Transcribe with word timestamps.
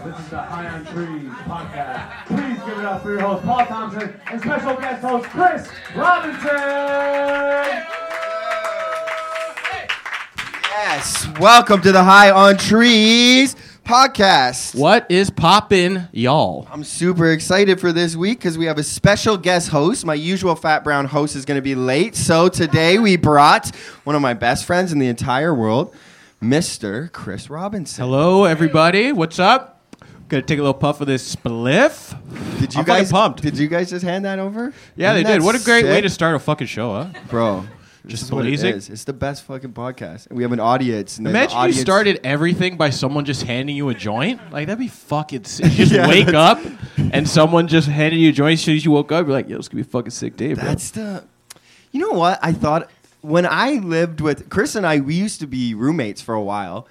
Comedy 0.00 0.16
This 0.16 0.24
is 0.24 0.30
the 0.30 0.38
High 0.38 0.68
on 0.68 0.84
Trees 0.86 1.30
podcast. 1.44 2.26
Please 2.26 2.58
give 2.64 2.78
it 2.78 2.84
up 2.84 3.02
for 3.02 3.10
your 3.10 3.20
host, 3.20 3.44
Paul 3.44 3.66
Thompson, 3.66 4.20
and 4.30 4.40
special 4.40 4.76
guest 4.76 5.02
host, 5.02 5.26
Chris 5.28 5.68
Robinson. 5.94 6.48
Yes, 10.70 11.28
welcome 11.38 11.82
to 11.82 11.92
the 11.92 12.02
High 12.02 12.30
on 12.30 12.56
Trees 12.56 13.56
podcast. 13.84 14.74
What 14.74 15.10
is 15.10 15.28
poppin', 15.28 16.08
y'all? 16.12 16.66
I'm 16.70 16.84
super 16.84 17.30
excited 17.32 17.78
for 17.80 17.92
this 17.92 18.16
week 18.16 18.38
because 18.38 18.56
we 18.56 18.66
have 18.66 18.78
a 18.78 18.82
special 18.84 19.36
guest 19.36 19.68
host. 19.68 20.06
My 20.06 20.14
usual 20.14 20.54
fat 20.54 20.82
brown 20.82 21.06
host 21.06 21.36
is 21.36 21.44
going 21.44 21.58
to 21.58 21.62
be 21.62 21.74
late, 21.74 22.16
so 22.16 22.48
today 22.48 22.98
we 22.98 23.16
brought 23.16 23.74
one 24.04 24.16
of 24.16 24.22
my 24.22 24.34
best 24.34 24.64
friends 24.64 24.92
in 24.92 24.98
the 24.98 25.08
entire 25.08 25.54
world, 25.54 25.94
Mr. 26.42 27.12
Chris 27.12 27.50
Robinson. 27.50 28.02
Hello, 28.04 28.44
everybody. 28.44 29.12
What's 29.12 29.38
up? 29.38 29.69
Gonna 30.30 30.42
take 30.42 30.58
a 30.58 30.62
little 30.62 30.72
puff 30.74 31.00
of 31.00 31.06
this 31.08 31.34
spliff. 31.36 32.16
Did 32.60 32.72
you 32.74 32.80
I'm 32.80 32.86
guys 32.86 33.10
pumped. 33.10 33.42
Did 33.42 33.58
you 33.58 33.68
guys 33.68 33.90
just 33.90 34.04
hand 34.04 34.24
that 34.24 34.38
over? 34.38 34.72
Yeah, 34.96 35.12
Isn't 35.12 35.24
they 35.26 35.32
did. 35.32 35.42
What 35.42 35.60
a 35.60 35.64
great 35.64 35.84
way 35.84 36.00
to 36.00 36.08
start 36.08 36.36
a 36.36 36.38
fucking 36.38 36.68
show, 36.68 36.92
huh? 36.94 37.08
bro. 37.28 37.64
Just 38.06 38.22
this 38.22 38.22
is 38.22 38.32
what 38.32 38.46
it 38.46 38.48
blazing. 38.48 38.74
is. 38.76 38.88
It's 38.88 39.04
the 39.04 39.12
best 39.12 39.42
fucking 39.44 39.72
podcast. 39.74 40.28
And 40.28 40.36
we 40.36 40.42
have 40.42 40.52
an 40.52 40.60
audience. 40.60 41.18
And 41.18 41.26
the 41.26 41.30
Imagine 41.30 41.56
audience, 41.58 41.76
you 41.76 41.82
started 41.82 42.20
everything 42.24 42.78
by 42.78 42.88
someone 42.90 43.26
just 43.26 43.42
handing 43.42 43.76
you 43.76 43.90
a 43.90 43.94
joint. 43.94 44.40
Like 44.50 44.68
that'd 44.68 44.78
be 44.78 44.88
fucking 44.88 45.44
sick. 45.44 45.66
You 45.72 45.76
just 45.84 45.92
Yeah, 45.92 46.08
wake 46.08 46.28
up 46.32 46.60
and 47.12 47.28
someone 47.28 47.68
just 47.68 47.88
handed 47.88 48.16
you 48.18 48.30
a 48.30 48.32
joint 48.32 48.54
as 48.54 48.62
soon 48.62 48.76
as 48.76 48.84
you 48.84 48.90
woke 48.92 49.12
up. 49.12 49.26
You're 49.26 49.34
like, 49.34 49.48
yo, 49.48 49.56
this 49.58 49.68
could 49.68 49.76
be 49.76 49.82
a 49.82 49.84
fucking 49.84 50.12
sick 50.12 50.36
day, 50.36 50.54
bro. 50.54 50.64
That's 50.64 50.92
the. 50.92 51.24
You 51.92 52.00
know 52.00 52.16
what? 52.16 52.38
I 52.40 52.52
thought 52.52 52.88
when 53.20 53.44
I 53.46 53.72
lived 53.74 54.20
with 54.22 54.48
Chris 54.48 54.76
and 54.76 54.86
I, 54.86 55.00
we 55.00 55.14
used 55.14 55.40
to 55.40 55.46
be 55.46 55.74
roommates 55.74 56.22
for 56.22 56.34
a 56.34 56.42
while, 56.42 56.86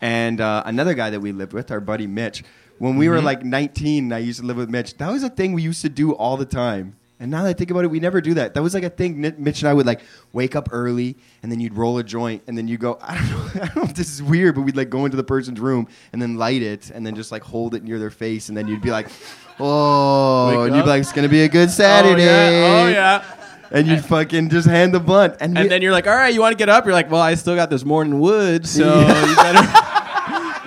and 0.00 0.40
uh, 0.40 0.62
another 0.66 0.94
guy 0.94 1.10
that 1.10 1.20
we 1.20 1.32
lived 1.32 1.52
with, 1.52 1.70
our 1.70 1.80
buddy 1.80 2.06
Mitch. 2.06 2.42
When 2.78 2.96
we 2.96 3.06
Mm-hmm. 3.06 3.14
were 3.14 3.22
like 3.22 3.44
19, 3.44 4.04
and 4.04 4.14
I 4.14 4.18
used 4.18 4.40
to 4.40 4.46
live 4.46 4.56
with 4.56 4.70
Mitch. 4.70 4.96
That 4.98 5.10
was 5.10 5.22
a 5.22 5.28
thing 5.30 5.52
we 5.52 5.62
used 5.62 5.82
to 5.82 5.88
do 5.88 6.12
all 6.12 6.36
the 6.36 6.44
time. 6.46 6.94
And 7.20 7.32
now 7.32 7.42
that 7.42 7.48
I 7.48 7.52
think 7.52 7.72
about 7.72 7.82
it, 7.84 7.88
we 7.90 7.98
never 7.98 8.20
do 8.20 8.34
that. 8.34 8.54
That 8.54 8.62
was 8.62 8.74
like 8.74 8.84
a 8.84 8.90
thing. 8.90 9.20
Mitch 9.20 9.62
and 9.62 9.68
I 9.68 9.74
would 9.74 9.86
like 9.86 10.02
wake 10.32 10.54
up 10.54 10.68
early, 10.70 11.16
and 11.42 11.50
then 11.50 11.58
you'd 11.58 11.74
roll 11.76 11.98
a 11.98 12.04
joint, 12.04 12.44
and 12.46 12.56
then 12.56 12.68
you 12.68 12.78
go. 12.78 12.96
I 13.02 13.16
don't 13.18 13.30
know. 13.30 13.62
I 13.62 13.66
don't 13.66 13.76
know 13.76 13.82
if 13.82 13.94
this 13.94 14.12
is 14.12 14.22
weird, 14.22 14.54
but 14.54 14.60
we'd 14.60 14.76
like 14.76 14.88
go 14.88 15.04
into 15.04 15.16
the 15.16 15.24
person's 15.24 15.58
room 15.58 15.88
and 16.12 16.22
then 16.22 16.36
light 16.36 16.62
it, 16.62 16.90
and 16.90 17.04
then 17.04 17.16
just 17.16 17.32
like 17.32 17.42
hold 17.42 17.74
it 17.74 17.82
near 17.82 17.98
their 17.98 18.10
face, 18.10 18.48
and 18.50 18.56
then 18.56 18.68
you'd 18.68 18.82
be 18.82 18.92
like, 18.92 19.08
"Oh," 19.58 20.62
and 20.64 20.76
you'd 20.76 20.82
be 20.82 20.88
like, 20.88 21.00
"It's 21.00 21.12
gonna 21.12 21.28
be 21.28 21.42
a 21.42 21.48
good 21.48 21.70
Saturday." 21.82 22.22
Oh 22.22 22.26
yeah. 22.26 22.84
Oh 22.84 22.88
yeah. 22.88 23.24
and 23.72 23.86
you 23.88 23.98
fucking 24.00 24.48
just 24.50 24.68
hand 24.68 24.94
the 24.94 25.00
blunt, 25.00 25.34
and, 25.40 25.56
And 25.58 25.64
you- 25.64 25.68
then 25.68 25.82
you're 25.82 25.92
like, 25.92 26.06
all 26.06 26.14
right, 26.14 26.32
you 26.32 26.40
want 26.40 26.52
to 26.52 26.56
get 26.56 26.68
up? 26.68 26.84
You're 26.86 26.94
like, 26.94 27.10
well, 27.10 27.20
I 27.20 27.34
still 27.34 27.54
got 27.56 27.68
this 27.68 27.84
morning 27.84 28.18
wood, 28.20 28.66
so 28.66 29.00
Yeah. 29.00 29.26
you 29.28 29.36
better 29.36 29.66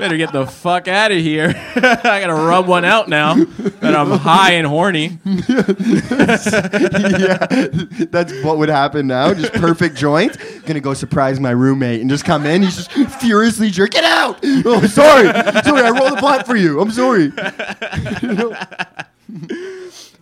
better 0.01 0.17
get 0.17 0.33
the 0.33 0.47
fuck 0.47 0.87
out 0.87 1.11
of 1.11 1.19
here. 1.19 1.49
I 1.75 2.19
gotta 2.19 2.33
rub 2.33 2.67
one 2.67 2.83
out 2.83 3.07
now 3.07 3.35
that 3.35 3.95
I'm 3.95 4.09
high 4.09 4.53
and 4.53 4.65
horny. 4.65 5.19
yeah, 5.25 5.35
that's 8.09 8.33
what 8.43 8.57
would 8.57 8.69
happen 8.69 9.05
now. 9.07 9.33
Just 9.33 9.53
perfect 9.53 9.95
joint. 9.95 10.35
Gonna 10.65 10.79
go 10.79 10.95
surprise 10.95 11.39
my 11.39 11.51
roommate 11.51 12.01
and 12.01 12.09
just 12.09 12.25
come 12.25 12.45
in. 12.47 12.63
He's 12.63 12.87
just 12.87 12.91
furiously 13.21 13.69
jerk. 13.69 13.91
Get 13.91 14.03
out! 14.03 14.39
Oh, 14.43 14.85
sorry, 14.87 15.25
sorry. 15.63 15.81
I 15.83 15.91
rolled 15.91 16.13
the 16.13 16.17
blunt 16.19 16.47
for 16.47 16.55
you. 16.55 16.81
I'm 16.81 16.91
sorry. 16.91 17.25
You 18.21 18.33
know? 18.35 18.57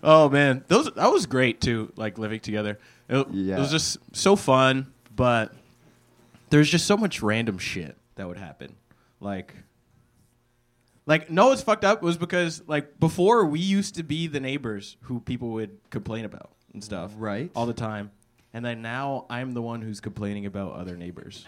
Oh 0.04 0.30
man, 0.30 0.64
those 0.68 0.92
that 0.92 1.12
was 1.12 1.26
great 1.26 1.62
too. 1.62 1.92
Like 1.96 2.18
living 2.18 2.42
together, 2.42 2.80
it, 3.08 3.28
Yeah. 3.32 3.56
it 3.56 3.60
was 3.60 3.72
just 3.72 3.98
so 4.14 4.36
fun. 4.36 4.88
But 5.16 5.54
there's 6.50 6.70
just 6.70 6.86
so 6.86 6.98
much 6.98 7.22
random 7.22 7.58
shit 7.58 7.96
that 8.16 8.28
would 8.28 8.38
happen. 8.38 8.76
Like, 9.22 9.54
like 11.06 11.30
no, 11.30 11.52
it's 11.52 11.62
fucked 11.62 11.84
up 11.86 12.02
was 12.02 12.18
because 12.18 12.62
like 12.68 13.00
before 13.00 13.46
we 13.46 13.60
used 13.60 13.96
to 13.96 14.04
be 14.04 14.28
the 14.28 14.40
neighbors 14.40 14.98
who 15.04 15.20
people 15.20 15.50
would 15.52 15.78
complain 15.90 16.26
about 16.26 16.52
and 16.74 16.84
stuff, 16.84 17.12
Right. 17.18 17.52
all 17.56 17.66
the 17.66 17.74
time. 17.74 18.12
And 18.54 18.64
then 18.66 18.82
now 18.82 19.26
I'm 19.30 19.52
the 19.54 19.62
one 19.62 19.82
who's 19.82 20.00
complaining 20.02 20.46
about 20.46 20.74
other 20.74 20.98
neighbors. 20.98 21.46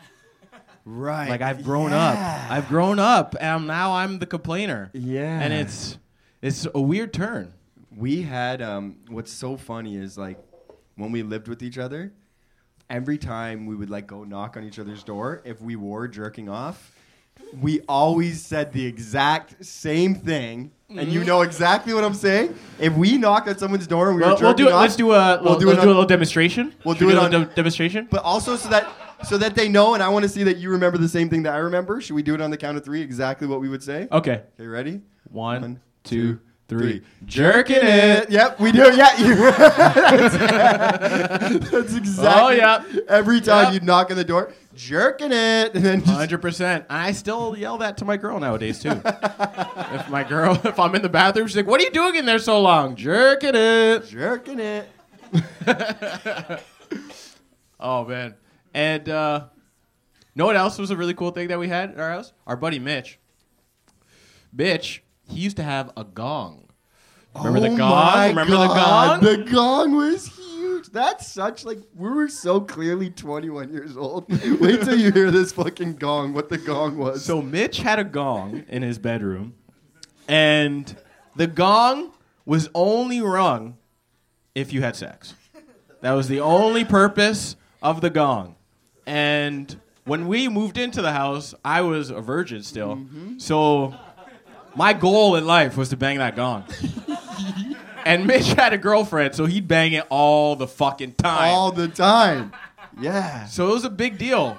Right. 0.84 1.29
Like 1.29 1.41
I've 1.41 1.63
grown 1.63 1.94
up. 1.94 2.17
I've 2.50 2.67
grown 2.67 2.97
up, 2.97 3.35
and 3.39 3.67
now 3.67 3.94
I'm 3.94 4.17
the 4.19 4.25
complainer. 4.25 4.89
Yeah. 4.94 5.39
And 5.39 5.53
it's 5.53 5.97
it's 6.41 6.68
a 6.73 6.81
weird 6.81 7.13
turn. 7.13 7.53
we 7.95 8.23
had 8.23 8.62
um, 8.63 8.97
what's 9.09 9.31
so 9.31 9.57
funny 9.57 9.95
is 9.95 10.18
like 10.18 10.39
when 10.95 11.12
we 11.12 11.22
lived 11.23 11.47
with 11.47 11.62
each 11.62 11.78
other 11.78 12.13
every 12.89 13.18
time 13.18 13.66
we 13.66 13.75
would 13.75 13.89
like 13.89 14.07
go 14.07 14.23
knock 14.23 14.57
on 14.57 14.63
each 14.63 14.79
other's 14.79 15.03
door 15.03 15.41
if 15.45 15.62
we 15.62 15.75
were 15.75 16.07
jerking 16.07 16.50
off 16.50 16.95
we 17.62 17.81
always 17.81 18.41
said 18.46 18.72
the 18.74 18.85
exact 18.85 19.63
same 19.66 20.16
thing 20.16 20.72
and 20.90 21.12
you 21.12 21.19
mm-hmm. 21.19 21.28
know 21.29 21.41
exactly 21.41 21.94
what 21.94 22.03
i'm 22.03 22.13
saying 22.13 22.53
if 22.79 22.94
we 22.94 23.18
knock 23.18 23.47
at 23.47 23.59
someone's 23.59 23.88
door 23.88 24.09
and 24.09 24.18
we 24.18 24.22
Well, 24.24 24.35
were 24.38 24.41
we'll 24.44 24.53
do 24.53 24.68
it. 24.68 24.72
off, 24.74 24.81
Let's 24.81 24.96
do 24.96 25.12
a. 25.13 25.41
we'll 25.41 25.51
We'll, 25.51 25.59
do 25.59 25.66
do 25.74 25.81
a 25.81 25.85
little 25.85 26.06
demonstration. 26.06 26.74
We'll 26.84 26.96
do 26.96 27.07
we 27.07 27.13
it 27.13 27.18
a 27.18 27.22
on- 27.22 27.31
de- 27.31 27.46
demonstration. 27.46 28.07
but 28.12 28.24
also 28.24 28.56
so 28.56 28.69
that 28.69 28.88
so 29.24 29.38
that 29.38 29.53
they 29.56 29.69
know 29.69 29.94
and 29.94 30.01
i 30.03 30.09
want 30.09 30.24
to 30.24 30.30
see 30.30 30.44
that 30.44 30.57
you 30.57 30.69
remember 30.72 30.97
the 30.97 31.07
same 31.09 31.30
thing 31.30 31.44
that 31.44 31.53
i 31.53 31.57
remember 31.57 32.01
should 32.01 32.16
we 32.16 32.24
do 32.24 32.34
it 32.34 32.41
on 32.41 32.50
the 32.51 32.57
count 32.57 32.75
of 32.78 32.84
three 32.84 33.01
exactly 33.01 33.47
what 33.47 33.62
we 33.62 33.69
would 33.69 33.84
say 33.84 34.07
Okay. 34.12 34.41
okay 34.59 34.68
ready 34.68 35.01
One, 35.30 35.62
One, 35.62 35.80
two, 36.03 36.34
two, 36.34 36.40
three. 36.68 36.91
three. 37.00 37.01
Jerking 37.25 37.78
it. 37.81 38.30
Yep, 38.31 38.59
we 38.59 38.72
do. 38.74 38.84
It. 38.84 38.96
Yeah, 38.96 39.18
you, 39.18 39.35
that's, 40.16 41.69
that's 41.69 41.96
exactly. 42.01 42.41
Oh, 42.41 42.50
yeah. 42.50 42.84
Every 43.07 43.40
time 43.41 43.66
Yep. 43.66 43.74
you'd 43.74 43.84
knock 43.84 44.09
on 44.12 44.18
the 44.18 44.24
door, 44.24 44.51
jerking 44.76 45.32
it, 45.32 45.72
and 45.76 45.84
then 45.86 46.02
Hundred 46.02 46.40
percent. 46.42 46.86
I 46.90 47.12
still 47.12 47.58
yell 47.58 47.78
that 47.80 47.98
to 47.98 48.06
my 48.06 48.18
girl 48.18 48.40
nowadays 48.40 48.80
too. 48.80 48.90
if 49.06 50.09
my 50.09 50.24
girl, 50.28 50.59
if 50.66 50.80
I'm 50.80 50.94
in 50.96 51.02
the 51.02 51.09
bathroom, 51.09 51.48
she's 51.48 51.58
like, 51.58 51.68
"What 51.68 51.80
are 51.82 51.84
you 51.84 51.92
doing 51.92 52.16
in 52.16 52.26
there 52.26 52.40
so 52.40 52.59
long? 52.62 52.96
Jerking 52.96 53.52
it." 53.56 54.08
jerking 54.08 54.60
it. 54.60 54.88
Oh 57.80 58.06
man. 58.06 58.36
And 58.74 59.10
uh 59.10 59.46
know 60.36 60.46
what 60.46 60.56
else 60.56 60.78
was 60.78 60.92
a 60.92 60.96
really 60.98 61.14
cool 61.14 61.31
thing 61.31 61.48
that 61.50 61.60
we 61.60 61.68
had 61.68 61.92
at 61.92 62.00
our 62.00 62.12
house? 62.12 62.34
Our 62.48 62.56
buddy 62.56 62.80
Mitch. 62.80 63.20
Mitch, 64.54 65.04
he 65.28 65.40
used 65.40 65.58
to 65.58 65.64
have 65.64 65.92
a 65.98 66.04
gong. 66.04 66.68
Remember 67.36 67.62
the 67.62 67.68
Oh 67.74 67.78
gong? 67.78 67.90
my 67.90 68.28
Remember 68.28 68.52
God, 68.54 69.22
the 69.22 69.36
gong? 69.38 69.46
The 69.46 69.52
gong 69.52 69.96
was 69.96 70.28
That's 70.90 71.28
such 71.28 71.66
like 71.66 71.80
we 71.96 72.09
were 72.09 72.28
so 72.28 72.62
clearly 72.62 73.09
21 73.09 73.72
years 73.72 73.97
old. 73.97 74.30
Wait 74.59 74.81
till 74.81 75.00
you 75.00 75.12
hear 75.12 75.31
this 75.31 75.52
fucking 75.52 75.96
gong. 75.96 76.33
What 76.33 76.50
the 76.50 76.57
gong 76.57 76.98
was. 76.98 77.24
So 77.24 77.42
Mitch 77.42 77.80
had 77.80 78.00
a 78.00 78.04
gong 78.04 78.63
in 78.68 78.81
his 78.81 78.98
bedroom, 79.00 79.56
and 80.28 80.95
the 81.36 81.48
gong 81.48 82.12
was 82.45 82.69
only 82.74 83.22
rung 83.22 83.78
if 84.56 84.74
you 84.74 84.81
had 84.81 84.95
sex. 84.95 85.36
That 86.01 86.13
was 86.13 86.28
the 86.28 86.39
only 86.39 86.83
purpose 86.83 87.56
of 87.81 88.01
the 88.01 88.10
gong. 88.10 88.56
And 89.06 89.80
when 90.06 90.28
we 90.28 90.48
moved 90.48 90.78
into 90.78 91.01
the 91.01 91.12
house, 91.12 91.54
I 91.63 91.81
was 91.81 92.10
a 92.10 92.22
virgin 92.22 92.63
still. 92.63 92.95
Mm-hmm. 92.95 93.39
So 93.39 93.95
my 94.75 94.94
goal 94.94 95.36
in 95.36 95.45
life 95.45 95.78
was 95.78 95.89
to 95.89 95.98
bang 95.98 96.18
that 96.18 96.36
gong. 96.36 96.66
And 98.06 98.25
Mitch 98.27 98.48
had 98.53 98.74
a 98.74 98.77
girlfriend, 98.77 99.36
so 99.36 99.45
he'd 99.45 99.68
bang 99.68 99.94
it 99.94 100.06
all 100.09 100.56
the 100.56 100.68
fucking 100.68 101.13
time. 101.13 101.53
all 101.53 101.71
the 101.71 101.88
time. 101.88 102.51
Yeah. 103.00 103.45
so 103.45 103.69
it 103.69 103.74
was 103.74 103.86
a 103.86 103.89
big 103.89 104.18
deal. 104.18 104.57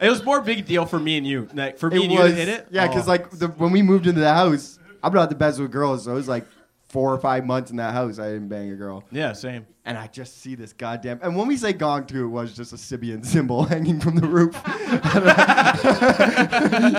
It 0.00 0.08
was 0.08 0.24
more 0.24 0.40
big 0.40 0.64
deal 0.64 0.86
for 0.86 0.98
me 0.98 1.16
and 1.18 1.26
you. 1.26 1.48
Like 1.52 1.76
for 1.78 1.90
me 1.90 2.04
and 2.04 2.12
you 2.12 2.18
to 2.18 2.30
hit 2.30 2.48
it. 2.48 2.68
Yeah, 2.70 2.86
because 2.86 3.06
Oh. 3.08 3.10
like 3.10 3.30
the, 3.30 3.48
when 3.48 3.72
we 3.72 3.82
moved 3.82 4.06
into 4.06 4.20
the 4.20 4.32
house, 4.32 4.78
I'm 5.02 5.12
not 5.12 5.28
the 5.28 5.34
best 5.34 5.58
with 5.60 5.70
girls, 5.72 6.04
so 6.04 6.12
it 6.12 6.14
was 6.14 6.28
like 6.28 6.46
four 6.88 7.12
or 7.12 7.18
five 7.18 7.44
months 7.44 7.70
in 7.70 7.76
that 7.76 7.92
house 7.92 8.18
I 8.18 8.28
didn't 8.32 8.48
bang 8.48 8.70
a 8.70 8.76
girl. 8.76 9.04
Yeah, 9.10 9.32
same. 9.34 9.66
And 9.84 9.98
I 9.98 10.06
just 10.06 10.40
see 10.40 10.54
this 10.54 10.72
goddamn. 10.72 11.18
And 11.22 11.36
when 11.36 11.46
we 11.48 11.56
say 11.56 11.72
gong 11.72 12.06
too, 12.06 12.24
it 12.24 12.28
was 12.28 12.54
just 12.56 12.72
a 12.72 12.76
Sabian 12.76 13.24
cymbal 13.24 13.64
hanging 13.68 14.00
from 14.00 14.16
the 14.16 14.26
roof. 14.26 14.54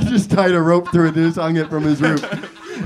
he 0.03 0.09
just 0.09 0.29
tied 0.31 0.51
a 0.53 0.61
rope 0.61 0.91
through 0.91 1.07
it 1.09 1.15
and 1.15 1.27
just 1.27 1.37
hung 1.37 1.55
it 1.57 1.69
from 1.69 1.83
his 1.83 2.01
roof. 2.01 2.23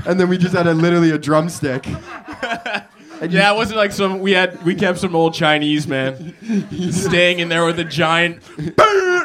And 0.06 0.18
then 0.18 0.28
we 0.28 0.38
just 0.38 0.54
had 0.54 0.66
a 0.66 0.74
literally 0.74 1.10
a 1.10 1.18
drumstick. 1.18 1.86
And 3.20 3.32
Yeah, 3.32 3.52
it 3.52 3.56
wasn't 3.56 3.78
like 3.78 3.92
some 3.92 4.20
we 4.20 4.32
had 4.32 4.62
we 4.64 4.74
kept 4.74 4.98
some 4.98 5.14
old 5.14 5.34
Chinese 5.34 5.86
man 5.86 6.34
staying 6.92 7.38
in 7.38 7.48
there 7.48 7.64
with 7.64 7.78
a 7.78 7.84
giant. 7.84 8.42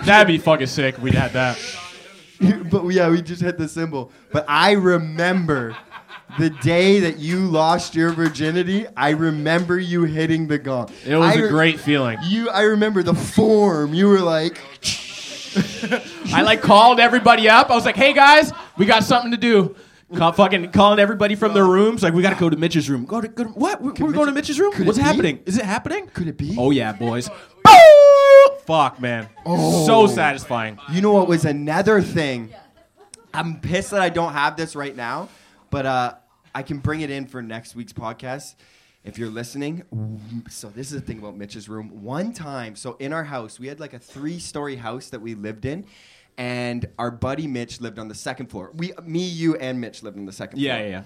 That'd 0.05 0.27
be 0.27 0.37
fucking 0.37 0.67
sick. 0.67 0.97
We'd 1.01 1.13
had 1.13 1.33
that. 1.33 1.57
but 2.71 2.87
yeah, 2.87 3.09
we 3.09 3.21
just 3.21 3.41
hit 3.41 3.57
the 3.57 3.67
cymbal. 3.67 4.11
But 4.31 4.45
I 4.47 4.71
remember 4.71 5.75
the 6.37 6.49
day 6.49 6.99
that 7.01 7.19
you 7.19 7.39
lost 7.39 7.95
your 7.95 8.11
virginity. 8.11 8.85
I 8.95 9.09
remember 9.11 9.77
you 9.79 10.03
hitting 10.03 10.47
the 10.47 10.57
gong. 10.57 10.89
It 11.05 11.15
was 11.15 11.35
I 11.35 11.39
a 11.39 11.43
re- 11.43 11.49
great 11.49 11.79
feeling. 11.79 12.19
You, 12.23 12.49
I 12.49 12.63
remember 12.63 13.03
the 13.03 13.15
form. 13.15 13.93
You 13.93 14.07
were 14.07 14.19
like, 14.19 14.59
I 16.33 16.43
like 16.43 16.61
called 16.61 16.99
everybody 16.99 17.49
up. 17.49 17.69
I 17.69 17.75
was 17.75 17.85
like, 17.85 17.95
"Hey 17.95 18.13
guys, 18.13 18.51
we 18.77 18.85
got 18.85 19.03
something 19.03 19.31
to 19.31 19.37
do." 19.37 19.75
Call, 20.15 20.31
fucking 20.31 20.71
calling 20.71 20.99
everybody 20.99 21.35
from 21.35 21.53
their 21.53 21.65
rooms. 21.65 22.01
Like, 22.01 22.13
we 22.13 22.21
got 22.21 22.33
to 22.33 22.39
go 22.39 22.49
to 22.49 22.57
Mitch's 22.57 22.89
room. 22.89 23.05
Go 23.05 23.21
to, 23.21 23.27
what? 23.27 23.81
We're, 23.81 23.93
we're 23.93 24.11
going 24.11 24.25
to 24.25 24.31
Mitch's 24.31 24.59
room. 24.59 24.71
could 24.71 24.81
it 24.81 24.87
What's 24.87 24.97
be? 24.97 25.03
happening? 25.03 25.39
Is 25.45 25.57
it 25.57 25.65
happening? 25.65 26.07
could 26.07 26.27
it 26.27 26.37
be? 26.37 26.55
Oh 26.57 26.71
yeah, 26.71 26.93
boys. 26.93 27.29
Boom! 27.29 28.59
fuck, 28.69 29.01
man. 29.01 29.27
Oh. 29.47 29.85
So 29.87 30.05
satisfying. 30.05 30.77
You 30.91 31.01
know 31.01 31.11
what 31.11 31.27
was 31.27 31.43
another 31.43 32.03
thing? 32.03 32.53
I'm 33.33 33.59
pissed 33.61 33.89
that 33.91 34.01
I 34.01 34.09
don't 34.09 34.33
have 34.33 34.57
this 34.57 34.75
right 34.75 34.95
now, 34.95 35.29
but 35.71 35.87
uh, 35.87 36.13
I 36.53 36.61
can 36.61 36.77
bring 36.77 37.01
it 37.01 37.09
in 37.09 37.25
for 37.25 37.41
next 37.41 37.75
week's 37.75 37.93
podcast 37.93 38.53
if 39.03 39.17
you're 39.17 39.29
listening. 39.29 39.83
So 40.49 40.69
this 40.69 40.91
is 40.91 41.01
the 41.01 41.01
thing 41.01 41.17
about 41.17 41.35
Mitch's 41.35 41.67
room. 41.67 42.03
One 42.03 42.31
time, 42.31 42.75
so 42.75 42.95
in 42.99 43.11
our 43.11 43.23
house, 43.23 43.59
we 43.59 43.65
had 43.67 43.79
like 43.79 43.93
a 43.93 43.99
three-story 43.99 44.75
house 44.75 45.09
that 45.09 45.21
we 45.21 45.33
lived 45.33 45.65
in, 45.65 45.85
and 46.39 46.87
our 46.97 47.11
buddy 47.11 47.45
Mitch 47.45 47.81
lived 47.81 47.99
on 47.99 48.07
the 48.07 48.15
second 48.15 48.47
floor. 48.47 48.71
We, 48.73 48.93
me, 49.03 49.27
you, 49.27 49.55
and 49.57 49.79
Mitch 49.79 50.01
lived 50.01 50.17
on 50.17 50.25
the 50.25 50.31
second 50.31 50.59
Yeah, 50.59 50.77
floor. 50.77 50.87
yeah, 50.87 50.91
yeah. 50.91 51.03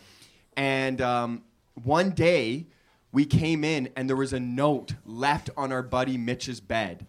And 0.55 1.01
um, 1.01 1.43
one 1.83 2.11
day 2.11 2.67
we 3.11 3.25
came 3.25 3.63
in 3.63 3.89
and 3.95 4.07
there 4.07 4.15
was 4.15 4.31
a 4.31 4.39
note 4.39 4.93
left 5.05 5.49
on 5.57 5.71
our 5.71 5.81
buddy 5.81 6.17
Mitch's 6.17 6.59
bed. 6.61 7.07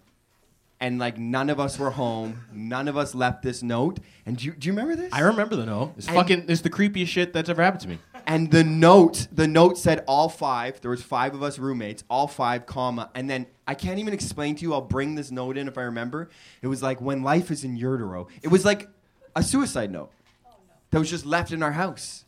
And 0.81 0.99
like 0.99 1.19
none 1.19 1.51
of 1.51 1.61
us 1.61 1.79
were 1.79 1.91
home. 1.91 2.45
None 2.53 2.89
of 2.89 2.97
us 2.97 3.15
left 3.15 3.43
this 3.43 3.63
note. 3.63 4.01
And 4.27 4.37
do 4.39 4.47
you, 4.47 4.53
do 4.53 4.67
you 4.69 4.73
remember 4.73 4.97
this? 4.97 5.13
I 5.13 5.21
remember 5.21 5.55
the 5.57 5.67
note. 5.67 5.93
It's 5.99 6.07
And- 6.09 6.17
fucking. 6.17 6.47
It's 6.49 6.63
the 6.63 6.71
creepiest 6.71 7.07
shit 7.09 7.33
that's 7.33 7.49
ever 7.49 7.63
happened 7.63 7.83
to 7.83 7.89
me. 7.89 7.99
And 8.27 8.51
the 8.51 8.65
note, 8.65 9.29
the 9.33 9.47
note 9.47 9.79
said 9.79 10.05
all 10.07 10.29
five. 10.29 10.81
There 10.81 10.91
was 10.91 11.03
five 11.03 11.35
of 11.35 11.43
us 11.43 11.59
roommates, 11.59 12.05
all 12.11 12.27
five, 12.27 12.67
comma. 12.67 13.11
And 13.15 13.29
then 13.29 13.47
I 13.67 13.75
can't 13.75 13.99
even 13.99 14.13
explain 14.15 14.55
to 14.57 14.63
you. 14.63 14.73
I'll 14.73 14.81
bring 14.81 15.15
this 15.15 15.31
note 15.31 15.57
in 15.57 15.69
if 15.69 15.79
I 15.79 15.83
remember. 15.83 16.29
It 16.63 16.67
was 16.69 16.83
like 16.83 17.01
when 17.01 17.23
life 17.23 17.51
is 17.51 17.65
in 17.65 17.77
utero. 17.77 18.29
It 18.43 18.49
was 18.49 18.65
like 18.65 18.89
a 19.37 19.43
suicide 19.43 19.91
note 19.91 20.11
that 20.91 20.99
was 20.99 21.11
just 21.11 21.27
left 21.27 21.53
in 21.53 21.63
our 21.63 21.73
house, 21.73 22.25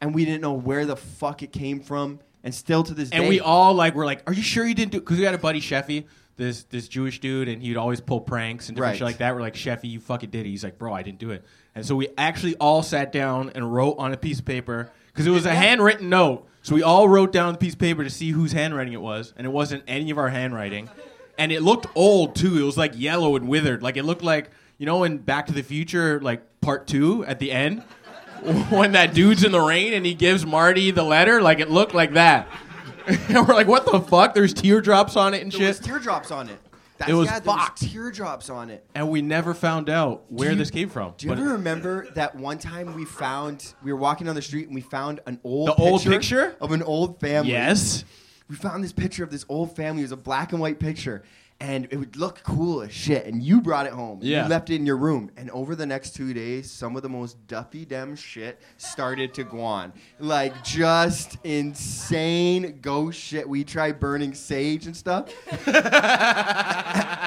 and 0.00 0.14
we 0.14 0.24
didn't 0.24 0.40
know 0.42 0.52
where 0.52 0.84
the 0.86 0.96
fuck 0.96 1.42
it 1.42 1.52
came 1.52 1.80
from. 1.80 2.20
And 2.42 2.54
still 2.54 2.82
to 2.82 2.92
this 2.92 3.08
day, 3.08 3.16
And 3.16 3.28
we 3.28 3.40
all 3.40 3.72
like 3.72 3.94
were 3.94 4.04
like, 4.04 4.22
"Are 4.26 4.32
you 4.34 4.42
sure 4.42 4.66
you 4.66 4.74
didn't 4.74 4.92
do?" 4.92 5.00
Because 5.00 5.16
we 5.18 5.24
had 5.24 5.32
a 5.34 5.38
buddy 5.38 5.62
Sheffy, 5.62 6.04
this 6.36 6.64
this 6.64 6.88
Jewish 6.88 7.18
dude, 7.20 7.48
and 7.48 7.62
he'd 7.62 7.78
always 7.78 8.02
pull 8.02 8.20
pranks 8.20 8.68
and 8.68 8.76
different 8.76 8.90
Right. 8.92 8.98
shit 8.98 9.04
like 9.06 9.18
that. 9.18 9.34
We're 9.34 9.40
like, 9.40 9.54
"Sheffy, 9.54 9.84
you 9.90 9.98
fucking 10.00 10.28
did 10.28 10.44
it." 10.44 10.50
He's 10.50 10.62
like, 10.62 10.76
"Bro, 10.78 10.92
I 10.92 11.02
didn't 11.02 11.20
do 11.20 11.30
it." 11.30 11.42
And 11.74 11.86
so 11.86 11.96
we 11.96 12.08
actually 12.18 12.54
all 12.56 12.82
sat 12.82 13.12
down 13.12 13.50
and 13.54 13.72
wrote 13.72 13.96
on 13.98 14.12
a 14.12 14.16
piece 14.18 14.40
of 14.40 14.44
paper 14.44 14.90
because 15.14 15.26
it 15.26 15.30
was 15.30 15.46
a 15.46 15.54
handwritten 15.54 16.08
note. 16.10 16.46
So 16.62 16.74
we 16.74 16.82
all 16.82 17.08
wrote 17.08 17.32
down 17.32 17.52
the 17.52 17.58
piece 17.58 17.74
of 17.74 17.78
paper 17.78 18.04
to 18.04 18.10
see 18.10 18.30
whose 18.32 18.52
handwriting 18.52 18.92
it 18.92 19.00
was, 19.00 19.32
and 19.36 19.46
it 19.46 19.50
wasn't 19.50 19.84
any 19.86 20.10
of 20.10 20.18
our 20.18 20.28
handwriting. 20.28 20.90
And 21.38 21.52
it 21.52 21.62
looked 21.62 21.86
old 21.94 22.34
too. 22.36 22.58
It 22.58 22.62
was 22.64 22.76
like 22.76 22.92
yellow 22.96 23.36
and 23.36 23.48
withered. 23.48 23.82
Like 23.82 23.96
it 23.96 24.04
looked 24.04 24.22
like 24.22 24.50
you 24.78 24.86
know 24.86 25.04
in 25.04 25.18
Back 25.18 25.46
to 25.46 25.52
the 25.52 25.62
Future, 25.62 26.20
like 26.20 26.42
part 26.60 26.86
two 26.86 27.24
at 27.26 27.38
the 27.38 27.52
end. 27.52 27.82
when 28.70 28.92
that 28.92 29.14
dude's 29.14 29.42
in 29.44 29.52
the 29.52 29.60
rain 29.60 29.94
and 29.94 30.04
he 30.04 30.12
gives 30.14 30.44
Marty 30.44 30.90
the 30.90 31.02
letter, 31.02 31.40
like 31.40 31.60
it 31.60 31.70
looked 31.70 31.94
like 31.94 32.12
that. 32.14 32.46
and 33.06 33.46
we're 33.46 33.54
like, 33.54 33.66
what 33.66 33.84
the 33.90 34.00
fuck? 34.00 34.34
There's 34.34 34.52
teardrops 34.54 35.16
on 35.16 35.34
it 35.34 35.42
and 35.42 35.52
There 35.52 35.66
was 35.68 35.76
shit. 35.78 35.84
teardrops 35.86 36.30
on 36.30 36.48
it. 36.48 36.58
That's, 36.98 37.10
It 37.10 37.14
was 37.14 37.26
yeah, 37.26 37.40
there 37.40 37.54
fucked. 37.56 37.80
teardrops 37.82 38.48
on 38.50 38.70
it. 38.70 38.86
And 38.94 39.10
we 39.10 39.20
never 39.20 39.52
found 39.52 39.90
out 39.90 40.24
where 40.30 40.52
you- 40.52 40.56
this 40.56 40.70
came 40.70 40.88
from. 40.88 41.14
Do 41.16 41.26
you 41.26 41.32
ever 41.32 41.42
remember 41.54 42.06
that 42.14 42.36
one 42.36 42.58
time 42.58 42.94
we 42.94 43.04
found 43.04 43.74
we 43.82 43.92
were 43.92 43.98
walking 43.98 44.26
down 44.26 44.36
the 44.36 44.42
street 44.42 44.66
and 44.66 44.74
we 44.74 44.80
found 44.80 45.20
an 45.26 45.40
old 45.42 45.68
The 45.68 45.74
old 45.74 46.02
picture? 46.02 46.54
of 46.60 46.70
an 46.72 46.82
old 46.82 47.18
family. 47.20 47.50
yes. 47.50 48.04
We 48.48 48.56
found 48.56 48.84
this 48.84 48.92
picture 48.92 49.24
of 49.24 49.30
this 49.30 49.44
old 49.48 49.74
family. 49.74 50.02
It 50.02 50.04
was 50.04 50.12
a 50.12 50.16
black 50.18 50.52
and 50.52 50.60
white 50.60 50.78
picture. 50.78 51.22
And 51.64 51.88
it 51.90 51.96
would 51.96 52.16
look 52.16 52.42
cool 52.42 52.82
as 52.82 52.92
shit. 52.92 53.24
And 53.24 53.42
you 53.42 53.62
brought 53.62 53.86
it 53.86 53.92
home. 53.92 54.18
Yeah. 54.20 54.42
You 54.42 54.50
left 54.50 54.68
it 54.68 54.74
in 54.74 54.84
your 54.84 54.98
room. 54.98 55.30
And 55.34 55.50
over 55.50 55.74
the 55.74 55.86
next 55.86 56.14
two 56.14 56.34
days, 56.34 56.70
some 56.70 56.94
of 56.94 57.02
the 57.02 57.08
most 57.08 57.46
duffy 57.46 57.86
dem 57.86 58.16
shit 58.16 58.60
started 58.76 59.32
to 59.34 59.44
go 59.44 59.62
on. 59.62 59.94
Like 60.18 60.62
just 60.62 61.38
insane 61.42 62.80
ghost 62.82 63.18
shit. 63.18 63.48
We 63.48 63.64
tried 63.64 63.98
burning 63.98 64.34
sage 64.34 64.84
and 64.84 64.94
stuff. 64.94 65.32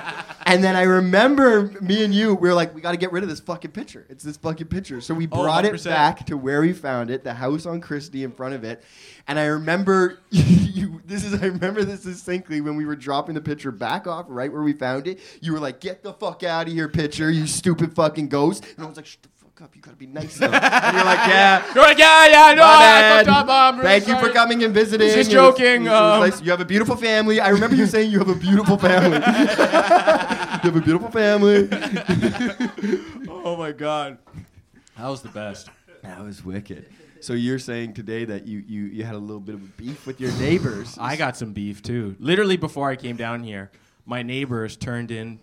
And 0.47 0.63
then 0.63 0.77
I 0.77 0.83
remember 0.83 1.73
me 1.81 2.05
and 2.05 2.13
you, 2.13 2.33
we 2.33 2.47
were 2.47 2.55
like, 2.55 2.73
we 2.73 2.79
got 2.79 2.91
to 2.91 2.97
get 2.97 3.11
rid 3.11 3.21
of 3.21 3.29
this 3.29 3.41
fucking 3.41 3.71
picture. 3.71 4.05
It's 4.09 4.23
this 4.23 4.37
fucking 4.37 4.67
picture. 4.67 5.01
So 5.01 5.13
we 5.13 5.25
Oh, 5.29 5.43
brought 5.43 5.65
it 5.65 5.83
back 5.83 6.25
to 6.27 6.37
where 6.37 6.61
we 6.61 6.71
found 6.71 7.11
it, 7.11 7.25
the 7.25 7.33
house 7.33 7.65
on 7.65 7.81
Christie 7.81 8.23
in 8.23 8.31
front 8.31 8.55
of 8.55 8.63
it. 8.63 8.81
And 9.27 9.37
I 9.37 9.45
remember 9.47 10.19
you, 10.29 11.01
this 11.05 11.25
is, 11.25 11.33
I 11.41 11.47
remember 11.47 11.83
this 11.83 12.03
distinctly 12.03 12.61
when 12.61 12.77
we 12.77 12.85
were 12.85 12.95
dropping 12.95 13.35
the 13.35 13.41
picture 13.41 13.73
back 13.73 14.07
off 14.07 14.25
right 14.29 14.51
where 14.51 14.63
we 14.63 14.71
found 14.71 15.05
it. 15.07 15.19
You 15.41 15.51
were 15.51 15.59
like, 15.59 15.81
get 15.81 16.01
the 16.01 16.13
fuck 16.13 16.43
out 16.43 16.67
of 16.67 16.73
here, 16.73 16.87
picture, 16.87 17.29
you 17.29 17.45
stupid 17.45 17.93
fucking 17.93 18.29
ghost. 18.29 18.65
And 18.77 18.85
I 18.85 18.87
was 18.87 18.95
like, 18.95 19.05
shut 19.05 19.23
the 19.23 19.29
fuck 19.57 19.67
up, 19.69 19.75
you 19.75 19.81
gotta 19.81 19.97
be 19.97 20.07
nice 20.07 20.39
now. 20.39 20.47
and 20.51 20.95
you're 20.95 21.05
like, 21.05 21.27
yeah. 21.27 21.65
You're 21.75 21.83
like, 21.83 21.97
yeah, 21.97 22.27
yeah, 22.27 22.53
no, 22.53 22.61
I 22.63 23.23
fucked 23.25 23.49
up. 23.49 23.73
really 23.75 23.85
Thank 23.87 24.07
you 24.07 24.17
for 24.19 24.29
coming 24.31 24.63
and 24.63 24.73
visiting. 24.73 25.07
Just 25.07 25.15
It 25.15 25.19
was- 25.19 25.27
joking, 25.57 25.85
it 25.85 25.89
was 25.89 26.13
um, 26.13 26.19
nice. 26.29 26.41
You 26.41 26.51
have 26.51 26.61
a 26.61 26.65
beautiful 26.65 26.95
family. 26.95 27.39
I 27.39 27.49
remember 27.49 27.75
you 27.75 27.85
saying 27.85 28.11
you 28.11 28.19
have 28.19 28.29
a 28.29 28.35
beautiful 28.35 28.77
family. 28.77 29.17
you 29.17 29.23
have 29.23 30.75
a 30.75 30.81
beautiful 30.81 31.11
family. 31.11 31.69
Oh 33.49 33.55
my 33.55 33.71
god. 33.71 34.17
That 34.97 35.07
was 35.07 35.21
the 35.21 35.29
best. 35.29 35.69
That 36.03 36.21
was 36.21 36.43
wicked. 36.43 36.89
So 37.21 37.31
you're 37.31 37.59
saying 37.59 37.93
today 37.93 38.25
that 38.25 38.45
you, 38.45 38.61
you, 38.67 38.83
you 38.83 39.03
had 39.05 39.15
a 39.15 39.19
little 39.19 39.39
bit 39.39 39.55
of 39.55 39.61
a 39.61 39.67
beef 39.81 40.05
with 40.05 40.19
your 40.19 40.33
neighbors. 40.33 40.97
I 40.99 41.15
got 41.15 41.37
some 41.37 41.53
beef 41.53 41.81
too. 41.81 42.17
Literally 42.19 42.57
before 42.57 42.89
I 42.89 42.97
came 42.97 43.15
down 43.15 43.43
here, 43.43 43.71
my 44.05 44.21
neighbors 44.21 44.75
turned 44.75 45.11
in. 45.11 45.39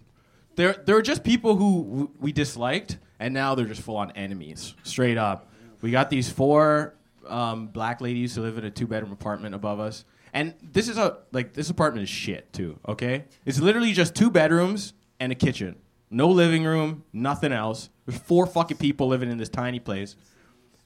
They're 0.57 0.75
they're 0.85 1.01
just 1.01 1.25
people 1.25 1.57
who 1.57 1.85
w- 1.85 2.11
we 2.21 2.31
disliked, 2.33 2.99
and 3.19 3.33
now 3.35 3.55
they're 3.55 3.67
just 3.67 3.83
full 3.83 3.97
on 3.97 4.11
enemies, 4.13 4.75
straight 4.83 5.19
up. 5.19 5.51
We 5.81 5.91
got 5.91 6.11
these 6.11 6.31
four 6.31 6.95
um, 7.27 7.67
black 7.69 8.01
ladies 8.01 8.35
who 8.35 8.43
live 8.43 8.59
in 8.59 8.65
a 8.65 8.71
two 8.71 8.87
bedroom 8.87 9.13
apartment 9.13 9.55
above 9.55 9.81
us, 9.81 10.05
and 10.33 10.55
this 10.63 10.89
is 10.89 10.99
a 10.99 11.19
like 11.33 11.53
this 11.53 11.71
apartment 11.71 12.05
is 12.05 12.09
shit 12.11 12.53
too. 12.53 12.79
Okay, 12.89 13.25
it's 13.45 13.61
literally 13.61 13.93
just 13.93 14.15
two 14.15 14.31
bedrooms 14.31 14.95
and 15.21 15.31
a 15.33 15.35
kitchen, 15.35 15.77
no 16.11 16.29
living 16.29 16.65
room, 16.65 17.05
nothing 17.13 17.53
else. 17.53 17.91
There's 18.07 18.21
four 18.21 18.47
fucking 18.47 18.77
people 18.79 19.09
living 19.09 19.31
in 19.31 19.39
this 19.39 19.49
tiny 19.49 19.81
place 19.81 20.17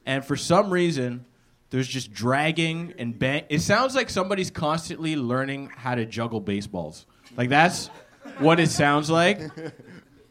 and 0.06 0.24
for 0.24 0.36
some 0.36 0.70
reason 0.70 1.24
there's 1.70 1.86
just 1.86 2.12
dragging 2.12 2.94
and 2.98 3.16
bang 3.18 3.44
it 3.48 3.60
sounds 3.60 3.94
like 3.94 4.08
somebody's 4.08 4.50
constantly 4.50 5.14
learning 5.16 5.68
how 5.76 5.94
to 5.94 6.06
juggle 6.06 6.40
baseballs 6.40 7.06
like 7.36 7.48
that's 7.48 7.88
what 8.38 8.58
it 8.58 8.70
sounds 8.70 9.10
like 9.10 9.40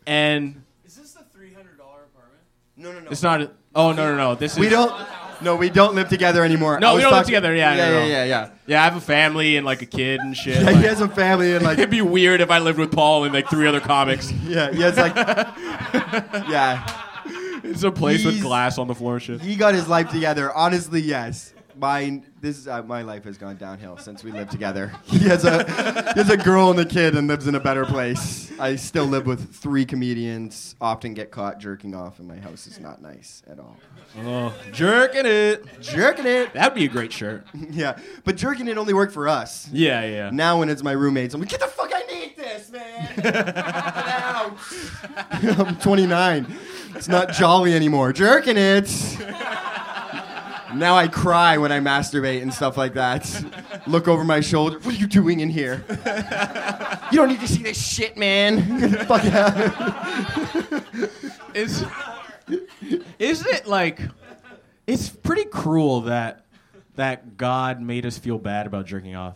and 0.07 0.61
Is 0.85 0.95
this 0.95 1.11
the 1.11 1.23
three 1.33 1.53
hundred 1.53 1.77
dollar 1.77 2.03
apartment? 2.05 2.41
No, 2.77 2.91
no, 2.91 2.99
no. 2.99 3.09
it's 3.09 3.23
not 3.23 3.41
a, 3.41 3.51
oh 3.75 3.91
no 3.91 4.11
no 4.11 4.15
no 4.17 4.35
this 4.35 4.53
is 4.53 4.59
we 4.59 4.69
don't. 4.69 4.91
No, 5.39 5.55
we 5.55 5.69
don't 5.69 5.93
live 5.93 6.09
together 6.09 6.43
anymore. 6.43 6.79
No, 6.79 6.93
we 6.93 6.95
was 6.95 7.03
don't 7.03 7.11
live 7.11 7.19
talking- 7.19 7.35
together. 7.35 7.55
Yeah, 7.55 7.75
yeah, 7.75 7.85
no, 7.85 7.91
yeah, 7.91 7.99
no. 7.99 8.07
yeah, 8.07 8.23
yeah. 8.23 8.49
yeah 8.65 8.81
i 8.81 8.85
have 8.85 8.95
a 8.95 8.99
family 8.99 9.55
and 9.55 9.67
like 9.67 9.83
a 9.83 9.85
kid 9.85 10.19
and 10.19 10.35
shit 10.35 10.55
Yeah, 10.57 10.63
Like, 10.63 10.77
he 10.77 10.81
has 10.85 10.99
a 10.99 11.07
family 11.07 11.53
and 11.55 11.63
like 11.63 11.77
it'd 11.77 11.91
be 11.91 12.01
weird 12.01 12.41
if 12.41 12.49
i 12.49 12.57
lived 12.57 12.79
with 12.79 12.91
paul 12.91 13.23
and 13.23 13.31
like 13.35 13.47
three 13.47 13.67
other 13.67 13.79
comics 13.79 14.31
yeah, 14.47 14.71
he 14.71 14.81
has 14.81 14.97
like 14.97 15.15
yeah. 16.49 16.83
it's 17.63 17.83
a 17.83 17.91
place 17.91 18.25
with 18.25 18.33
He's- 18.35 18.43
glass 18.45 18.79
on 18.79 18.87
the 18.87 18.95
floor 18.95 19.13
and 19.15 19.21
shit 19.21 19.41
He 19.41 19.55
got 19.55 19.75
his 19.75 19.87
life 19.87 20.09
together. 20.09 20.51
Honestly, 20.51 21.01
yes. 21.01 21.53
Mine, 21.77 22.25
this 22.41 22.57
is 22.57 22.67
uh, 22.67 22.81
my 22.83 23.01
life 23.03 23.23
has 23.25 23.37
gone 23.37 23.55
downhill 23.57 23.97
since 23.97 24.23
we 24.23 24.31
lived 24.31 24.51
together. 24.51 24.91
He 25.05 25.19
has 25.29 25.45
a 25.45 25.63
he 26.13 26.19
has 26.19 26.29
a 26.29 26.37
girl 26.37 26.71
and 26.71 26.79
a 26.79 26.85
kid 26.85 27.15
and 27.15 27.27
lives 27.27 27.47
in 27.47 27.55
a 27.55 27.59
better 27.59 27.85
place. 27.85 28.51
I 28.59 28.75
still 28.75 29.05
live 29.05 29.25
with 29.27 29.53
three 29.55 29.85
comedians. 29.85 30.75
Often 30.81 31.13
get 31.13 31.29
caught 31.31 31.59
jerking 31.59 31.93
off, 31.95 32.19
and 32.19 32.27
my 32.27 32.37
house 32.37 32.65
is 32.67 32.79
not 32.79 33.01
nice 33.01 33.43
at 33.47 33.59
all. 33.59 33.77
oh 34.19 34.53
jerking 34.71 35.25
it 35.25 35.65
Jerking 35.81 36.25
it, 36.25 36.53
that'd 36.53 36.73
be 36.73 36.85
a 36.85 36.87
great 36.87 37.11
shirt 37.13 37.45
yeah. 37.71 37.97
But 38.23 38.37
jerking 38.37 38.67
it 38.67 38.77
only 38.77 38.93
worked 38.93 39.13
for 39.13 39.27
us. 39.27 39.69
yeah 39.71 40.03
yeah 40.05 40.29
Now 40.31 40.59
when 40.59 40.69
it's 40.69 40.81
my 40.83 40.93
roommates, 40.93 41.33
I'm 41.33 41.41
like, 41.41 41.49
get 41.49 41.59
the 41.59 41.67
fuck, 41.67 41.91
I 41.93 42.03
need 42.11 42.35
this, 42.37 42.71
man. 42.71 43.13
I'm 45.59 45.77
29. 45.77 46.55
It's 46.95 47.07
not 47.07 47.31
jolly 47.33 47.73
anymore. 47.73 48.13
Jerking 48.13 48.57
it. 48.57 48.89
Now 50.75 50.95
I 50.95 51.07
cry 51.07 51.57
when 51.57 51.71
I 51.71 51.79
masturbate 51.79 52.41
and 52.41 52.53
stuff 52.53 52.77
like 52.77 52.93
that. 52.95 53.83
Look 53.87 54.07
over 54.07 54.23
my 54.23 54.41
shoulder. 54.41 54.79
What 54.79 54.95
are 54.95 54.97
you 54.97 55.07
doing 55.07 55.39
in 55.39 55.49
here? 55.49 55.83
You 57.09 57.19
don't 57.19 57.29
need 57.29 57.39
to 57.39 57.47
see 57.47 57.63
this 57.63 57.81
shit, 57.81 58.17
man. 58.17 58.91
Fuck 59.05 59.23
out. 59.27 60.83
is 61.53 61.85
isn't 63.17 63.55
it 63.55 63.65
like 63.65 64.01
it's 64.85 65.07
pretty 65.07 65.45
cruel 65.45 66.01
that 66.01 66.45
that 66.95 67.37
God 67.37 67.79
made 67.79 68.05
us 68.05 68.17
feel 68.17 68.37
bad 68.37 68.67
about 68.67 68.87
jerking 68.87 69.15
off? 69.15 69.35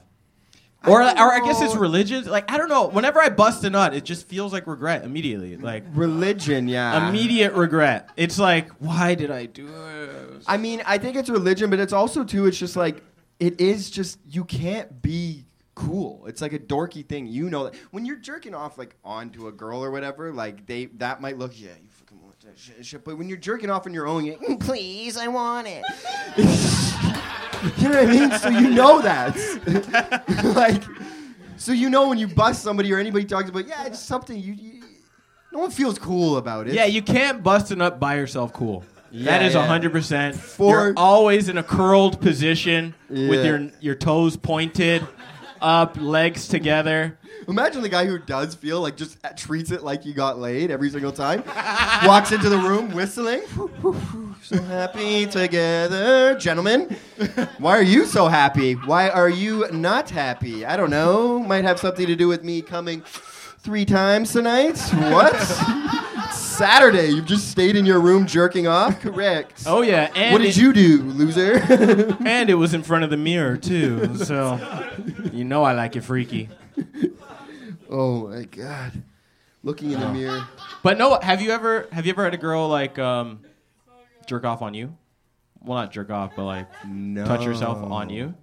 Or, 0.88 1.02
or 1.02 1.06
I 1.06 1.42
guess 1.46 1.62
it's 1.62 1.76
religion. 1.76 2.26
Like 2.26 2.52
I 2.52 2.58
don't 2.58 2.70
know. 2.70 2.88
Whenever 2.88 3.20
I 3.20 3.30
bust 3.30 3.64
a 3.64 3.70
nut, 3.70 3.94
it 3.94 4.04
just 4.04 4.28
feels 4.28 4.52
like 4.52 4.66
regret 4.66 5.04
immediately. 5.04 5.56
Like 5.56 5.84
Religion, 5.94 6.68
yeah. 6.68 7.08
immediate 7.08 7.54
regret. 7.54 8.10
It's 8.18 8.40
like, 8.40 8.70
why 8.80 9.14
did 9.14 9.30
I 9.30 9.46
do 9.46 9.68
it? 9.68 10.44
I 10.48 10.58
mean, 10.58 10.82
I 10.86 10.98
think 10.98 11.18
it's 11.18 11.30
religion, 11.30 11.70
but 11.70 11.80
it's 11.80 11.94
also 11.94 12.24
too. 12.24 12.48
It's 12.48 12.58
just 12.58 12.76
like 12.76 13.04
it 13.40 13.62
is. 13.62 13.92
Just 13.92 14.18
you 14.28 14.44
can't 14.44 15.04
be 15.04 15.46
cool. 15.76 16.26
It's 16.26 16.42
like 16.42 16.54
a 16.54 16.60
dorky 16.60 17.08
thing. 17.08 17.28
You 17.28 17.50
know 17.52 17.66
that 17.66 17.76
when 17.92 18.04
you're 18.06 18.18
jerking 18.18 18.56
off 18.56 18.80
like 18.80 18.96
onto 19.04 19.48
a 19.48 19.52
girl 19.52 19.84
or 19.84 19.92
whatever, 19.92 20.34
like 20.34 20.66
they 20.66 20.86
that 20.98 21.22
might 21.22 21.38
look 21.38 21.60
yeah, 21.60 21.70
you 21.82 21.90
fucking 21.90 21.91
want 21.91 21.91
that 21.91 21.91
shit. 22.58 22.86
shit. 22.86 23.04
But 23.06 23.18
when 23.18 23.28
you're 23.30 23.38
jerking 23.38 23.70
off 23.70 23.86
on 23.86 23.94
your 23.94 24.08
own, 24.08 24.26
you're 24.26 24.38
like, 24.38 24.48
"Mm, 24.48 24.60
please, 24.60 25.18
I 25.18 25.28
want 25.28 25.68
it. 25.68 25.84
you 27.78 27.90
know 27.90 27.96
what 27.96 28.04
I 28.04 28.06
mean? 28.06 28.32
So 28.40 28.50
you 28.50 28.70
know 28.70 29.02
that, 29.02 29.36
like. 30.56 30.84
So 31.58 31.72
you 31.74 31.90
know 31.92 32.10
when 32.10 32.18
you 32.18 32.28
bust 32.28 32.64
somebody 32.64 32.92
or 32.92 32.98
anybody 32.98 33.24
talks 33.24 33.48
about, 33.50 33.68
yeah, 33.68 33.86
it's 33.86 34.00
something 34.00 34.36
you, 34.36 34.54
you 34.54 34.84
no 35.52 35.60
one 35.60 35.70
feels 35.70 36.00
cool 36.00 36.38
about 36.38 36.68
it. 36.68 36.74
Yeah, 36.74 36.86
you 36.86 37.04
can't 37.04 37.44
bust 37.44 37.70
a 37.72 37.76
nut 37.76 38.00
by 38.00 38.16
yourself 38.16 38.52
cool. 38.52 38.80
that 39.12 39.42
Yeah, 39.42 39.42
is 39.48 39.54
yeah. 39.54 39.68
hundred 39.68 39.92
percent. 39.92 40.36
For- 40.36 40.72
You're 40.88 40.94
always 40.98 41.50
in 41.50 41.58
a 41.60 41.64
curled 41.64 42.20
position 42.20 42.96
with 43.10 43.46
your 43.46 43.70
your 43.80 43.94
toes 43.96 44.38
pointed 44.38 45.06
up, 45.62 45.98
legs 46.02 46.48
together. 46.48 47.20
Imagine 47.48 47.82
the 47.82 47.90
guy 47.90 48.06
who 48.06 48.18
does 48.20 48.56
feel 48.56 48.82
like 48.82 48.96
just 48.98 49.18
treats 49.38 49.72
it 49.72 49.84
like 49.84 50.06
you 50.06 50.14
got 50.14 50.40
laid 50.40 50.72
every 50.72 50.90
single 50.90 51.12
time. 51.12 51.44
Walks 52.06 52.32
into 52.32 52.50
the 52.50 52.58
room 52.58 52.92
whistling. 52.94 53.42
so 54.44 54.62
happy 54.64 55.26
together, 55.26 56.36
gentlemen. 56.38 56.96
Why 57.58 57.78
are 57.78 57.84
you 57.84 58.06
so 58.06 58.28
happy? 58.28 58.74
Why 58.74 59.10
are 59.10 59.30
you 59.30 59.66
not 59.72 60.10
happy? 60.10 60.66
I 60.66 60.78
don't 60.78 60.90
know. 60.92 61.40
Might 61.40 61.64
have 61.64 61.80
something 61.80 62.08
to 62.08 62.16
do 62.16 62.28
with 62.28 62.44
me 62.44 62.62
coming 62.62 63.02
three 63.60 63.86
times 63.86 64.32
tonight. 64.34 64.78
What? 64.94 65.36
Saturday. 66.32 67.08
You've 67.10 67.26
just 67.26 67.50
stayed 67.50 67.76
in 67.76 67.86
your 67.86 68.00
room 68.00 68.26
jerking 68.28 68.68
off. 68.68 69.00
Correct. 69.02 69.64
Oh 69.66 69.82
yeah, 69.82 70.12
and 70.16 70.34
what 70.34 70.42
did 70.42 70.50
it- 70.50 70.58
you 70.58 70.74
do, 70.74 71.02
loser? 71.04 71.60
And 72.26 72.50
it 72.50 72.56
was 72.56 72.74
in 72.74 72.84
front 72.84 73.04
of 73.04 73.10
the 73.10 73.18
mirror 73.18 73.58
too, 73.58 74.16
so 74.18 74.60
you 75.34 75.44
know 75.44 75.64
I 75.64 75.74
like 75.74 75.96
it 75.96 76.02
freaky. 76.02 76.50
Oh 77.92 78.28
my 78.30 78.44
god. 78.46 79.04
Looking 79.64 79.92
in 79.92 80.00
the 80.00 80.12
mirror. 80.12 80.44
But 80.82 80.98
no, 80.98 81.20
have 81.22 81.40
you 81.42 81.52
ever 81.52 81.88
have 81.92 82.06
you 82.08 82.12
ever 82.14 82.24
had 82.24 82.34
a 82.34 82.38
girl 82.38 82.68
like 82.68 82.98
um, 82.98 83.42
jerk 84.26 84.44
off 84.44 84.62
on 84.64 84.74
you? 84.74 84.98
Well, 85.64 85.78
not 85.78 85.92
jerk 85.92 86.10
off, 86.10 86.32
but 86.36 86.46
like 86.46 86.68
No. 86.88 87.26
touch 87.26 87.44
herself 87.44 87.78
on 87.84 88.10
you. 88.10 88.34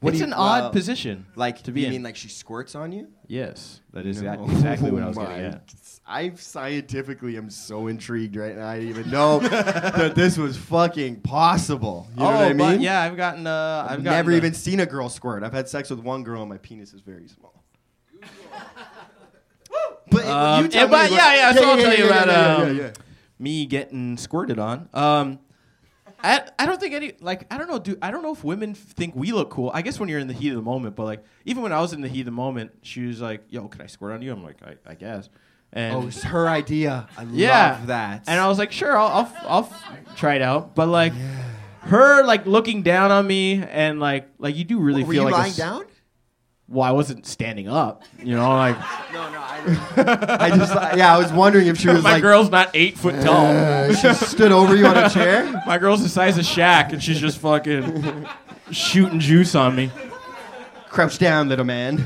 What 0.00 0.10
it's 0.10 0.18
do 0.18 0.24
an 0.24 0.30
you- 0.30 0.36
odd 0.36 0.72
position. 0.72 1.26
Like 1.36 1.62
to 1.62 1.72
be 1.72 1.82
you 1.82 1.86
in. 1.86 1.92
mean 1.92 2.02
like 2.02 2.16
she 2.16 2.28
squirts 2.28 2.74
on 2.74 2.90
you? 2.90 3.06
Yes, 3.28 3.80
that 3.92 4.06
is 4.06 4.20
No. 4.20 4.32
exact- 4.32 4.50
exactly 4.52 4.90
what 4.90 5.02
I 5.04 5.06
was 5.08 5.18
Oh 5.18 5.20
getting 5.26 5.42
my- 5.42 5.48
at. 5.50 5.74
I 6.08 6.30
scientifically 6.34 7.36
am 7.36 7.48
so 7.50 7.86
intrigued 7.86 8.36
right 8.36 8.56
now. 8.56 8.66
I 8.68 8.74
didn't 8.80 8.90
even 8.90 9.10
know 9.10 9.38
that 9.40 10.14
this 10.14 10.36
was 10.36 10.56
fucking 10.56 11.20
possible. 11.20 12.08
You 12.14 12.20
know 12.22 12.28
oh, 12.28 12.32
what 12.34 12.42
I 12.42 12.48
mean? 12.48 12.56
but 12.58 12.80
yeah, 12.80 13.02
I've 13.02 13.16
gotten. 13.16 13.46
Uh, 13.46 13.84
I've 13.88 13.98
I've 13.98 14.04
gotten 14.04 14.18
never 14.18 14.32
uh, 14.32 14.36
even 14.36 14.52
seen 14.54 14.80
a 14.80 14.86
girl 14.86 15.08
squirt. 15.08 15.42
I've 15.44 15.52
had 15.52 15.68
sex 15.68 15.90
with 15.90 16.00
one 16.00 16.22
girl 16.24 16.42
and 16.42 16.48
my 16.50 16.58
penis 16.58 16.92
is 16.92 17.00
very 17.00 17.28
small. 17.28 17.64
But 20.10 20.24
Um, 20.24 20.62
you 20.64 20.68
tell 20.70 20.80
yeah, 20.82 20.86
me 20.86 20.90
but 20.90 21.10
what- 21.10 21.18
yeah, 21.18 21.34
yeah, 21.34 21.52
so 21.52 21.70
I'll 21.70 21.76
tell 21.76 21.92
you 21.96 22.04
yeah, 22.04 22.22
about, 22.22 22.26
yeah, 22.28 22.56
um, 22.70 22.76
yeah, 22.76 22.82
yeah. 22.84 22.90
me 23.38 23.66
getting 23.66 24.16
squirted 24.16 24.58
on. 24.58 24.88
Um, 24.94 25.40
I, 26.22 26.42
I 26.58 26.64
don't 26.66 26.80
think 26.80 26.94
any 26.94 27.12
like 27.20 27.46
I 27.52 27.58
don't 27.58 27.68
know, 27.68 27.78
dude. 27.78 27.98
I 28.00 28.10
don't 28.10 28.22
know 28.22 28.32
if 28.32 28.42
women 28.44 28.70
f- 28.70 28.76
think 28.78 29.14
we 29.14 29.32
look 29.32 29.50
cool. 29.50 29.70
I 29.74 29.82
guess 29.82 29.98
when 30.00 30.08
you're 30.08 30.18
in 30.20 30.28
the 30.28 30.32
heat 30.34 30.48
of 30.50 30.56
the 30.56 30.62
moment, 30.62 30.96
but 30.96 31.04
like 31.04 31.24
even 31.44 31.62
when 31.62 31.72
I 31.72 31.80
was 31.80 31.92
in 31.92 32.00
the 32.00 32.08
heat 32.08 32.20
of 32.20 32.26
the 32.26 32.30
moment, 32.32 32.70
she 32.82 33.04
was 33.06 33.20
like, 33.20 33.42
"Yo, 33.50 33.68
can 33.68 33.82
I 33.82 33.86
squirt 33.86 34.12
on 34.12 34.22
you?" 34.22 34.32
I'm 34.32 34.42
like, 34.42 34.56
"I, 34.64 34.76
I 34.90 34.94
guess." 34.94 35.28
And 35.72 35.94
Oh, 35.96 36.06
it's 36.06 36.22
her 36.22 36.48
idea. 36.48 37.06
I 37.18 37.24
yeah, 37.32 37.72
love 37.72 37.86
that. 37.88 38.24
And 38.28 38.40
I 38.40 38.48
was 38.48 38.58
like, 38.58 38.72
"Sure, 38.72 38.96
I'll 38.96 39.08
I'll, 39.08 39.32
I'll 39.46 39.64
f- 39.64 40.16
try 40.16 40.36
it 40.36 40.42
out." 40.42 40.74
But 40.74 40.88
like 40.88 41.12
her 41.82 42.24
like 42.24 42.46
looking 42.46 42.82
down 42.82 43.10
on 43.10 43.26
me 43.26 43.62
and 43.62 44.00
like 44.00 44.28
like 44.38 44.56
you 44.56 44.64
do 44.64 44.78
really 44.78 45.02
Were 45.04 45.12
feel 45.12 45.22
you 45.24 45.30
like 45.30 45.34
lying 45.34 45.50
s- 45.50 45.56
down? 45.58 45.84
Well, 46.68 46.82
I 46.82 46.90
wasn't 46.90 47.26
standing 47.26 47.68
up. 47.68 48.02
You 48.22 48.34
know, 48.34 48.48
like 48.50 48.76
No, 49.12 49.30
no, 49.30 49.38
I, 49.38 50.38
I 50.50 50.56
just 50.56 50.74
yeah, 50.96 51.14
I 51.14 51.18
was 51.18 51.32
wondering 51.32 51.68
if 51.68 51.78
she 51.78 51.88
was 51.88 52.02
my 52.02 52.14
like 52.14 52.22
girl's 52.22 52.50
not 52.50 52.70
eight 52.74 52.98
foot 52.98 53.20
tall. 53.22 53.46
uh, 53.46 53.94
she 53.94 54.12
stood 54.14 54.50
over 54.50 54.74
you 54.74 54.86
on 54.86 54.96
a 54.96 55.08
chair. 55.08 55.44
My 55.66 55.78
girl's 55.78 56.02
the 56.02 56.08
size 56.08 56.38
of 56.38 56.44
Shaq, 56.44 56.92
and 56.92 57.02
she's 57.02 57.20
just 57.20 57.38
fucking 57.38 58.26
shooting 58.72 59.20
juice 59.20 59.54
on 59.54 59.76
me. 59.76 59.90
Crouch 60.88 61.18
down, 61.18 61.48
little 61.48 61.64
man. 61.64 62.04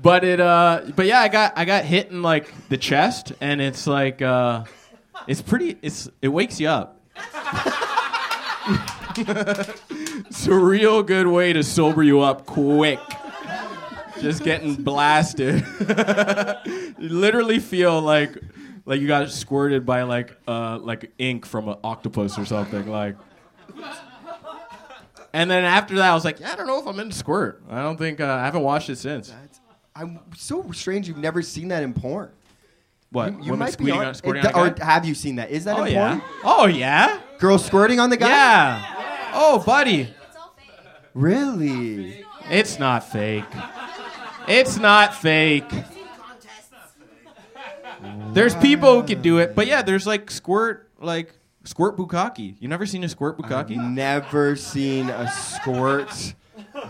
But 0.00 0.22
it, 0.22 0.38
uh, 0.38 0.82
but 0.94 1.06
yeah, 1.06 1.20
I 1.20 1.28
got 1.28 1.54
I 1.56 1.64
got 1.64 1.84
hit 1.84 2.10
in 2.10 2.22
like 2.22 2.52
the 2.68 2.76
chest, 2.76 3.32
and 3.40 3.60
it's 3.60 3.86
like, 3.86 4.20
uh, 4.22 4.64
it's 5.26 5.42
pretty. 5.42 5.78
It's 5.82 6.08
it 6.22 6.28
wakes 6.28 6.60
you 6.60 6.68
up. 6.68 7.00
it's 9.16 10.46
a 10.46 10.54
real 10.54 11.02
good 11.02 11.26
way 11.26 11.52
to 11.52 11.62
sober 11.64 12.02
you 12.02 12.20
up 12.20 12.46
quick. 12.46 13.00
Just 14.20 14.44
getting 14.44 14.74
blasted. 14.76 15.64
you 16.98 17.08
literally 17.08 17.58
feel 17.58 18.00
like 18.00 18.36
like 18.86 19.00
you 19.00 19.06
got 19.06 19.30
squirted 19.30 19.84
by 19.86 20.02
like 20.02 20.36
uh 20.46 20.78
like 20.78 21.10
ink 21.18 21.46
from 21.46 21.68
an 21.68 21.76
octopus 21.84 22.38
or 22.38 22.44
something 22.44 22.88
like. 22.88 23.16
And 25.32 25.50
then 25.50 25.64
after 25.64 25.96
that, 25.96 26.10
I 26.10 26.14
was 26.14 26.24
like, 26.24 26.38
yeah, 26.38 26.52
I 26.52 26.56
don't 26.56 26.68
know 26.68 26.78
if 26.78 26.86
I'm 26.86 26.98
into 27.00 27.16
squirt. 27.16 27.60
I 27.68 27.82
don't 27.82 27.96
think 27.96 28.20
uh, 28.20 28.26
I 28.26 28.44
haven't 28.44 28.62
watched 28.62 28.88
it 28.88 28.98
since. 28.98 29.30
That's, 29.30 29.60
I'm 29.96 30.20
so 30.36 30.70
strange. 30.70 31.08
You've 31.08 31.18
never 31.18 31.42
seen 31.42 31.68
that 31.68 31.82
in 31.82 31.92
porn. 31.92 32.30
What? 33.10 33.32
You, 33.32 33.38
you 33.38 33.44
women 33.46 33.58
might 33.58 33.66
be 33.78 33.84
squirting 33.84 34.00
on, 34.00 34.06
on, 34.06 34.14
squirting 34.14 34.44
it- 34.44 34.54
on 34.54 34.68
a 34.68 34.70
or 34.70 34.84
have 34.84 35.04
you 35.04 35.14
seen 35.14 35.36
that? 35.36 35.50
Is 35.50 35.64
that 35.64 35.76
Oh 35.76 35.84
in 35.84 35.92
yeah. 35.92 36.20
porn? 36.20 36.22
Oh 36.44 36.66
yeah. 36.66 37.20
Girls 37.40 37.64
squirting 37.64 37.98
on 37.98 38.10
the 38.10 38.16
guy? 38.16 38.28
Yeah. 38.28 39.30
Oh, 39.34 39.58
buddy. 39.66 40.14
Really? 41.14 42.24
It's 42.48 42.78
not 42.78 43.10
fake. 43.10 43.44
It's 44.48 44.78
not 44.78 45.14
fake. 45.14 45.70
There's 48.32 48.54
people 48.56 49.00
who 49.00 49.06
can 49.06 49.22
do 49.22 49.38
it, 49.38 49.54
but 49.54 49.66
yeah, 49.66 49.82
there's 49.82 50.06
like 50.06 50.30
squirt, 50.30 50.90
like 51.00 51.32
squirt 51.64 51.96
bukkake. 51.96 52.56
You 52.60 52.68
never 52.68 52.84
seen 52.86 53.04
a 53.04 53.08
squirt 53.08 53.38
bukkake? 53.38 53.70
Never 53.76 54.56
seen 54.56 55.08
a 55.08 55.30
squirt 55.30 56.34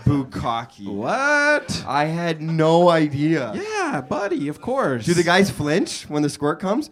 bukkake. 0.03 0.87
What? 0.87 1.83
I 1.87 2.05
had 2.05 2.41
no 2.41 2.89
idea. 2.89 3.53
Yeah, 3.55 4.01
buddy. 4.01 4.47
Of 4.47 4.59
course. 4.61 5.05
Do 5.05 5.13
the 5.13 5.23
guys 5.23 5.49
flinch 5.49 6.09
when 6.09 6.23
the 6.23 6.29
squirt 6.29 6.59
comes? 6.59 6.89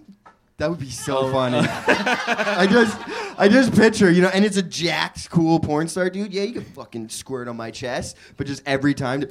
That 0.58 0.70
would 0.70 0.80
be 0.80 0.90
so 0.92 1.18
Oh. 1.18 1.32
funny. 1.32 1.58
I 1.68 2.68
just, 2.70 2.98
I 3.40 3.50
just 3.50 3.74
picture, 3.74 4.10
you 4.12 4.22
know, 4.22 4.30
and 4.30 4.46
it's 4.46 4.56
a 4.58 4.62
jacked, 4.64 5.30
cool 5.32 5.60
porn 5.60 5.88
star 5.88 6.10
dude. 6.12 6.32
Yeah, 6.34 6.44
you 6.44 6.54
can 6.54 6.64
fucking 6.64 7.10
squirt 7.10 7.48
on 7.48 7.58
my 7.58 7.72
chest, 7.72 8.18
but 8.38 8.46
just 8.48 8.62
every 8.66 8.94
time, 8.94 9.26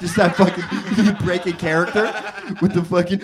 just 0.00 0.16
that 0.16 0.36
fucking 0.36 1.16
breaking 1.26 1.54
character 1.54 2.04
with 2.60 2.72
the 2.74 2.82
fucking, 2.84 3.20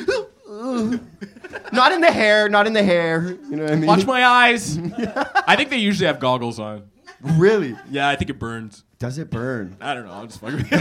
not 1.73 1.93
in 1.93 2.00
the 2.00 2.11
hair, 2.11 2.49
not 2.49 2.67
in 2.67 2.73
the 2.73 2.83
hair. 2.83 3.37
You 3.50 3.57
know 3.57 3.64
what 3.64 3.73
I 3.73 3.76
mean? 3.76 3.87
Watch 3.87 4.07
my 4.07 4.25
eyes. 4.25 4.79
I 5.47 5.57
think 5.57 5.71
they 5.71 5.76
usually 5.79 6.07
have 6.07 6.19
goggles 6.21 6.59
on. 6.59 6.88
really? 7.23 7.76
Yeah, 7.91 8.09
I 8.09 8.17
think 8.17 8.31
it 8.31 8.38
burns. 8.38 8.85
Does 8.99 9.19
it 9.19 9.31
burn? 9.31 9.76
I 9.81 9.95
don't 9.95 10.07
know. 10.07 10.12
I'm 10.12 10.29
just 10.29 10.41
fucking. 10.41 10.64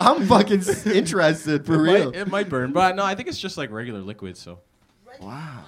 I'm 0.00 0.26
fucking 0.26 0.60
s- 0.60 0.86
interested 0.86 1.64
for 1.64 1.74
it, 1.74 1.78
real. 1.78 2.04
might, 2.10 2.16
it 2.16 2.28
might 2.28 2.48
burn, 2.50 2.72
but 2.72 2.94
no, 2.96 3.04
I 3.04 3.14
think 3.14 3.28
it's 3.28 3.38
just 3.38 3.56
like 3.56 3.70
regular 3.70 4.00
liquid. 4.00 4.36
So 4.36 4.60
Wow. 5.20 5.64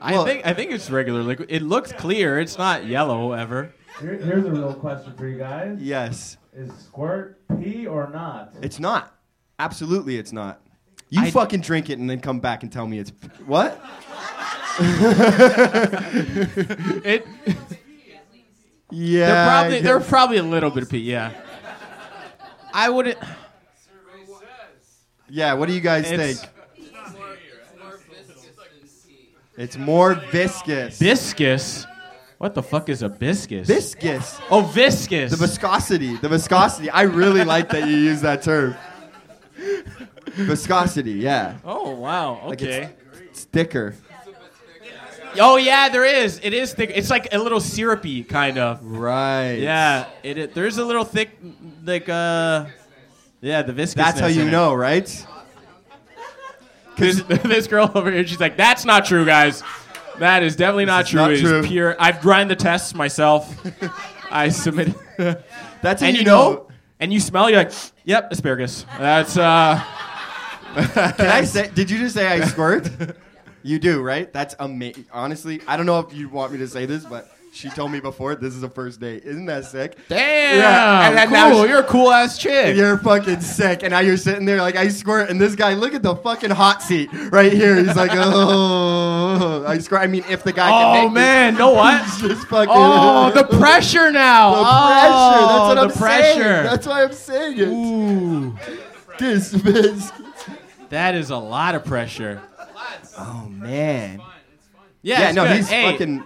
I 0.00 0.12
Well- 0.12 0.24
think 0.24 0.44
I 0.44 0.52
think 0.52 0.72
it's 0.72 0.90
regular 0.90 1.22
liquid. 1.22 1.48
It 1.50 1.62
looks 1.62 1.92
clear. 1.92 2.40
It's 2.40 2.58
not 2.58 2.86
yellow 2.86 3.32
ever. 3.32 3.72
Here, 4.00 4.14
here's 4.16 4.44
a 4.44 4.50
real 4.50 4.74
question 4.74 5.14
for 5.16 5.28
you 5.28 5.38
guys: 5.38 5.78
Yes. 5.80 6.38
Is 6.52 6.70
squirt 6.84 7.38
pee 7.60 7.86
or 7.86 8.10
not? 8.10 8.52
It's 8.60 8.78
not. 8.78 9.14
Absolutely, 9.58 10.16
it's 10.18 10.32
not. 10.32 10.60
You 11.08 11.22
I- 11.22 11.30
fucking 11.30 11.60
drink 11.60 11.88
it 11.90 11.98
and 11.98 12.08
then 12.10 12.20
come 12.20 12.40
back 12.40 12.62
and 12.62 12.70
tell 12.72 12.86
me 12.86 12.98
it's 12.98 13.10
what? 13.46 13.80
It. 17.04 17.26
Yeah. 18.90 19.26
They're 19.26 19.46
probably 19.46 19.80
they're 19.80 20.00
probably 20.00 20.36
a 20.38 20.42
little 20.42 20.70
bit 20.70 20.82
of 20.82 20.90
pee. 20.90 20.98
Yeah. 20.98 21.32
I 22.74 22.88
wouldn't. 22.90 23.18
yeah. 25.28 25.54
What 25.54 25.68
do 25.68 25.74
you 25.74 25.80
guys 25.80 26.10
It's 26.10 26.40
think? 26.40 26.50
It's 29.58 29.76
more 29.76 30.14
viscous. 30.14 30.98
viscous. 30.98 31.86
What 32.42 32.54
the 32.54 32.62
fuck 32.64 32.88
is 32.88 33.02
a 33.02 33.08
viscous? 33.08 33.68
viscous. 33.68 34.40
Oh, 34.50 34.62
viscous. 34.62 35.30
The 35.30 35.36
viscosity. 35.36 36.16
The 36.16 36.28
viscosity. 36.28 36.90
I 36.90 37.02
really 37.02 37.44
like 37.44 37.68
that 37.68 37.86
you 37.88 37.96
use 37.96 38.20
that 38.22 38.42
term. 38.42 38.74
Viscosity. 40.26 41.12
Yeah. 41.12 41.58
oh 41.64 41.92
wow. 41.92 42.40
Like 42.48 42.60
Okay. 42.60 42.90
it's, 43.12 43.20
it's 43.20 43.44
thicker. 43.44 43.94
oh 45.38 45.56
yeah, 45.56 45.88
there 45.88 46.04
is. 46.04 46.40
It 46.42 46.52
is 46.52 46.74
thick. 46.74 46.90
It's 46.92 47.10
like 47.10 47.32
a 47.32 47.38
little 47.38 47.60
syrupy 47.60 48.24
kind 48.24 48.58
of. 48.58 48.84
Right. 48.84 49.58
Yeah. 49.60 50.06
It, 50.24 50.36
it 50.36 50.52
there's 50.52 50.78
a 50.78 50.84
little 50.84 51.04
thick, 51.04 51.30
like 51.84 52.08
uh, 52.08 52.66
yeah, 53.40 53.62
the 53.62 53.72
viscous. 53.72 53.94
That's 54.04 54.18
how 54.18 54.26
you 54.26 54.50
know, 54.50 54.74
right? 54.74 55.06
This, 56.98 57.22
this 57.44 57.68
girl 57.68 57.88
over 57.94 58.10
here, 58.10 58.26
she's 58.26 58.40
like, 58.40 58.56
"That's 58.56 58.84
not 58.84 59.04
true, 59.04 59.24
guys. 59.24 59.62
That 60.18 60.42
is 60.42 60.56
definitely 60.56 60.84
not 60.84 61.04
is 61.04 61.10
true. 61.10 61.20
not 61.20 61.32
It 61.32 61.44
is 61.44 61.66
pure. 61.66 61.96
I've 61.98 62.24
run 62.24 62.48
the 62.48 62.56
tests 62.56 62.94
myself. 62.94 63.54
I 64.30 64.48
submitted, 64.48 64.94
That's 65.16 66.00
how 66.00 66.08
and 66.08 66.16
you, 66.16 66.20
you 66.20 66.24
know, 66.24 66.68
and 67.00 67.12
you 67.12 67.20
smell. 67.20 67.50
You're 67.50 67.64
like, 67.64 67.72
"Yep, 68.04 68.32
asparagus." 68.32 68.86
That's 68.98 69.36
uh. 69.36 69.82
Can 70.74 71.26
I 71.26 71.44
say? 71.44 71.70
Did 71.74 71.90
you 71.90 71.98
just 71.98 72.14
say 72.14 72.26
I 72.26 72.46
squirt? 72.46 72.88
you 73.62 73.78
do, 73.78 74.00
right? 74.00 74.32
That's 74.32 74.54
amazing. 74.58 75.06
Honestly, 75.12 75.60
I 75.66 75.76
don't 75.76 75.86
know 75.86 75.98
if 76.00 76.14
you 76.14 76.28
want 76.28 76.52
me 76.52 76.58
to 76.58 76.68
say 76.68 76.86
this, 76.86 77.04
but 77.04 77.30
She 77.54 77.68
told 77.68 77.92
me 77.92 78.00
before 78.00 78.34
this 78.34 78.54
is 78.54 78.62
a 78.62 78.68
first 78.70 78.98
date. 78.98 79.24
Isn't 79.24 79.44
that 79.44 79.66
sick? 79.66 79.96
Damn. 80.08 80.58
Yeah, 80.58 81.08
and 81.08 81.16
then 81.18 81.30
now 81.30 81.50
cool. 81.50 81.62
she- 81.64 81.68
You're 81.68 81.80
a 81.80 81.84
cool 81.86 82.10
ass 82.10 82.38
chick. 82.38 82.74
You're 82.74 82.96
fucking 82.96 83.42
sick, 83.42 83.82
and 83.82 83.90
now 83.92 83.98
you're 83.98 84.16
sitting 84.16 84.46
there 84.46 84.56
like 84.62 84.74
I 84.74 84.88
squirt, 84.88 85.28
and 85.28 85.38
this 85.38 85.54
guy, 85.54 85.74
look 85.74 85.92
at 85.94 86.02
the 86.02 86.16
fucking 86.16 86.48
hot 86.48 86.82
seat 86.82 87.10
right 87.30 87.52
here. 87.52 87.76
He's 87.76 87.94
like, 87.94 88.10
oh, 88.14 89.64
I 89.66 89.76
squirt. 89.78 90.00
I 90.00 90.06
mean, 90.06 90.24
if 90.30 90.42
the 90.44 90.52
guy 90.52 90.70
can 90.70 90.96
Oh 90.96 91.04
make 91.04 91.12
man, 91.12 91.54
know 91.56 91.72
what? 91.72 92.02
this, 92.20 92.20
just 92.22 92.46
fucking. 92.48 92.72
Oh, 92.74 93.30
the 93.34 93.44
pressure 93.58 94.10
now. 94.10 94.54
The 94.54 94.60
oh, 94.60 94.88
pressure. 94.88 95.46
That's 95.46 95.68
what 95.68 95.70
oh, 95.70 95.74
the 95.74 95.80
I'm 95.82 95.90
pressure. 95.92 96.42
saying. 96.42 96.64
That's 96.64 96.86
why 96.86 97.02
I'm 97.04 97.12
saying 97.12 97.58
it. 97.58 97.68
Ooh, 97.68 98.58
This 99.18 99.52
bitch. 99.52 100.48
that 100.88 101.14
is 101.14 101.28
a 101.28 101.36
lot 101.36 101.74
of 101.74 101.84
pressure. 101.84 102.40
Oh 103.18 103.46
man. 103.50 104.22
Yeah, 105.02 105.20
Yeah, 105.20 105.26
it's 105.28 105.36
no, 105.36 105.44
good. 105.46 105.56
he's 105.56 105.68
Hey, 105.68 105.90
fucking. 105.92 106.24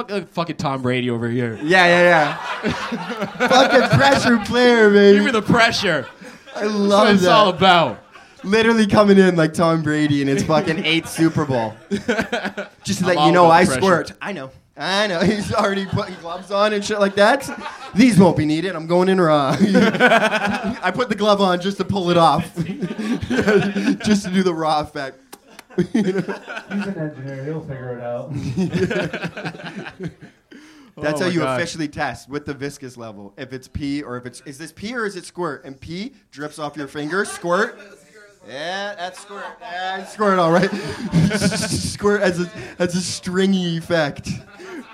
Fuck, 0.00 0.10
uh, 0.10 0.26
fucking 0.32 0.56
Tom 0.56 0.82
Brady 0.82 1.10
over 1.10 1.28
here. 1.28 1.58
Yeah, 1.62 1.86
yeah, 1.86 2.38
yeah. 2.62 2.72
fucking 3.48 3.98
pressure 3.98 4.38
player, 4.38 4.90
baby. 4.90 5.16
Give 5.18 5.24
me 5.26 5.30
the 5.32 5.42
pressure. 5.42 6.06
I 6.54 6.64
love 6.64 6.64
That's 6.64 6.72
what 6.72 6.88
love 6.88 7.14
it's 7.14 7.26
all 7.26 7.48
about. 7.48 8.04
Literally 8.42 8.86
coming 8.86 9.18
in 9.18 9.36
like 9.36 9.52
Tom 9.52 9.82
Brady 9.82 10.22
in 10.22 10.28
his 10.28 10.42
fucking 10.42 10.84
eighth 10.84 11.08
Super 11.08 11.44
Bowl. 11.44 11.74
Just 11.90 13.00
to 13.00 13.06
I'm 13.06 13.16
let 13.16 13.26
you 13.26 13.32
know, 13.32 13.50
I 13.50 13.64
pressure. 13.64 13.80
squirt. 13.80 14.12
I 14.22 14.32
know. 14.32 14.50
I 14.76 15.06
know. 15.08 15.20
He's 15.20 15.52
already 15.52 15.84
putting 15.84 16.14
gloves 16.16 16.50
on 16.50 16.72
and 16.72 16.82
shit 16.82 16.98
like 17.00 17.16
that. 17.16 17.48
These 17.94 18.18
won't 18.18 18.38
be 18.38 18.46
needed. 18.46 18.74
I'm 18.74 18.86
going 18.86 19.10
in 19.10 19.20
raw. 19.20 19.54
I 19.60 20.90
put 20.94 21.10
the 21.10 21.14
glove 21.14 21.42
on 21.42 21.60
just 21.60 21.76
to 21.78 21.84
pull 21.84 22.10
it 22.10 22.16
off. 22.16 22.54
just 22.56 24.24
to 24.24 24.30
do 24.32 24.42
the 24.42 24.54
raw 24.54 24.80
effect. 24.80 25.18
He's 25.76 25.86
an 25.94 26.98
engineer. 26.98 27.44
He'll 27.44 27.60
figure 27.60 27.96
it 27.96 28.02
out. 28.02 28.32
That's 30.96 31.20
Oh 31.20 31.24
how 31.24 31.30
you 31.30 31.40
God. 31.40 31.58
officially 31.58 31.88
test 31.88 32.28
with 32.28 32.44
the 32.44 32.52
viscous 32.54 32.96
level. 32.96 33.32
If 33.38 33.52
it's 33.52 33.68
pee 33.68 34.02
or 34.02 34.16
if 34.16 34.26
it's 34.26 34.40
is 34.42 34.58
this 34.58 34.72
pee 34.72 34.94
or 34.94 35.06
is 35.06 35.16
it 35.16 35.24
squirt? 35.24 35.64
And 35.64 35.80
pee 35.80 36.12
drips 36.30 36.58
off 36.58 36.76
your 36.76 36.88
finger. 36.88 37.24
Squirt. 37.24 37.78
Yeah, 38.46 38.94
that's 38.96 39.20
squirt. 39.20 39.44
Yeah, 39.60 40.04
squirt. 40.06 40.38
All 40.38 40.50
right. 40.52 40.70
squirt 41.38 42.20
has 42.22 42.40
a 42.40 42.46
has 42.78 42.94
a 42.96 43.00
stringy 43.00 43.76
effect. 43.78 44.28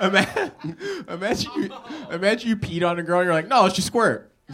Imagine, 0.01 0.53
imagine, 1.09 1.51
you, 1.57 1.71
imagine 2.11 2.51
you 2.51 2.57
peed 2.57 2.87
on 2.89 2.99
a 2.99 3.03
girl. 3.03 3.21
and 3.21 3.27
You're 3.27 3.35
like, 3.35 3.49
no, 3.49 3.65
it's 3.67 3.75
just 3.75 3.87
squirt. 3.89 4.31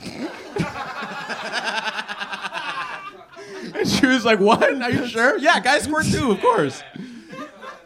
and 3.82 3.90
she 4.00 4.06
was 4.06 4.24
like, 4.24 4.40
what? 4.40 4.62
Are 4.62 4.90
you 4.90 5.06
sure? 5.06 5.38
Yeah, 5.42 5.60
guys 5.60 5.84
squirt 5.84 6.06
too, 6.06 6.30
of 6.32 6.40
course. 6.40 6.82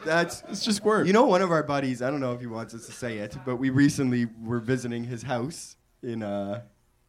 That's 0.04 0.42
It's 0.48 0.64
just 0.64 0.76
squirt. 0.78 1.06
you 1.06 1.12
know 1.12 1.24
one 1.26 1.42
of 1.42 1.50
our 1.50 1.62
buddies. 1.64 2.00
I 2.00 2.10
don't 2.10 2.20
know 2.20 2.32
if 2.32 2.40
he 2.40 2.46
wants 2.46 2.74
us 2.74 2.86
to 2.86 2.92
say 2.92 3.18
it, 3.18 3.36
but 3.44 3.56
we 3.56 3.70
recently 3.70 4.26
were 4.42 4.60
visiting 4.60 5.02
his 5.04 5.22
house 5.22 5.76
in 6.02 6.22
uh 6.22 6.62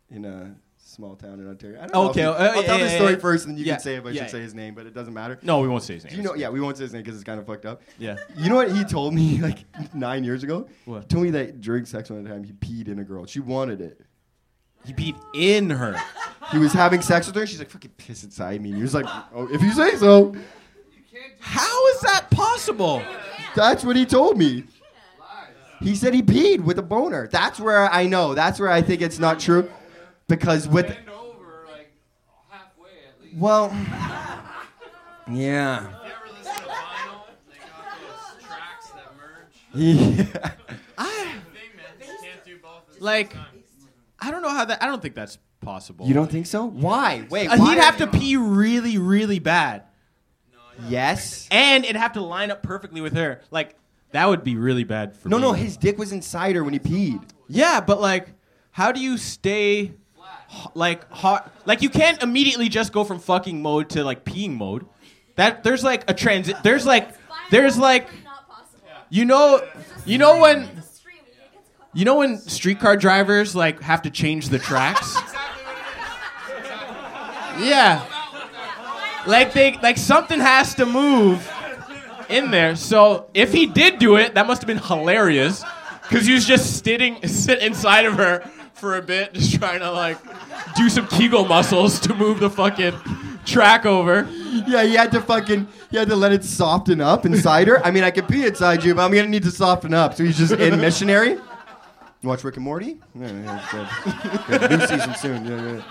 in 0.10 0.26
a 0.26 0.56
small 0.78 1.16
town 1.16 1.40
in 1.40 1.48
Ontario. 1.48 1.78
I 1.80 1.88
don't 1.88 1.94
know. 1.94 2.10
Okay, 2.10 2.22
he- 2.22 2.26
uh, 2.26 2.32
I'll 2.56 2.64
tell 2.64 2.80
yeah, 2.80 2.86
the 2.86 2.90
story 2.92 3.12
yeah. 3.14 3.20
first, 3.20 3.46
and 3.46 3.54
then 3.54 3.60
you 3.60 3.66
Yeah, 3.66 3.74
can 3.74 3.82
say 3.82 3.96
if 3.98 4.06
I 4.06 4.10
yeah. 4.12 4.22
should 4.24 4.32
say 4.32 4.40
his 4.42 4.56
name, 4.56 4.74
but 4.74 4.86
it 4.88 4.94
doesn't 4.96 5.14
matter. 5.14 5.38
no, 5.44 5.60
we 5.60 5.68
won't 5.68 5.84
say 5.84 5.96
his 5.96 6.06
name. 6.06 6.12
Do 6.12 6.18
you 6.18 6.24
know? 6.24 6.34
Yeah, 6.34 6.50
we 6.50 6.60
won't 6.62 6.78
say 6.78 6.84
his 6.86 6.94
name 6.94 7.04
because 7.04 7.16
it's 7.16 7.26
kind 7.26 7.40
of 7.40 7.46
fucked 7.46 7.66
up. 7.66 7.82
Yeah. 8.00 8.16
You 8.36 8.50
know 8.50 8.56
what 8.56 8.72
he 8.72 8.84
told 8.86 9.14
me 9.14 9.38
like 9.42 9.60
nine 9.94 10.24
years 10.24 10.42
ago? 10.44 10.68
What? 10.86 11.02
He 11.04 11.08
told 11.10 11.26
me 11.26 11.30
that 11.32 11.60
during 11.62 11.86
sex 11.86 12.10
one 12.10 12.26
time 12.26 12.44
he 12.46 12.54
peed 12.54 12.88
in 12.88 12.98
a 13.00 13.04
girl. 13.04 13.26
She 13.28 13.42
wanted 13.42 13.82
it. 13.82 14.02
He 14.88 14.94
peed 14.94 15.16
in 15.36 15.70
her. 15.70 16.02
He 16.52 16.58
was 16.58 16.72
having 16.74 17.02
sex 17.02 17.28
with 17.28 17.36
her. 17.36 17.46
She's 17.46 17.60
like, 17.60 17.70
"Fucking 17.70 17.92
piss 17.98 18.24
inside 18.24 18.62
me." 18.62 18.70
And 18.70 18.78
he 18.78 18.82
was 18.82 18.94
like, 18.94 19.06
"Oh, 19.36 19.48
if 19.52 19.62
you 19.62 19.72
say 19.74 19.96
so." 19.98 20.34
How 21.40 21.88
is 21.90 22.00
that 22.02 22.30
possible? 22.32 23.02
That's 23.56 23.84
what 23.84 23.96
he 23.96 24.06
told 24.06 24.38
me. 24.38 24.64
He 25.82 25.96
said 25.96 26.14
he 26.14 26.22
peed 26.24 26.62
with 26.64 26.80
a 26.80 26.82
boner. 26.84 27.28
That's 27.28 27.60
where 27.60 27.92
I 27.92 28.08
know. 28.08 28.34
That's 28.34 28.60
where 28.60 28.70
I 28.72 28.82
think 28.82 29.02
it's 29.02 29.20
not 29.20 29.40
true, 29.40 29.70
because 30.28 30.68
with 30.68 30.88
Bend 30.88 31.10
over 31.10 31.66
like 31.72 31.92
halfway 32.50 32.90
at 32.90 33.22
least. 33.24 33.36
well, 33.38 33.70
yeah, 35.32 35.82
You 35.82 35.88
ever 36.12 36.38
listen 36.40 36.56
to 36.56 36.62
vinyl? 36.70 37.22
They 37.50 37.58
got 37.60 38.00
those 38.00 38.44
tracks 38.46 38.90
that 38.92 39.12
merge. 39.18 40.34
yeah. 40.36 40.52
I 40.98 41.06
Thing, 41.14 41.76
man. 41.76 41.86
You 42.00 42.06
can't 42.22 42.46
do 42.46 42.58
both 42.62 42.90
at 42.90 43.00
the 43.00 43.04
like. 43.04 43.36
Same 44.20 44.26
time. 44.26 44.28
I 44.28 44.32
don't 44.32 44.42
know 44.42 44.50
how 44.58 44.66
that. 44.66 44.82
I 44.84 44.88
don't 44.88 45.02
think 45.02 45.16
that's 45.16 45.38
possible. 45.62 46.08
You 46.08 46.14
don't 46.14 46.30
think 46.32 46.46
so? 46.46 46.66
Why? 46.66 47.26
Wait, 47.30 47.48
Uh, 47.48 47.58
why 47.58 47.74
he'd 47.76 47.82
have 47.82 47.98
to 47.98 48.08
pee 48.08 48.38
really, 48.38 48.98
really 48.98 49.40
bad, 49.40 49.84
Yes. 50.88 51.48
and 51.52 51.84
it'd 51.84 51.96
have 51.96 52.14
to 52.14 52.22
line 52.22 52.52
up 52.52 52.62
perfectly 52.64 53.02
with 53.02 53.16
her. 53.16 53.42
Like 53.52 53.76
that 54.12 54.28
would 54.30 54.44
be 54.44 54.56
really 54.56 54.84
bad 54.84 55.16
for 55.16 55.30
No, 55.30 55.38
me. 55.38 55.42
no, 55.44 55.54
his 55.54 55.78
dick 55.78 55.98
was 55.98 56.12
inside 56.12 56.56
her 56.56 56.64
when 56.64 56.74
he 56.74 56.80
peed. 56.80 57.22
Yeah, 57.48 57.82
but 57.82 58.00
like, 58.00 58.30
how 58.72 58.92
do 58.92 59.00
you 59.00 59.18
stay 59.18 59.80
h- 59.80 60.68
like 60.76 61.12
hot? 61.12 61.52
Like 61.66 61.82
you 61.82 61.90
can't 61.90 62.22
immediately 62.22 62.70
just 62.70 62.94
go 62.94 63.04
from 63.04 63.20
fucking 63.20 63.62
mode 63.62 63.90
to 63.92 64.04
like 64.04 64.24
peeing 64.24 64.56
mode. 64.58 64.86
That 65.36 65.64
there's 65.64 65.84
like 65.84 66.10
a 66.10 66.14
transit. 66.14 66.58
There's 66.64 66.86
like 66.86 67.10
there's 67.52 67.78
like 67.78 68.08
not 68.24 68.48
possible. 68.48 68.88
you 69.10 69.26
know 69.26 69.62
you 70.06 70.18
know 70.18 70.40
when 70.40 70.66
There's 70.66 70.78
a 70.78 70.82
stream, 70.82 71.18
it 71.28 71.54
gets 71.54 71.70
caught. 71.77 71.77
You 71.94 72.06
know 72.06 72.18
when 72.18 72.38
streetcar 72.38 72.98
drivers 72.98 73.56
like 73.56 73.82
have 73.82 74.02
to 74.04 74.10
change 74.10 74.50
the 74.50 74.60
tracks. 74.60 75.18
Yeah. 77.60 78.06
Like 79.26 79.54
they 79.54 79.78
like 79.82 79.98
something 79.98 80.40
has 80.40 80.76
to 80.76 80.86
move 80.86 81.52
in 82.30 82.52
there. 82.52 82.76
So 82.76 83.30
if 83.34 83.52
he 83.52 83.66
did 83.66 84.00
do 84.00 84.16
it, 84.18 84.36
that 84.36 84.48
must 84.48 84.62
have 84.62 84.68
been 84.68 84.78
hilarious. 84.78 85.64
Cause 86.04 86.26
he 86.26 86.34
was 86.34 86.46
just 86.46 86.84
sitting 86.86 87.22
sit 87.28 87.60
inside 87.60 88.06
of 88.06 88.14
her 88.14 88.40
for 88.74 88.96
a 88.96 89.02
bit, 89.02 89.34
just 89.34 89.56
trying 89.56 89.80
to 89.80 89.92
like 89.92 90.18
do 90.76 90.90
some 90.90 91.08
Kegel 91.08 91.46
muscles 91.46 92.00
to 92.02 92.14
move 92.14 92.40
the 92.40 92.50
fucking 92.50 92.94
track 93.46 93.86
over. 93.86 94.28
Yeah, 94.68 94.84
he 94.84 94.94
had 94.94 95.12
to 95.14 95.22
fucking, 95.22 95.68
he 95.90 95.98
had 95.98 96.08
to 96.10 96.16
let 96.16 96.32
it 96.32 96.44
soften 96.44 97.02
up 97.02 97.26
inside 97.26 97.68
her. 97.68 97.84
I 97.86 97.92
mean, 97.92 98.04
I 98.04 98.12
could 98.12 98.28
pee 98.28 98.46
inside 98.46 98.84
you, 98.84 98.96
but 98.96 99.04
I'm 99.04 99.12
gonna 99.12 99.28
need 99.28 99.44
to 99.44 99.52
soften 99.52 99.94
up. 99.94 100.14
So 100.14 100.24
he's 100.24 100.38
just 100.38 100.54
in 100.54 100.80
missionary. 100.80 101.38
You 102.22 102.30
watch 102.30 102.44
Rick 102.44 102.56
and 102.56 102.66
Morty? 102.66 103.00
Yeah, 103.16 103.32
yeah, 103.32 103.60
it's 103.60 104.48
good. 104.50 104.70
Good. 104.70 104.80
New 104.80 104.88
season 104.88 105.16
soon. 105.16 105.46
Yeah, 105.46 105.74
yeah. 105.74 105.84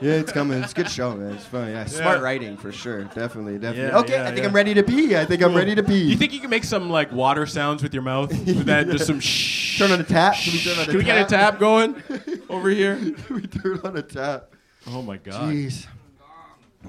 Yeah, 0.00 0.12
it's 0.12 0.30
coming. 0.30 0.62
It's 0.62 0.70
a 0.70 0.74
good 0.76 0.88
show, 0.88 1.16
man. 1.16 1.34
It's 1.34 1.44
fun. 1.44 1.70
Yeah, 1.70 1.84
smart 1.86 2.22
writing 2.22 2.56
for 2.56 2.70
sure. 2.70 3.04
Definitely, 3.04 3.58
definitely. 3.58 3.90
Yeah, 3.90 3.98
okay, 3.98 4.12
yeah, 4.12 4.22
I 4.22 4.26
think 4.26 4.38
yeah. 4.38 4.46
I'm 4.46 4.54
ready 4.54 4.72
to 4.74 4.82
pee. 4.84 5.16
I 5.16 5.24
think 5.24 5.42
I'm 5.42 5.54
ready 5.54 5.74
to 5.74 5.82
pee. 5.82 6.04
You 6.04 6.16
think 6.16 6.32
you 6.32 6.38
can 6.40 6.50
make 6.50 6.62
some 6.62 6.88
like 6.88 7.10
water 7.10 7.46
sounds 7.46 7.82
with 7.82 7.92
your 7.92 8.04
mouth? 8.04 8.30
With 8.46 8.66
that, 8.66 8.86
just 8.88 9.06
some 9.06 9.18
shh. 9.18 9.78
turn 9.78 9.90
on 9.90 10.00
a 10.00 10.04
tap? 10.04 10.34
Can 10.36 10.52
we 10.52 10.60
turn 10.60 10.74
on 10.78 10.82
a 10.82 10.86
Can 10.86 10.98
we 10.98 11.04
get 11.04 11.20
a 11.20 11.24
tap 11.24 11.58
going 11.58 12.00
over 12.48 12.70
here? 12.70 12.96
we 13.28 13.42
turn 13.48 13.80
on 13.82 13.96
a 13.96 14.02
tap. 14.02 14.54
Oh 14.86 15.02
my 15.02 15.16
god. 15.16 15.52
Jeez. 15.52 15.86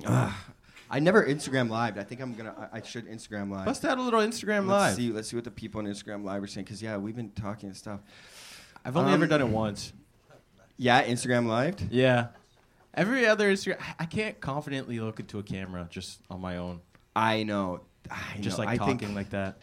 Ugh. 0.05 0.33
I 0.91 0.99
never 0.99 1.23
Instagram 1.25 1.69
live. 1.69 1.97
I 1.97 2.03
think 2.03 2.21
I'm 2.21 2.33
gonna. 2.33 2.69
I, 2.71 2.77
I 2.77 2.81
should 2.81 3.07
Instagram 3.07 3.51
live. 3.51 3.65
Bust 3.65 3.85
out 3.85 3.97
a 3.97 4.01
little 4.01 4.21
Instagram 4.21 4.67
Let's 4.67 4.69
live. 4.69 4.95
see. 4.95 5.11
Let's 5.11 5.29
see 5.29 5.35
what 5.35 5.45
the 5.45 5.51
people 5.51 5.79
on 5.79 5.85
Instagram 5.85 6.23
live 6.23 6.41
are 6.43 6.47
saying. 6.47 6.65
Cause 6.65 6.81
yeah, 6.81 6.97
we've 6.97 7.15
been 7.15 7.31
talking 7.31 7.69
and 7.69 7.77
stuff. 7.77 8.01
I've 8.89 8.97
only 8.97 9.13
Um, 9.13 9.21
ever 9.21 9.27
done 9.27 9.41
it 9.41 9.49
once. 9.49 9.93
Yeah, 10.77 11.03
Instagram 11.05 11.45
live. 11.45 11.79
Yeah. 11.91 12.29
Every 12.95 13.27
other 13.27 13.53
Instagram, 13.53 13.79
I 13.99 14.05
can't 14.05 14.39
confidently 14.41 14.99
look 14.99 15.19
into 15.19 15.37
a 15.37 15.43
camera 15.43 15.87
just 15.91 16.21
on 16.27 16.41
my 16.41 16.57
own, 16.57 16.81
I 17.15 17.43
know. 17.43 17.81
I 18.09 18.39
just 18.39 18.57
know. 18.57 18.65
like 18.65 18.73
I 18.73 18.77
talking 18.77 18.97
think, 18.97 19.15
like 19.15 19.29
that. 19.29 19.59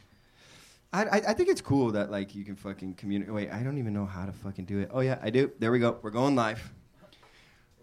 I, 0.93 1.03
I, 1.07 1.17
I 1.17 1.33
think 1.35 1.49
it's 1.49 1.61
cool 1.61 1.91
that 1.91 2.09
like 2.13 2.37
you 2.37 2.45
can 2.45 2.55
fucking 2.55 2.95
communicate. 2.95 3.35
Wait, 3.35 3.51
I 3.51 3.65
don't 3.65 3.79
even 3.79 3.93
know 3.93 4.07
how 4.07 4.27
to 4.27 4.33
fucking 4.33 4.65
do 4.67 4.79
it. 4.79 4.91
Oh 4.93 5.01
yeah, 5.01 5.19
I 5.21 5.31
do. 5.31 5.51
There 5.59 5.73
we 5.73 5.81
go. 5.81 5.99
We're 6.03 6.11
going 6.11 6.37
live. 6.37 6.73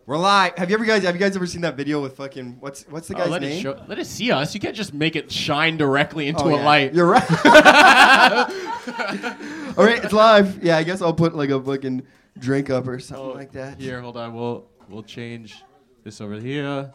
We're 0.05 0.17
live. 0.17 0.57
Have 0.57 0.69
you 0.69 0.75
ever 0.75 0.83
guys 0.83 1.03
have 1.03 1.15
you 1.15 1.19
guys 1.19 1.33
ever 1.35 1.47
seen 1.47 1.61
that 1.61 1.77
video 1.77 2.01
with 2.01 2.17
fucking 2.17 2.57
what's 2.59 2.83
what's 2.89 3.07
the 3.07 3.15
Oh, 3.15 3.19
guy's 3.19 3.29
let 3.29 3.41
name? 3.41 3.57
it 3.57 3.61
show, 3.61 3.81
let 3.87 3.99
it 3.99 4.05
see 4.05 4.31
us. 4.31 4.53
You 4.53 4.59
can't 4.59 4.75
just 4.75 4.93
make 4.93 5.15
it 5.15 5.31
shine 5.31 5.77
directly 5.77 6.27
into 6.27 6.43
Oh, 6.43 6.49
a 6.49 6.57
yeah. 6.57 6.65
light. 6.65 6.93
You're 6.93 7.05
right. 7.05 7.23
All 9.77 9.85
right, 9.85 10.03
it's 10.03 10.11
live. 10.13 10.61
Yeah, 10.61 10.77
I 10.77 10.83
guess 10.83 11.01
I'll 11.01 11.13
put 11.13 11.35
like 11.35 11.49
a 11.51 11.61
fucking 11.61 12.03
drink 12.37 12.69
up 12.69 12.85
or 12.87 12.99
something 12.99 13.25
Oh, 13.27 13.31
like 13.31 13.53
that. 13.53 13.79
Here, 13.79 14.01
hold 14.01 14.17
on. 14.17 14.33
We'll 14.33 14.65
we'll 14.89 15.03
change 15.03 15.63
this 16.03 16.19
over 16.19 16.35
here. 16.35 16.91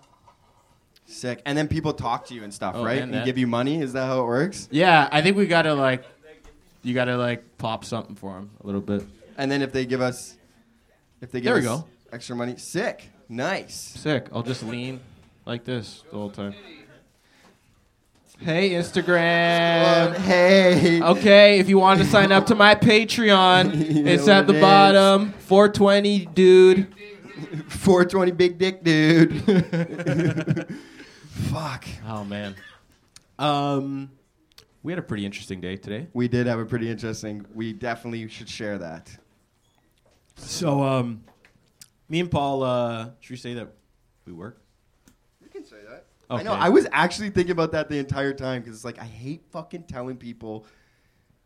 Sick. 1.07 1.40
And 1.47 1.57
then 1.57 1.66
people 1.66 1.94
talk 1.94 2.27
to 2.27 2.35
you 2.35 2.44
and 2.44 2.53
stuff, 2.53 2.75
Oh, 2.77 2.85
right? 2.85 3.01
and 3.01 3.14
And 3.14 3.25
give 3.25 3.38
you 3.38 3.47
money. 3.47 3.81
Is 3.81 3.94
that 3.94 4.05
how 4.05 4.21
it 4.21 4.27
works? 4.27 4.68
Yeah, 4.71 5.09
I 5.11 5.23
think 5.23 5.38
we 5.38 5.47
gotta 5.47 5.73
like, 5.73 6.05
you 6.83 6.92
gotta 6.92 7.16
like 7.16 7.57
pop 7.57 7.87
something 7.87 8.14
for 8.16 8.35
them 8.35 8.51
a 8.62 8.66
little 8.66 8.83
bit. 8.83 9.03
And 9.38 9.51
then 9.51 9.62
if 9.62 9.73
they 9.73 9.87
give 9.87 10.03
us, 10.03 10.37
if 11.23 11.31
they 11.31 11.40
give 11.40 11.55
There 11.55 11.62
we 11.62 11.66
us 11.66 11.81
go. 11.81 11.87
Extra 12.12 12.37
money, 12.37 12.57
sick, 12.57 13.11
nice. 13.29 13.75
Sick. 13.75 14.29
I'll 14.33 14.42
just 14.42 14.62
lean 14.62 15.01
like 15.47 15.64
this 15.64 16.05
the 16.11 16.16
whole 16.16 16.31
time. 16.31 16.55
Hey 18.40 18.71
Instagram. 18.71 20.16
hey. 20.18 21.03
Okay, 21.03 21.59
if 21.59 21.68
you 21.68 21.79
want 21.79 22.01
to 22.01 22.07
sign 22.07 22.31
up 22.31 22.47
to 22.47 22.55
my 22.55 22.75
Patreon, 22.77 23.75
You 23.97 24.07
it's 24.07 24.29
at 24.29 24.47
the 24.47 24.55
it 24.55 24.61
bottom. 24.61 25.33
420, 25.33 26.27
dude. 26.27 26.94
420 27.68 28.31
big 28.33 28.59
dick, 28.59 28.85
dude. 28.85 29.42
Fuck. 31.29 31.87
Oh 32.07 32.25
man. 32.25 32.55
Um, 33.38 34.11
we 34.83 34.92
had 34.92 34.99
a 34.99 35.03
pretty 35.03 35.27
interesting 35.27 35.61
day 35.61 35.77
today. 35.77 36.07
We 36.12 36.29
did 36.29 36.47
have 36.47 36.59
a 36.61 36.64
pretty 36.64 36.88
interesting. 36.90 37.44
We 37.55 37.73
definitely 37.73 38.29
should 38.29 38.49
share 38.49 38.79
that. 38.79 39.16
So, 40.37 40.83
um, 40.83 41.25
me 42.09 42.21
and 42.21 42.31
Paul, 42.31 42.62
uh, 42.62 43.11
should 43.21 43.31
we 43.31 43.37
say 43.37 43.55
that 43.55 43.68
we 44.27 44.33
work? 44.33 44.61
You 45.42 45.49
can 45.49 45.64
say 45.64 45.77
that. 45.88 46.07
Okay. 46.31 46.40
I 46.40 46.42
know. 46.42 46.53
I 46.53 46.68
was 46.68 46.87
actually 46.92 47.31
thinking 47.31 47.53
about 47.53 47.73
that 47.73 47.88
the 47.88 47.99
entire 47.99 48.33
time 48.35 48.61
because 48.62 48.77
it's 48.77 48.85
like 48.85 48.99
I 48.99 49.05
hate 49.05 49.44
fucking 49.51 49.85
telling 49.85 50.16
people 50.16 50.66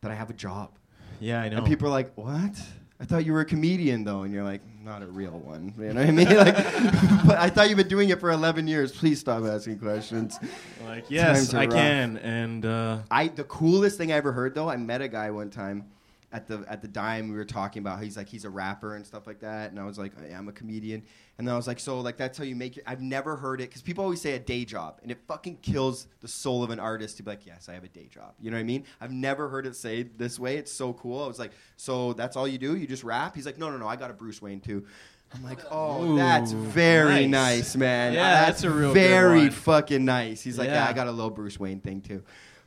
that 0.00 0.10
I 0.10 0.14
have 0.14 0.30
a 0.30 0.34
job, 0.34 0.76
Yeah, 1.20 1.40
I 1.40 1.48
know. 1.48 1.58
and 1.58 1.66
people 1.66 1.86
are 1.86 1.92
like, 1.92 2.12
"What? 2.16 2.60
I 2.98 3.04
thought 3.04 3.24
you 3.24 3.32
were 3.32 3.40
a 3.40 3.44
comedian, 3.44 4.02
though." 4.02 4.22
And 4.22 4.34
you're 4.34 4.42
like, 4.42 4.60
"Not 4.82 5.02
a 5.02 5.06
real 5.06 5.38
one." 5.38 5.72
You 5.78 5.92
know 5.92 6.00
what 6.00 6.08
I 6.08 6.10
mean? 6.10 6.36
Like, 6.36 6.54
but 7.26 7.38
I 7.38 7.48
thought 7.48 7.68
you've 7.68 7.78
been 7.78 7.86
doing 7.86 8.08
it 8.08 8.18
for 8.18 8.32
11 8.32 8.66
years. 8.66 8.90
Please 8.90 9.20
stop 9.20 9.44
asking 9.44 9.78
questions. 9.78 10.36
like, 10.84 11.04
yes, 11.08 11.54
I 11.54 11.66
rough. 11.66 11.74
can. 11.74 12.16
And 12.18 12.66
uh, 12.66 12.98
I 13.08 13.28
the 13.28 13.44
coolest 13.44 13.98
thing 13.98 14.10
I 14.10 14.16
ever 14.16 14.32
heard 14.32 14.54
though, 14.56 14.68
I 14.68 14.76
met 14.76 15.00
a 15.00 15.08
guy 15.08 15.30
one 15.30 15.50
time 15.50 15.84
at 16.32 16.46
the 16.46 16.64
at 16.66 16.80
the 16.80 16.88
dime 16.88 17.28
we 17.28 17.36
were 17.36 17.44
talking 17.44 17.80
about 17.80 17.98
how 17.98 18.02
he's 18.02 18.16
like 18.16 18.28
he's 18.28 18.44
a 18.44 18.50
rapper 18.50 18.96
and 18.96 19.06
stuff 19.06 19.26
like 19.26 19.40
that 19.40 19.70
and 19.70 19.78
I 19.78 19.84
was 19.84 19.98
like 19.98 20.12
I'm 20.34 20.48
a 20.48 20.52
comedian 20.52 21.02
and 21.38 21.46
then 21.46 21.52
I 21.52 21.56
was 21.56 21.66
like 21.66 21.78
so 21.78 22.00
like 22.00 22.16
that's 22.16 22.38
how 22.38 22.44
you 22.44 22.56
make 22.56 22.78
it 22.78 22.84
I've 22.86 23.02
never 23.02 23.36
heard 23.36 23.60
it 23.60 23.70
cuz 23.70 23.82
people 23.82 24.02
always 24.02 24.20
say 24.20 24.32
a 24.32 24.38
day 24.38 24.64
job 24.64 24.98
and 25.02 25.10
it 25.10 25.18
fucking 25.28 25.58
kills 25.58 26.06
the 26.20 26.28
soul 26.28 26.62
of 26.64 26.70
an 26.70 26.80
artist 26.80 27.18
to 27.18 27.22
be 27.22 27.30
like 27.30 27.46
yes 27.46 27.68
I 27.68 27.74
have 27.74 27.84
a 27.84 27.88
day 27.88 28.08
job 28.08 28.34
you 28.40 28.50
know 28.50 28.56
what 28.56 28.62
I 28.62 28.64
mean 28.64 28.84
I've 29.00 29.12
never 29.12 29.48
heard 29.48 29.66
it 29.66 29.76
say 29.76 30.04
this 30.04 30.38
way 30.38 30.56
it's 30.56 30.72
so 30.72 30.94
cool 30.94 31.22
I 31.22 31.26
was 31.26 31.38
like 31.38 31.52
so 31.76 32.14
that's 32.14 32.36
all 32.36 32.48
you 32.48 32.58
do 32.58 32.76
you 32.76 32.86
just 32.86 33.04
rap 33.04 33.34
he's 33.34 33.46
like 33.46 33.58
no 33.58 33.70
no 33.70 33.76
no 33.76 33.86
I 33.86 33.96
got 33.96 34.10
a 34.10 34.14
Bruce 34.14 34.40
Wayne 34.40 34.60
too 34.60 34.86
I'm 35.34 35.44
like, 35.44 35.60
oh, 35.70 36.04
Ooh, 36.04 36.16
that's 36.16 36.52
very 36.52 37.26
nice. 37.26 37.58
nice, 37.58 37.76
man. 37.76 38.12
Yeah, 38.12 38.44
that's 38.44 38.64
a 38.64 38.70
real 38.70 38.92
very 38.92 39.48
fucking 39.48 40.04
nice. 40.04 40.42
He's 40.42 40.58
like, 40.58 40.68
yeah. 40.68 40.84
Yeah. 40.84 40.90
I 40.90 40.92
got 40.92 41.06
a 41.06 41.10
little 41.10 41.30
Bruce 41.30 41.58
Wayne 41.58 41.80
thing 41.80 42.02
too. 42.02 42.22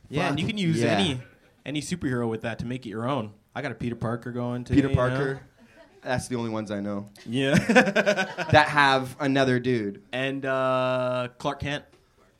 yeah, 0.08 0.28
and 0.28 0.40
you 0.40 0.44
can 0.44 0.58
use 0.58 0.80
yeah. 0.80 0.98
any 0.98 1.20
any 1.64 1.80
superhero 1.80 2.28
with 2.28 2.42
that 2.42 2.58
to 2.60 2.66
make 2.66 2.86
it 2.86 2.90
your 2.90 3.08
own. 3.08 3.32
I 3.56 3.62
got 3.62 3.72
a 3.72 3.74
Peter 3.74 3.96
Parker 3.96 4.32
going 4.32 4.64
too. 4.64 4.74
Peter 4.74 4.88
you 4.90 4.94
know? 4.94 5.00
Parker. 5.00 5.40
That's 6.02 6.28
the 6.28 6.36
only 6.36 6.50
ones 6.50 6.70
I 6.70 6.80
know 6.80 7.08
Yeah. 7.24 7.54
that 8.52 8.68
have 8.68 9.16
another 9.18 9.58
dude. 9.58 10.02
and 10.12 10.44
uh, 10.44 11.28
Clark 11.38 11.60
Kent. 11.60 11.84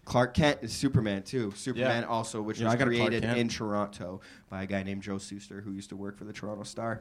Clark 0.05 0.35
Kent 0.35 0.59
is 0.61 0.73
Superman 0.75 1.23
too. 1.23 1.53
Superman 1.57 2.03
Yeah. 2.03 2.09
also, 2.09 2.43
which 2.43 2.61
Yeah, 2.61 2.67
was 2.67 2.75
I 2.75 2.77
got 2.77 2.87
created 2.89 3.25
in 3.25 3.49
Toronto 3.49 4.21
by 4.51 4.63
a 4.65 4.67
guy 4.67 4.83
named 4.83 5.03
Joe 5.03 5.19
Shuster 5.19 5.63
who 5.63 5.73
used 5.73 5.89
to 5.89 5.97
work 5.97 6.19
for 6.19 6.25
the 6.25 6.35
Toronto 6.35 6.65
Star. 6.65 7.01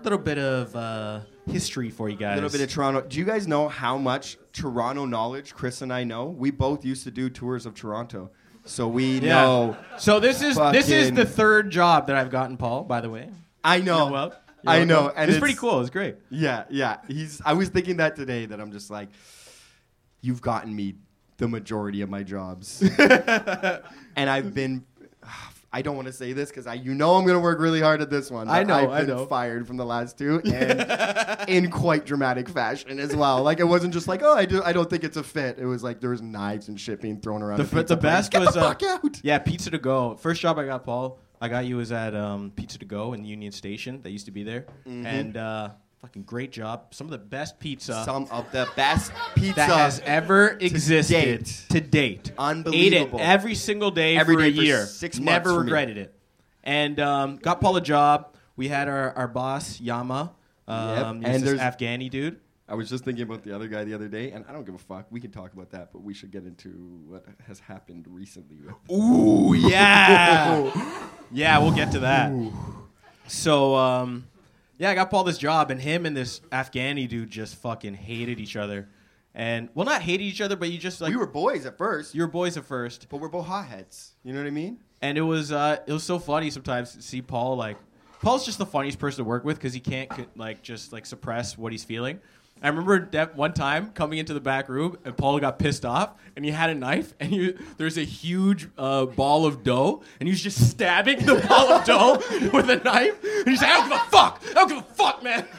A 0.00 0.02
little 0.02 0.18
bit 0.18 0.38
of 0.38 0.74
uh, 0.74 1.20
history 1.46 1.90
for 1.90 2.08
you 2.08 2.16
guys. 2.16 2.32
A 2.38 2.42
little 2.42 2.50
bit 2.58 2.62
of 2.66 2.72
Toronto. 2.72 3.02
Do 3.02 3.18
you 3.18 3.24
guys 3.26 3.46
know 3.46 3.68
how 3.68 3.98
much 3.98 4.38
Toronto 4.54 5.04
knowledge 5.04 5.54
Chris 5.54 5.82
and 5.82 5.92
I 5.92 6.02
know? 6.02 6.24
We 6.26 6.50
both 6.50 6.82
used 6.84 7.04
to 7.04 7.10
do 7.10 7.28
tours 7.30 7.66
of 7.66 7.74
Toronto, 7.74 8.30
so 8.64 8.88
we 8.88 9.18
Yeah. 9.20 9.34
know. 9.42 9.76
So 9.98 10.20
this 10.20 10.42
is 10.42 10.56
this 10.56 10.88
is 10.90 11.12
the 11.12 11.24
third 11.26 11.70
job 11.70 12.06
that 12.08 12.16
I've 12.16 12.30
gotten, 12.30 12.56
Paul. 12.56 12.84
By 12.84 13.00
the 13.00 13.10
way. 13.10 13.28
I 13.62 13.80
know. 13.80 14.04
You're 14.04 14.12
wel- 14.12 14.28
you're 14.28 14.36
I 14.66 14.76
welcome. 14.78 14.88
know, 14.88 15.08
and 15.08 15.18
it's, 15.28 15.36
it's- 15.36 15.38
pretty 15.40 15.54
cool. 15.56 15.80
It's 15.80 15.90
great. 15.90 16.16
Yeah, 16.30 16.64
yeah. 16.70 16.96
He's. 17.06 17.40
I 17.44 17.52
was 17.52 17.68
thinking 17.68 17.98
that 17.98 18.16
today. 18.16 18.46
That 18.46 18.60
I'm 18.60 18.72
just 18.72 18.90
like, 18.90 19.08
you've 20.22 20.40
gotten 20.42 20.74
me 20.74 20.94
the 21.36 21.48
majority 21.48 22.00
of 22.02 22.08
my 22.08 22.22
jobs, 22.22 22.82
and 22.98 24.30
I've 24.30 24.54
been. 24.54 24.84
I 25.74 25.82
don't 25.82 25.96
want 25.96 26.06
to 26.06 26.12
say 26.12 26.32
this 26.32 26.50
because 26.50 26.68
I, 26.68 26.74
you 26.74 26.94
know, 26.94 27.16
I'm 27.16 27.24
going 27.24 27.34
to 27.34 27.40
work 27.40 27.58
really 27.58 27.80
hard 27.80 28.00
at 28.00 28.08
this 28.08 28.30
one. 28.30 28.48
I 28.48 28.62
know, 28.62 28.74
I've 28.76 28.90
I 28.90 29.00
been 29.00 29.08
know. 29.08 29.26
fired 29.26 29.66
from 29.66 29.76
the 29.76 29.84
last 29.84 30.16
two, 30.16 30.38
and 30.44 31.48
in 31.48 31.68
quite 31.68 32.06
dramatic 32.06 32.48
fashion 32.48 33.00
as 33.00 33.16
well. 33.16 33.42
Like 33.42 33.58
it 33.58 33.64
wasn't 33.64 33.92
just 33.92 34.06
like, 34.06 34.22
oh, 34.22 34.32
I 34.32 34.44
do, 34.44 34.62
I 34.62 34.72
don't 34.72 34.88
think 34.88 35.02
it's 35.02 35.16
a 35.16 35.24
fit. 35.24 35.58
It 35.58 35.66
was 35.66 35.82
like 35.82 36.00
there 36.00 36.10
was 36.10 36.22
knives 36.22 36.68
and 36.68 36.80
shit 36.80 37.00
being 37.00 37.20
thrown 37.20 37.42
around. 37.42 37.58
The, 37.58 37.64
the, 37.64 37.82
the 37.82 37.96
best 37.96 38.30
Get 38.30 38.42
was 38.42 38.54
the 38.54 38.60
uh, 38.60 38.68
out. 38.68 39.20
yeah, 39.24 39.38
pizza 39.38 39.68
to 39.72 39.78
go. 39.78 40.14
First 40.14 40.40
job 40.40 40.60
I 40.60 40.66
got, 40.66 40.84
Paul. 40.84 41.18
I 41.40 41.48
got 41.48 41.66
you 41.66 41.76
was 41.78 41.90
at 41.90 42.14
um, 42.14 42.52
Pizza 42.54 42.78
to 42.78 42.84
Go 42.84 43.12
in 43.12 43.24
Union 43.24 43.50
Station. 43.50 44.00
That 44.02 44.10
used 44.10 44.26
to 44.26 44.32
be 44.32 44.44
there, 44.44 44.66
and 44.86 45.36
uh, 45.36 45.70
fucking 46.04 46.22
great 46.24 46.52
job. 46.52 46.88
Some 46.92 47.06
of 47.06 47.10
the 47.12 47.18
best 47.18 47.58
pizza 47.58 48.02
Some 48.04 48.26
of 48.30 48.50
the 48.52 48.68
best 48.76 49.10
pizza 49.34 49.54
that 49.56 49.70
has 49.70 50.00
ever 50.04 50.50
existed 50.60 51.08
date. 51.44 51.64
to 51.70 51.80
date. 51.80 52.32
Unbelievable. 52.36 53.18
Ate 53.18 53.22
it 53.22 53.26
every 53.26 53.54
single 53.54 53.90
day 53.90 54.16
Every 54.18 54.34
for 54.34 54.42
day 54.42 54.48
a 54.48 54.54
for 54.54 54.62
year. 54.62 54.86
six 54.86 55.18
months 55.18 55.26
Never 55.46 55.50
for 55.54 55.60
me. 55.60 55.64
regretted 55.64 55.96
it. 55.96 56.14
And 56.62 57.00
um, 57.00 57.36
got 57.36 57.60
Paul 57.62 57.76
a 57.76 57.80
job. 57.80 58.34
We 58.54 58.68
had 58.68 58.86
our, 58.88 59.12
our 59.16 59.28
boss 59.28 59.80
Yama, 59.80 60.32
um, 60.68 61.22
Yep. 61.22 61.32
And 61.32 61.42
this 61.42 61.52
there's- 61.58 61.74
Afghani 61.76 62.10
dude. 62.10 62.38
I 62.68 62.74
was 62.74 62.88
just 62.88 63.04
thinking 63.04 63.22
about 63.24 63.42
the 63.42 63.54
other 63.54 63.68
guy 63.68 63.84
the 63.84 63.92
other 63.92 64.08
day, 64.08 64.30
and 64.32 64.42
I 64.48 64.52
don't 64.52 64.64
give 64.64 64.74
a 64.74 64.78
fuck. 64.78 65.06
We 65.10 65.20
can 65.20 65.30
talk 65.30 65.52
about 65.52 65.70
that, 65.72 65.92
but 65.92 66.02
we 66.02 66.14
should 66.14 66.30
get 66.30 66.44
into 66.44 66.68
what 67.06 67.26
has 67.46 67.58
happened 67.60 68.06
recently. 68.08 68.56
Ooh, 68.90 69.52
yeah. 69.54 71.08
yeah, 71.32 71.58
we'll 71.58 71.72
get 71.74 71.92
to 71.92 71.98
that. 72.00 72.32
So, 73.26 73.74
um, 73.74 74.26
yeah, 74.78 74.90
I 74.90 74.94
got 74.94 75.10
Paul 75.10 75.24
this 75.24 75.38
job, 75.38 75.70
and 75.70 75.80
him 75.80 76.06
and 76.06 76.16
this 76.16 76.40
Afghani 76.52 77.08
dude 77.08 77.30
just 77.30 77.56
fucking 77.56 77.94
hated 77.94 78.40
each 78.40 78.56
other. 78.56 78.88
And, 79.34 79.68
well, 79.74 79.84
not 79.84 80.02
hated 80.02 80.24
each 80.24 80.40
other, 80.40 80.54
but 80.56 80.70
you 80.70 80.78
just 80.78 81.00
like, 81.00 81.10
we 81.10 81.16
were 81.16 81.26
boys 81.26 81.66
at 81.66 81.76
first, 81.76 82.14
you 82.14 82.22
were 82.22 82.28
boys 82.28 82.56
at 82.56 82.64
first. 82.64 83.08
but 83.08 83.18
we're 83.18 83.28
both 83.28 83.46
hotheads. 83.46 84.12
You 84.22 84.32
know 84.32 84.40
what 84.40 84.46
I 84.46 84.50
mean? 84.50 84.78
And 85.02 85.18
it 85.18 85.22
was, 85.22 85.50
uh, 85.50 85.78
it 85.86 85.92
was 85.92 86.04
so 86.04 86.18
funny 86.18 86.50
sometimes 86.50 86.92
to 86.92 87.02
see 87.02 87.20
Paul, 87.20 87.56
like, 87.56 87.76
Paul's 88.22 88.44
just 88.46 88.58
the 88.58 88.66
funniest 88.66 88.98
person 88.98 89.24
to 89.24 89.28
work 89.28 89.44
with 89.44 89.56
because 89.56 89.74
he 89.74 89.80
can't, 89.80 90.10
like, 90.38 90.62
just, 90.62 90.92
like, 90.92 91.04
suppress 91.04 91.58
what 91.58 91.72
he's 91.72 91.84
feeling. 91.84 92.20
I 92.64 92.68
remember 92.68 93.08
that 93.12 93.36
one 93.36 93.52
time 93.52 93.90
coming 93.90 94.18
into 94.18 94.32
the 94.32 94.40
back 94.40 94.70
room 94.70 94.96
and 95.04 95.14
Paul 95.14 95.38
got 95.38 95.58
pissed 95.58 95.84
off 95.84 96.14
and 96.34 96.46
he 96.46 96.50
had 96.50 96.70
a 96.70 96.74
knife 96.74 97.12
and 97.20 97.30
he, 97.30 97.54
there's 97.76 97.98
a 97.98 98.04
huge 98.04 98.68
uh, 98.78 99.04
ball 99.04 99.44
of 99.44 99.62
dough 99.62 100.02
and 100.18 100.26
he 100.26 100.32
was 100.32 100.40
just 100.40 100.70
stabbing 100.70 101.26
the 101.26 101.34
ball 101.48 101.72
of 101.72 101.84
dough 101.84 102.22
with 102.54 102.70
a 102.70 102.76
knife. 102.82 103.22
And 103.22 103.48
he's 103.48 103.60
like, 103.60 103.70
I 103.70 103.80
don't 103.80 103.90
give 103.90 103.98
a 103.98 104.10
fuck. 104.10 104.42
I 104.48 104.52
don't 104.54 104.68
give 104.68 104.78
a 104.78 104.82
fuck, 104.82 105.22
man. 105.22 105.46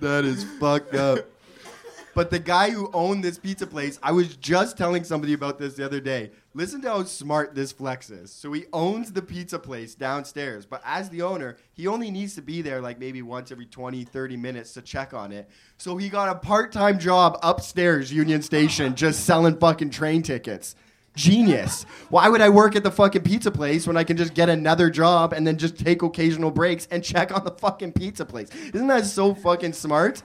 that 0.00 0.24
is 0.24 0.44
fucked 0.58 0.94
up. 0.94 1.18
But 2.14 2.30
the 2.30 2.38
guy 2.38 2.70
who 2.70 2.90
owned 2.92 3.24
this 3.24 3.38
pizza 3.38 3.66
place, 3.66 3.98
I 4.02 4.12
was 4.12 4.36
just 4.36 4.78
telling 4.78 5.02
somebody 5.04 5.32
about 5.32 5.58
this 5.58 5.74
the 5.74 5.84
other 5.84 6.00
day. 6.00 6.30
Listen 6.54 6.80
to 6.82 6.88
how 6.88 7.04
smart 7.04 7.54
this 7.54 7.72
flex 7.72 8.10
is. 8.10 8.30
So 8.30 8.52
he 8.52 8.66
owns 8.72 9.12
the 9.12 9.22
pizza 9.22 9.58
place 9.58 9.96
downstairs, 9.96 10.64
but 10.64 10.80
as 10.84 11.10
the 11.10 11.22
owner, 11.22 11.56
he 11.72 11.88
only 11.88 12.12
needs 12.12 12.36
to 12.36 12.42
be 12.42 12.62
there 12.62 12.80
like 12.80 13.00
maybe 13.00 13.22
once 13.22 13.50
every 13.50 13.66
20, 13.66 14.04
30 14.04 14.36
minutes 14.36 14.74
to 14.74 14.82
check 14.82 15.12
on 15.12 15.32
it. 15.32 15.50
So 15.76 15.96
he 15.96 16.08
got 16.08 16.28
a 16.28 16.38
part 16.38 16.70
time 16.70 17.00
job 17.00 17.38
upstairs, 17.42 18.12
Union 18.12 18.42
Station, 18.42 18.94
just 18.94 19.24
selling 19.24 19.58
fucking 19.58 19.90
train 19.90 20.22
tickets. 20.22 20.76
Genius. 21.16 21.84
Why 22.08 22.28
would 22.28 22.40
I 22.40 22.48
work 22.48 22.74
at 22.74 22.82
the 22.82 22.90
fucking 22.90 23.22
pizza 23.22 23.50
place 23.50 23.86
when 23.86 23.96
I 23.96 24.04
can 24.04 24.16
just 24.16 24.34
get 24.34 24.48
another 24.48 24.90
job 24.90 25.32
and 25.32 25.46
then 25.46 25.58
just 25.58 25.78
take 25.78 26.02
occasional 26.02 26.50
breaks 26.50 26.88
and 26.90 27.04
check 27.04 27.32
on 27.32 27.44
the 27.44 27.52
fucking 27.52 27.92
pizza 27.92 28.24
place? 28.24 28.48
Isn't 28.72 28.88
that 28.88 29.06
so 29.06 29.34
fucking 29.34 29.74
smart? 29.74 30.22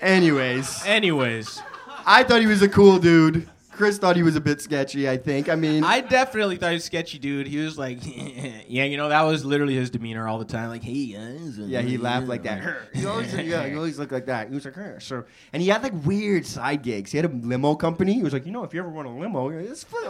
Anyways, 0.00 0.82
Anyways, 0.86 1.60
I 2.06 2.24
thought 2.24 2.40
he 2.40 2.46
was 2.46 2.62
a 2.62 2.68
cool 2.68 2.98
dude. 2.98 3.48
Chris 3.80 3.96
thought 3.96 4.14
he 4.14 4.22
was 4.22 4.36
a 4.36 4.40
bit 4.42 4.60
sketchy, 4.60 5.08
I 5.08 5.16
think. 5.16 5.48
I 5.48 5.54
mean, 5.54 5.84
I 5.84 6.02
definitely 6.02 6.56
thought 6.56 6.68
he 6.68 6.74
was 6.74 6.84
sketchy 6.84 7.18
dude. 7.18 7.46
He 7.46 7.56
was 7.56 7.78
like, 7.78 7.98
yeah, 8.68 8.84
you 8.84 8.98
know, 8.98 9.08
that 9.08 9.22
was 9.22 9.42
literally 9.42 9.74
his 9.74 9.88
demeanor 9.88 10.28
all 10.28 10.38
the 10.38 10.44
time. 10.44 10.68
Like, 10.68 10.82
hey, 10.82 10.92
yeah, 10.92 11.80
he 11.80 11.96
laughed 11.96 12.26
like 12.28 12.42
that. 12.42 12.62
You 12.92 13.08
always, 13.08 13.32
yeah, 13.34 13.64
you 13.64 13.76
always 13.78 13.98
look 13.98 14.12
like 14.12 14.26
that. 14.26 14.48
He 14.50 14.54
was 14.54 14.66
like, 14.66 14.74
"Huh." 14.74 14.98
so, 14.98 15.24
and 15.54 15.62
he 15.62 15.68
had 15.70 15.82
like 15.82 15.94
weird 16.04 16.44
side 16.44 16.82
gigs. 16.82 17.10
He 17.12 17.16
had 17.16 17.24
a 17.24 17.28
limo 17.34 17.74
company. 17.74 18.12
He 18.12 18.22
was 18.22 18.34
like, 18.34 18.44
you 18.44 18.52
know, 18.52 18.64
if 18.64 18.74
you 18.74 18.80
ever 18.80 18.90
want 18.90 19.08
a 19.08 19.10
limo, 19.10 19.50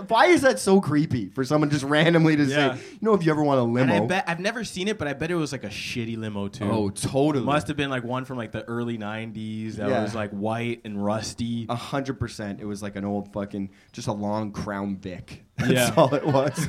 why 0.09 0.27
is 0.27 0.43
that 0.43 0.59
so 0.59 0.81
creepy 0.81 1.29
for 1.29 1.45
someone 1.45 1.71
just 1.71 1.85
randomly 1.85 2.35
to 2.37 2.43
Yeah. 2.45 2.75
say, 2.75 2.83
you 2.93 2.99
know, 3.03 3.15
if 3.15 3.25
you 3.25 3.31
ever 3.31 3.45
want 3.45 3.61
a 3.61 3.63
limo? 3.63 3.81
And 3.83 3.93
I 3.93 4.07
bet 4.07 4.25
I've 4.27 4.41
never 4.41 4.65
seen 4.65 4.89
it, 4.89 4.99
but 4.99 5.07
I 5.07 5.13
bet 5.13 5.31
it 5.31 5.37
was 5.37 5.53
like 5.53 5.63
a 5.63 5.69
shitty 5.69 6.19
limo 6.19 6.49
too. 6.49 6.65
oh, 6.65 6.91
totally. 6.91 7.45
Must 7.45 7.69
have 7.69 7.77
been 7.77 7.91
like 7.91 8.03
one 8.03 8.25
from 8.25 8.37
like 8.37 8.51
the 8.51 8.65
early 8.65 8.99
'90s 8.99 9.75
that 9.77 9.89
Yeah. 9.89 10.03
was 10.03 10.15
like 10.15 10.31
white 10.31 10.81
and 10.85 11.03
rusty. 11.05 11.67
A 11.69 11.77
hundred 11.77 12.19
percent. 12.19 12.61
It 12.61 12.65
was 12.67 12.83
like 12.83 12.97
an 12.97 13.05
old 13.05 13.33
fucking, 13.33 13.60
just 13.93 14.09
a 14.09 14.13
long 14.13 14.53
Crown 14.53 14.97
Vic. 14.97 15.45
That's 15.59 15.73
Yeah. 15.73 15.95
all 15.97 16.15
it 16.15 16.25
was. 16.27 16.67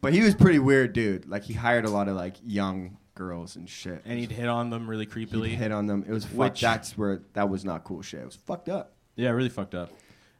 but 0.00 0.12
he 0.12 0.20
was 0.22 0.34
pretty 0.34 0.58
weird, 0.58 0.92
dude. 0.92 1.28
Like 1.28 1.44
he 1.44 1.52
hired 1.54 1.84
a 1.84 1.90
lot 1.90 2.08
of 2.08 2.16
like 2.16 2.36
young 2.44 2.96
girls 3.14 3.56
and 3.56 3.68
shit. 3.68 4.02
and 4.04 4.18
he'd 4.18 4.30
hit 4.30 4.48
on 4.48 4.70
them 4.70 4.88
really 4.88 5.04
He'd 5.06 5.28
creepily. 5.30 5.48
hit 5.50 5.72
on 5.72 5.86
them. 5.86 6.04
It 6.08 6.12
was 6.12 6.24
fucked. 6.24 6.36
Which- 6.36 6.60
That's 6.60 6.96
where 6.96 7.22
that 7.34 7.48
was 7.48 7.64
not 7.64 7.84
cool 7.84 8.02
shit. 8.02 8.20
It 8.20 8.26
was 8.26 8.36
fucked 8.36 8.68
up. 8.68 8.92
Yeah, 9.16 9.30
really 9.30 9.48
fucked 9.48 9.74
up. 9.74 9.90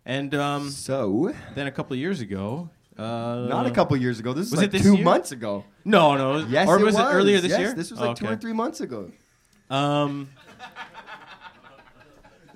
And 0.06 0.34
um, 0.34 0.70
So, 0.70 1.34
then 1.54 1.66
a 1.66 1.72
couple 1.72 1.94
of 1.94 1.98
years 1.98 2.20
ago, 2.20 2.70
uh, 2.96 3.46
not 3.48 3.66
a 3.66 3.70
couple 3.70 3.96
years 3.96 4.18
ago. 4.20 4.32
This 4.32 4.46
is 4.46 4.52
was 4.52 4.60
like 4.60 4.68
it 4.68 4.72
this 4.72 4.82
two 4.82 4.94
year? 4.96 5.04
months 5.04 5.32
ago. 5.32 5.64
No, 5.84 6.16
no. 6.16 6.38
Yes, 6.46 6.66
or 6.68 6.78
it 6.78 6.84
was 6.84 6.94
it 6.96 7.02
earlier 7.02 7.40
this 7.40 7.50
Yes, 7.50 7.60
year? 7.60 7.74
This 7.74 7.90
was 7.90 8.00
like 8.00 8.16
two 8.16 8.24
Okay. 8.26 8.34
or 8.34 8.36
three 8.36 8.52
months 8.52 8.80
ago. 8.80 9.10
Um. 9.70 10.30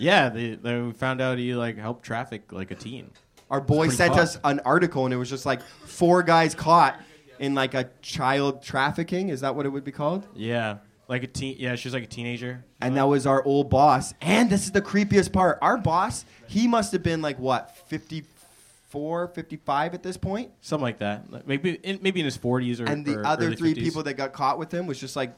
Yeah, 0.02 0.28
they, 0.28 0.54
they 0.54 0.92
found 0.92 1.20
out 1.20 1.38
he 1.38 1.54
like 1.54 1.76
helped 1.78 2.04
traffic 2.04 2.52
like 2.52 2.70
a 2.70 2.74
teen. 2.74 3.10
Our 3.50 3.60
boy 3.60 3.84
pretty 3.86 3.96
sent 3.96 4.14
fucked. 4.14 4.22
us 4.22 4.38
an 4.44 4.60
article, 4.60 5.04
and 5.04 5.12
it 5.14 5.16
was 5.18 5.28
just 5.30 5.44
like 5.46 5.62
four 5.62 6.22
guys 6.22 6.54
caught 6.54 7.00
in 7.38 7.54
like 7.54 7.74
a 7.74 7.90
child 8.00 8.62
trafficking. 8.62 9.28
Is 9.28 9.40
that 9.42 9.54
what 9.54 9.66
it 9.66 9.68
would 9.68 9.84
be 9.84 9.92
called? 9.92 10.26
Yeah, 10.34 10.78
like 11.08 11.22
a 11.22 11.26
teen. 11.26 11.56
Yeah, 11.58 11.74
she 11.76 11.88
was 11.88 11.94
like 11.94 12.04
a 12.04 12.06
teenager. 12.06 12.64
And 12.80 12.96
that 12.96 13.04
was 13.04 13.26
our 13.26 13.44
old 13.44 13.70
boss. 13.70 14.12
And 14.20 14.48
this 14.50 14.64
is 14.64 14.72
the 14.72 14.82
creepiest 14.82 15.32
part. 15.32 15.58
Our 15.62 15.76
boss, 15.78 16.24
he 16.48 16.66
must 16.66 16.92
have 16.92 17.02
been 17.02 17.22
like 17.22 17.38
what, 17.38 17.76
50, 17.88 18.22
54, 18.22 19.28
55 19.28 19.94
at 19.94 20.02
this 20.02 20.16
point. 20.16 20.50
something 20.62 20.82
like 20.82 20.98
that. 20.98 21.30
Like, 21.30 21.46
Maybe 21.46 21.74
in, 21.74 21.98
maybe 22.02 22.20
in 22.20 22.24
his 22.26 22.36
40s 22.36 22.80
or 22.80 22.90
And 22.90 23.06
the 23.06 23.18
or 23.18 23.26
other 23.26 23.46
early 23.46 23.56
three 23.56 23.74
50s. 23.74 23.82
people 23.82 24.02
that 24.02 24.14
got 24.14 24.32
caught 24.32 24.58
with 24.58 24.72
him 24.72 24.86
was 24.86 24.98
just 24.98 25.14
like 25.14 25.34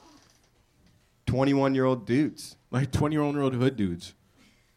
21 1.27 1.75
year 1.75 1.85
old 1.85 2.07
dudes. 2.07 2.57
like 2.71 2.91
20 2.91 3.15
year 3.15 3.23
old 3.23 3.55
hood 3.55 3.77
dudes. 3.77 4.15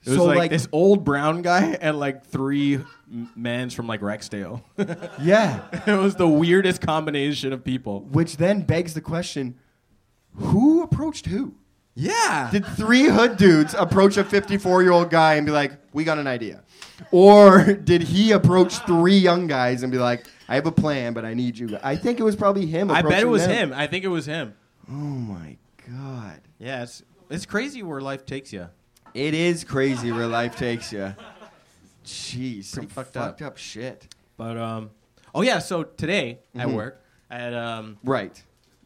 It 0.08 0.12
was 0.12 0.20
So, 0.20 0.26
like, 0.26 0.38
like- 0.38 0.52
this 0.52 0.68
old 0.72 1.04
brown 1.04 1.42
guy 1.42 1.78
and 1.82 2.00
like 2.00 2.26
three 2.26 2.76
m- 2.76 3.30
mans 3.36 3.74
from 3.74 3.88
like 3.88 4.02
Rexdale. 4.02 4.62
Yeah. 5.22 5.64
it 5.86 5.98
was 5.98 6.16
the 6.16 6.28
weirdest 6.28 6.82
combination 6.82 7.52
of 7.54 7.64
people. 7.64 8.02
Which 8.12 8.38
then 8.38 8.62
begs 8.62 8.94
the 8.94 9.02
question 9.02 9.56
who 10.36 10.84
approached 10.84 11.26
who? 11.26 11.56
Yeah. 11.96 12.50
Did 12.52 12.66
three 12.66 13.06
hood 13.06 13.38
dudes 13.38 13.74
approach 13.74 14.18
a 14.18 14.24
54 14.24 14.84
year 14.84 14.92
old 14.92 15.10
guy 15.10 15.36
and 15.36 15.46
be 15.46 15.52
like, 15.52 15.74
we 15.94 16.04
got 16.04 16.20
an 16.20 16.28
idea? 16.28 16.64
Or 17.12 17.64
did 17.74 18.04
he 18.04 18.32
approach 18.32 18.78
three 18.86 19.18
young 19.18 19.48
guys 19.48 19.82
and 19.84 19.92
be 19.92 19.98
like, 19.98 20.28
I 20.48 20.56
have 20.56 20.68
a 20.68 20.72
plan, 20.72 21.14
but 21.14 21.26
I 21.26 21.34
need 21.34 21.58
you? 21.58 21.78
I 21.84 21.96
think 21.96 22.20
it 22.20 22.24
was 22.24 22.36
probably 22.36 22.66
him. 22.68 22.92
I 22.92 23.02
bet 23.02 23.22
it 23.24 23.28
was 23.28 23.46
them. 23.48 23.72
him. 23.72 23.74
I 23.78 23.88
think 23.88 24.06
it 24.06 24.10
was 24.10 24.26
him. 24.28 24.54
Oh 24.90 24.94
my 24.94 25.58
God. 25.90 26.40
Yeah, 26.60 26.84
it's 26.84 27.04
it's 27.30 27.46
crazy 27.46 27.82
where 27.84 28.00
life 28.00 28.26
takes 28.26 28.54
you. 28.54 28.70
It 29.14 29.34
is 29.34 29.64
crazy 29.64 30.12
where 30.12 30.28
life 30.28 30.56
takes 30.56 30.92
you. 30.92 31.14
Jeez. 32.06 32.66
Some 32.66 32.88
fucked 32.88 33.14
fucked, 33.14 33.42
up. 33.42 33.48
up. 33.54 33.58
shit. 33.58 34.14
But 34.38 34.58
um, 34.58 34.92
oh 35.34 35.42
yeah. 35.42 35.60
So 35.60 35.84
today 35.84 36.40
at 36.56 36.68
Mhm. 36.68 36.74
work, 36.76 37.02
at 37.30 37.54
um, 37.54 37.98
Right. 38.04 38.42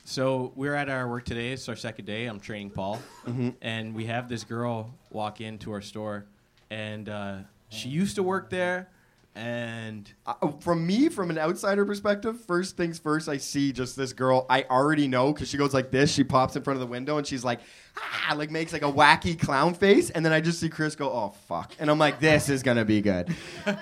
so 0.06 0.54
we're 0.56 0.74
at 0.76 0.90
our 0.90 1.08
work 1.10 1.26
today. 1.26 1.52
It's 1.52 1.68
our 1.70 1.76
second 1.76 2.06
day. 2.06 2.26
I'm 2.26 2.40
training 2.40 2.72
Paul, 2.72 3.00
Mhm. 3.28 3.56
and 3.62 3.94
we 3.94 4.06
have 4.06 4.30
this 4.30 4.44
girl 4.44 4.94
walk 5.12 5.42
into 5.42 5.72
our 5.72 5.82
store, 5.82 6.26
and 6.70 7.10
uh, 7.10 7.38
she 7.70 7.90
used 7.90 8.16
to 8.16 8.24
work 8.24 8.50
there, 8.50 8.90
and 9.36 10.12
Uh, 10.26 10.50
from 10.60 10.86
me, 10.86 11.08
from 11.10 11.30
an 11.30 11.38
outsider 11.38 11.86
perspective, 11.86 12.40
first 12.42 12.76
things 12.76 13.00
first, 13.00 13.30
I 13.30 13.38
see 13.38 13.72
just 13.72 13.96
this 13.96 14.14
girl 14.14 14.46
I 14.50 14.64
already 14.64 15.08
know 15.08 15.32
because 15.32 15.50
she 15.50 15.58
goes 15.58 15.74
like 15.74 15.90
this. 15.92 16.12
She 16.12 16.24
pops 16.24 16.56
in 16.56 16.64
front 16.64 16.76
of 16.76 16.82
the 16.82 16.92
window 16.92 17.18
and 17.18 17.26
she's 17.26 17.44
like, 17.44 17.60
ah, 17.98 18.34
like 18.36 18.52
makes 18.52 18.74
like 18.74 18.82
a 18.82 18.92
wacky 18.92 19.40
clown 19.40 19.74
face. 19.74 20.10
And 20.10 20.26
then 20.26 20.34
I 20.34 20.42
just 20.42 20.60
see 20.60 20.70
Chris 20.70 20.96
go, 20.96 21.10
oh, 21.10 21.34
fuck. 21.48 21.74
And 21.80 21.90
I'm 21.90 21.98
like, 21.98 22.20
this 22.20 22.50
is 22.50 22.62
going 22.62 22.78
to 22.78 22.86
be 22.86 23.02
good. 23.02 23.34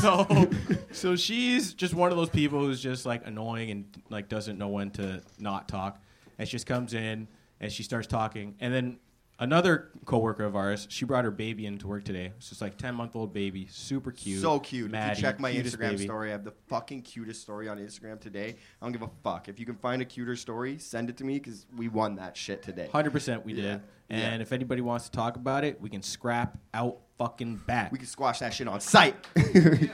so 0.00 0.50
so 0.92 1.16
she's 1.16 1.72
just 1.74 1.94
one 1.94 2.10
of 2.10 2.16
those 2.18 2.30
people 2.30 2.60
who's 2.60 2.80
just 2.80 3.06
like 3.06 3.26
annoying 3.26 3.70
and 3.70 3.84
like 4.10 4.28
doesn't 4.28 4.58
know 4.58 4.68
when 4.68 4.90
to 4.92 5.22
not 5.38 5.68
talk 5.68 6.00
and 6.38 6.46
she 6.48 6.52
just 6.52 6.66
comes 6.66 6.94
in 6.94 7.26
and 7.60 7.72
she 7.72 7.82
starts 7.82 8.06
talking 8.06 8.54
and 8.60 8.72
then 8.72 8.98
another 9.40 9.90
coworker 10.04 10.44
of 10.44 10.54
ours 10.54 10.86
she 10.90 11.04
brought 11.04 11.24
her 11.24 11.30
baby 11.30 11.66
into 11.66 11.88
work 11.88 12.04
today 12.04 12.30
it's 12.38 12.60
like 12.60 12.76
10 12.76 12.94
month 12.94 13.16
old 13.16 13.32
baby 13.32 13.66
super 13.70 14.12
cute 14.12 14.40
so 14.40 14.60
cute. 14.60 14.90
Maddie, 14.90 15.12
if 15.12 15.18
you 15.18 15.22
check 15.22 15.40
my 15.40 15.52
Instagram 15.52 15.90
baby. 15.92 16.04
story, 16.04 16.28
I 16.28 16.32
have 16.32 16.44
the 16.44 16.52
fucking 16.68 17.02
cutest 17.02 17.40
story 17.42 17.68
on 17.68 17.78
Instagram 17.78 18.20
today. 18.20 18.56
I 18.80 18.84
don't 18.84 18.92
give 18.92 19.02
a 19.02 19.10
fuck. 19.24 19.48
If 19.48 19.58
you 19.58 19.66
can 19.66 19.76
find 19.76 20.00
a 20.02 20.04
cuter 20.04 20.36
story, 20.36 20.78
send 20.78 21.10
it 21.10 21.16
to 21.16 21.24
me 21.24 21.34
because 21.38 21.66
we 21.76 21.88
won 21.88 22.16
that 22.16 22.36
shit 22.36 22.62
today. 22.62 22.88
100% 22.92 23.44
we 23.44 23.54
did 23.54 23.64
Yeah. 23.64 23.78
and 24.10 24.42
if 24.42 24.52
anybody 24.52 24.82
wants 24.82 25.06
to 25.06 25.10
talk 25.10 25.36
about 25.36 25.64
it 25.64 25.80
we 25.80 25.88
can 25.88 26.02
scrap 26.02 26.58
out 26.74 26.98
fucking 27.18 27.56
back 27.66 27.90
We 27.92 27.98
can 27.98 28.06
squash 28.06 28.38
that 28.40 28.52
shit 28.54 28.68
on 28.68 28.80
site. 28.80 29.16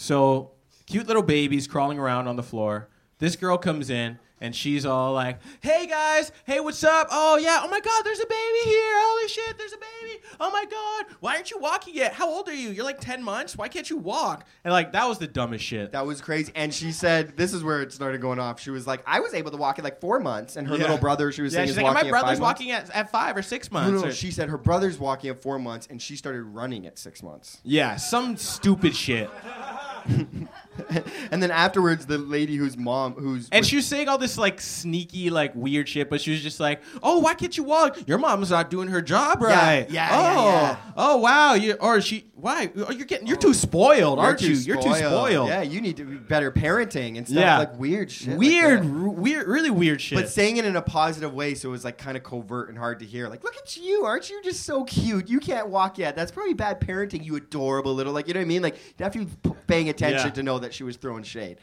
So, 0.00 0.52
cute 0.86 1.08
little 1.08 1.24
babies 1.24 1.66
crawling 1.66 1.98
around 1.98 2.28
on 2.28 2.36
the 2.36 2.42
floor. 2.42 2.88
This 3.18 3.36
girl 3.36 3.58
comes 3.58 3.90
in 3.90 4.18
and 4.40 4.54
she's 4.54 4.86
all 4.86 5.12
like, 5.14 5.40
"Hey 5.60 5.88
guys, 5.88 6.30
hey, 6.46 6.60
what's 6.60 6.84
up? 6.84 7.08
Oh 7.10 7.36
yeah, 7.38 7.58
oh 7.64 7.68
my 7.68 7.80
God, 7.80 8.02
there's 8.04 8.20
a 8.20 8.26
baby 8.26 8.58
here. 8.70 8.92
Holy 8.94 9.28
shit, 9.28 9.58
there's 9.58 9.72
a 9.72 9.76
baby. 9.78 10.20
Oh 10.38 10.52
my 10.52 10.64
God, 10.70 11.06
why 11.18 11.34
aren't 11.34 11.50
you 11.50 11.58
walking 11.58 11.94
yet? 11.96 12.12
How 12.12 12.28
old 12.28 12.48
are 12.48 12.54
you? 12.54 12.70
You're 12.70 12.84
like 12.84 13.00
ten 13.00 13.20
months. 13.24 13.56
Why 13.58 13.66
can't 13.66 13.90
you 13.90 13.96
walk?" 13.96 14.46
And 14.62 14.72
like 14.72 14.92
that 14.92 15.08
was 15.08 15.18
the 15.18 15.26
dumbest 15.26 15.64
shit. 15.64 15.90
That 15.90 16.06
was 16.06 16.20
crazy. 16.20 16.52
And 16.54 16.72
she 16.72 16.92
said, 16.92 17.36
this 17.36 17.52
is 17.52 17.64
where 17.64 17.82
it 17.82 17.92
started 17.92 18.20
going 18.20 18.38
off. 18.38 18.60
She 18.60 18.70
was 18.70 18.86
like, 18.86 19.02
I 19.04 19.18
was 19.18 19.34
able 19.34 19.50
to 19.50 19.56
walk 19.56 19.78
at 19.80 19.84
like 19.84 20.00
four 20.00 20.20
months. 20.20 20.54
And 20.54 20.68
her 20.68 20.76
Yeah. 20.76 20.82
little 20.82 20.98
brother, 20.98 21.32
she 21.32 21.42
was 21.42 21.52
yeah, 21.52 21.58
saying, 21.58 21.66
she's 21.68 21.72
is 21.72 21.82
like, 21.82 21.86
walking 21.86 22.02
"My 22.12 22.16
at 22.18 22.22
brother's 22.22 22.38
five 22.38 22.40
walking 22.42 22.70
at, 22.70 22.90
at 22.90 23.10
five 23.10 23.36
or 23.36 23.42
six 23.42 23.72
No, 23.72 23.80
months." 23.80 24.02
no, 24.02 24.08
or- 24.08 24.12
she 24.12 24.30
said 24.30 24.48
her 24.50 24.58
brother's 24.58 24.98
walking 24.98 25.30
at 25.30 25.42
four 25.42 25.58
months 25.58 25.88
and 25.90 26.00
she 26.00 26.14
started 26.14 26.42
running 26.44 26.86
at 26.86 26.96
six 26.96 27.20
months. 27.24 27.58
yeah, 27.64 27.96
some 27.96 28.36
stupid 28.36 28.94
shit. 28.94 29.28
and 31.30 31.42
then 31.42 31.50
afterwards, 31.50 32.06
the 32.06 32.18
lady 32.18 32.56
whose 32.56 32.76
mom, 32.76 33.14
who's. 33.14 33.48
And 33.50 33.64
she 33.66 33.76
was 33.76 33.86
saying 33.86 34.08
all 34.08 34.18
this 34.18 34.38
like 34.38 34.60
sneaky, 34.60 35.30
like 35.30 35.52
weird 35.54 35.88
shit, 35.88 36.08
but 36.10 36.20
she 36.20 36.30
was 36.30 36.42
just 36.42 36.60
like, 36.60 36.80
"Oh, 37.02 37.18
why 37.18 37.34
can't 37.34 37.56
you 37.56 37.64
walk? 37.64 37.98
Your 38.06 38.18
mom's 38.18 38.50
not 38.50 38.70
doing 38.70 38.88
her 38.88 39.02
job 39.02 39.42
right. 39.42 39.88
yeah, 39.90 40.08
oh, 40.12 40.44
yeah, 40.44 40.50
yeah. 40.70 40.76
oh, 40.96 41.16
wow. 41.18 41.54
You 41.54 41.74
or 41.74 42.00
she? 42.00 42.24
Why? 42.34 42.70
Oh, 42.76 42.92
you're 42.92 43.06
getting. 43.06 43.26
You're 43.26 43.36
too 43.36 43.52
spoiled, 43.54 44.18
aren't 44.18 44.40
you? 44.42 44.54
You're 44.54 44.80
too 44.80 44.94
spoiled. 44.94 45.48
Yeah, 45.48 45.62
you 45.62 45.80
need 45.80 45.96
to 45.96 46.04
be 46.04 46.16
better 46.16 46.52
parenting 46.52 47.18
and 47.18 47.26
stuff 47.26 47.40
Yeah. 47.40 47.58
like 47.58 47.78
weird 47.78 48.10
shit. 48.10 48.38
weird, 48.38 48.82
that. 48.84 48.86
r- 48.88 49.08
weird, 49.08 49.48
really 49.48 49.70
weird 49.70 50.00
shit. 50.00 50.16
But 50.18 50.28
saying 50.28 50.56
it 50.58 50.64
in 50.64 50.76
a 50.76 50.82
positive 50.82 51.34
way, 51.34 51.54
so 51.54 51.68
it 51.68 51.72
was 51.72 51.84
like 51.84 51.98
kind 51.98 52.16
of 52.16 52.22
covert 52.22 52.68
and 52.68 52.78
hard 52.78 53.00
to 53.00 53.04
hear. 53.06 53.28
Like, 53.28 53.42
look 53.42 53.56
at 53.56 53.76
you, 53.76 54.04
aren't 54.04 54.30
you 54.30 54.40
just 54.42 54.62
so 54.64 54.84
cute? 54.84 55.28
You 55.28 55.40
can't 55.40 55.68
walk 55.68 55.98
yet. 55.98 56.14
That's 56.14 56.30
probably 56.30 56.54
bad 56.54 56.80
parenting. 56.80 57.24
You 57.24 57.34
adorable 57.36 57.92
little, 57.94 58.12
like 58.12 58.28
you 58.28 58.34
know 58.34 58.40
what 58.40 58.44
I 58.44 58.48
mean. 58.48 58.62
Like 58.62 58.76
you 58.98 59.02
have 59.04 59.12
to 59.14 59.24
be 59.24 59.50
paying 59.66 59.88
attention 59.88 60.28
Yeah. 60.28 60.32
to 60.34 60.42
know 60.44 60.58
that 60.60 60.67
she 60.72 60.84
was 60.84 60.96
throwing 60.96 61.22
shade. 61.22 61.58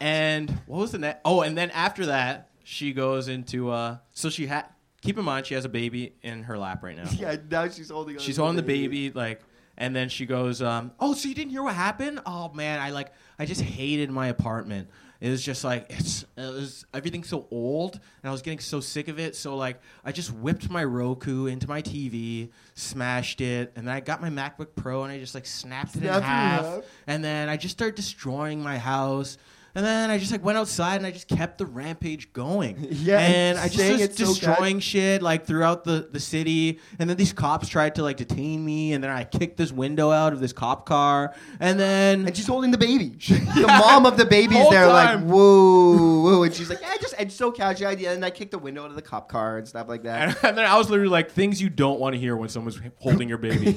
and 0.00 0.50
what 0.66 0.78
was 0.80 0.92
the 0.92 0.98
next? 0.98 1.20
Oh, 1.24 1.40
and 1.42 1.56
then 1.56 1.70
after 1.70 2.06
that, 2.06 2.50
she 2.64 2.92
goes 2.92 3.28
into. 3.28 3.70
uh 3.70 3.98
So 4.12 4.30
she 4.30 4.46
had. 4.46 4.66
Keep 5.02 5.18
in 5.18 5.24
mind, 5.24 5.46
she 5.46 5.54
has 5.54 5.64
a 5.64 5.68
baby 5.68 6.14
in 6.22 6.42
her 6.44 6.58
lap 6.58 6.82
right 6.82 6.96
now. 6.96 7.04
Yeah, 7.12 7.36
now 7.48 7.68
she's 7.68 7.90
holding. 7.90 8.18
She's 8.18 8.38
holding 8.38 8.56
the 8.56 8.62
baby, 8.62 9.12
like, 9.12 9.40
and 9.76 9.94
then 9.94 10.08
she 10.08 10.26
goes, 10.26 10.60
um, 10.62 10.90
"Oh, 10.98 11.14
so 11.14 11.28
you 11.28 11.34
didn't 11.34 11.50
hear 11.52 11.62
what 11.62 11.74
happened? 11.76 12.20
Oh 12.26 12.52
man, 12.52 12.80
I 12.80 12.90
like, 12.90 13.12
I 13.38 13.44
just 13.46 13.60
hated 13.60 14.10
my 14.10 14.28
apartment. 14.28 14.88
It 15.20 15.30
was 15.30 15.42
just 15.42 15.64
like 15.64 15.86
it's, 15.88 16.24
it 16.36 16.52
was 16.52 16.84
everything's 16.92 17.28
so 17.28 17.46
old, 17.50 17.94
and 17.94 18.28
I 18.28 18.30
was 18.30 18.42
getting 18.42 18.58
so 18.58 18.80
sick 18.80 19.08
of 19.08 19.18
it. 19.18 19.34
So 19.36 19.56
like, 19.56 19.80
I 20.04 20.12
just 20.12 20.32
whipped 20.32 20.68
my 20.70 20.84
Roku 20.84 21.46
into 21.46 21.68
my 21.68 21.82
TV, 21.82 22.50
smashed 22.74 23.40
it, 23.40 23.72
and 23.76 23.86
then 23.88 23.94
I 23.94 24.00
got 24.00 24.20
my 24.20 24.28
MacBook 24.30 24.68
Pro 24.76 25.02
and 25.04 25.12
I 25.12 25.18
just 25.18 25.34
like 25.34 25.46
snapped 25.46 25.96
it 25.96 26.02
in 26.02 26.08
Snapped 26.08 26.16
it 26.16 26.18
in 26.18 26.22
half, 26.24 26.64
half. 26.64 26.84
and 27.06 27.24
then 27.24 27.48
I 27.48 27.56
just 27.56 27.76
started 27.76 27.94
destroying 27.94 28.62
my 28.62 28.78
house." 28.78 29.38
And 29.76 29.84
then 29.84 30.10
I 30.10 30.16
just 30.16 30.32
like 30.32 30.42
went 30.42 30.56
outside 30.56 30.96
and 30.96 31.06
I 31.06 31.10
just 31.10 31.28
kept 31.28 31.58
the 31.58 31.66
rampage 31.66 32.32
going. 32.32 32.76
Yeah, 33.06 33.18
and 33.20 33.58
I 33.58 33.68
just 33.68 33.78
was 33.92 34.00
it 34.00 34.16
so 34.16 34.24
destroying 34.26 34.80
shit 34.80 35.20
like 35.22 35.44
throughout 35.46 35.84
the, 35.84 36.08
the 36.10 36.18
city 36.18 36.80
and 36.98 37.08
then 37.10 37.16
these 37.16 37.32
cops 37.32 37.68
tried 37.68 37.94
to 37.96 38.02
like 38.02 38.16
detain 38.16 38.64
me 38.64 38.94
and 38.94 39.04
then 39.04 39.10
i 39.10 39.22
kicked 39.22 39.58
this 39.58 39.70
window 39.70 40.10
out 40.10 40.32
of 40.32 40.40
this 40.40 40.52
cop 40.52 40.86
car 40.86 41.34
and 41.60 41.78
then 41.78 42.26
And 42.26 42.34
she's 42.36 42.46
holding 42.46 42.70
the 42.70 42.78
baby. 42.78 43.08
the 43.28 43.64
mom 43.68 44.06
of 44.06 44.16
the 44.16 44.24
baby's 44.24 44.56
Whole 44.58 44.70
there, 44.70 44.86
like, 44.88 45.08
time. 45.08 45.28
whoa, 45.28 46.22
whoa. 46.22 46.42
And 46.44 46.54
she's 46.54 46.70
like, 46.70 46.80
yeah, 46.80 46.96
just, 47.00 47.14
and 47.18 47.30
so 47.30 47.52
casual. 47.52 47.88
idea. 47.88 48.12
And 48.12 48.24
I 48.24 48.30
kicked 48.30 48.52
the 48.52 48.58
window 48.58 48.82
out 48.84 48.90
of 48.90 48.96
the 48.96 49.02
cop 49.02 49.28
car 49.28 49.58
and 49.58 49.68
stuff 49.68 49.88
like 49.88 50.04
that. 50.04 50.28
and, 50.28 50.36
and 50.44 50.58
then 50.58 50.64
i 50.66 50.76
was 50.78 50.88
literally 50.88 51.10
like 51.10 51.30
things 51.30 51.60
you 51.60 51.68
don't 51.68 52.00
want 52.00 52.14
to 52.14 52.18
hear 52.18 52.34
when 52.36 52.48
someone's 52.48 52.80
holding 52.98 53.28
your 53.28 53.38
baby 53.38 53.76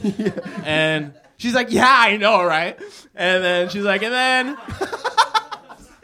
and 0.63 1.13
she's 1.37 1.53
like 1.53 1.71
yeah 1.71 1.85
i 1.93 2.15
know 2.17 2.43
right 2.43 2.79
and 3.15 3.43
then 3.43 3.69
she's 3.69 3.83
like 3.83 4.01
and 4.01 4.13
then 4.13 4.57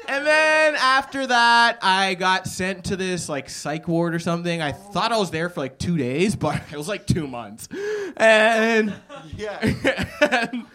and 0.07 0.25
then 0.25 0.75
after 0.75 1.27
that 1.27 1.77
i 1.81 2.13
got 2.15 2.47
sent 2.47 2.83
to 2.83 2.95
this 2.95 3.29
like 3.29 3.49
psych 3.49 3.87
ward 3.87 4.13
or 4.13 4.19
something 4.19 4.61
i 4.61 4.71
thought 4.71 5.11
i 5.11 5.17
was 5.17 5.31
there 5.31 5.49
for 5.49 5.61
like 5.61 5.77
two 5.77 5.97
days 5.97 6.35
but 6.35 6.61
it 6.71 6.77
was 6.77 6.87
like 6.87 7.05
two 7.05 7.27
months 7.27 7.67
and 8.17 8.93
yeah. 9.35 10.07
and, 10.51 10.65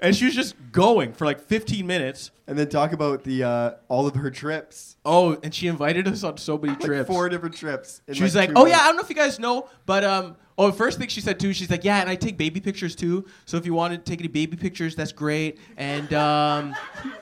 and 0.00 0.14
she 0.14 0.24
was 0.26 0.34
just 0.34 0.54
going 0.72 1.12
for 1.12 1.24
like 1.24 1.40
15 1.40 1.86
minutes. 1.86 2.30
And 2.48 2.56
then 2.56 2.68
talk 2.68 2.92
about 2.92 3.24
the 3.24 3.42
uh, 3.42 3.70
all 3.88 4.06
of 4.06 4.14
her 4.14 4.30
trips. 4.30 4.96
Oh, 5.04 5.36
and 5.42 5.52
she 5.52 5.66
invited 5.66 6.06
us 6.06 6.22
on 6.22 6.36
so 6.36 6.56
many 6.56 6.74
Like 6.74 6.80
trips. 6.80 7.08
four 7.08 7.28
different 7.28 7.56
trips. 7.56 8.02
in 8.06 8.14
she 8.14 8.22
was 8.22 8.36
like, 8.36 8.50
two 8.50 8.54
"Oh 8.56 8.66
yeah, 8.66 8.74
I 8.74 8.76
months. 8.76 8.86
don't 8.86 8.96
know 8.98 9.02
if 9.02 9.08
you 9.08 9.16
guys 9.16 9.40
know, 9.40 9.68
but 9.84 10.04
um, 10.04 10.36
oh, 10.56 10.68
the 10.68 10.72
first 10.76 10.96
thing 11.00 11.08
she 11.08 11.20
said 11.20 11.40
too, 11.40 11.52
she's 11.52 11.70
like, 11.70 11.82
yeah, 11.82 12.00
and 12.00 12.08
I 12.08 12.14
take 12.14 12.38
baby 12.38 12.60
pictures 12.60 12.94
too. 12.94 13.26
So 13.46 13.56
if 13.56 13.66
you 13.66 13.74
want 13.74 13.94
to 13.94 13.98
take 13.98 14.20
any 14.20 14.28
baby 14.28 14.56
pictures, 14.56 14.94
that's 14.94 15.10
great. 15.10 15.58
And 15.76 16.14
um, 16.14 16.76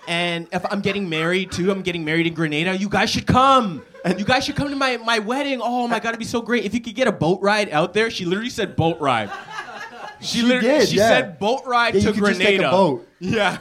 and 0.06 0.46
if 0.52 0.70
I'm 0.70 0.82
getting 0.82 1.08
married 1.08 1.52
too, 1.52 1.70
I'm 1.70 1.80
getting 1.80 2.04
married 2.04 2.26
in 2.26 2.34
Grenada. 2.34 2.76
You 2.76 2.90
guys 2.90 3.08
should 3.08 3.26
come. 3.26 3.82
And 4.04 4.18
you 4.18 4.26
guys 4.26 4.44
should 4.44 4.56
come 4.56 4.68
to 4.68 4.76
my 4.76 4.98
my 4.98 5.20
wedding. 5.20 5.60
Oh 5.62 5.88
my 5.88 6.00
god, 6.00 6.10
it'd 6.10 6.18
be 6.18 6.26
so 6.26 6.42
great 6.42 6.66
if 6.66 6.74
you 6.74 6.80
could 6.82 6.94
get 6.94 7.08
a 7.08 7.12
boat 7.12 7.40
ride 7.40 7.70
out 7.70 7.94
there. 7.94 8.10
She 8.10 8.26
literally 8.26 8.50
said 8.50 8.76
boat 8.76 9.00
ride. 9.00 9.30
She, 10.24 10.38
She 10.38 10.42
literally 10.44 10.78
did, 10.78 10.88
she 10.88 10.96
yeah. 10.96 11.08
said 11.08 11.38
boat 11.38 11.62
ride 11.66 11.94
Yeah, 11.94 12.00
to 12.00 12.06
you 12.08 12.12
could 12.14 12.24
just 12.26 12.40
Grenada. 12.40 12.56
take 12.58 12.66
a 12.66 12.70
boat. 12.70 13.08
Yeah. 13.20 13.58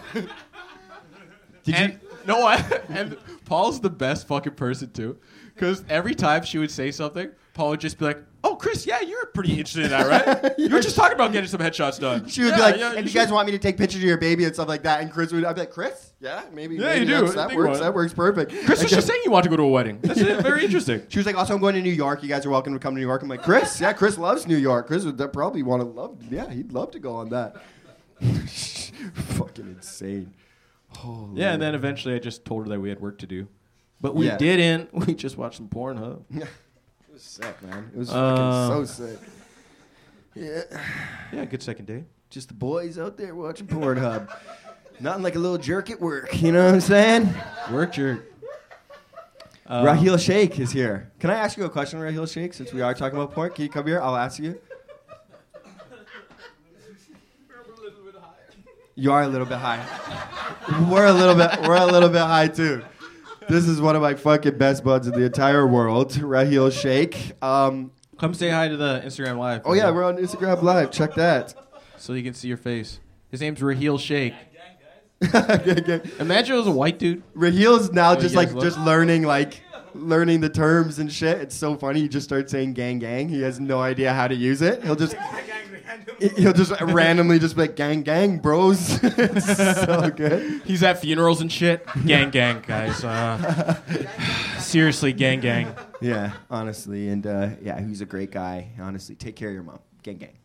Did 1.63 1.75
and 1.75 1.93
you? 1.93 1.99
know 2.27 2.39
what? 2.39 2.83
And 2.89 3.17
Paul's 3.45 3.79
the 3.79 3.89
best 3.89 4.27
fucking 4.27 4.53
person 4.55 4.91
too, 4.91 5.17
because 5.53 5.83
every 5.89 6.15
time 6.15 6.43
she 6.43 6.57
would 6.57 6.71
say 6.71 6.91
something, 6.91 7.29
Paul 7.53 7.71
would 7.71 7.79
just 7.79 7.97
be 7.97 8.05
like, 8.05 8.23
"Oh, 8.43 8.55
Chris, 8.55 8.85
yeah, 8.85 9.01
you're 9.01 9.25
pretty 9.27 9.51
interested 9.51 9.85
in 9.85 9.89
that, 9.91 10.07
right? 10.43 10.53
you 10.57 10.69
were 10.69 10.81
just 10.81 10.95
talking 10.95 11.15
about 11.15 11.31
getting 11.31 11.49
some 11.49 11.61
headshots 11.61 11.99
done." 11.99 12.27
She 12.27 12.41
would 12.43 12.49
Yeah, 12.51 12.55
be 12.55 12.61
like, 12.61 12.77
yeah, 12.77 12.93
and 12.97 13.07
you 13.07 13.13
guys 13.13 13.31
want 13.31 13.45
me 13.45 13.51
to 13.53 13.59
take 13.59 13.77
pictures 13.77 14.01
of 14.01 14.07
your 14.07 14.17
baby 14.17 14.43
and 14.45 14.53
stuff 14.53 14.67
like 14.67 14.83
that. 14.83 15.01
And 15.01 15.11
Chris 15.11 15.31
would, 15.31 15.43
I'd 15.45 15.53
be 15.55 15.61
like, 15.61 15.71
Chris, 15.71 16.13
yeah, 16.19 16.43
maybe. 16.53 16.75
Yeah, 16.75 16.81
maybe 16.93 16.99
you 17.11 17.19
do. 17.19 17.31
That 17.33 17.55
works. 17.55 17.79
That 17.79 17.93
works 17.93 18.13
perfect. 18.13 18.51
Chris 18.65 18.81
was 18.83 18.91
just 18.91 19.07
saying 19.07 19.21
you 19.25 19.31
want 19.31 19.43
to 19.45 19.49
go 19.49 19.55
to 19.57 19.63
a 19.63 19.67
wedding. 19.69 19.99
That's 20.03 20.19
it. 20.19 20.41
very 20.41 20.63
interesting. 20.65 21.03
She 21.09 21.19
was 21.19 21.25
like, 21.25 21.35
also, 21.35 21.53
I'm 21.55 21.61
going 21.61 21.75
to 21.75 21.81
New 21.81 21.89
York. 21.93 22.21
You 22.23 22.29
guys 22.29 22.45
are 22.45 22.49
welcome 22.49 22.73
to 22.73 22.79
come 22.79 22.93
to 22.95 22.99
New 22.99 23.05
York. 23.07 23.21
I'm 23.23 23.29
like, 23.29 23.43
Chris, 23.43 23.79
yeah, 23.79 23.93
Chris 23.93 24.17
loves 24.17 24.47
New 24.47 24.57
York. 24.57 24.87
Chris 24.87 25.05
would 25.05 25.17
probably 25.33 25.63
want 25.63 25.81
to 25.81 25.87
love, 25.87 26.17
yeah, 26.31 26.49
he'd 26.49 26.71
love 26.71 26.91
to 26.91 26.99
go 26.99 27.15
on 27.15 27.29
that. 27.29 27.55
Fucking 28.21 29.67
insane. 29.67 30.33
Holy 30.89 31.41
Yeah, 31.41 31.53
and 31.53 31.61
then 31.61 31.75
eventually 31.75 32.13
I 32.15 32.19
just 32.19 32.45
told 32.45 32.63
her 32.65 32.69
that 32.69 32.79
we 32.79 32.89
had 32.89 32.99
work 32.99 33.17
to 33.19 33.27
do. 33.27 33.47
But 33.99 34.15
we 34.15 34.27
Yeah. 34.27 34.37
didn't. 34.37 34.93
We 34.93 35.13
just 35.15 35.37
watched 35.37 35.57
some 35.57 35.67
Pornhub. 35.69 36.23
It 37.13 37.17
was 37.17 37.21
sick, 37.21 37.61
man. 37.61 37.91
It 37.93 37.97
was 37.99 38.09
Uh, 38.09 38.69
fucking 38.69 38.85
so 38.87 39.05
sick. 39.05 39.19
Yeah, 40.33 40.61
Yeah, 41.31 41.45
good 41.45 41.61
second 41.61 41.85
day. 41.85 42.05
just 42.31 42.47
the 42.47 42.55
boys 42.55 42.97
out 42.97 43.17
there 43.17 43.35
watching 43.35 43.67
Pornhub. 43.67 44.35
Nothing 44.99 45.21
like 45.21 45.35
a 45.35 45.39
little 45.39 45.59
jerk 45.59 45.91
at 45.91 46.01
work. 46.01 46.41
You 46.41 46.51
know 46.51 46.65
what 46.65 46.73
I'm 46.73 46.81
saying? 46.81 47.29
Work 47.71 47.93
jerk. 47.93 48.25
Um, 49.67 49.85
Raheel 49.85 50.17
Sheikh 50.17 50.59
is 50.59 50.71
here. 50.71 51.11
Can 51.19 51.29
I 51.29 51.35
ask 51.35 51.55
you 51.55 51.65
a 51.65 51.69
question, 51.69 51.99
Raheel 51.99 52.25
Sheikh? 52.25 52.51
Since 52.55 52.73
we 52.73 52.81
are 52.81 52.95
talking 52.95 53.19
about 53.19 53.31
porn, 53.35 53.51
can 53.51 53.63
you 53.63 53.69
come 53.69 53.85
here? 53.85 54.01
I'll 54.01 54.15
ask 54.17 54.39
you. 54.39 54.59
You 58.95 59.11
are 59.11 59.21
a 59.21 59.27
little 59.27 59.45
bit 59.45 59.57
high. 59.59 59.83
We're 60.91 61.05
a 61.05 61.13
little 61.13 61.35
bit. 61.35 61.61
We're 61.61 61.77
a 61.77 61.85
little 61.85 62.09
bit 62.09 62.21
high 62.21 62.47
too. 62.47 62.83
This 63.49 63.67
is 63.67 63.81
one 63.81 63.95
of 63.95 64.01
my 64.01 64.13
fucking 64.15 64.57
best 64.57 64.83
buds 64.83 65.07
in 65.07 65.13
the 65.13 65.25
entire 65.25 65.67
world, 65.67 66.15
Raheel 66.21 66.69
Sheikh. 66.69 67.33
Um, 67.43 67.91
Come 68.19 68.33
say 68.33 68.49
hi 68.49 68.67
to 68.67 68.77
the 68.77 69.01
Instagram 69.05 69.37
live. 69.37 69.61
oh 69.65 69.73
yeah, 69.73 69.89
we're 69.91 70.03
on 70.03 70.17
Instagram 70.17 70.61
Live. 70.61 70.91
Check 70.91 71.15
that. 71.15 71.53
so 71.97 72.13
you 72.13 72.23
can 72.23 72.33
see 72.33 72.47
your 72.47 72.57
face. 72.57 72.99
His 73.29 73.41
name's 73.41 73.61
Raheel 73.61 73.97
Sheikh. 73.97 74.33
Imagine 75.21 76.55
it 76.55 76.57
was 76.57 76.67
a 76.67 76.71
white 76.71 76.99
dude. 76.99 77.23
Raheel's 77.33 77.91
now 77.91 78.11
Oh, 78.11 78.15
just 78.15 78.35
guys 78.35 78.45
like 78.47 78.53
look- 78.53 78.63
just 78.63 78.79
learning 78.79 79.23
like 79.23 79.61
learning 79.95 80.41
the 80.41 80.49
terms 80.49 80.99
and 80.99 81.11
shit. 81.11 81.39
It's 81.39 81.55
so 81.55 81.75
funny. 81.75 82.01
He 82.01 82.07
just 82.07 82.25
starts 82.25 82.51
saying 82.51 82.73
gang 82.73 82.99
gang. 82.99 83.29
He 83.29 83.41
has 83.41 83.59
no 83.59 83.81
idea 83.81 84.13
how 84.13 84.27
to 84.27 84.35
use 84.35 84.61
it. 84.61 84.83
He'll 84.83 84.95
just 84.95 85.15
he'll 86.37 86.53
just 86.53 86.79
randomly 86.81 87.39
just 87.39 87.55
be 87.55 87.63
like 87.63 87.75
gang 87.75 88.01
gang 88.01 88.39
bros. 88.39 88.99
it's 89.03 89.57
so 89.57 90.09
good. 90.09 90.61
He's 90.65 90.83
at 90.83 90.99
funerals 90.99 91.41
and 91.41 91.51
shit. 91.51 91.85
Gang, 92.05 92.29
gang, 92.29 92.63
guys. 92.65 93.03
Uh, 93.03 93.75
seriously, 94.59 95.13
gang, 95.13 95.39
gang. 95.39 95.73
Yeah, 96.01 96.33
honestly, 96.49 97.09
and 97.09 97.25
uh, 97.25 97.49
yeah, 97.61 97.79
he's 97.81 98.01
a 98.01 98.05
great 98.05 98.31
guy. 98.31 98.69
Honestly, 98.79 99.15
take 99.15 99.35
care 99.35 99.49
of 99.49 99.53
your 99.53 99.63
mom. 99.63 99.79
Gang 100.01 100.17
gang. 100.17 100.37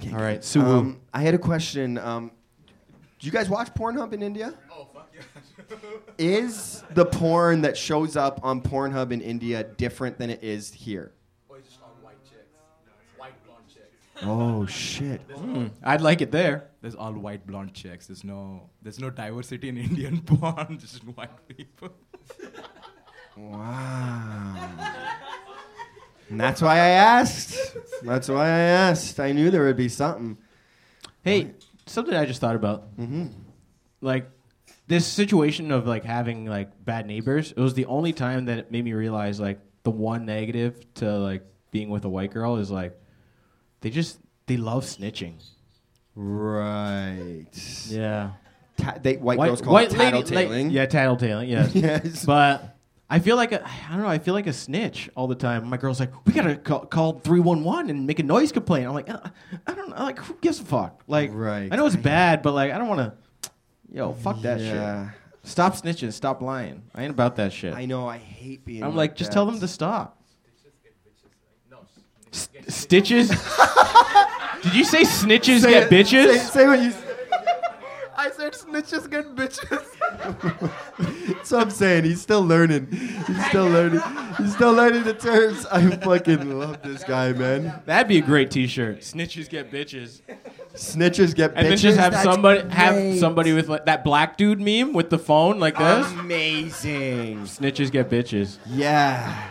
Gang, 0.00 0.14
All 0.14 0.20
gang. 0.20 0.62
Um, 0.62 1.00
I 1.12 1.22
had 1.22 1.34
a 1.34 1.38
question. 1.38 1.98
Um, 1.98 2.30
do 3.26 3.32
you 3.32 3.36
guys 3.36 3.50
watch 3.50 3.74
Pornhub 3.74 4.12
in 4.12 4.22
India? 4.22 4.54
Oh 4.70 4.86
fuck 4.94 5.12
yeah. 5.12 5.76
Is 6.16 6.84
the 6.94 7.04
porn 7.04 7.62
that 7.62 7.76
shows 7.76 8.16
up 8.16 8.38
on 8.44 8.62
Pornhub 8.62 9.10
in 9.10 9.20
India 9.20 9.64
different 9.64 10.16
than 10.16 10.30
it 10.30 10.44
is 10.44 10.72
here? 10.72 11.12
oh, 11.50 11.54
it's 11.54 11.70
just 11.70 11.82
all 11.82 11.96
white 12.02 12.22
chicks. 12.22 12.54
White 13.16 13.32
blonde 13.44 13.64
chicks. 13.66 14.22
Oh 14.22 14.64
shit. 14.66 15.22
Hmm. 15.22 15.66
I'd 15.82 16.02
like 16.02 16.20
it 16.20 16.30
there. 16.30 16.68
There's 16.82 16.94
all 16.94 17.14
white 17.14 17.44
blonde 17.48 17.74
chicks. 17.74 18.06
There's 18.06 18.22
no 18.22 18.70
there's 18.80 19.00
no 19.00 19.10
diversity 19.10 19.70
in 19.70 19.76
Indian 19.88 20.20
porn. 20.20 20.78
Just 20.80 21.02
white 21.02 21.48
people. 21.48 21.90
Wow. 23.36 24.70
And 26.30 26.40
that's 26.40 26.62
why 26.62 26.76
I 26.76 26.90
asked. 26.90 27.76
That's 28.04 28.28
why 28.28 28.46
I 28.46 28.58
asked. 28.60 29.18
I 29.18 29.32
knew 29.32 29.50
there 29.50 29.64
would 29.64 29.76
be 29.76 29.88
something. 29.88 30.38
Hey, 31.24 31.54
something 31.86 32.14
I 32.14 32.26
just 32.26 32.40
thought 32.40 32.56
about. 32.56 32.96
Mm-hmm. 32.98 33.26
Like 34.00 34.30
this 34.88 35.06
situation 35.06 35.70
of 35.72 35.86
like 35.86 36.04
having 36.04 36.46
like 36.46 36.84
bad 36.84 37.06
neighbors. 37.06 37.52
It 37.52 37.60
was 37.60 37.74
the 37.74 37.86
only 37.86 38.12
time 38.12 38.44
that 38.46 38.58
it 38.58 38.70
made 38.70 38.84
me 38.84 38.92
realize 38.92 39.40
like 39.40 39.58
the 39.82 39.90
one 39.90 40.26
negative 40.26 40.84
to 40.94 41.18
like 41.18 41.44
being 41.70 41.88
with 41.90 42.04
a 42.04 42.08
white 42.08 42.32
girl 42.32 42.56
is 42.56 42.70
like 42.70 42.98
they 43.80 43.90
just 43.90 44.18
they 44.46 44.56
love 44.56 44.84
snitching. 44.84 45.42
Right. 46.14 47.46
Yeah. 47.88 48.32
Ta- 48.76 48.96
they, 49.02 49.16
white, 49.16 49.38
girls 49.38 49.60
call 49.62 49.76
it 49.78 49.92
lady- 49.92 50.22
tattletaling. 50.22 50.64
like- 50.64 50.72
yeah, 50.72 50.86
tattletaling. 50.86 51.48
Yes. 51.48 51.74
Yes. 51.74 52.24
But 52.24 52.75
I 53.08 53.20
feel 53.20 53.36
like 53.36 53.52
a, 53.52 53.64
I 53.64 53.92
don't 53.92 54.02
know. 54.02 54.08
I 54.08 54.18
feel 54.18 54.34
like 54.34 54.48
a 54.48 54.52
snitch 54.52 55.08
all 55.14 55.28
the 55.28 55.34
time. 55.36 55.68
My 55.68 55.76
girl's 55.76 56.00
like, 56.00 56.10
"We 56.26 56.32
gotta 56.32 56.56
call, 56.56 56.86
call 56.86 57.20
three 57.20 57.38
one 57.38 57.62
one 57.62 57.88
and 57.88 58.04
make 58.06 58.18
a 58.18 58.24
noise 58.24 58.50
complaint." 58.50 58.88
I'm 58.88 58.94
like, 58.94 59.08
"Uh, 59.08 59.20
I 59.66 59.74
don't 59.74 59.90
know. 59.90 59.96
Like, 59.96 60.18
who 60.18 60.36
gives 60.40 60.58
a 60.60 60.64
fuck? 60.64 61.02
Like, 61.06 61.30
Right. 61.32 61.68
I 61.72 61.76
know 61.76 61.86
it's 61.86 61.94
bad, 61.94 62.42
but 62.42 62.52
like, 62.52 62.72
I 62.72 62.78
don't 62.78 62.88
want 62.88 63.00
to. 63.42 63.50
Yo, 63.92 64.12
fuck 64.14 64.42
that 64.42 64.58
Yeah. 64.60 65.10
shit. 65.10 65.14
Stop 65.44 65.74
snitching. 65.74 66.12
Stop 66.12 66.42
lying. 66.42 66.82
I 66.96 67.02
ain't 67.04 67.12
about 67.12 67.36
that 67.36 67.52
shit. 67.52 67.72
I 67.74 67.86
know. 67.86 68.08
I 68.08 68.18
hate 68.18 68.64
being. 68.64 68.82
I'm 68.82 68.96
like, 68.96 69.14
just 69.14 69.30
that. 69.30 69.34
tell 69.34 69.46
them 69.46 69.60
to 69.60 69.68
stop. 69.68 70.20
Stitches 70.50 70.72
get 70.82 70.94
bitches 71.06 71.70
no. 71.70 71.78
S- 72.32 72.74
stitches. 72.74 73.28
Did 74.64 74.74
you 74.74 74.84
say 74.84 75.02
snitches 75.02 75.60
Say 75.60 75.70
get 75.70 75.82
it. 75.84 75.90
bitches? 75.90 76.32
Say, 76.38 76.38
say 76.38 76.66
what 76.66 76.80
you. 76.82 76.92
I 78.18 78.30
said 78.30 78.54
snitches 78.54 79.08
get 79.08 79.36
bitches. 79.36 79.86
That's 80.06 81.50
what 81.50 81.62
I'm 81.62 81.70
saying. 81.70 82.04
He's 82.04 82.20
still 82.20 82.44
learning. 82.44 82.88
He's 83.26 83.46
still 83.46 83.68
learning. 83.68 84.00
He's 84.38 84.54
still 84.54 84.72
learning 84.72 85.04
the 85.04 85.14
terms. 85.14 85.66
I 85.66 85.90
fucking 85.90 86.58
love 86.58 86.82
this 86.82 87.04
guy, 87.04 87.32
man. 87.32 87.82
That'd 87.86 88.08
be 88.08 88.18
a 88.18 88.22
great 88.22 88.50
T-shirt. 88.50 89.00
Snitches 89.00 89.48
get 89.48 89.70
bitches. 89.70 90.20
Snitches 90.74 91.34
get 91.34 91.54
bitches. 91.54 91.56
And 91.56 91.66
bitches. 91.66 91.68
then 91.68 91.76
just 91.78 91.98
have 91.98 92.12
That's 92.12 92.24
somebody 92.24 92.68
have 92.70 92.94
great. 92.94 93.18
somebody 93.18 93.52
with 93.52 93.68
like, 93.68 93.86
that 93.86 94.04
black 94.04 94.36
dude 94.36 94.60
meme 94.60 94.92
with 94.92 95.10
the 95.10 95.18
phone 95.18 95.58
like 95.58 95.78
this. 95.78 96.10
Amazing. 96.12 97.42
Snitches 97.42 97.90
get 97.90 98.10
bitches. 98.10 98.58
Yeah. 98.66 99.50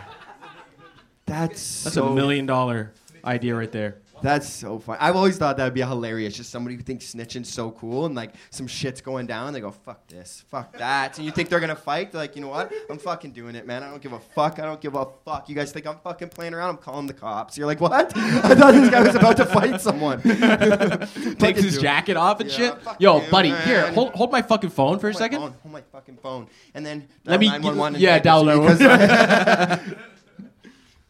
That's 1.26 1.84
That's 1.84 1.94
so, 1.94 2.08
a 2.08 2.14
million 2.14 2.46
dollar 2.46 2.92
idea 3.24 3.54
right 3.56 3.72
there. 3.72 3.98
That's 4.22 4.48
so 4.48 4.78
fun. 4.78 4.96
I've 4.98 5.14
always 5.14 5.36
thought 5.36 5.56
that'd 5.58 5.74
be 5.74 5.82
hilarious. 5.82 6.34
Just 6.34 6.50
somebody 6.50 6.74
who 6.76 6.82
thinks 6.82 7.12
snitching's 7.14 7.52
so 7.52 7.70
cool 7.70 8.06
and 8.06 8.14
like 8.14 8.32
some 8.50 8.66
shit's 8.66 9.00
going 9.02 9.26
down. 9.26 9.52
They 9.52 9.60
go, 9.60 9.70
fuck 9.70 10.06
this, 10.08 10.42
fuck 10.48 10.72
that. 10.78 11.18
And 11.18 11.26
you 11.26 11.32
think 11.32 11.48
they're 11.50 11.60
gonna 11.60 11.76
fight? 11.76 12.12
They're 12.12 12.22
like, 12.22 12.34
you 12.34 12.40
know 12.42 12.48
what? 12.48 12.72
I'm 12.90 12.98
fucking 12.98 13.32
doing 13.32 13.54
it, 13.56 13.66
man. 13.66 13.82
I 13.82 13.90
don't 13.90 14.00
give 14.02 14.12
a 14.14 14.18
fuck. 14.20 14.58
I 14.58 14.62
don't 14.64 14.80
give 14.80 14.94
a 14.94 15.06
fuck. 15.24 15.48
You 15.48 15.54
guys 15.54 15.70
think 15.70 15.86
I'm 15.86 15.98
fucking 15.98 16.30
playing 16.30 16.54
around? 16.54 16.70
I'm 16.70 16.76
calling 16.78 17.06
the 17.06 17.12
cops. 17.14 17.58
You're 17.58 17.66
like, 17.66 17.80
what? 17.80 17.92
I 18.16 18.54
thought 18.54 18.72
this 18.72 18.90
guy 18.90 19.02
was 19.02 19.14
about 19.14 19.36
to 19.36 19.44
fight 19.46 19.80
someone. 19.80 20.22
Takes 21.38 21.62
his 21.62 21.74
do 21.74 21.80
it. 21.80 21.82
jacket 21.82 22.16
off 22.16 22.40
and 22.40 22.48
Yeah, 22.50 22.56
shit. 22.56 22.74
Yo, 22.98 23.20
you, 23.22 23.30
buddy, 23.30 23.50
man. 23.50 23.66
here, 23.66 23.92
hold, 23.92 24.14
hold 24.14 24.32
my 24.32 24.40
fucking 24.42 24.70
phone 24.70 24.98
for 24.98 25.08
a 25.08 25.12
Hold 25.12 25.18
second. 25.22 25.40
phone. 25.40 25.54
Hold 25.62 25.72
my 25.72 25.82
fucking 25.92 26.16
phone. 26.22 26.48
And 26.74 26.86
then 26.86 27.06
Let 27.24 27.38
me- 27.40 27.48
911 27.48 28.00
yeah, 28.00 28.18
dial 28.18 28.44
because- 28.44 28.80
911. 28.80 29.96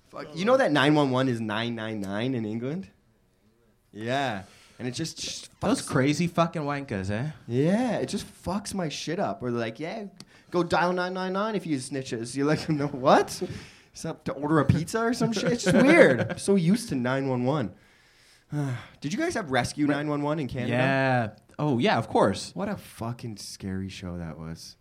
Fuck, 0.08 0.34
you 0.34 0.44
know 0.46 0.56
that 0.56 0.72
911 0.72 1.32
is 1.32 1.40
999 1.40 2.34
in 2.34 2.44
England? 2.46 2.88
Yeah. 3.96 4.42
And 4.78 4.86
it 4.86 4.90
just, 4.92 5.48
Those 5.60 5.80
crazy 5.80 6.26
fucking 6.26 6.62
wankers, 6.62 7.10
eh? 7.10 7.30
Yeah, 7.48 7.96
it 7.96 8.06
just 8.06 8.26
fucks 8.44 8.74
my 8.74 8.88
shit 8.90 9.18
up. 9.18 9.42
Or 9.42 9.50
they're 9.50 9.58
like, 9.58 9.80
yeah, 9.80 10.04
go 10.50 10.62
dial 10.62 10.92
999 10.92 11.54
if 11.54 11.66
you 11.66 11.78
snitches. 11.78 12.36
You're 12.36 12.46
like, 12.46 12.68
no, 12.68 12.86
what? 12.88 13.42
That 14.02 14.24
to 14.26 14.32
order 14.32 14.60
a 14.60 14.66
pizza 14.66 15.00
or 15.00 15.14
some 15.14 15.32
shit? 15.32 15.52
It's 15.52 15.64
just 15.64 15.74
weird. 15.74 16.20
I'm 16.32 16.38
so 16.38 16.56
used 16.56 16.90
to 16.90 16.94
911. 16.94 17.72
Did 19.00 19.12
you 19.12 19.18
guys 19.18 19.34
have 19.34 19.50
Rescue 19.50 19.86
911 19.86 20.40
in 20.40 20.48
Canada? 20.48 20.72
Yeah. 20.72 21.30
Oh 21.58 21.78
yeah, 21.78 21.96
of 21.96 22.08
course. 22.08 22.50
What 22.54 22.68
a 22.68 22.76
fucking 22.76 23.38
scary 23.38 23.88
show 23.88 24.18
that 24.18 24.38
was. 24.38 24.76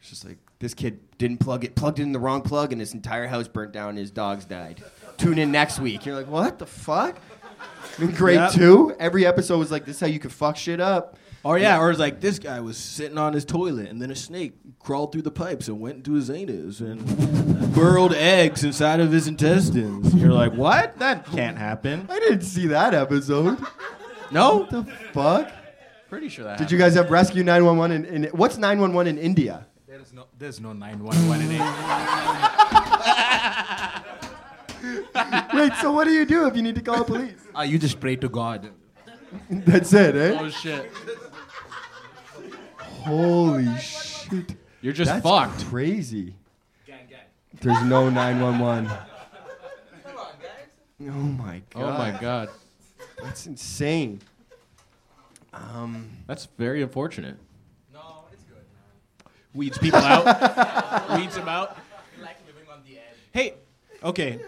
It's 0.00 0.10
just 0.10 0.24
like 0.24 0.38
this 0.60 0.72
kid 0.74 1.00
didn't 1.18 1.38
plug 1.38 1.64
it, 1.64 1.74
plugged 1.74 1.98
it 1.98 2.02
in 2.04 2.12
the 2.12 2.20
wrong 2.20 2.42
plug, 2.42 2.70
and 2.70 2.80
his 2.80 2.94
entire 2.94 3.26
house 3.26 3.48
burnt 3.48 3.72
down. 3.72 3.90
and 3.90 3.98
His 3.98 4.12
dogs 4.12 4.44
died. 4.44 4.82
Tune 5.16 5.38
in 5.38 5.50
next 5.50 5.80
week. 5.80 6.06
You're 6.06 6.14
like, 6.14 6.28
what 6.28 6.58
the 6.60 6.66
fuck? 6.66 7.16
In 7.98 8.10
grade 8.12 8.36
Yep. 8.36 8.52
two, 8.52 8.96
every 8.98 9.26
episode 9.26 9.58
was 9.58 9.70
like, 9.70 9.84
this 9.84 9.96
is 9.96 10.00
how 10.00 10.06
you 10.06 10.18
can 10.18 10.30
fuck 10.30 10.56
shit 10.56 10.80
up. 10.80 11.18
Or 11.44 11.58
yeah, 11.58 11.78
or 11.78 11.90
it's 11.90 12.00
like 12.00 12.20
this 12.22 12.38
guy 12.38 12.60
was 12.60 12.78
sitting 12.78 13.18
on 13.18 13.34
his 13.34 13.44
toilet 13.44 13.90
and 13.90 14.00
then 14.00 14.10
a 14.10 14.16
snake 14.16 14.54
crawled 14.78 15.12
through 15.12 15.20
the 15.22 15.30
pipes 15.30 15.68
and 15.68 15.78
went 15.78 15.96
into 15.98 16.14
his 16.14 16.30
anus 16.30 16.80
and 16.80 17.04
burrowed 17.74 18.14
eggs 18.14 18.64
inside 18.64 19.00
of 19.00 19.12
his 19.12 19.28
intestines. 19.28 20.14
You're 20.14 20.32
like, 20.32 20.54
what? 20.54 20.98
That 21.00 21.26
can't 21.26 21.58
happen. 21.58 22.06
I 22.10 22.18
didn't 22.18 22.40
see 22.42 22.66
that 22.68 22.94
episode. 22.94 23.58
No? 24.30 24.60
What 24.60 24.70
the 24.70 24.84
fuck? 25.12 25.52
Pretty 26.08 26.30
sure 26.30 26.44
that 26.46 26.56
Did 26.58 26.70
you 26.70 26.78
guys 26.78 26.94
have 26.94 27.10
Rescue 27.10 27.44
911 27.44 28.06
in, 28.06 28.24
in 28.24 28.30
what's 28.30 28.56
911 28.56 29.18
in 29.18 29.22
India? 29.22 29.66
There 29.86 30.00
is 30.00 30.14
no 30.14 30.26
there's 30.38 30.60
no 30.60 30.72
911 30.72 31.44
in 31.44 31.50
India. 31.52 31.60
Wait, 35.54 35.72
so 35.80 35.92
what 35.92 36.04
do 36.04 36.12
you 36.12 36.24
do 36.24 36.46
if 36.46 36.56
you 36.56 36.62
need 36.62 36.74
to 36.74 36.80
call 36.82 36.98
the 36.98 37.04
police? 37.04 37.34
Uh, 37.56 37.62
you 37.62 37.78
just 37.78 38.00
pray 38.00 38.16
to 38.16 38.28
God. 38.28 38.70
That's 39.50 39.92
it, 39.92 40.14
eh? 40.16 40.38
Oh 40.40 40.48
shit. 40.48 40.90
Holy 42.78 43.76
shit. 43.78 44.56
You're 44.80 44.92
just 44.92 45.10
That's 45.10 45.22
fucked. 45.22 45.64
crazy. 45.66 46.34
Gang, 46.86 47.06
gang. 47.08 47.18
There's 47.60 47.82
no 47.84 48.08
911. 48.10 48.90
Oh 51.06 51.10
my 51.10 51.62
god. 51.70 51.82
Oh 51.82 51.98
my 51.98 52.10
god. 52.20 52.48
That's 53.22 53.46
insane. 53.46 54.20
Um, 55.52 56.10
That's 56.26 56.46
very 56.58 56.82
unfortunate. 56.82 57.36
No, 57.92 58.24
it's 58.32 58.44
good. 58.44 58.64
Weeds 59.54 59.78
people 59.78 60.00
out. 60.00 60.24
Weeds 61.18 61.34
them 61.34 61.48
out. 61.48 61.76
I 62.18 62.22
like 62.22 62.36
living 62.46 62.68
on 62.72 62.80
the 62.86 62.98
edge. 62.98 63.04
Hey, 63.32 63.54
okay. 64.02 64.40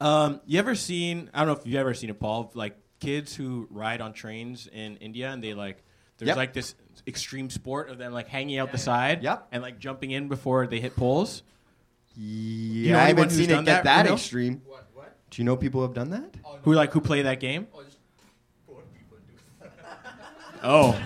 Um, 0.00 0.40
you 0.46 0.58
ever 0.58 0.74
seen? 0.74 1.30
I 1.34 1.38
don't 1.40 1.48
know 1.48 1.60
if 1.60 1.66
you've 1.66 1.76
ever 1.76 1.92
seen 1.94 2.10
it, 2.10 2.18
Paul. 2.18 2.50
Like 2.54 2.76
kids 3.00 3.34
who 3.34 3.66
ride 3.70 4.00
on 4.00 4.12
trains 4.12 4.66
in 4.72 4.96
India 4.96 5.30
and 5.30 5.42
they 5.42 5.54
like 5.54 5.82
There's 6.18 6.28
Yep. 6.28 6.36
like 6.36 6.52
this 6.52 6.74
extreme 7.06 7.48
sport 7.50 7.88
of 7.90 7.98
them 7.98 8.12
like 8.12 8.28
hanging 8.28 8.58
out 8.58 8.72
the 8.72 8.78
side. 8.78 9.22
Yep. 9.22 9.48
And 9.52 9.62
like 9.62 9.78
jumping 9.78 10.10
in 10.10 10.28
before 10.28 10.66
they 10.66 10.80
hit 10.80 10.96
poles. 10.96 11.42
Yeah, 12.16 12.92
know 12.94 12.98
I 12.98 13.02
haven't 13.04 13.30
seen 13.30 13.44
it 13.50 13.54
get 13.56 13.64
that, 13.66 13.84
that 13.84 14.02
Raheel? 14.02 14.14
extreme. 14.16 14.62
Do 15.30 15.40
you 15.40 15.44
know 15.44 15.56
people 15.56 15.80
who 15.80 15.86
have 15.86 15.94
done 15.94 16.10
that? 16.10 16.34
Who 16.64 16.72
like 16.74 16.92
who 16.92 17.00
play 17.00 17.22
that 17.22 17.40
game? 17.40 17.66
Oh. 20.62 21.00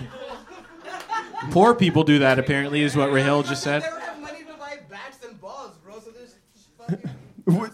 Poor 1.51 1.75
people 1.75 2.03
do 2.03 2.19
that 2.19 2.39
apparently 2.39 2.81
is 2.81 2.95
what 2.95 3.11
Raheel 3.11 3.43
just 3.43 3.63
said. 3.63 3.83
don't 3.83 4.01
have 4.01 4.19
money 4.19 4.39
to 4.39 4.53
buy 4.59 4.79
bats 4.89 5.23
and 5.25 5.39
balls, 5.39 5.77
bro. 5.83 5.99
So 5.99 6.11
this 6.11 6.35
fucking 6.77 6.97
Wh- 7.09 7.24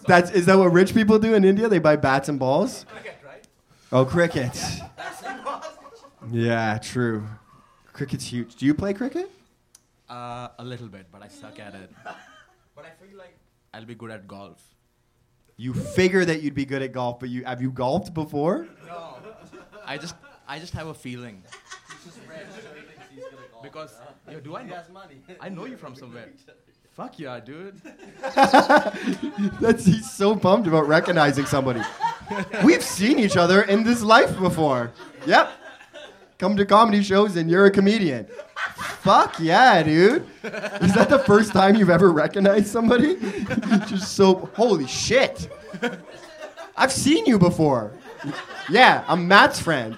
That's 0.06 0.30
is 0.30 0.46
that 0.46 0.58
what 0.58 0.72
rich 0.72 0.94
people 0.94 1.18
do 1.18 1.34
in 1.34 1.44
India? 1.44 1.68
They 1.68 1.78
buy 1.78 1.96
bats 1.96 2.28
and 2.28 2.38
balls. 2.38 2.84
cricket, 2.88 3.16
right? 3.24 3.44
Oh, 3.90 4.04
cricket. 4.04 4.56
Yeah, 6.30 6.78
true. 6.78 7.26
Cricket's 7.92 8.26
huge. 8.26 8.54
Do 8.56 8.66
you 8.66 8.74
play 8.74 8.92
cricket? 8.94 9.30
Uh, 10.08 10.48
a 10.58 10.64
little 10.64 10.88
bit, 10.88 11.06
but 11.10 11.22
I 11.22 11.28
suck 11.28 11.58
at 11.58 11.74
it. 11.74 11.90
But 12.74 12.86
I 12.86 12.90
feel 13.04 13.18
like 13.18 13.36
I'll 13.74 13.84
be 13.84 13.94
good 13.94 14.10
at 14.10 14.26
golf. 14.26 14.62
You 15.58 15.74
figure 15.74 16.24
that 16.24 16.40
you'd 16.42 16.54
be 16.54 16.64
good 16.64 16.80
at 16.80 16.92
golf, 16.92 17.20
but 17.20 17.28
you 17.28 17.44
have 17.44 17.60
you 17.60 17.70
golfed 17.70 18.14
before? 18.14 18.66
No, 18.86 19.16
I 19.84 19.98
just 19.98 20.14
I 20.48 20.58
just 20.58 20.72
have 20.72 20.86
a 20.86 20.94
feeling. 20.94 21.42
Because 23.62 23.92
yo, 24.30 24.40
do 24.40 24.56
I 24.56 24.62
know? 24.62 24.80
I 25.38 25.48
know 25.50 25.66
you 25.66 25.76
from 25.76 25.94
somewhere. 25.94 26.30
Fuck 26.94 27.18
yeah, 27.18 27.40
dude. 27.40 27.80
That's 29.60 29.86
he's 29.86 30.10
so 30.10 30.36
pumped 30.36 30.68
about 30.68 30.86
recognizing 30.86 31.46
somebody. 31.46 31.80
We've 32.62 32.82
seen 32.82 33.18
each 33.18 33.38
other 33.38 33.62
in 33.62 33.82
this 33.82 34.02
life 34.02 34.38
before. 34.38 34.92
Yep. 35.26 35.50
Come 36.36 36.54
to 36.56 36.66
comedy 36.66 37.02
shows 37.02 37.36
and 37.36 37.50
you're 37.50 37.64
a 37.64 37.70
comedian. 37.70 38.26
Fuck 39.00 39.40
yeah, 39.40 39.82
dude. 39.82 40.26
Is 40.42 40.92
that 40.94 41.08
the 41.08 41.22
first 41.26 41.52
time 41.52 41.76
you've 41.76 41.88
ever 41.88 42.12
recognized 42.12 42.66
somebody? 42.66 43.16
Just 43.86 44.14
so 44.14 44.50
holy 44.54 44.86
shit. 44.86 45.48
I've 46.76 46.92
seen 46.92 47.24
you 47.24 47.38
before. 47.38 47.92
Yeah, 48.68 49.02
I'm 49.08 49.26
Matt's 49.26 49.60
friend. 49.60 49.96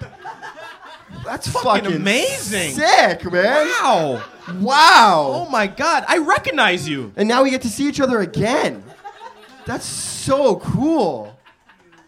That's 1.25 1.47
fucking, 1.47 1.87
amazing. 1.87 2.71
Sick, 2.73 3.31
man. 3.31 3.67
Wow. 3.81 4.23
Wow. 4.59 5.31
Oh 5.33 5.49
my 5.49 5.67
god, 5.67 6.05
I 6.07 6.19
recognize 6.19 6.87
you. 6.87 7.11
And 7.15 7.27
now 7.27 7.43
we 7.43 7.49
get 7.49 7.61
to 7.63 7.69
see 7.69 7.87
each 7.87 7.99
other 7.99 8.19
again. 8.21 8.83
That's 9.65 9.85
so 9.85 10.57
cool. 10.57 11.37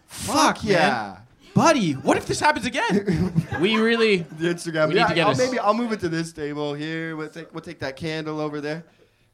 Fuck, 0.05 0.63
man. 0.63 0.71
yeah. 0.73 1.17
Buddy, 1.53 1.93
what 1.93 2.17
if 2.17 2.27
this 2.27 2.39
happens 2.39 2.67
again? 2.67 3.33
we 3.59 3.77
really 3.77 4.17
The 4.17 4.53
Instagram. 4.53 4.89
We 4.89 4.93
need 4.93 5.07
to 5.07 5.15
get 5.15 5.25
I'll, 5.25 5.31
us- 5.31 5.39
maybe 5.39 5.57
I'll 5.57 5.73
move 5.73 5.91
it 5.91 5.99
to 6.01 6.09
this 6.09 6.31
table 6.31 6.75
here. 6.75 7.15
We'll 7.15 7.29
take, 7.29 7.51
we'll 7.51 7.61
take 7.61 7.79
that 7.79 7.95
candle 7.95 8.39
over 8.39 8.61
there. 8.61 8.83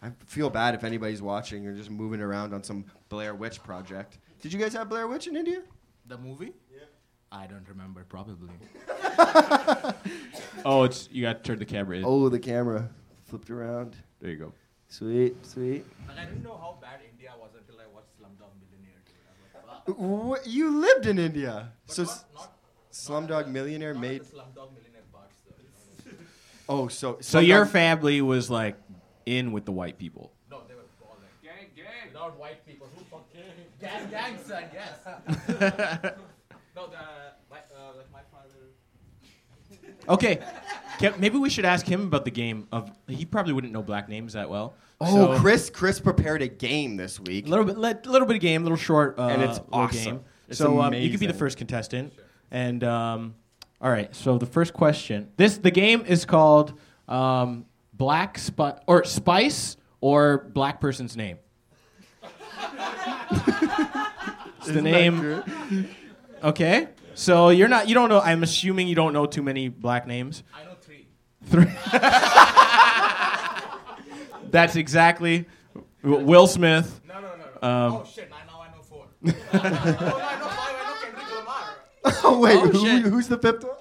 I 0.01 0.11
feel 0.25 0.49
bad 0.49 0.73
if 0.73 0.83
anybody's 0.85 1.21
watching 1.21 1.67
or 1.67 1.73
just 1.75 1.89
moving 1.89 2.21
around 2.21 2.53
on 2.53 2.63
some 2.63 2.85
Blair 3.09 3.35
Witch 3.35 3.61
project. 3.61 4.19
Did 4.41 4.53
you 4.53 4.59
guys 4.59 4.73
have 4.73 4.87
Blair 4.87 5.07
Witch 5.07 5.27
in 5.27 5.35
India? 5.35 5.63
The 6.07 6.17
movie? 6.17 6.53
Yeah. 7.33 7.39
I 7.39 7.47
don't 7.47 7.67
remember. 7.67 8.03
Probably. 8.07 8.49
Oh, 10.65 10.83
it's 10.83 11.09
you 11.11 11.23
got 11.23 11.43
to 11.43 11.49
turn 11.49 11.59
the 11.59 11.65
camera 11.65 11.97
in. 11.97 12.05
Oh, 12.05 12.29
the 12.29 12.39
camera 12.39 12.89
flipped 13.25 13.49
around. 13.49 13.97
There 14.21 14.31
you 14.31 14.37
go. 14.37 14.53
Sweet, 14.87 15.45
sweet. 15.45 15.85
Like 16.07 16.17
I 16.19 16.25
didn't 16.25 16.41
know 16.43 16.55
how 16.55 16.77
bad 16.81 17.01
India 17.11 17.31
was 17.37 17.49
until 17.57 17.81
I 17.81 17.87
watched 17.93 18.07
Slumdog 18.17 18.53
Millionaire. 18.61 19.01
Dude. 19.05 19.15
I 19.27 19.59
was 19.59 19.87
like, 19.87 20.37
fuck. 20.37 20.45
Wh- 20.45 20.47
You 20.47 20.79
lived 20.79 21.05
in 21.07 21.19
India, 21.19 21.73
so 21.87 22.03
not, 22.03 22.23
not, 22.33 22.53
Slumdog 22.93 23.47
Millionaire 23.49 23.93
not 23.93 24.01
made. 24.01 24.21
the 24.21 24.25
Slumdog 24.25 24.71
Millionaire 24.73 25.01
parts 25.11 25.35
though. 25.45 25.55
you 26.05 26.11
know. 26.11 26.17
Oh, 26.69 26.87
so 26.87 27.17
So 27.19 27.39
your 27.39 27.65
family 27.65 28.21
was 28.21 28.49
like 28.49 28.77
in 29.25 29.51
with 29.51 29.65
the 29.65 29.73
white 29.73 29.97
people. 29.97 30.31
No, 30.49 30.61
they 30.67 30.75
were 30.75 30.81
all 31.01 31.17
like 31.19 31.41
Gang, 31.43 31.67
gang. 31.75 32.07
without 32.13 32.37
white 32.39 32.65
people. 32.65 32.87
Who 32.95 33.03
fucking 33.11 33.51
gang, 33.81 34.09
gang, 34.09 34.37
son? 34.45 34.63
Yes. 34.73 36.13
no, 36.85 36.89
the 36.91 36.97
my, 37.49 37.57
uh, 37.57 37.93
like 37.97 38.11
my 38.11 38.21
father. 38.31 38.49
Okay, 40.09 40.35
Ke- 40.99 41.17
maybe 41.19 41.37
we 41.37 41.49
should 41.49 41.65
ask 41.65 41.85
him 41.85 42.03
about 42.07 42.25
the 42.25 42.31
game 42.31 42.67
of. 42.71 42.91
He 43.07 43.25
probably 43.25 43.53
wouldn't 43.53 43.71
know 43.73 43.81
black 43.81 44.09
names 44.09 44.33
that 44.33 44.49
well. 44.49 44.75
Oh, 45.01 45.33
So, 45.33 45.39
Chris! 45.39 45.69
Chris 45.69 45.99
prepared 45.99 46.41
a 46.41 46.47
game 46.47 46.97
this 46.97 47.19
week. 47.19 47.45
A 47.47 47.49
little 47.49 47.65
bit, 47.65 47.75
a 47.77 48.09
little 48.09 48.27
bit 48.27 48.35
of 48.35 48.41
game, 48.41 48.61
a 48.61 48.63
little 48.63 48.77
short, 48.77 49.17
uh, 49.17 49.27
And 49.27 49.41
it's 49.41 49.59
little 49.59 49.67
awesome. 49.73 50.03
game. 50.03 50.19
It's 50.49 50.57
so 50.57 50.81
um, 50.81 50.93
you 50.93 51.09
could 51.09 51.19
be 51.19 51.25
the 51.25 51.31
amazing. 51.31 51.39
first 51.39 51.57
contestant, 51.57 52.13
and 52.51 52.83
um, 52.83 53.35
all 53.81 53.89
right. 53.89 54.13
So 54.15 54.37
the 54.37 54.45
first 54.45 54.73
question. 54.73 55.29
This 55.37 55.57
the 55.57 55.71
game 55.71 56.03
is 56.05 56.25
called 56.25 56.77
um, 57.07 57.65
Black 57.93 58.37
Spi- 58.37 58.79
or 58.87 59.03
Spice 59.05 59.77
or 60.01 60.49
Black 60.53 60.79
Person's 60.81 61.15
Name. 61.15 61.37
it's 64.57 64.67
the 64.67 64.81
name. 64.81 65.89
Okay. 66.43 66.87
So 67.15 67.49
you're 67.49 67.67
not. 67.67 67.87
You 67.87 67.93
don't 67.95 68.09
know. 68.09 68.19
I'm 68.19 68.43
assuming 68.43 68.87
you 68.87 68.95
don't 68.95 69.13
know 69.13 69.25
too 69.25 69.43
many 69.43 69.69
black 69.69 70.07
names. 70.07 70.43
I 70.53 70.63
know 70.65 70.73
three. 70.81 71.07
Three. 71.45 71.65
That's 74.51 74.75
exactly 74.75 75.45
Will 76.03 76.47
Smith. 76.47 77.01
No, 77.07 77.15
no, 77.15 77.21
no. 77.21 77.35
no. 77.35 77.67
Um, 77.67 77.93
oh 77.93 78.05
shit! 78.05 78.29
I 78.31 78.45
now 78.45 78.61
I 78.61 78.67
know 78.75 78.81
four. 78.83 79.05
oh, 79.25 79.29
no, 79.31 79.31
I 79.31 79.61
know 79.61 79.69
five. 79.69 80.19
I 80.23 80.73
know 80.83 80.95
Kendrick 81.01 81.31
Lamar. 81.35 81.63
Oh 82.25 82.39
wait, 82.39 82.57
Oh, 82.57 82.67
who, 82.69 83.09
who's 83.09 83.27
the 83.29 83.37
fifth 83.37 83.63
one? 83.63 83.77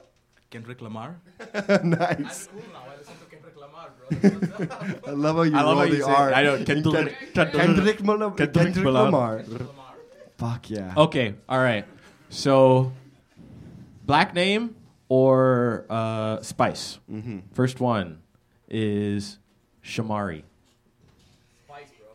Kendrick 0.50 0.80
Lamar. 0.80 1.20
nice. 1.84 2.48
I'm 2.48 2.60
cool 2.60 2.72
now. 2.72 2.84
I 2.86 2.96
listen 2.98 3.14
to 3.18 3.26
Kendrick 3.30 3.56
Lamar, 3.56 3.90
bro. 3.98 5.06
I 5.08 5.10
love 5.10 5.36
how 5.36 5.42
you 5.42 5.56
I 5.56 5.62
love 5.62 5.66
roll 5.66 5.76
how 5.78 5.82
you 5.84 5.96
the 5.98 6.04
say 6.04 6.10
it. 6.10 6.16
R. 6.16 6.32
I 6.32 6.42
know, 6.42 6.56
Kendrick- 6.64 6.94
Kendrick, 6.94 7.34
Kendrick, 7.34 8.00
Lamar- 8.00 8.30
Kendrick 8.30 8.52
Kendrick 8.54 8.84
Lamar. 8.86 9.02
Lamar. 9.04 9.42
Lamar. 9.48 9.94
Fuck 10.38 10.70
yeah. 10.70 10.94
Okay, 10.96 11.34
all 11.48 11.58
right. 11.58 11.84
So, 12.33 12.91
black 14.07 14.35
name 14.35 14.74
or 15.11 15.85
uh, 15.91 16.41
Spice? 16.41 16.99
Mm-hmm. 17.11 17.41
First 17.53 17.78
one 17.78 18.22
is 18.70 19.39
Shamari. 19.85 20.43
Spice, 21.66 21.89
bro. 21.99 22.09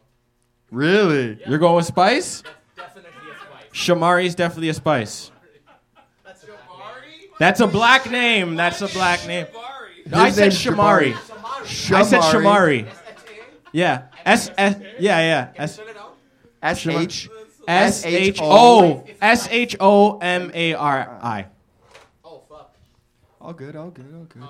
Really? 0.72 1.40
You're 1.46 1.60
going 1.60 1.76
with 1.76 1.86
Spice? 1.86 2.42
Definitely 2.76 3.12
a 3.12 3.36
spice. 3.36 3.70
Shamari's 3.72 4.34
definitely 4.34 4.70
a 4.70 4.74
Spice. 4.74 5.30
That's 6.26 6.44
a 6.46 6.48
That's 7.38 7.60
a 7.60 7.68
black 7.68 8.10
name. 8.10 8.56
That's 8.56 8.82
a 8.82 8.88
black 8.88 9.28
name. 9.28 9.46
No, 10.08 10.18
I 10.18 10.32
said 10.32 10.42
name's 10.46 10.66
Shamari. 10.66 11.14
Shamari. 11.14 11.94
I 11.94 12.02
said 12.02 12.22
Shamari. 12.22 12.88
Shamari. 12.88 12.94
Yeah. 13.72 14.08
S 14.26 14.50
S. 14.58 14.82
Yeah, 15.00 15.20
yeah. 15.20 15.52
S 15.58 15.76
Spell 15.76 15.88
it 15.90 15.98
out. 15.98 16.16
S 16.64 16.88
H. 16.88 17.30
S 17.68 18.06
H 18.06 18.40
O 18.42 19.04
S 19.22 19.48
H 19.50 19.76
O 19.80 20.18
M 20.20 20.52
A 20.54 20.74
R 20.74 21.20
I. 21.22 21.46
Oh 22.24 22.42
fuck. 22.50 22.74
All 23.42 23.54
good, 23.54 23.76
all 23.76 23.90
good, 23.90 24.14
all 24.16 24.24
good. 24.24 24.44
Uh, 24.44 24.48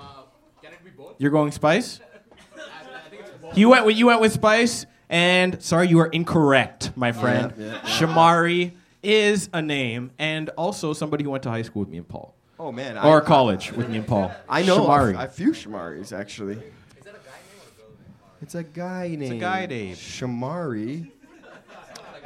can 0.62 0.72
it 0.72 0.84
be 0.84 0.90
both? 0.90 1.14
You're 1.18 1.30
going 1.30 1.50
Spice? 1.52 2.00
I, 2.56 2.60
I 2.60 3.08
think. 3.10 3.56
You 3.56 3.68
went 3.70 3.86
with 3.86 3.96
you 3.96 4.06
went 4.06 4.20
with 4.20 4.32
Spice, 4.32 4.86
and 5.08 5.60
sorry, 5.62 5.88
you 5.88 5.98
are 6.00 6.06
incorrect, 6.06 6.92
my 6.96 7.12
friend. 7.12 7.52
Yeah, 7.58 7.66
yeah, 7.72 7.80
Shamari 7.80 8.72
is 9.02 9.48
a 9.52 9.62
name, 9.62 10.10
and 10.18 10.48
also 10.50 10.92
somebody 10.92 11.24
who 11.24 11.30
went 11.30 11.42
to 11.44 11.50
high 11.50 11.62
school 11.62 11.80
with 11.80 11.88
me 11.88 11.98
and 11.98 12.06
Paul, 12.08 12.34
Oh 12.58 12.70
man. 12.72 12.98
or 12.98 13.22
I, 13.22 13.24
college 13.24 13.72
with 13.72 13.88
me 13.88 13.98
and 13.98 14.06
Paul. 14.06 14.30
I 14.48 14.62
know 14.62 14.80
Shamari. 14.86 15.18
a, 15.18 15.24
a 15.24 15.28
few 15.28 15.52
Shamaris 15.52 16.12
actually. 16.16 16.54
Is 16.54 17.04
that 17.04 17.14
a 17.14 17.18
guy 17.18 17.38
name? 17.38 18.38
It's 18.42 18.54
a 18.54 18.62
guy 18.64 19.08
name. 19.08 19.22
It's 19.22 19.30
a 19.32 19.36
guy 19.36 19.66
name. 19.66 19.94
Shamari. 19.96 21.10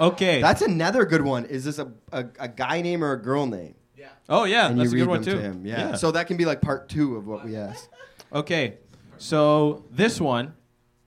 Okay. 0.08 0.40
That's 0.40 0.62
another 0.62 1.04
good 1.04 1.22
one. 1.22 1.44
Is 1.46 1.64
this 1.64 1.78
a, 1.78 1.90
a, 2.12 2.26
a 2.38 2.48
guy 2.48 2.80
name 2.82 3.02
or 3.02 3.12
a 3.12 3.20
girl 3.22 3.46
name? 3.46 3.74
Yeah. 3.96 4.08
Oh 4.28 4.44
yeah, 4.44 4.68
And 4.68 4.78
that's 4.80 4.92
a 4.92 4.96
good 4.96 5.08
one 5.08 5.22
too. 5.22 5.32
to 5.32 5.40
him. 5.40 5.64
Yeah. 5.64 5.94
So 5.94 6.10
that 6.12 6.26
can 6.26 6.36
be 6.36 6.44
like 6.44 6.60
part 6.60 6.88
two 6.88 7.16
of 7.16 7.26
what 7.26 7.44
we 7.44 7.56
asked. 7.56 7.88
okay, 8.32 8.78
so 9.18 9.84
this 9.90 10.20
one, 10.20 10.54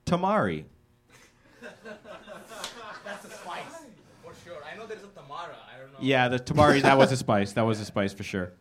Tamari. 0.06 0.66
That's 3.04 3.26
a 3.26 3.30
spice. 3.30 3.64
For 4.24 4.34
sure. 4.44 4.58
I 4.72 4.78
know 4.78 4.86
there's 4.88 5.04
a 5.04 5.08
Tamara. 5.08 5.56
I 5.74 5.80
don't 5.80 5.92
know. 5.94 6.00
Yeah, 6.00 6.28
the 6.30 6.40
Tamari. 6.40 6.82
that 6.82 6.98
was 6.98 7.12
a 7.12 7.18
spice. 7.18 7.54
That 7.54 7.64
was 7.64 7.80
a 7.80 7.86
spice 7.86 8.14
for 8.14 8.24
sure. 8.24 8.54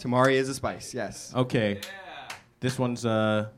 Tamari 0.00 0.34
is 0.34 0.48
a 0.48 0.54
spice. 0.54 0.94
Yes. 0.94 1.32
Okay. 1.34 1.74
Yeah. 1.82 2.36
This 2.60 2.78
one's 2.78 3.04
uh 3.04 3.48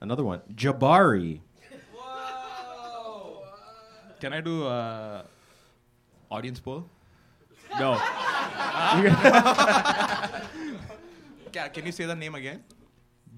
another 0.00 0.24
one. 0.24 0.40
Jabari. 0.54 1.40
Whoa. 1.94 3.44
Can 4.20 4.32
I 4.32 4.40
do 4.40 4.66
uh, 4.66 5.22
audience 6.30 6.60
poll? 6.60 6.88
No. 7.78 7.94
Can, 11.52 11.70
can 11.70 11.86
you 11.86 11.92
say 11.92 12.04
the 12.04 12.14
name 12.14 12.34
again? 12.34 12.62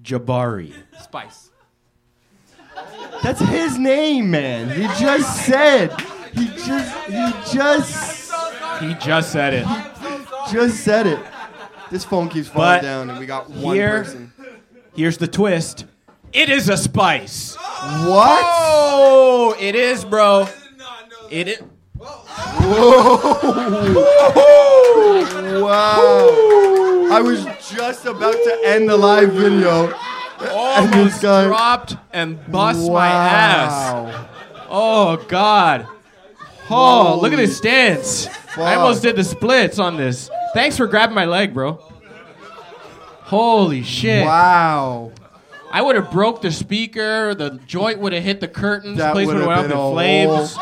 Jabari. 0.03 0.73
Spice. 1.01 1.49
That's 3.23 3.39
his 3.39 3.77
name, 3.77 4.31
man. 4.31 4.69
He 4.69 4.83
just 5.03 5.45
said. 5.45 5.91
He 6.33 6.47
just. 6.47 6.95
He 7.07 7.33
just. 7.57 8.31
He 8.81 8.93
just 8.95 9.31
said 9.31 9.53
it. 9.53 9.65
Just 10.51 10.83
said 10.83 11.07
it. 11.07 11.19
This 11.89 12.03
phone 12.05 12.29
keeps 12.29 12.47
falling 12.47 12.79
But 12.79 12.81
down, 12.81 13.09
and 13.09 13.19
we 13.19 13.25
got 13.25 13.49
one 13.49 13.75
here- 13.75 13.99
person. 14.03 14.33
Here's 14.93 15.17
the 15.17 15.27
twist. 15.27 15.85
It 16.33 16.49
is 16.49 16.67
a 16.69 16.75
spice. 16.77 17.55
What? 17.55 18.43
Oh, 18.45 19.55
it 19.59 19.75
is, 19.75 20.03
bro. 20.03 20.47
It 21.29 21.47
is. 21.47 21.61
Wow. 25.61 27.07
I 27.11 27.21
was 27.21 27.45
just 27.69 28.05
about 28.05 28.33
to 28.33 28.59
end 28.65 28.89
the 28.89 28.97
live 28.97 29.31
video. 29.33 29.87
And 30.39 30.91
this 30.93 30.93
Almost 30.93 31.21
guy- 31.21 31.45
dropped 31.45 31.95
and 32.11 32.39
bust 32.51 32.89
my 32.89 33.07
ass. 33.07 34.27
Oh 34.69 35.17
God. 35.27 35.87
Oh, 36.69 37.19
look 37.21 37.33
at 37.33 37.39
his 37.39 37.57
stance. 37.57 38.27
I 38.57 38.75
almost 38.75 39.01
did 39.01 39.15
the 39.17 39.23
splits 39.23 39.77
on 39.77 39.97
this. 39.97 40.29
Thanks 40.53 40.77
for 40.77 40.87
grabbing 40.87 41.15
my 41.15 41.25
leg, 41.25 41.53
bro. 41.53 41.73
Holy 43.23 43.83
shit. 43.83 44.25
Wow. 44.25 45.11
I 45.69 45.81
would 45.81 45.95
have 45.95 46.11
broke 46.11 46.41
the 46.41 46.51
speaker, 46.51 47.33
the 47.33 47.59
joint 47.65 47.99
would 47.99 48.11
have 48.13 48.23
hit 48.23 48.41
the 48.41 48.47
curtains, 48.47 48.97
That 48.97 49.13
place 49.13 49.27
would 49.27 49.37
have 49.37 49.47
went 49.47 49.59
up 49.59 49.65
in 49.65 49.71
flames. 49.93 50.57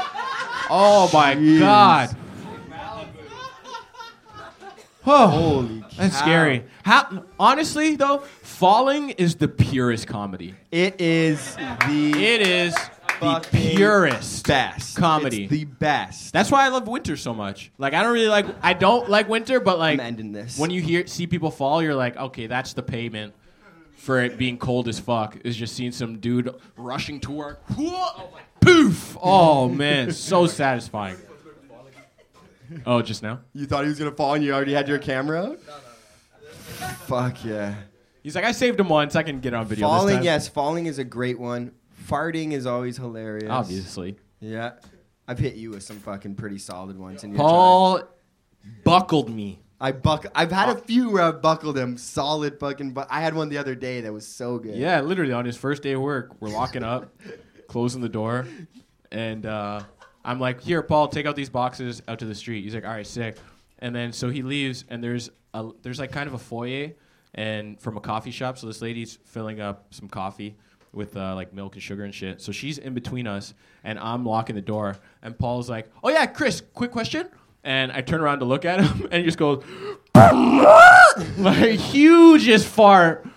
Oh 0.69 1.09
my 1.13 1.35
Jeez. 1.35 1.59
god. 1.59 2.15
Oh, 5.05 5.27
Holy 5.27 5.83
that's 5.97 6.17
scary. 6.17 6.65
How 6.83 7.25
honestly 7.39 7.95
though, 7.95 8.19
falling 8.43 9.11
is 9.11 9.35
the 9.35 9.47
purest 9.47 10.07
comedy. 10.07 10.53
It 10.71 11.01
is 11.01 11.55
the 11.55 12.13
It 12.15 12.41
is 12.47 12.75
the 13.19 13.39
purest 13.51 14.47
best 14.47 14.97
comedy. 14.97 15.43
It's 15.43 15.51
the 15.51 15.65
best. 15.65 16.31
That's 16.31 16.51
why 16.51 16.65
I 16.65 16.69
love 16.69 16.87
winter 16.87 17.17
so 17.17 17.33
much. 17.33 17.71
Like 17.77 17.93
I 17.93 18.03
don't 18.03 18.13
really 18.13 18.27
like 18.29 18.45
I 18.61 18.73
don't 18.73 19.09
like 19.09 19.27
winter, 19.27 19.59
but 19.59 19.79
like 19.79 19.99
I'm 19.99 20.05
ending 20.05 20.31
this. 20.31 20.59
when 20.59 20.69
you 20.69 20.81
hear 20.81 21.07
see 21.07 21.25
people 21.25 21.49
fall, 21.49 21.81
you're 21.81 21.95
like, 21.95 22.15
okay, 22.15 22.47
that's 22.47 22.73
the 22.73 22.83
payment 22.83 23.33
for 23.99 24.21
it 24.21 24.37
being 24.37 24.57
cold 24.57 24.87
as 24.87 24.99
fuck. 24.99 25.37
Is 25.43 25.55
just 25.55 25.75
seeing 25.75 25.91
some 25.91 26.19
dude 26.19 26.53
rushing 26.77 27.19
to 27.21 27.31
work. 27.31 27.61
poof. 28.61 29.17
Oh 29.21 29.67
man, 29.69 30.11
so 30.11 30.47
satisfying. 30.47 31.17
Oh, 32.85 33.01
just 33.01 33.23
now? 33.23 33.41
You 33.53 33.65
thought 33.65 33.83
he 33.83 33.89
was 33.89 33.97
gonna 33.99 34.11
fall 34.11 34.35
and 34.35 34.43
you 34.43 34.53
already 34.53 34.73
had 34.73 34.87
your 34.87 34.99
camera 34.99 35.41
out? 35.51 35.59
Fuck 37.07 37.43
yeah. 37.43 37.75
He's 38.23 38.35
like, 38.35 38.45
I 38.45 38.51
saved 38.51 38.79
him 38.79 38.89
once. 38.89 39.15
I 39.15 39.23
can 39.23 39.39
get 39.39 39.53
it 39.53 39.55
on 39.55 39.65
video. 39.65 39.87
this 39.87 39.97
Falling, 39.97 40.15
time." 40.17 40.23
yes, 40.23 40.47
falling 40.47 40.85
is 40.85 40.99
a 40.99 41.03
great 41.03 41.39
one. 41.39 41.71
Farting 42.07 42.51
is 42.51 42.65
always 42.65 42.97
hilarious. 42.97 43.49
obviously. 43.49 44.17
Yeah. 44.39 44.73
I've 45.27 45.39
hit 45.39 45.55
you 45.55 45.71
with 45.71 45.83
some 45.83 45.99
fucking 45.99 46.35
pretty 46.35 46.57
solid 46.57 46.97
ones 46.97 47.23
in 47.23 47.31
your 47.31 47.37
Paul 47.39 48.03
buckled 48.83 49.29
me. 49.29 49.59
I 49.81 49.91
buck 49.93 50.25
I've 50.35 50.51
had 50.51 50.69
a 50.69 50.75
few 50.75 51.09
where 51.11 51.23
I've 51.23 51.41
buckled 51.41 51.77
him 51.77 51.97
solid 51.97 52.59
fucking 52.59 52.91
but 52.91 53.07
I 53.09 53.21
had 53.21 53.33
one 53.33 53.49
the 53.49 53.57
other 53.57 53.75
day 53.75 54.01
that 54.01 54.11
was 54.11 54.27
so 54.27 54.57
good. 54.57 54.75
Yeah, 54.75 55.01
literally 55.01 55.33
on 55.33 55.45
his 55.45 55.55
first 55.55 55.83
day 55.83 55.93
of 55.93 56.01
work, 56.01 56.41
we're 56.41 56.49
locking 56.49 56.83
up, 56.83 57.13
closing 57.67 58.01
the 58.01 58.09
door, 58.09 58.45
and 59.11 59.45
uh, 59.45 59.81
I'm 60.25 60.39
like, 60.39 60.61
"Here, 60.61 60.81
Paul, 60.81 61.07
take 61.07 61.25
out 61.25 61.35
these 61.35 61.49
boxes 61.49 62.01
out 62.07 62.19
to 62.19 62.25
the 62.25 62.35
street." 62.35 62.63
He's 62.63 62.75
like, 62.75 62.85
"All 62.85 62.91
right, 62.91 63.07
sick." 63.07 63.37
And 63.79 63.95
then 63.95 64.11
so 64.11 64.29
he 64.29 64.41
leaves, 64.41 64.83
and 64.89 65.03
there's 65.03 65.29
a 65.53 65.69
there's 65.81 65.99
like 65.99 66.11
kind 66.11 66.27
of 66.27 66.33
a 66.33 66.39
foyer, 66.39 66.91
and 67.33 67.79
from 67.79 67.95
a 67.95 68.01
coffee 68.01 68.31
shop. 68.31 68.57
So 68.57 68.67
this 68.67 68.81
lady's 68.81 69.17
filling 69.25 69.61
up 69.61 69.93
some 69.93 70.09
coffee 70.09 70.57
with 70.91 71.15
uh, 71.15 71.35
like 71.35 71.53
milk 71.53 71.75
and 71.75 71.83
sugar 71.83 72.03
and 72.03 72.13
shit. 72.13 72.41
So 72.41 72.51
she's 72.51 72.77
in 72.79 72.93
between 72.93 73.27
us, 73.27 73.53
and 73.83 73.97
I'm 73.97 74.25
locking 74.25 74.55
the 74.55 74.61
door, 74.61 74.97
and 75.21 75.37
Paul's 75.37 75.69
like, 75.69 75.89
"Oh 76.03 76.09
yeah, 76.09 76.25
Chris, 76.25 76.61
quick 76.73 76.91
question." 76.91 77.29
And 77.63 77.91
I 77.91 78.01
turn 78.01 78.21
around 78.21 78.39
to 78.39 78.45
look 78.45 78.65
at 78.65 78.81
him, 78.81 79.07
and 79.11 79.19
he 79.19 79.23
just 79.23 79.37
goes, 79.37 79.63
like 81.37 81.79
hugest 81.79 82.67
fart. 82.67 83.27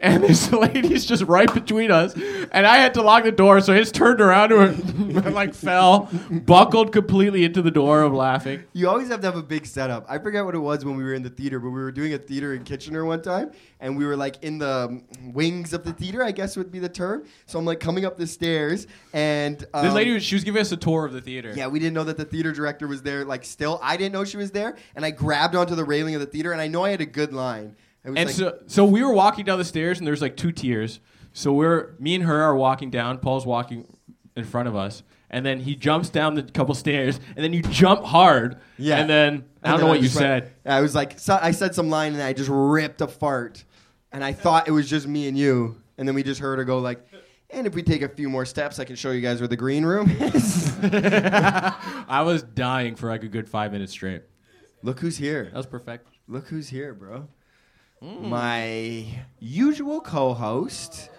And 0.00 0.22
this 0.22 0.52
lady's 0.52 1.04
just 1.04 1.24
right 1.24 1.52
between 1.52 1.90
us, 1.90 2.14
and 2.14 2.64
I 2.64 2.76
had 2.76 2.94
to 2.94 3.02
lock 3.02 3.24
the 3.24 3.32
door, 3.32 3.60
so 3.60 3.74
I 3.74 3.78
just 3.78 3.96
turned 3.96 4.20
around 4.20 4.50
to 4.50 4.56
her, 4.58 4.66
and 4.68 5.34
like 5.34 5.54
fell, 5.54 6.08
buckled 6.30 6.92
completely 6.92 7.44
into 7.44 7.62
the 7.62 7.72
door 7.72 8.02
of 8.02 8.12
laughing. 8.12 8.62
You 8.72 8.88
always 8.88 9.08
have 9.08 9.20
to 9.22 9.26
have 9.26 9.36
a 9.36 9.42
big 9.42 9.66
setup. 9.66 10.06
I 10.08 10.18
forget 10.18 10.44
what 10.44 10.54
it 10.54 10.60
was 10.60 10.84
when 10.84 10.96
we 10.96 11.02
were 11.02 11.14
in 11.14 11.24
the 11.24 11.30
theater, 11.30 11.58
but 11.58 11.70
we 11.70 11.80
were 11.80 11.90
doing 11.90 12.14
a 12.14 12.18
theater 12.18 12.54
in 12.54 12.62
Kitchener 12.62 13.04
one 13.04 13.22
time, 13.22 13.50
and 13.80 13.96
we 13.96 14.06
were 14.06 14.16
like 14.16 14.42
in 14.44 14.58
the 14.58 14.86
um, 14.88 15.04
wings 15.32 15.72
of 15.72 15.82
the 15.82 15.92
theater, 15.92 16.22
I 16.22 16.30
guess 16.30 16.56
would 16.56 16.70
be 16.70 16.78
the 16.78 16.88
term. 16.88 17.24
So 17.46 17.58
I'm 17.58 17.64
like 17.64 17.80
coming 17.80 18.04
up 18.04 18.16
the 18.16 18.26
stairs, 18.28 18.86
and 19.12 19.64
um, 19.74 19.84
This 19.84 19.94
lady, 19.94 20.20
she 20.20 20.36
was 20.36 20.44
giving 20.44 20.60
us 20.60 20.70
a 20.70 20.76
tour 20.76 21.06
of 21.06 21.12
the 21.12 21.20
theater. 21.20 21.52
Yeah, 21.56 21.66
we 21.66 21.80
didn't 21.80 21.94
know 21.94 22.04
that 22.04 22.16
the 22.16 22.24
theater 22.24 22.52
director 22.52 22.86
was 22.86 23.02
there. 23.02 23.24
Like, 23.24 23.44
still, 23.44 23.80
I 23.82 23.96
didn't 23.96 24.12
know 24.12 24.24
she 24.24 24.36
was 24.36 24.52
there, 24.52 24.76
and 24.94 25.04
I 25.04 25.10
grabbed 25.10 25.56
onto 25.56 25.74
the 25.74 25.84
railing 25.84 26.14
of 26.14 26.20
the 26.20 26.26
theater, 26.28 26.52
and 26.52 26.60
I 26.60 26.68
know 26.68 26.84
I 26.84 26.90
had 26.90 27.00
a 27.00 27.06
good 27.06 27.32
line. 27.32 27.74
And 28.16 28.26
like, 28.26 28.34
so, 28.34 28.58
so 28.66 28.84
we 28.84 29.02
were 29.02 29.12
walking 29.12 29.44
down 29.44 29.58
the 29.58 29.64
stairs, 29.64 29.98
and 29.98 30.06
there's 30.06 30.22
like 30.22 30.36
two 30.36 30.52
tiers. 30.52 31.00
So 31.32 31.52
we're 31.52 31.94
me 31.98 32.14
and 32.14 32.24
her 32.24 32.42
are 32.42 32.56
walking 32.56 32.90
down. 32.90 33.18
Paul's 33.18 33.46
walking 33.46 33.86
in 34.36 34.44
front 34.44 34.68
of 34.68 34.76
us, 34.76 35.02
and 35.30 35.44
then 35.44 35.60
he 35.60 35.74
jumps 35.74 36.08
down 36.08 36.34
the 36.34 36.42
couple 36.42 36.74
stairs, 36.74 37.20
and 37.36 37.44
then 37.44 37.52
you 37.52 37.62
jump 37.62 38.04
hard. 38.04 38.58
Yeah. 38.78 38.98
And 38.98 39.08
then 39.08 39.44
I 39.62 39.70
don't 39.70 39.80
know 39.80 39.88
what 39.88 40.02
you 40.02 40.08
said. 40.08 40.52
I 40.64 40.80
was 40.80 40.94
like, 40.94 41.18
so, 41.18 41.38
I 41.40 41.50
said 41.50 41.74
some 41.74 41.90
line, 41.90 42.14
and 42.14 42.22
I 42.22 42.32
just 42.32 42.50
ripped 42.52 43.00
a 43.00 43.08
fart, 43.08 43.64
and 44.12 44.24
I 44.24 44.32
thought 44.32 44.68
it 44.68 44.72
was 44.72 44.88
just 44.88 45.06
me 45.06 45.28
and 45.28 45.36
you, 45.36 45.80
and 45.96 46.06
then 46.08 46.14
we 46.14 46.22
just 46.22 46.40
heard 46.40 46.58
her 46.58 46.64
go 46.64 46.78
like. 46.78 47.06
And 47.50 47.66
if 47.66 47.74
we 47.74 47.82
take 47.82 48.02
a 48.02 48.08
few 48.10 48.28
more 48.28 48.44
steps, 48.44 48.78
I 48.78 48.84
can 48.84 48.94
show 48.94 49.10
you 49.10 49.22
guys 49.22 49.40
where 49.40 49.48
the 49.48 49.56
green 49.56 49.82
room 49.82 50.10
is. 50.20 50.76
I 50.82 52.20
was 52.22 52.42
dying 52.42 52.94
for 52.94 53.08
like 53.08 53.22
a 53.22 53.28
good 53.28 53.48
five 53.48 53.72
minutes 53.72 53.92
straight. 53.92 54.22
Look 54.82 55.00
who's 55.00 55.16
here. 55.16 55.44
That 55.44 55.54
was 55.54 55.66
perfect. 55.66 56.08
Look 56.26 56.48
who's 56.48 56.68
here, 56.68 56.92
bro. 56.92 57.26
My 58.00 59.04
usual 59.40 60.00
co-host. 60.00 61.10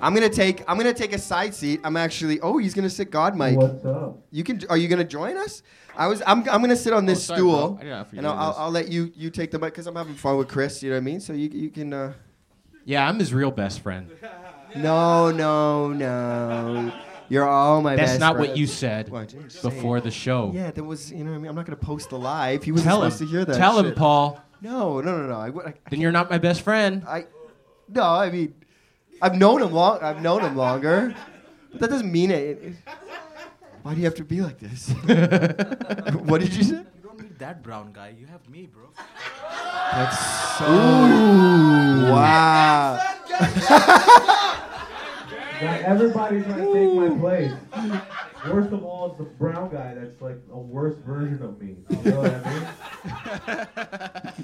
I'm 0.00 0.14
gonna 0.14 0.28
take. 0.28 0.62
I'm 0.68 0.76
gonna 0.76 0.92
take 0.92 1.12
a 1.14 1.18
side 1.18 1.54
seat. 1.54 1.80
I'm 1.82 1.96
actually. 1.96 2.38
Oh, 2.40 2.58
he's 2.58 2.74
gonna 2.74 2.90
sit 2.90 3.10
God 3.10 3.34
Mike. 3.34 3.56
What's 3.56 3.84
up? 3.84 4.18
You 4.30 4.44
can. 4.44 4.60
Are 4.68 4.76
you 4.76 4.88
gonna 4.88 5.04
join 5.04 5.36
us? 5.38 5.62
I 5.96 6.06
was. 6.06 6.22
I'm. 6.26 6.40
I'm 6.50 6.60
gonna 6.60 6.76
sit 6.76 6.92
on 6.92 7.06
this 7.06 7.18
Oh, 7.30 7.34
sorry, 7.34 7.38
stool. 7.40 7.76
I 7.80 7.82
didn't 7.82 7.88
know 7.88 8.00
if 8.02 8.12
you 8.12 8.18
and 8.18 8.26
I'll, 8.26 8.34
I'll, 8.38 8.48
this. 8.50 8.56
I'll 8.58 8.70
let 8.70 8.88
you. 8.92 9.10
You 9.16 9.30
take 9.30 9.50
the 9.50 9.58
mic 9.58 9.72
because 9.72 9.86
I'm 9.86 9.96
having 9.96 10.14
fun 10.14 10.36
with 10.36 10.48
Chris. 10.48 10.82
You 10.82 10.90
know 10.90 10.96
what 10.96 11.00
I 11.00 11.04
mean? 11.04 11.20
So 11.20 11.32
you. 11.32 11.48
You 11.48 11.70
can. 11.70 11.92
Uh, 11.94 12.12
Yeah, 12.84 13.08
I'm 13.08 13.18
his 13.18 13.32
real 13.32 13.50
best 13.50 13.80
friend. 13.80 14.10
no, 14.76 15.30
no, 15.30 15.88
no. 15.92 16.92
You're 17.28 17.48
all 17.48 17.82
my 17.82 17.96
That's 17.96 18.12
best 18.12 18.20
That's 18.20 18.34
not 18.34 18.38
what 18.38 18.56
you 18.56 18.68
said 18.68 19.08
Well, 19.08 19.22
I 19.22 19.24
didn't 19.24 19.50
say 19.50 19.68
before 19.68 20.00
the 20.00 20.12
show. 20.12 20.52
Yeah, 20.54 20.70
that 20.70 20.84
was. 20.84 21.10
You 21.10 21.24
know 21.24 21.30
what 21.30 21.36
I 21.36 21.40
mean? 21.40 21.48
I'm 21.48 21.56
not 21.56 21.64
gonna 21.64 21.76
post 21.76 22.10
the 22.10 22.18
live. 22.18 22.62
He 22.64 22.70
wasn't 22.70 22.86
Tell 22.88 23.02
him. 23.02 23.10
supposed 23.10 23.30
to 23.30 23.34
hear 23.34 23.44
that. 23.46 23.56
Tell 23.56 23.78
him. 23.78 23.94
Paul. 23.94 24.40
No, 24.62 25.00
no, 25.00 25.16
no, 25.18 25.26
no. 25.28 25.34
I, 25.36 25.68
I, 25.68 25.74
Then 25.90 26.00
you're 26.00 26.12
not 26.12 26.30
my 26.30 26.38
best 26.38 26.62
friend. 26.62 27.04
I 27.06 27.26
no, 27.88 28.02
I 28.02 28.30
mean, 28.30 28.54
I've 29.22 29.34
known 29.36 29.62
him 29.62 29.72
long. 29.72 30.00
I've 30.02 30.20
known 30.22 30.42
him 30.42 30.56
longer. 30.56 31.14
But 31.72 31.80
that 31.80 31.90
doesn't 31.90 32.10
mean 32.10 32.30
it. 32.30 32.62
it- 32.62 32.74
why 33.82 33.94
do 33.94 34.00
you 34.00 34.04
have 34.06 34.16
to 34.16 34.24
be 34.24 34.40
like 34.40 34.58
this? 34.58 34.88
what 36.26 36.40
did 36.40 36.52
you 36.56 36.64
say? 36.64 36.74
You 36.78 37.02
don't 37.04 37.20
need 37.22 37.38
that 37.38 37.62
brown 37.62 37.92
guy. 37.92 38.14
You 38.18 38.26
have 38.26 38.48
me, 38.50 38.66
bro. 38.66 38.88
That's 39.92 40.18
so. 40.58 40.66
wow. 42.10 42.98
Like, 45.62 45.82
everybody's 45.82 46.44
trying 46.44 46.58
to 46.58 46.72
take 46.72 46.92
my 46.94 47.18
place. 47.18 47.52
Worst 48.48 48.72
of 48.72 48.84
all 48.84 49.12
is 49.12 49.18
the 49.18 49.24
brown 49.24 49.70
guy 49.70 49.94
that's 49.94 50.20
like 50.20 50.38
a 50.52 50.58
worse 50.58 50.96
version 51.06 51.42
of 51.42 51.60
me. 51.60 51.76
You 51.88 52.10
know 52.10 52.20
what 52.20 52.34
I 53.46 54.34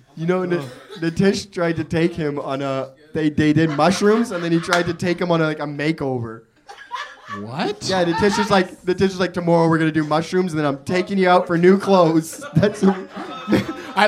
you 0.16 0.26
know, 0.26 0.42
N- 0.42 0.62
Nitish 1.00 1.52
tried 1.52 1.76
to 1.76 1.84
take 1.84 2.14
him 2.14 2.38
on 2.38 2.62
a. 2.62 2.94
They, 3.12 3.30
they 3.30 3.52
did 3.52 3.70
mushrooms, 3.70 4.30
and 4.30 4.42
then 4.42 4.52
he 4.52 4.60
tried 4.60 4.86
to 4.86 4.94
take 4.94 5.20
him 5.20 5.30
on 5.30 5.40
a, 5.40 5.44
like 5.44 5.58
a 5.58 5.64
makeover. 5.64 6.44
What? 7.40 7.88
Yeah, 7.88 8.04
Nitish 8.04 8.38
was 8.38 8.50
like, 8.50 8.70
Nitish 8.82 9.00
was 9.00 9.20
like, 9.20 9.32
tomorrow 9.32 9.68
we're 9.68 9.78
gonna 9.78 9.92
do 9.92 10.04
mushrooms, 10.04 10.52
and 10.52 10.60
then 10.60 10.66
I'm 10.66 10.84
taking 10.84 11.18
you 11.18 11.28
out 11.28 11.46
for 11.46 11.58
new 11.58 11.78
clothes. 11.78 12.44
That's. 12.54 12.82
I, 13.94 14.06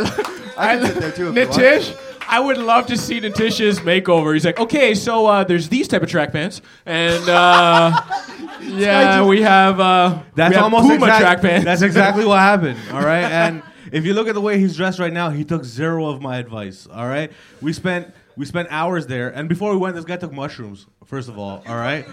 I 0.56 0.76
can 0.76 0.86
sit 0.86 0.96
there 1.00 1.12
too 1.12 1.28
if 1.28 1.34
you 1.34 1.42
want. 1.42 1.52
Nitish, 1.52 1.94
I 1.94 2.13
would 2.40 2.58
love 2.58 2.86
to 2.86 2.96
see 2.96 3.20
Nitish's 3.20 3.80
makeover. 3.80 4.34
He's 4.34 4.44
like, 4.44 4.58
okay, 4.58 4.94
so 4.94 5.26
uh, 5.26 5.44
there's 5.44 5.68
these 5.68 5.88
type 5.88 6.02
of 6.02 6.08
track 6.08 6.32
pants, 6.32 6.60
and 6.86 7.28
uh, 7.28 8.00
yeah, 8.60 9.24
we 9.24 9.42
have 9.42 9.80
uh, 9.80 10.22
That's 10.34 10.50
we 10.50 10.54
have 10.54 10.64
almost 10.64 10.82
Puma 10.88 11.06
exact- 11.06 11.20
track 11.20 11.40
pants. 11.40 11.64
That's 11.64 11.82
exactly 11.82 12.24
what 12.24 12.38
happened. 12.40 12.78
All 12.92 13.02
right, 13.02 13.24
and 13.24 13.62
if 13.92 14.04
you 14.04 14.14
look 14.14 14.28
at 14.28 14.34
the 14.34 14.40
way 14.40 14.58
he's 14.58 14.76
dressed 14.76 14.98
right 14.98 15.12
now, 15.12 15.30
he 15.30 15.44
took 15.44 15.64
zero 15.64 16.06
of 16.06 16.20
my 16.20 16.38
advice. 16.38 16.86
All 16.86 17.06
right, 17.06 17.30
we 17.60 17.72
spent 17.72 18.12
we 18.36 18.44
spent 18.44 18.68
hours 18.70 19.06
there, 19.06 19.28
and 19.30 19.48
before 19.48 19.70
we 19.72 19.76
went, 19.78 19.94
this 19.96 20.04
guy 20.04 20.16
took 20.16 20.32
mushrooms. 20.32 20.86
First 21.04 21.28
of 21.28 21.38
all, 21.38 21.62
all 21.66 21.76
right. 21.76 22.06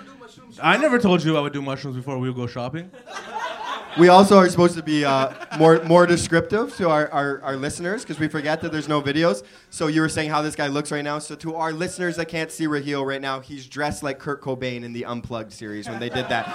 I 0.62 0.78
never 0.78 1.00
told 1.00 1.24
you 1.24 1.38
I 1.38 1.42
would 1.42 1.54
do 1.54 1.62
mushrooms 1.62 1.96
before 1.96 2.18
we 2.18 2.30
would 2.30 2.36
go 2.36 2.46
shopping. 2.48 2.92
We 4.00 4.08
also 4.08 4.38
are 4.38 4.48
supposed 4.50 4.76
to 4.76 4.84
be 4.84 5.04
uh, 5.04 5.34
more 5.58 5.84
more 5.84 6.06
descriptive 6.08 6.76
to 6.78 6.90
our, 6.90 7.10
our, 7.12 7.42
our 7.42 7.56
listeners 7.58 8.04
because 8.04 8.20
we 8.20 8.30
forget 8.30 8.62
that 8.62 8.72
there's 8.72 8.88
no 8.88 9.02
videos. 9.02 9.44
So 9.70 9.88
you 9.88 10.00
were 10.02 10.10
saying 10.10 10.30
how 10.30 10.42
this 10.42 10.56
guy 10.56 10.68
looks 10.68 10.92
right 10.92 11.04
now. 11.04 11.20
So 11.20 11.36
to 11.36 11.56
our 11.56 11.74
listeners 11.74 12.16
that 12.16 12.28
can't 12.30 12.52
see 12.52 12.68
Raheel 12.68 13.06
right 13.06 13.22
now, 13.22 13.42
he's 13.42 13.68
dressed 13.68 14.02
like 14.02 14.18
Kurt 14.18 14.42
Cobain 14.42 14.84
in 14.84 14.94
the 14.94 15.04
Unplugged 15.06 15.52
series 15.52 15.90
when 15.90 16.00
they 16.00 16.10
did 16.10 16.30
that. 16.30 16.48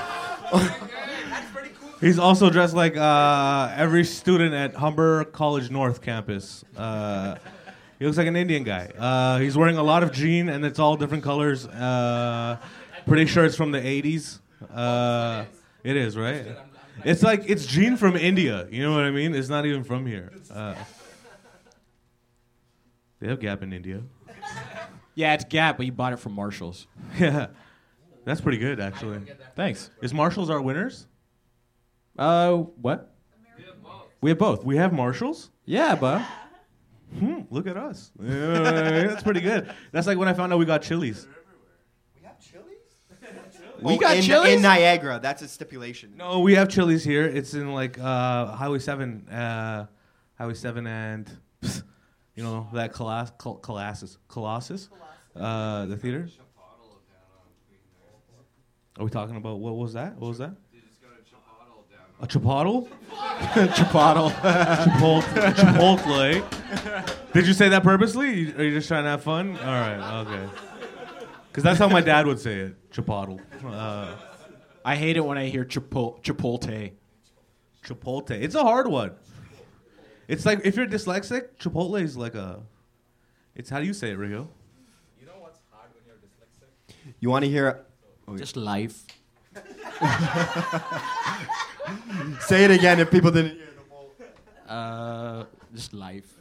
He's 2.01 2.19
also 2.19 2.51
dressed 2.51 2.75
like 2.75 2.97
uh, 2.97 3.73
every 3.77 4.05
student 4.05 4.55
at 4.55 4.75
Humber 4.75 5.25
College 5.25 5.71
North 5.71 6.01
campus. 6.03 6.65
Uh, 6.77 7.37
He 7.99 8.05
looks 8.05 8.19
like 8.19 8.27
an 8.27 8.37
Indian 8.37 8.63
guy. 8.65 8.91
Uh, 8.99 9.39
he's 9.39 9.57
wearing 9.57 9.79
a 9.79 9.83
lot 9.83 10.03
of 10.03 10.13
jean, 10.13 10.51
and 10.51 10.65
it's 10.67 10.79
all 10.79 10.97
different 10.99 11.25
colors. 11.25 11.67
Uh, 11.67 12.59
pretty 13.07 13.25
sure 13.25 13.47
it's 13.47 13.57
from 13.57 13.73
the 13.73 13.81
'80s. 13.81 14.41
Uh, 14.75 15.45
it 15.83 15.97
is, 15.97 16.15
right? 16.17 16.45
It's 17.05 17.23
like 17.23 17.45
it's 17.49 17.67
jean 17.67 17.97
from 17.97 18.17
India. 18.17 18.67
You 18.71 18.83
know 18.83 18.95
what 18.95 19.05
I 19.05 19.11
mean? 19.11 19.35
It's 19.35 19.49
not 19.49 19.67
even 19.67 19.85
from 19.85 20.07
here. 20.07 20.33
Uh, 20.53 20.75
they 23.21 23.29
have 23.29 23.41
Gap 23.41 23.63
in 23.63 23.73
India. 23.73 24.03
Yeah, 25.15 25.35
it's 25.35 25.45
Gap, 25.45 25.77
but 25.79 25.87
you 25.87 25.93
bought 25.93 26.13
it 26.13 26.19
from 26.19 26.33
Marshalls. 26.33 26.87
Yeah, 27.19 27.47
that's 28.25 28.41
pretty 28.41 28.59
good 28.59 28.81
actually. 28.81 29.21
Thanks. 29.55 29.91
Is 30.03 30.13
Marshalls 30.13 30.51
our 30.51 30.61
winners? 30.61 31.07
Uh, 32.19 32.55
what? 32.57 33.15
We 34.21 34.31
have 34.31 34.39
both. 34.39 34.65
We 34.65 34.77
have 34.77 34.93
Marshalls. 34.93 35.51
Yeah, 35.65 35.95
but 35.95 36.23
Hmm, 37.19 37.43
look 37.51 37.67
at 37.67 37.77
us. 37.77 38.11
Yeah, 38.21 38.27
that's 39.07 39.23
pretty 39.23 39.41
good. 39.41 39.73
That's 39.93 40.07
like 40.07 40.19
when 40.19 40.29
I 40.29 40.33
found 40.35 40.53
out 40.53 40.59
we 40.59 40.65
got 40.65 40.83
chilies. 40.83 41.27
We 43.83 43.95
Oh, 43.95 43.99
got 43.99 44.17
in, 44.17 44.23
chilies. 44.23 44.55
in 44.57 44.63
Niagara. 44.63 45.19
That's 45.23 45.43
a 45.43 45.49
stipulation. 45.49 46.15
No, 46.17 46.41
we 46.41 46.55
have 46.55 46.69
chilies 46.69 47.05
here. 47.05 47.25
It's 47.25 47.55
in 47.55 47.73
like 47.73 47.99
uh, 47.99 48.47
Highway 48.47 48.79
Seven, 48.79 49.29
uh, 49.29 49.87
Highway 50.39 50.55
Seven, 50.55 50.87
and 50.87 51.31
you 52.35 52.43
know 52.43 52.69
that 52.73 52.93
Colossus, 52.93 53.35
Col- 53.39 53.57
Colossus, 53.59 54.19
Colossus, 54.29 54.89
uh, 55.35 55.87
the 55.87 55.97
theater. 55.97 56.29
Are 58.99 59.05
we 59.05 59.11
talking 59.11 59.37
about 59.37 59.59
what 59.61 59.75
was 59.77 59.93
that? 59.93 60.17
What 60.17 60.29
was 60.29 60.39
that? 60.39 60.55
A 62.19 62.27
chipotle? 62.27 62.89
Chipotle. 63.53 64.31
Chipotle. 64.41 65.21
Chipotle. 65.55 67.33
Did 67.35 67.47
you 67.47 67.53
say 67.53 67.69
that 67.69 67.83
purposely? 67.83 68.55
Are 68.57 68.63
you 68.65 68.71
just 68.73 68.89
trying 68.89 69.05
to 69.05 69.11
have 69.11 69.23
fun? 69.23 69.59
All 69.59 69.65
right, 69.67 70.21
okay. 70.23 70.49
Because 71.57 71.65
that's 71.65 71.79
how 71.79 71.89
my 71.89 72.03
dad 72.03 72.27
would 72.27 72.39
say 72.39 72.59
it. 72.59 72.91
Chipotle. 72.91 73.41
Uh, 73.65 74.15
I 74.85 74.95
hate 74.95 75.17
it 75.17 75.25
when 75.25 75.39
I 75.39 75.47
hear 75.47 75.65
Chipotle. 75.65 76.23
Chipotle. 76.23 76.93
Chipotle. 77.83 78.33
It's 78.33 78.55
a 78.55 78.63
hard 78.63 78.89
one. 78.89 79.13
It's 80.29 80.45
like 80.45 80.61
if 80.67 80.77
you're 80.77 80.87
dyslexic, 80.87 81.57
Chipotle 81.59 82.03
is 82.03 82.15
like 82.15 82.35
a. 82.35 82.61
It's 83.55 83.71
how 83.71 83.81
do 83.81 83.87
you 83.87 83.95
say 83.95 84.11
it, 84.11 84.19
Rio? 84.19 84.51
You 85.19 85.25
know 85.25 85.33
what's 85.39 85.59
hard 85.73 85.89
when 85.95 86.05
you're 86.07 86.17
dyslexic? 86.17 86.95
You 87.21 87.31
want 87.31 87.47
to 87.47 87.51
hear? 87.51 87.87
Just 88.37 88.59
life. 88.59 89.07
Say 92.41 92.65
it 92.65 92.71
again 92.71 93.01
if 93.01 93.11
people 93.11 93.31
didn't 93.31 93.53
hear. 93.53 93.63
Uh, 94.69 95.45
just 95.75 95.95
life. 95.95 96.36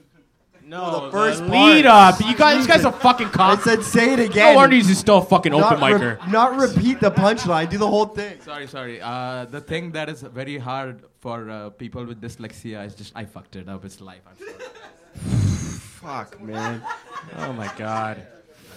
No, 0.65 0.91
No, 0.91 1.05
the 1.05 1.11
first 1.11 1.41
lead 1.43 1.85
part. 1.85 2.15
up. 2.15 2.27
You 2.27 2.35
guys, 2.35 2.61
you 2.63 2.67
guys 2.67 2.85
are 2.85 2.91
fucking 2.91 3.27
I 3.35 3.55
said 3.57 3.83
say 3.83 4.13
it 4.13 4.19
again. 4.19 4.53
No 4.53 4.55
wonder 4.55 4.75
he's 4.75 4.97
still 4.97 5.19
a 5.19 5.25
fucking 5.25 5.53
open 5.53 5.79
not, 5.79 5.91
micer. 5.91 6.25
re- 6.25 6.31
not 6.31 6.55
repeat 6.57 6.99
the 6.99 7.11
punchline. 7.11 7.69
Do 7.69 7.77
the 7.77 7.87
whole 7.87 8.07
thing. 8.07 8.41
Sorry, 8.41 8.65
sorry. 8.67 8.99
Uh, 9.01 9.45
the 9.45 9.61
thing 9.61 9.91
that 9.91 10.09
is 10.09 10.21
very 10.23 10.57
hard 10.57 11.03
for 11.19 11.49
uh, 11.49 11.69
people 11.69 12.03
with 12.05 12.19
dyslexia 12.19 12.85
is 12.85 12.95
just 12.95 13.13
I 13.15 13.25
fucked 13.25 13.55
it 13.55 13.69
up. 13.69 13.85
It's 13.85 14.01
life. 14.01 14.21
I'm. 14.27 14.35
Fuck, 15.19 16.41
man. 16.41 16.81
Oh 17.37 17.53
my 17.53 17.71
god. 17.77 18.25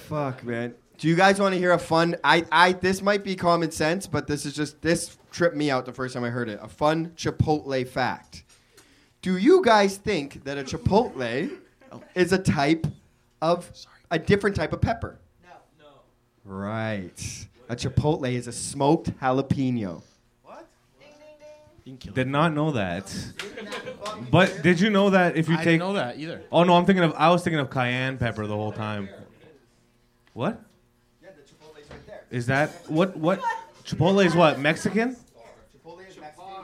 Fuck, 0.08 0.44
man. 0.44 0.74
Do 0.98 1.08
you 1.08 1.14
guys 1.14 1.38
want 1.40 1.54
to 1.54 1.58
hear 1.58 1.72
a 1.72 1.78
fun? 1.78 2.16
I, 2.24 2.44
I. 2.50 2.72
This 2.72 3.02
might 3.02 3.22
be 3.24 3.36
common 3.36 3.70
sense, 3.70 4.06
but 4.06 4.26
this 4.26 4.44
is 4.44 4.54
just 4.54 4.80
this 4.82 5.16
tripped 5.30 5.56
me 5.56 5.70
out 5.70 5.86
the 5.86 5.92
first 5.92 6.14
time 6.14 6.24
I 6.24 6.30
heard 6.30 6.48
it. 6.48 6.58
A 6.62 6.68
fun 6.68 7.12
Chipotle 7.16 7.86
fact. 7.88 8.44
Do 9.22 9.36
you 9.36 9.62
guys 9.64 9.96
think 9.96 10.44
that 10.44 10.58
a 10.58 10.64
Chipotle 10.64 11.50
is 12.14 12.32
a 12.32 12.38
type 12.38 12.86
of 13.40 13.70
a 14.10 14.18
different 14.18 14.56
type 14.56 14.72
of 14.72 14.80
pepper? 14.80 15.18
No. 15.42 15.50
No. 15.80 15.86
Right. 16.44 17.46
A 17.68 17.76
Chipotle 17.76 18.32
is 18.32 18.46
a 18.46 18.52
smoked 18.52 19.18
jalapeno. 19.20 20.02
What 20.42 20.66
did 22.14 22.28
not 22.28 22.54
know 22.54 22.72
that. 22.72 23.14
But 24.30 24.62
did 24.62 24.80
you 24.80 24.90
know 24.90 25.10
that 25.10 25.36
if 25.36 25.48
you 25.48 25.54
I 25.54 25.58
take? 25.58 25.64
didn't 25.66 25.80
know 25.80 25.92
that 25.94 26.18
either. 26.18 26.42
Oh 26.50 26.64
no, 26.64 26.74
I'm 26.76 26.84
thinking 26.84 27.04
of. 27.04 27.14
I 27.16 27.30
was 27.30 27.42
thinking 27.44 27.60
of 27.60 27.70
cayenne 27.70 28.18
pepper 28.18 28.46
the 28.46 28.54
whole 28.56 28.72
time. 28.72 29.08
What? 30.32 30.60
Yeah, 31.22 31.28
the 31.36 31.42
Chipotle's 31.42 31.88
right 31.90 32.06
there. 32.06 32.24
Is 32.30 32.46
that 32.46 32.70
what? 32.88 33.16
What? 33.16 33.40
Chipotle 33.84 34.24
is 34.24 34.34
what? 34.34 34.58
Mexican? 34.58 35.14
Chipotle 35.14 36.08
is 36.08 36.18
Mexican. 36.18 36.54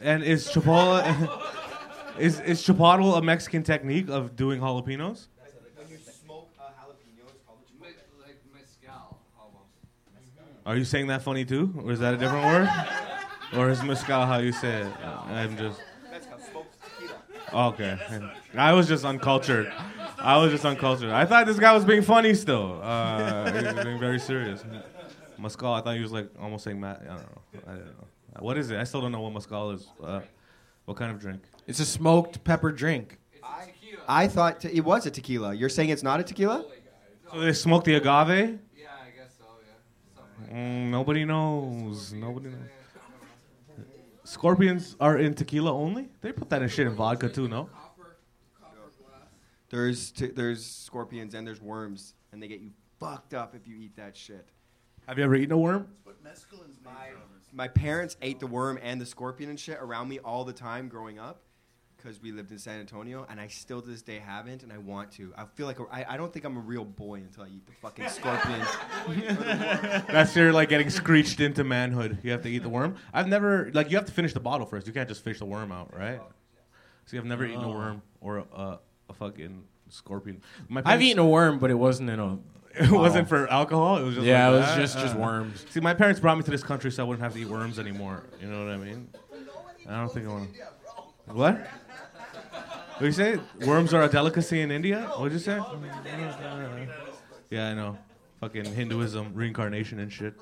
And 0.00 0.22
is 0.22 0.48
Chipotle? 0.48 1.42
is 2.18 2.40
is 2.40 2.62
Chipotle 2.62 3.16
a 3.18 3.22
Mexican 3.22 3.62
technique 3.62 4.08
of 4.08 4.36
doing 4.36 4.60
jalapenos? 4.60 5.28
When 5.76 5.90
you 5.90 5.98
smoke 5.98 6.50
a 6.58 6.62
jalapeno, 6.62 7.28
it's 7.28 7.42
called. 7.46 7.58
Like 7.80 8.38
mezcal, 8.54 9.18
almost. 9.38 9.70
Are 10.66 10.76
you 10.76 10.84
saying 10.84 11.08
that 11.08 11.22
funny 11.22 11.44
too, 11.44 11.72
or 11.84 11.92
is 11.92 12.00
that 12.00 12.14
a 12.14 12.16
different 12.16 12.44
word? 12.46 12.68
Or 13.54 13.68
is 13.68 13.82
mezcal 13.82 14.24
how 14.24 14.38
you 14.38 14.50
say 14.50 14.80
it? 14.80 14.92
I'm 15.04 15.58
just. 15.58 15.78
Okay. 17.52 17.98
I 18.56 18.72
was 18.72 18.88
just 18.88 19.04
uncultured. 19.04 19.70
I 20.18 20.38
was 20.38 20.52
just 20.52 20.64
uncultured. 20.64 21.10
I 21.10 21.26
thought 21.26 21.46
this 21.46 21.58
guy 21.58 21.74
was 21.74 21.84
being 21.84 22.00
funny 22.00 22.32
still. 22.32 22.80
Uh, 22.82 23.52
he 23.52 23.66
was 23.74 23.84
being 23.84 23.98
very 24.00 24.18
serious. 24.18 24.64
Mezcal, 25.38 25.74
I 25.74 25.82
thought 25.82 25.96
he 25.96 26.02
was 26.02 26.12
like 26.12 26.30
almost 26.40 26.64
saying 26.64 26.80
Matt. 26.80 27.02
I 27.02 27.08
don't 27.08 27.16
know. 27.18 27.42
I 27.66 27.70
don't 27.72 27.86
know. 27.86 28.06
What 28.40 28.56
is 28.56 28.70
it? 28.70 28.78
I 28.78 28.84
still 28.84 29.02
don't 29.02 29.12
know 29.12 29.20
what 29.20 29.34
mezcal 29.34 29.72
is. 29.72 29.86
Uh, 30.02 30.20
what 30.86 30.96
kind 30.96 31.10
of 31.10 31.20
drink? 31.20 31.42
It's 31.66 31.80
a 31.80 31.84
smoked 31.86 32.42
pepper 32.44 32.72
drink. 32.72 33.18
I 34.08 34.26
thought 34.28 34.60
te- 34.60 34.68
it 34.68 34.84
was 34.84 35.06
a 35.06 35.10
tequila. 35.10 35.54
You're 35.54 35.68
saying 35.68 35.90
it's 35.90 36.02
not 36.02 36.18
a 36.18 36.24
tequila? 36.24 36.64
So 37.32 37.40
they 37.40 37.52
smoke 37.52 37.84
the 37.84 37.94
agave? 37.94 38.58
Yeah, 38.76 38.88
I 38.90 39.10
guess 39.16 39.34
so. 39.38 39.44
Yeah. 39.64 40.16
Something 40.16 40.54
like 40.56 40.56
Mm, 40.56 40.90
nobody 40.90 41.24
knows. 41.24 42.12
Nobody 42.12 42.48
knows. 42.48 42.58
Scorpions 44.24 44.96
are 45.00 45.18
in 45.18 45.34
tequila 45.34 45.72
only? 45.72 46.08
They 46.20 46.32
put 46.32 46.48
that 46.50 46.62
in 46.62 46.68
shit 46.68 46.86
in 46.86 46.94
vodka 46.94 47.28
too, 47.28 47.48
no? 47.48 47.68
There's 49.70 50.10
t- 50.12 50.26
there's 50.26 50.64
scorpions 50.66 51.32
and 51.34 51.46
there's 51.46 51.62
worms, 51.62 52.12
and 52.32 52.42
they 52.42 52.48
get 52.48 52.60
you 52.60 52.70
fucked 53.00 53.32
up 53.32 53.54
if 53.54 53.66
you 53.66 53.76
eat 53.76 53.96
that 53.96 54.14
shit. 54.16 54.46
Have 55.08 55.16
you 55.16 55.24
ever 55.24 55.34
eaten 55.34 55.52
a 55.52 55.56
worm? 55.58 55.88
My 57.54 57.68
parents 57.68 58.16
ate 58.20 58.38
the 58.38 58.46
worm 58.46 58.78
and 58.82 59.00
the 59.00 59.06
scorpion 59.06 59.48
and 59.50 59.58
shit 59.58 59.78
around 59.80 60.08
me 60.08 60.18
all 60.18 60.44
the 60.44 60.52
time 60.52 60.88
growing 60.88 61.18
up, 61.18 61.40
because 62.02 62.20
we 62.20 62.32
lived 62.32 62.50
in 62.50 62.58
San 62.58 62.80
Antonio, 62.80 63.26
and 63.30 63.40
I 63.40 63.46
still 63.46 63.80
to 63.80 63.88
this 63.88 64.02
day 64.02 64.18
haven't, 64.18 64.62
and 64.62 64.72
I 64.72 64.78
want 64.78 65.12
to. 65.12 65.32
I 65.36 65.44
feel 65.44 65.66
like 65.66 65.78
a, 65.78 65.84
I, 65.90 66.14
I 66.14 66.16
don't 66.16 66.32
think 66.32 66.44
I'm 66.44 66.56
a 66.56 66.60
real 66.60 66.84
boy 66.84 67.16
until 67.16 67.44
I 67.44 67.48
eat 67.48 67.66
the 67.66 67.72
fucking 67.80 68.08
scorpion. 68.08 68.60
That's 70.08 70.34
your 70.34 70.52
like 70.52 70.68
getting 70.68 70.90
screeched 70.90 71.40
into 71.40 71.64
manhood. 71.64 72.18
You 72.22 72.32
have 72.32 72.42
to 72.42 72.48
eat 72.48 72.62
the 72.62 72.68
worm. 72.68 72.96
I've 73.12 73.28
never 73.28 73.70
like 73.72 73.90
you 73.90 73.96
have 73.96 74.06
to 74.06 74.12
finish 74.12 74.32
the 74.32 74.40
bottle 74.40 74.66
first. 74.66 74.86
You 74.86 74.92
can't 74.92 75.08
just 75.08 75.22
fish 75.22 75.38
the 75.38 75.44
worm 75.44 75.70
out, 75.72 75.96
right? 75.96 76.20
See, 77.06 77.18
I've 77.18 77.24
never 77.24 77.44
eaten 77.44 77.62
a 77.62 77.68
worm 77.68 78.02
or 78.20 78.38
a, 78.38 78.44
a, 78.54 78.78
a 79.10 79.12
fucking 79.14 79.64
scorpion. 79.88 80.40
My 80.68 80.82
I've 80.84 81.02
eaten 81.02 81.18
a 81.18 81.26
worm, 81.26 81.58
but 81.58 81.70
it 81.70 81.74
wasn't 81.74 82.10
in 82.10 82.18
a. 82.20 82.38
It 82.74 82.90
wasn't 82.90 83.28
for 83.28 83.46
alcohol. 83.48 83.98
It 83.98 84.02
was 84.04 84.14
just 84.14 84.26
Yeah, 84.26 84.48
like 84.48 84.54
it 84.56 84.60
was 84.60 84.66
that? 84.68 84.80
just 84.80 84.98
just 84.98 85.14
Uh, 85.14 85.18
worms. 85.18 85.66
See, 85.68 85.80
my 85.80 85.92
parents 85.92 86.20
brought 86.20 86.38
me 86.38 86.42
to 86.44 86.50
this 86.50 86.62
country 86.62 86.90
so 86.90 87.04
I 87.04 87.06
wouldn't 87.06 87.22
have 87.22 87.34
to 87.34 87.38
eat 87.38 87.44
worms 87.46 87.78
anymore. 87.78 88.24
You 88.40 88.48
know 88.48 88.64
what 88.64 88.72
I 88.72 88.78
mean? 88.78 89.08
I 89.86 89.98
don't 90.00 90.10
think 90.10 90.26
I 90.26 90.30
want. 90.30 90.54
to. 90.54 91.34
What? 91.34 91.66
What 92.98 93.06
you 93.06 93.12
say? 93.12 93.38
Worms 93.66 93.92
are 93.94 94.02
a 94.02 94.08
delicacy 94.08 94.60
in 94.60 94.70
India? 94.70 95.02
What'd 95.16 95.32
you 95.32 95.38
say? 95.38 95.58
Yeah, 97.50 97.68
I 97.68 97.74
know. 97.74 97.98
Fucking 98.40 98.64
Hinduism, 98.64 99.34
reincarnation 99.34 99.98
and 99.98 100.12
shit. 100.12 100.34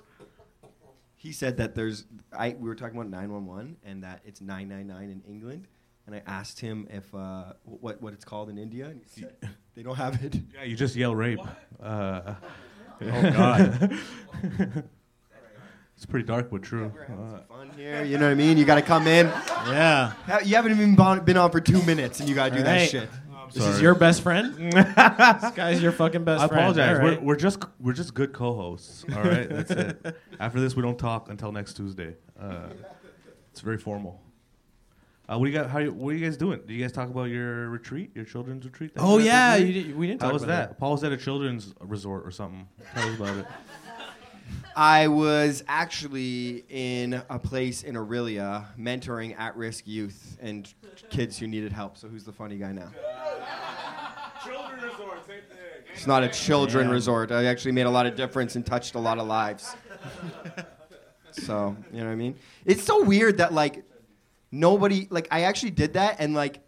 he 1.16 1.32
said 1.32 1.56
that 1.58 1.74
there's 1.74 2.04
I 2.32 2.56
we 2.58 2.68
were 2.68 2.74
talking 2.74 2.96
about 2.96 3.10
911 3.10 3.76
and 3.84 4.02
that 4.04 4.20
it's 4.24 4.40
999 4.40 5.10
in 5.10 5.22
England, 5.30 5.68
and 6.06 6.14
I 6.14 6.22
asked 6.26 6.60
him 6.60 6.86
if 6.90 7.14
uh, 7.14 7.52
what 7.64 8.00
what 8.00 8.12
it's 8.14 8.24
called 8.24 8.48
in 8.48 8.58
India, 8.58 8.86
and 8.86 9.00
he 9.02 9.20
said 9.20 9.34
they 9.74 9.82
don't 9.82 9.96
have 9.96 10.22
it. 10.24 10.34
Yeah, 10.54 10.64
you 10.64 10.76
just 10.76 10.96
yell 10.96 11.14
rape. 11.14 11.40
Uh, 11.82 12.34
Oh 13.02 13.30
god. 13.32 13.98
it's 16.00 16.06
pretty 16.06 16.26
dark 16.26 16.50
but 16.50 16.62
true. 16.62 16.90
We're 16.94 17.04
having 17.04 17.24
Uh, 17.26 17.30
some 17.30 17.40
fun 17.46 17.70
here. 17.76 18.02
You 18.04 18.16
know 18.16 18.24
what 18.24 18.32
I 18.32 18.34
mean? 18.34 18.56
You 18.56 18.64
got 18.64 18.76
to 18.76 18.82
come 18.82 19.06
in. 19.06 19.26
yeah. 19.26 20.12
Ha- 20.26 20.40
You 20.42 20.56
haven't 20.56 20.72
even 20.72 20.94
bon- 20.96 21.24
been 21.26 21.36
on 21.36 21.50
for 21.50 21.60
two 21.60 21.82
minutes, 21.82 22.20
and 22.20 22.28
you 22.28 22.34
got 22.34 22.48
to 22.48 22.56
do 22.56 22.62
that 22.62 22.68
Alright. 22.72 22.88
shit. 22.88 23.08
This 23.52 23.62
Sorry. 23.64 23.74
is 23.74 23.82
your 23.82 23.94
best 23.94 24.22
friend. 24.22 24.54
this 24.72 25.50
guy's 25.54 25.82
your 25.82 25.92
fucking 25.92 26.24
best 26.24 26.38
friend. 26.48 26.52
I 26.70 26.72
friend. 26.72 26.78
apologize. 26.78 26.98
All 27.00 27.04
right. 27.04 27.20
We're, 27.20 27.26
we're 27.26 27.36
just 27.36 27.62
we're 27.80 27.92
just 27.92 28.14
good 28.14 28.32
co-hosts. 28.32 29.04
All 29.14 29.22
right, 29.22 29.46
that's 29.48 29.72
it. 29.72 30.16
After 30.40 30.58
this, 30.60 30.74
we 30.76 30.82
don't 30.82 30.98
talk 30.98 31.28
until 31.28 31.50
next 31.52 31.74
Tuesday. 31.74 32.14
Uh, 32.40 32.68
it's 33.50 33.60
very 33.60 33.76
formal. 33.76 34.22
Uh, 35.28 35.36
what 35.38 35.44
do 35.46 35.50
you 35.52 35.58
got? 35.58 35.68
How 35.68 35.80
you, 35.80 35.92
what 35.92 36.10
are 36.14 36.16
you 36.16 36.24
guys 36.24 36.36
doing? 36.36 36.60
Do 36.66 36.72
you 36.72 36.80
guys 36.80 36.92
talk 36.92 37.08
about 37.10 37.24
your 37.24 37.68
retreat, 37.70 38.12
your 38.14 38.24
children's 38.24 38.64
retreat? 38.64 38.94
that 38.94 39.00
Oh 39.02 39.18
you 39.18 39.24
guys 39.24 39.26
yeah, 39.26 39.58
did? 39.58 39.66
you 39.74 39.82
did, 39.82 39.96
we 39.96 40.06
didn't 40.06 40.20
How 40.22 40.28
talk 40.28 40.34
was 40.34 40.42
about 40.44 40.68
that? 40.70 40.78
Paul 40.78 40.92
was 40.92 41.02
at 41.04 41.10
a 41.12 41.16
children's 41.16 41.74
resort 41.80 42.24
or 42.24 42.30
something. 42.30 42.68
Tell 42.94 43.08
us 43.08 43.16
about 43.16 43.36
it. 43.36 43.46
I 44.76 45.08
was 45.08 45.64
actually 45.68 46.64
in 46.68 47.22
a 47.28 47.38
place 47.38 47.82
in 47.82 47.94
Orillia 47.96 48.66
mentoring 48.78 49.38
at-risk 49.38 49.86
youth 49.86 50.38
and 50.40 50.72
kids 51.10 51.38
who 51.38 51.46
needed 51.46 51.72
help. 51.72 51.96
So 51.96 52.08
who's 52.08 52.24
the 52.24 52.32
funny 52.32 52.56
guy 52.56 52.72
now? 52.72 52.88
Children's 54.44 54.82
resorts. 54.82 55.28
It's 55.92 56.06
not 56.06 56.22
a 56.22 56.28
children 56.28 56.86
Yeah. 56.88 56.94
resort. 56.94 57.32
I 57.32 57.44
actually 57.46 57.72
made 57.72 57.86
a 57.86 57.90
lot 57.90 58.06
of 58.06 58.14
difference 58.14 58.56
and 58.56 58.64
touched 58.64 58.94
a 58.94 58.98
lot 58.98 59.18
of 59.18 59.26
lives. 59.26 59.74
so, 61.32 61.76
you 61.92 61.98
know 61.98 62.06
what 62.06 62.12
I 62.12 62.16
mean? 62.16 62.36
It's 62.64 62.82
so 62.82 63.02
weird 63.02 63.38
that 63.38 63.52
like 63.52 63.84
nobody 64.50 65.08
like 65.10 65.28
I 65.30 65.42
actually 65.42 65.70
did 65.70 65.94
that 65.94 66.16
and 66.20 66.34
like 66.34 66.60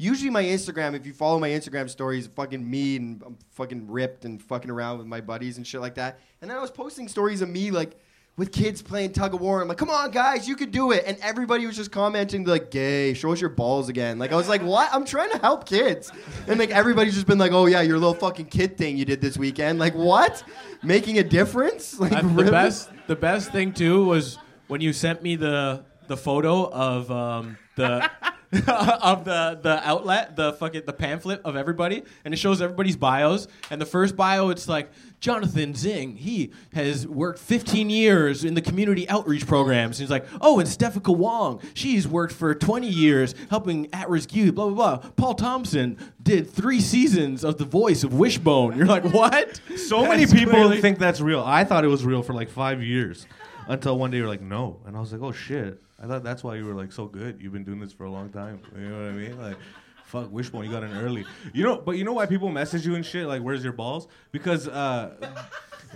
usually 0.00 0.30
my 0.30 0.42
Instagram, 0.42 0.94
if 0.94 1.04
you 1.06 1.12
follow 1.12 1.38
my 1.38 1.50
Instagram 1.50 1.88
stories, 1.90 2.26
fucking 2.26 2.68
me 2.68 2.96
and 2.96 3.22
I'm 3.24 3.36
fucking 3.52 3.90
ripped 3.90 4.24
and 4.24 4.42
fucking 4.42 4.70
around 4.70 4.98
with 4.98 5.06
my 5.06 5.20
buddies 5.20 5.58
and 5.58 5.66
shit 5.66 5.80
like 5.82 5.96
that. 5.96 6.18
And 6.40 6.50
then 6.50 6.56
I 6.56 6.60
was 6.60 6.70
posting 6.70 7.06
stories 7.06 7.42
of 7.42 7.50
me 7.50 7.70
like 7.70 7.98
with 8.36 8.50
kids 8.52 8.80
playing 8.80 9.12
tug 9.12 9.34
of 9.34 9.40
war. 9.42 9.60
I'm 9.60 9.68
like, 9.68 9.76
come 9.76 9.90
on, 9.90 10.10
guys, 10.12 10.48
you 10.48 10.56
could 10.56 10.70
do 10.70 10.92
it. 10.92 11.04
And 11.06 11.18
everybody 11.20 11.66
was 11.66 11.76
just 11.76 11.92
commenting 11.92 12.44
like, 12.44 12.70
gay, 12.70 13.12
show 13.12 13.30
us 13.32 13.40
your 13.42 13.50
balls 13.50 13.90
again. 13.90 14.18
Like 14.18 14.32
I 14.32 14.36
was 14.36 14.48
like, 14.48 14.62
what? 14.62 14.88
I'm 14.90 15.04
trying 15.04 15.30
to 15.32 15.38
help 15.38 15.66
kids. 15.66 16.10
And 16.48 16.58
like 16.58 16.70
everybody's 16.70 17.12
just 17.14 17.26
been 17.26 17.38
like, 17.38 17.52
oh 17.52 17.66
yeah, 17.66 17.82
your 17.82 17.98
little 17.98 18.14
fucking 18.14 18.46
kid 18.46 18.78
thing 18.78 18.96
you 18.96 19.04
did 19.04 19.20
this 19.20 19.36
weekend. 19.36 19.78
Like 19.78 19.94
what? 19.94 20.42
Making 20.82 21.18
a 21.18 21.24
difference? 21.24 22.00
Like 22.00 22.12
Uh, 22.12 22.22
the 22.22 22.28
really? 22.28 22.50
best 22.50 22.88
the 23.06 23.16
best 23.16 23.52
thing 23.52 23.74
too 23.74 24.06
was 24.06 24.38
when 24.68 24.80
you 24.80 24.94
sent 24.94 25.22
me 25.22 25.36
the 25.36 25.84
the 26.06 26.16
photo 26.16 26.70
of 26.70 27.10
um, 27.10 27.58
the 27.76 28.10
of 28.66 29.24
the 29.24 29.60
the 29.62 29.80
outlet, 29.84 30.34
the 30.34 30.52
fucking 30.54 30.82
the 30.84 30.92
pamphlet 30.92 31.40
of 31.44 31.54
everybody, 31.54 32.02
and 32.24 32.34
it 32.34 32.36
shows 32.36 32.60
everybody's 32.60 32.96
bios. 32.96 33.46
And 33.70 33.80
the 33.80 33.86
first 33.86 34.16
bio, 34.16 34.48
it's 34.50 34.68
like 34.68 34.90
Jonathan 35.20 35.72
Zing. 35.74 36.16
He 36.16 36.50
has 36.72 37.06
worked 37.06 37.38
15 37.38 37.90
years 37.90 38.44
in 38.44 38.54
the 38.54 38.60
community 38.62 39.08
outreach 39.08 39.46
programs. 39.46 40.00
And 40.00 40.04
he's 40.04 40.10
like, 40.10 40.26
oh, 40.40 40.58
and 40.58 40.68
Stefika 40.68 41.16
Wong. 41.16 41.60
She's 41.74 42.08
worked 42.08 42.32
for 42.32 42.52
20 42.54 42.88
years 42.88 43.36
helping 43.50 43.88
at-risk 43.92 44.34
youth. 44.34 44.56
Blah 44.56 44.70
blah 44.70 44.96
blah. 44.98 45.10
Paul 45.12 45.34
Thompson 45.34 45.96
did 46.20 46.50
three 46.50 46.80
seasons 46.80 47.44
of 47.44 47.56
the 47.56 47.64
voice 47.64 48.02
of 48.02 48.14
Wishbone. 48.14 48.76
You're 48.76 48.86
like, 48.86 49.04
what? 49.04 49.60
So 49.76 50.02
many 50.02 50.26
people 50.26 50.54
clearly- 50.54 50.80
think 50.80 50.98
that's 50.98 51.20
real. 51.20 51.42
I 51.46 51.62
thought 51.62 51.84
it 51.84 51.88
was 51.88 52.04
real 52.04 52.24
for 52.24 52.34
like 52.34 52.50
five 52.50 52.82
years, 52.82 53.26
until 53.68 53.96
one 53.96 54.10
day 54.10 54.16
you're 54.16 54.26
like, 54.28 54.42
no, 54.42 54.80
and 54.86 54.96
I 54.96 55.00
was 55.00 55.12
like, 55.12 55.22
oh 55.22 55.30
shit. 55.30 55.80
I 56.02 56.06
thought 56.06 56.22
that's 56.22 56.42
why 56.42 56.56
you 56.56 56.64
were 56.64 56.74
like 56.74 56.92
so 56.92 57.06
good. 57.06 57.40
You've 57.40 57.52
been 57.52 57.64
doing 57.64 57.80
this 57.80 57.92
for 57.92 58.04
a 58.04 58.10
long 58.10 58.30
time. 58.30 58.60
You 58.74 58.88
know 58.88 58.98
what 59.02 59.08
I 59.08 59.12
mean? 59.12 59.38
Like, 59.38 59.56
fuck, 60.04 60.32
Wishbone, 60.32 60.64
you 60.64 60.70
got 60.70 60.82
in 60.82 60.96
early. 60.96 61.24
You 61.52 61.64
know, 61.64 61.76
but 61.76 61.92
you 61.92 62.04
know 62.04 62.14
why 62.14 62.26
people 62.26 62.48
message 62.50 62.86
you 62.86 62.94
and 62.94 63.04
shit 63.04 63.26
like, 63.26 63.42
where's 63.42 63.62
your 63.62 63.72
balls? 63.72 64.08
Because, 64.32 64.66
uh, 64.68 65.14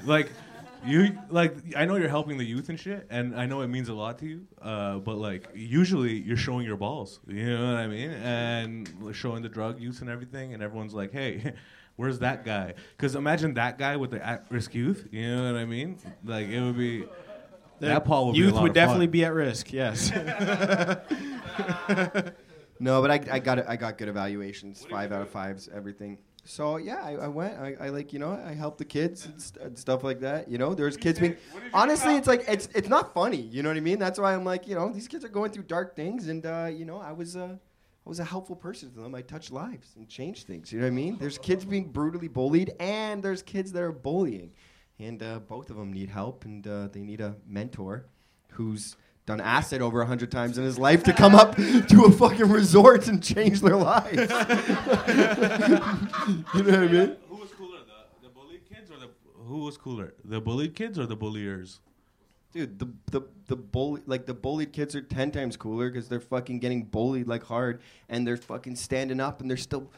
like. 0.05 0.31
You 0.87 1.19
like 1.31 1.57
I 1.75 1.87
know 1.87 1.97
you're 1.97 2.11
helping 2.11 2.37
the 2.37 2.45
youth 2.45 2.69
and 2.69 2.79
shit, 2.79 3.07
and 3.09 3.35
I 3.35 3.47
know 3.47 3.63
it 3.63 3.69
means 3.69 3.89
a 3.89 3.95
lot 3.95 4.19
to 4.19 4.27
you. 4.27 4.47
Uh, 4.61 4.99
but 4.99 5.17
like 5.17 5.49
usually 5.55 6.13
you're 6.13 6.37
showing 6.37 6.67
your 6.67 6.77
balls, 6.77 7.21
you 7.27 7.57
know 7.57 7.69
what 7.69 7.77
I 7.77 7.87
mean, 7.87 8.11
and 8.11 8.93
showing 9.15 9.43
the 9.43 9.49
drug 9.49 9.81
use 9.81 10.03
and 10.03 10.11
everything, 10.11 10.53
and 10.53 10.63
everyone's 10.63 10.93
like, 10.93 11.11
"Hey, 11.11 11.55
where's 11.97 12.19
that 12.19 12.45
guy?" 12.45 12.75
Because 12.99 13.15
imagine 13.15 13.55
that 13.55 13.79
guy 13.79 13.97
with 13.97 14.11
the 14.11 14.23
at-risk 14.27 14.75
youth, 14.75 15.09
you 15.11 15.27
know 15.27 15.55
what 15.55 15.59
I 15.59 15.65
mean? 15.65 15.97
Like 16.23 16.49
it 16.49 16.61
would 16.61 16.77
be 16.77 17.07
that 17.81 18.05
Paul 18.05 18.27
would 18.27 18.33
be 18.35 18.41
a 18.41 18.45
youth 18.45 18.55
lot 18.55 18.63
would 18.63 18.71
of 18.71 18.77
fun. 18.77 18.87
definitely 18.87 19.07
be 19.09 19.25
at 19.25 19.33
risk. 19.33 19.73
Yes. 19.73 20.11
No, 22.81 23.01
but 23.01 23.11
I, 23.11 23.37
I 23.37 23.39
got. 23.39 23.69
I 23.69 23.77
got 23.77 23.99
good 23.99 24.09
evaluations, 24.09 24.85
five 24.91 25.13
out 25.13 25.23
of 25.23 25.31
fives, 25.31 25.69
everything. 25.73 26.19
So 26.45 26.77
yeah, 26.77 27.01
I, 27.03 27.13
I 27.13 27.29
went. 27.29 27.55
I, 27.59 27.77
I 27.81 27.89
like 27.91 28.13
you 28.13 28.19
know 28.19 28.33
I 28.33 28.53
helped 28.53 28.79
the 28.79 28.85
kids 28.85 29.25
and, 29.27 29.41
st- 29.41 29.65
and 29.65 29.79
stuff 29.79 30.03
like 30.03 30.21
that. 30.21 30.51
You 30.51 30.59
know, 30.59 30.75
there's 30.75 30.97
kids 30.97 31.21
being. 31.21 31.37
Honestly, 31.73 32.17
it's 32.17 32.27
like 32.27 32.45
it's 32.49 32.69
it's 32.75 32.89
not 32.89 33.15
funny. 33.15 33.41
You 33.41 33.63
know 33.63 33.71
what 33.71 33.77
I 33.77 33.81
mean? 33.81 34.01
That's 34.01 34.19
why 34.19 34.35
I'm 34.35 34.45
like 34.45 34.67
you 34.67 34.75
know 34.75 34.93
these 34.93 35.07
kids 35.07 35.25
are 35.25 35.29
going 35.29 35.53
through 35.53 35.63
dark 35.65 35.95
things, 35.95 36.27
and 36.29 36.45
uh, 36.45 36.69
you 36.71 36.85
know 36.85 36.99
I 36.99 37.13
was 37.13 37.37
uh, 37.37 37.55
I 37.55 38.09
was 38.09 38.19
a 38.19 38.25
helpful 38.25 38.57
person 38.57 38.93
to 38.95 39.01
them. 39.01 39.15
I 39.15 39.23
touched 39.23 39.53
lives 39.53 39.93
and 39.97 40.09
changed 40.09 40.49
things. 40.49 40.73
You 40.73 40.81
know 40.81 40.87
what 40.87 40.93
I 40.93 40.97
mean? 40.97 41.17
There's 41.17 41.39
kids 41.39 41.65
being 41.65 41.91
brutally 41.93 42.29
bullied, 42.29 42.73
and 42.81 43.23
there's 43.23 43.43
kids 43.43 43.71
that 43.73 43.83
are 43.83 43.93
bullying, 43.93 44.51
and 44.99 45.23
uh, 45.23 45.41
both 45.41 45.71
of 45.71 45.77
them 45.77 45.93
need 45.93 46.11
help, 46.11 46.45
and 46.45 46.67
uh, 46.67 46.89
they 46.89 47.03
need 47.03 47.21
a 47.21 47.37
mentor 47.47 48.07
who's 48.53 48.97
done 49.27 49.41
acid 49.41 49.81
over 49.81 50.03
a 50.03 50.07
hundred 50.07 50.31
times 50.31 50.59
in 50.59 50.65
his 50.65 50.79
life 50.79 51.03
to 51.05 51.13
come 51.13 51.35
up 51.35 51.57
to 51.89 52.05
a 52.07 52.13
fucking 52.13 52.49
resort 52.49 53.09
and 53.09 53.23
change 53.23 53.61
their 53.61 53.77
lives. 53.77 54.17
you 54.17 54.27
know 56.63 56.71
what 56.71 56.75
I 56.75 56.89
mean? 56.89 57.17
Who 57.29 57.37
was 57.37 57.51
cooler, 57.51 57.79
the, 57.79 58.29
the 58.29 58.29
bullied 58.29 58.69
kids 58.69 58.91
or 58.91 58.99
the 58.99 59.09
who 59.47 59.59
was 59.59 59.77
cooler, 59.79 60.15
the 60.25 60.41
bullied 60.41 60.75
kids 60.75 60.99
or 60.99 61.07
the 61.07 61.17
bulliers? 61.17 61.81
Dude, 62.53 62.79
the 62.79 62.89
the 63.11 63.23
the 63.47 63.57
bully 63.57 64.03
like 64.07 64.27
the 64.27 64.35
bullied 64.35 64.73
kids 64.73 64.95
are 64.95 65.01
ten 65.01 65.31
times 65.31 65.57
cooler 65.57 65.91
because 65.91 66.09
they're 66.09 66.21
fucking 66.21 66.61
getting 66.61 66.85
bullied 66.85 67.27
like 67.27 67.45
hard 67.45 67.81
and 68.09 68.27
they're 68.27 68.37
fucking 68.37 68.77
standing 68.77 69.21
up 69.21 69.41
and 69.41 69.51
they're 69.51 69.57
still 69.57 69.91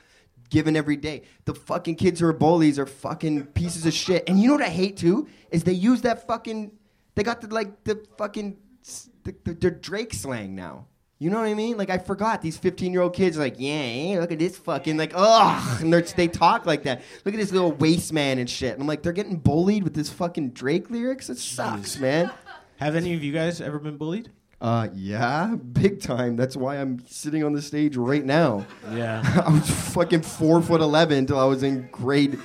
giving 0.50 0.76
every 0.76 0.96
day. 0.96 1.22
The 1.44 1.54
fucking 1.54 1.96
kids 1.96 2.20
who 2.20 2.26
are 2.26 2.32
bullies 2.32 2.78
are 2.78 2.86
fucking 2.86 3.46
pieces 3.46 3.86
of 3.86 3.92
shit. 3.92 4.28
And 4.28 4.40
you 4.40 4.48
know 4.48 4.54
what 4.54 4.64
I 4.64 4.70
hate 4.70 4.96
too 4.96 5.28
is 5.50 5.64
they 5.64 5.72
use 5.72 6.02
that 6.02 6.26
fucking 6.26 6.72
they 7.16 7.22
got 7.22 7.40
the 7.40 7.48
like 7.48 7.82
the 7.84 8.04
fucking 8.16 8.58
s- 8.84 9.08
the, 9.24 9.34
the, 9.54 9.70
Drake 9.70 10.14
slang 10.14 10.54
now. 10.54 10.86
You 11.18 11.30
know 11.30 11.38
what 11.38 11.46
I 11.46 11.54
mean? 11.54 11.78
Like 11.78 11.88
I 11.88 11.98
forgot 11.98 12.42
these 12.42 12.58
15 12.58 12.92
year 12.92 13.00
old 13.00 13.14
kids 13.14 13.38
like, 13.38 13.54
yeah, 13.58 14.18
look 14.20 14.30
at 14.30 14.38
this 14.38 14.56
fucking 14.58 14.98
like, 14.98 15.12
ugh, 15.14 15.80
and 15.80 15.92
they 15.92 16.28
talk 16.28 16.66
like 16.66 16.82
that. 16.84 17.02
Look 17.24 17.34
at 17.34 17.40
this 17.40 17.52
little 17.52 17.72
waste 17.72 18.12
man 18.12 18.38
and 18.38 18.48
shit. 18.48 18.74
And 18.74 18.82
I'm 18.82 18.86
like, 18.86 19.02
they're 19.02 19.12
getting 19.12 19.38
bullied 19.38 19.82
with 19.82 19.94
this 19.94 20.10
fucking 20.10 20.50
Drake 20.50 20.90
lyrics. 20.90 21.30
It 21.30 21.38
sucks, 21.38 21.98
man. 21.98 22.30
Have 22.76 22.94
any 22.94 23.14
of 23.14 23.24
you 23.24 23.32
guys 23.32 23.62
ever 23.62 23.78
been 23.78 23.96
bullied? 23.96 24.30
Uh, 24.60 24.88
yeah, 24.94 25.54
big 25.72 26.00
time. 26.00 26.34
That's 26.36 26.56
why 26.56 26.76
I'm 26.76 27.04
sitting 27.06 27.44
on 27.44 27.52
the 27.52 27.60
stage 27.60 27.96
right 27.96 28.24
now. 28.24 28.64
Yeah. 28.92 29.22
I 29.46 29.50
was 29.50 29.68
fucking 29.92 30.22
four 30.22 30.62
foot 30.62 30.80
eleven 30.80 31.18
until 31.18 31.38
I 31.38 31.44
was 31.44 31.62
in 31.62 31.88
grade 31.92 32.38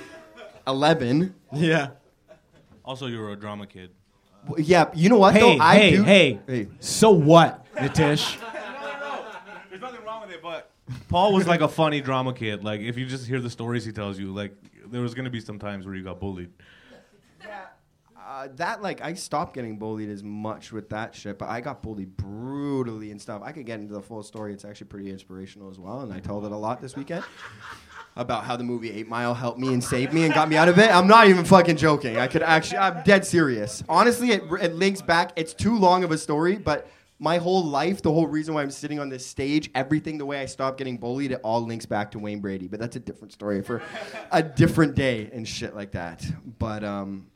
eleven. 0.66 1.34
yeah. 1.52 1.88
Also, 2.84 3.06
you 3.06 3.20
were 3.20 3.30
a 3.30 3.36
drama 3.36 3.64
kid. 3.64 3.90
W- 4.48 4.64
Yeah, 4.66 4.90
you 4.92 5.08
know 5.08 5.16
what 5.18 5.34
Hey, 5.34 5.40
though? 5.40 5.62
I 5.62 5.76
hey, 5.76 5.90
do. 5.92 6.02
hey. 6.02 6.40
Hey. 6.48 6.68
So 6.80 7.12
what, 7.12 7.64
Nitish? 7.76 8.36
There's 9.70 9.80
nothing 9.80 10.04
wrong 10.04 10.22
with 10.22 10.32
it, 10.32 10.42
but 10.42 10.68
Paul 11.08 11.32
was 11.32 11.46
like 11.46 11.60
a 11.60 11.68
funny 11.68 12.00
drama 12.00 12.34
kid. 12.34 12.64
Like 12.64 12.80
if 12.80 12.98
you 12.98 13.06
just 13.06 13.28
hear 13.28 13.40
the 13.40 13.48
stories 13.48 13.84
he 13.84 13.92
tells 13.92 14.18
you, 14.18 14.32
like 14.34 14.52
there 14.90 15.00
was 15.00 15.14
gonna 15.14 15.30
be 15.30 15.38
some 15.40 15.60
times 15.60 15.86
where 15.86 15.94
you 15.94 16.02
got 16.02 16.18
bullied. 16.18 16.50
Uh, 18.32 18.48
that 18.56 18.80
like 18.80 19.02
I 19.02 19.12
stopped 19.12 19.52
getting 19.52 19.76
bullied 19.76 20.08
as 20.08 20.22
much 20.22 20.72
with 20.72 20.88
that 20.88 21.14
shit, 21.14 21.38
but 21.38 21.50
I 21.50 21.60
got 21.60 21.82
bullied 21.82 22.16
brutally 22.16 23.10
and 23.10 23.20
stuff. 23.20 23.42
I 23.44 23.52
could 23.52 23.66
get 23.66 23.78
into 23.78 23.92
the 23.92 24.00
full 24.00 24.22
story. 24.22 24.54
It's 24.54 24.64
actually 24.64 24.86
pretty 24.86 25.10
inspirational 25.10 25.68
as 25.68 25.78
well, 25.78 26.00
and 26.00 26.10
I 26.10 26.18
told 26.18 26.46
it 26.46 26.52
a 26.52 26.56
lot 26.56 26.80
this 26.80 26.96
weekend 26.96 27.26
about 28.16 28.44
how 28.44 28.56
the 28.56 28.64
movie 28.64 28.90
Eight 28.90 29.06
Mile 29.06 29.34
helped 29.34 29.58
me 29.58 29.68
and 29.68 29.84
saved 29.84 30.14
me 30.14 30.24
and 30.24 30.32
got 30.32 30.48
me 30.48 30.56
out 30.56 30.70
of 30.70 30.78
it. 30.78 30.90
I'm 30.90 31.06
not 31.06 31.28
even 31.28 31.44
fucking 31.44 31.76
joking. 31.76 32.16
I 32.16 32.26
could 32.26 32.42
actually, 32.42 32.78
I'm 32.78 33.02
dead 33.02 33.26
serious. 33.26 33.84
Honestly, 33.86 34.30
it, 34.30 34.44
it 34.62 34.76
links 34.76 35.02
back. 35.02 35.32
It's 35.36 35.52
too 35.52 35.76
long 35.76 36.02
of 36.02 36.10
a 36.10 36.16
story, 36.16 36.56
but 36.56 36.88
my 37.18 37.36
whole 37.36 37.62
life, 37.62 38.00
the 38.00 38.12
whole 38.12 38.26
reason 38.26 38.54
why 38.54 38.62
I'm 38.62 38.70
sitting 38.70 38.98
on 38.98 39.10
this 39.10 39.26
stage, 39.26 39.70
everything, 39.74 40.16
the 40.16 40.24
way 40.24 40.40
I 40.40 40.46
stopped 40.46 40.78
getting 40.78 40.96
bullied, 40.96 41.32
it 41.32 41.40
all 41.44 41.60
links 41.60 41.84
back 41.84 42.10
to 42.12 42.18
Wayne 42.18 42.40
Brady. 42.40 42.66
But 42.66 42.80
that's 42.80 42.96
a 42.96 43.00
different 43.00 43.34
story 43.34 43.60
for 43.60 43.82
a 44.30 44.42
different 44.42 44.94
day 44.94 45.28
and 45.34 45.46
shit 45.46 45.76
like 45.76 45.90
that. 45.90 46.24
But 46.58 46.82
um. 46.82 47.26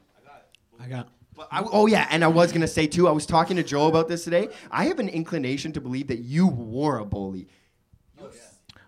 I 0.80 0.86
got. 0.88 1.08
But 1.34 1.48
I, 1.50 1.62
oh 1.70 1.86
yeah, 1.86 2.06
and 2.10 2.24
I 2.24 2.28
was 2.28 2.52
gonna 2.52 2.66
say 2.66 2.86
too. 2.86 3.08
I 3.08 3.10
was 3.12 3.26
talking 3.26 3.56
to 3.56 3.62
Joe 3.62 3.88
about 3.88 4.08
this 4.08 4.24
today. 4.24 4.48
I 4.70 4.84
have 4.86 4.98
an 4.98 5.08
inclination 5.08 5.72
to 5.72 5.80
believe 5.80 6.08
that 6.08 6.20
you 6.20 6.46
were 6.48 6.98
a 6.98 7.04
bully. 7.04 7.48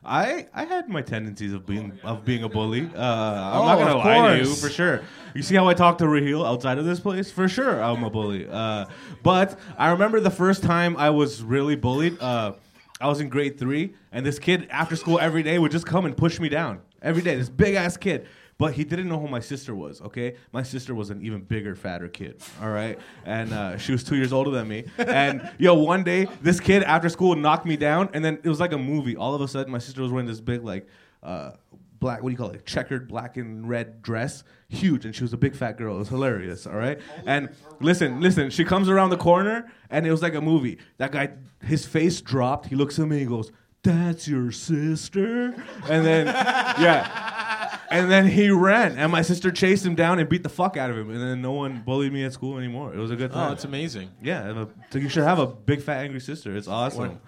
I 0.04 0.46
I 0.54 0.64
had 0.64 0.88
my 0.88 1.02
tendencies 1.02 1.52
of 1.52 1.66
being 1.66 1.98
of 2.02 2.24
being 2.24 2.42
a 2.44 2.48
bully. 2.48 2.82
Uh, 2.94 3.00
I'm 3.02 3.60
Oh, 3.60 3.66
not 3.66 3.78
gonna 3.78 3.98
of 3.98 4.04
lie 4.04 4.38
to 4.38 4.44
you 4.44 4.54
for 4.54 4.70
sure. 4.70 5.02
You 5.34 5.42
see 5.42 5.54
how 5.56 5.68
I 5.68 5.74
talk 5.74 5.98
to 5.98 6.08
Raheel 6.08 6.44
outside 6.44 6.78
of 6.78 6.84
this 6.86 7.00
place? 7.00 7.30
For 7.30 7.48
sure, 7.48 7.82
I'm 7.82 8.02
a 8.04 8.08
bully. 8.10 8.46
Uh, 8.50 8.86
but 9.22 9.58
I 9.76 9.90
remember 9.90 10.20
the 10.20 10.30
first 10.30 10.62
time 10.62 10.96
I 10.96 11.10
was 11.10 11.42
really 11.42 11.76
bullied. 11.76 12.18
Uh, 12.20 12.52
I 13.00 13.08
was 13.08 13.20
in 13.20 13.28
grade 13.28 13.58
three, 13.58 13.94
and 14.10 14.24
this 14.24 14.38
kid 14.38 14.68
after 14.70 14.96
school 14.96 15.18
every 15.20 15.42
day 15.42 15.58
would 15.58 15.72
just 15.72 15.86
come 15.86 16.06
and 16.06 16.16
push 16.16 16.40
me 16.40 16.48
down 16.48 16.80
every 17.02 17.22
day. 17.22 17.36
This 17.36 17.50
big 17.50 17.74
ass 17.74 17.96
kid. 17.96 18.26
But 18.58 18.74
he 18.74 18.82
didn't 18.82 19.08
know 19.08 19.20
who 19.20 19.28
my 19.28 19.38
sister 19.38 19.72
was, 19.72 20.00
okay? 20.02 20.34
My 20.50 20.64
sister 20.64 20.92
was 20.92 21.10
an 21.10 21.22
even 21.22 21.42
bigger, 21.42 21.76
fatter 21.76 22.08
kid, 22.08 22.42
all 22.60 22.70
right? 22.70 22.98
And 23.24 23.52
uh, 23.52 23.78
she 23.78 23.92
was 23.92 24.02
two 24.02 24.16
years 24.16 24.32
older 24.32 24.50
than 24.50 24.66
me. 24.66 24.84
And 24.98 25.48
yo, 25.58 25.74
one 25.74 26.02
day, 26.02 26.26
this 26.42 26.58
kid 26.58 26.82
after 26.82 27.08
school 27.08 27.36
knocked 27.36 27.66
me 27.66 27.76
down, 27.76 28.08
and 28.14 28.24
then 28.24 28.40
it 28.42 28.48
was 28.48 28.58
like 28.58 28.72
a 28.72 28.78
movie. 28.78 29.16
All 29.16 29.32
of 29.32 29.40
a 29.40 29.46
sudden, 29.46 29.70
my 29.70 29.78
sister 29.78 30.02
was 30.02 30.10
wearing 30.10 30.26
this 30.26 30.40
big, 30.40 30.64
like, 30.64 30.88
uh, 31.22 31.52
black, 32.00 32.20
what 32.20 32.30
do 32.30 32.32
you 32.32 32.36
call 32.36 32.50
it? 32.50 32.66
Checkered 32.66 33.06
black 33.06 33.36
and 33.36 33.68
red 33.68 34.02
dress, 34.02 34.42
huge, 34.68 35.04
and 35.04 35.14
she 35.14 35.22
was 35.22 35.32
a 35.32 35.36
big 35.36 35.54
fat 35.54 35.76
girl. 35.78 35.94
It 35.94 35.98
was 36.00 36.08
hilarious, 36.08 36.66
all 36.66 36.74
right? 36.74 36.98
And 37.26 37.50
listen, 37.80 38.20
listen, 38.20 38.50
she 38.50 38.64
comes 38.64 38.88
around 38.88 39.10
the 39.10 39.16
corner, 39.16 39.70
and 39.88 40.04
it 40.04 40.10
was 40.10 40.20
like 40.20 40.34
a 40.34 40.40
movie. 40.40 40.78
That 40.96 41.12
guy, 41.12 41.30
his 41.62 41.86
face 41.86 42.20
dropped. 42.20 42.66
He 42.66 42.74
looks 42.74 42.98
at 42.98 43.06
me, 43.06 43.20
he 43.20 43.24
goes, 43.24 43.52
That's 43.84 44.26
your 44.26 44.50
sister? 44.50 45.54
And 45.88 46.04
then, 46.04 46.26
yeah. 46.26 47.47
And 47.90 48.10
then 48.10 48.26
he 48.26 48.50
ran, 48.50 48.98
and 48.98 49.10
my 49.10 49.22
sister 49.22 49.50
chased 49.50 49.84
him 49.86 49.94
down 49.94 50.18
and 50.18 50.28
beat 50.28 50.42
the 50.42 50.48
fuck 50.50 50.76
out 50.76 50.90
of 50.90 50.96
him. 50.98 51.10
And 51.10 51.20
then 51.20 51.40
no 51.40 51.52
one 51.52 51.82
bullied 51.86 52.12
me 52.12 52.22
at 52.24 52.32
school 52.34 52.58
anymore. 52.58 52.92
It 52.94 52.98
was 52.98 53.10
a 53.10 53.16
good 53.16 53.32
time. 53.32 53.50
Oh, 53.50 53.52
it's 53.52 53.64
amazing. 53.64 54.10
yeah, 54.22 54.50
a- 54.62 54.66
so 54.90 54.98
you 54.98 55.08
should 55.08 55.24
have 55.24 55.38
a 55.38 55.46
big 55.46 55.80
fat 55.82 56.02
angry 56.04 56.20
sister. 56.20 56.54
It's 56.56 56.68
awesome. 56.68 57.00
What? 57.12 57.20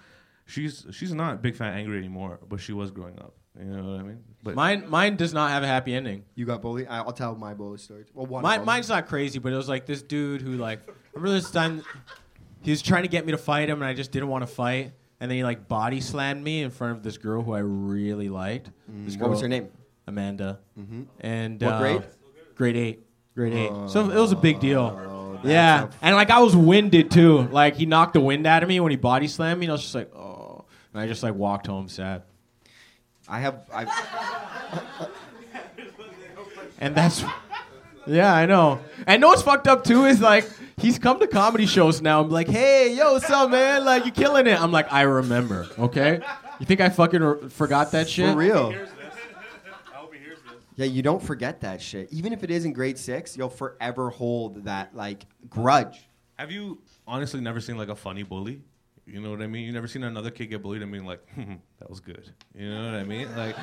She's 0.45 0.85
she's 0.91 1.13
not 1.13 1.41
big 1.41 1.55
fat 1.55 1.73
angry 1.73 1.97
anymore, 1.97 2.39
but 2.47 2.59
she 2.59 2.73
was 2.73 2.91
growing 2.91 3.17
up. 3.19 3.33
You 3.57 3.65
know 3.65 3.83
what 3.91 3.99
I 3.99 4.03
mean? 4.03 4.23
But 4.43 4.55
Mine, 4.55 4.89
mine 4.89 5.15
does 5.17 5.33
not 5.33 5.49
have 5.51 5.63
a 5.63 5.67
happy 5.67 5.93
ending. 5.93 6.23
You 6.35 6.45
got 6.45 6.61
bullied. 6.61 6.87
I- 6.89 6.97
I'll 6.99 7.11
tell 7.11 7.35
my 7.35 7.53
bully 7.53 7.77
story. 7.77 8.05
Well, 8.13 8.25
one. 8.25 8.43
Mine, 8.43 8.59
them. 8.59 8.65
mine's 8.65 8.89
not 8.89 9.07
crazy, 9.07 9.39
but 9.39 9.51
it 9.53 9.55
was 9.57 9.69
like 9.69 9.85
this 9.85 10.01
dude 10.01 10.41
who 10.41 10.53
like 10.57 10.87
I 10.87 10.91
remember 11.15 11.35
this 11.39 11.49
time 11.51 11.83
he 12.61 12.71
was 12.71 12.81
trying 12.81 13.03
to 13.03 13.09
get 13.09 13.25
me 13.25 13.31
to 13.31 13.37
fight 13.37 13.69
him, 13.69 13.81
and 13.81 13.85
I 13.85 13.93
just 13.93 14.11
didn't 14.11 14.29
want 14.29 14.43
to 14.43 14.47
fight, 14.47 14.93
and 15.19 15.29
then 15.31 15.37
he 15.37 15.43
like 15.43 15.67
body 15.67 16.01
slammed 16.01 16.43
me 16.43 16.61
in 16.63 16.69
front 16.69 16.97
of 16.97 17.03
this 17.03 17.17
girl 17.17 17.41
who 17.41 17.53
I 17.53 17.59
really 17.59 18.29
liked. 18.29 18.69
This 18.87 19.15
Mm, 19.15 19.21
What 19.21 19.29
was 19.31 19.41
her 19.41 19.47
name? 19.47 19.69
Amanda. 20.11 20.59
Mhm. 20.79 21.05
And 21.21 21.61
What 21.61 21.73
uh, 21.73 21.79
grade? 21.79 22.03
Grade 22.55 22.75
eight. 22.77 22.99
Grade 23.35 23.53
eight. 23.53 23.71
so 23.89 24.09
it 24.09 24.15
was 24.19 24.31
a 24.31 24.35
big 24.35 24.59
deal. 24.59 24.95
Oh, 25.07 25.33
that's 25.35 25.45
Yeah, 25.47 25.83
a- 25.85 25.89
and 26.01 26.15
like 26.15 26.29
I 26.29 26.39
was 26.39 26.55
winded 26.55 27.09
too. 27.11 27.43
Like 27.47 27.75
he 27.75 27.85
knocked 27.85 28.13
the 28.13 28.19
wind 28.19 28.45
out 28.45 28.61
of 28.63 28.69
me 28.69 28.79
when 28.79 28.91
he 28.91 28.97
body 28.97 29.27
slammed 29.27 29.59
me, 29.59 29.65
and 29.65 29.71
I 29.71 29.73
was 29.73 29.81
just 29.81 29.95
like, 29.95 30.13
oh. 30.15 30.65
And 30.93 31.01
I 31.01 31.07
just 31.07 31.23
like 31.23 31.33
walked 31.35 31.67
home 31.67 31.87
sad. 31.87 32.23
I 33.27 33.39
have. 33.39 33.61
I. 33.73 33.85
And 36.79 36.95
that's 36.95 37.23
Yeah, 38.07 38.33
I 38.33 38.45
know. 38.47 38.79
And 39.05 39.21
know 39.21 39.27
what's 39.27 39.43
fucked 39.43 39.67
up 39.67 39.83
too 39.83 40.05
is 40.05 40.19
like 40.19 40.49
he's 40.77 40.97
come 40.97 41.19
to 41.19 41.27
comedy 41.27 41.67
shows 41.67 42.01
now. 42.01 42.21
I'm 42.21 42.29
like, 42.31 42.47
hey, 42.49 42.95
yo, 42.95 43.13
what's 43.13 43.29
up, 43.29 43.51
man? 43.51 43.85
Like 43.85 44.05
you're 44.05 44.13
killing 44.15 44.47
it. 44.47 44.59
I'm 44.59 44.71
like, 44.71 44.91
I 44.91 45.01
remember. 45.03 45.67
Okay, 45.77 46.19
you 46.59 46.65
think 46.65 46.81
I 46.81 46.89
fucking 46.89 47.21
re- 47.21 47.49
forgot 47.49 47.91
that 47.91 48.09
shit? 48.09 48.31
For 48.31 48.37
real. 48.37 48.71
Here's 48.71 48.89
this. 48.89 48.97
I 49.91 49.95
hope 49.95 50.11
he 50.13 50.19
hears 50.19 50.39
this. 50.39 50.60
Yeah, 50.75 50.85
you 50.85 51.01
don't 51.01 51.21
forget 51.21 51.61
that 51.61 51.81
shit. 51.81 52.11
Even 52.11 52.33
if 52.33 52.43
it 52.43 52.51
is 52.51 52.65
in 52.65 52.73
grade 52.73 52.97
six, 52.97 53.37
you'll 53.37 53.49
forever 53.49 54.09
hold 54.09 54.65
that 54.65 54.95
like 54.95 55.25
grudge. 55.49 56.07
Have 56.37 56.51
you 56.51 56.81
honestly 57.05 57.41
never 57.41 57.59
seen 57.59 57.77
like 57.77 57.89
a 57.89 57.95
funny 57.95 58.23
bully? 58.23 58.63
You 59.05 59.19
know 59.19 59.31
what 59.31 59.41
I 59.41 59.47
mean? 59.47 59.65
You 59.65 59.73
never 59.73 59.87
seen 59.87 60.03
another 60.03 60.31
kid 60.31 60.47
get 60.47 60.61
bullied 60.61 60.81
and 60.81 60.91
being 60.91 61.05
like, 61.05 61.27
hmm, 61.35 61.55
"That 61.79 61.89
was 61.89 61.99
good." 61.99 62.31
You 62.55 62.69
know 62.69 62.85
what 62.85 62.95
I 62.95 63.03
mean? 63.03 63.35
Like, 63.35 63.55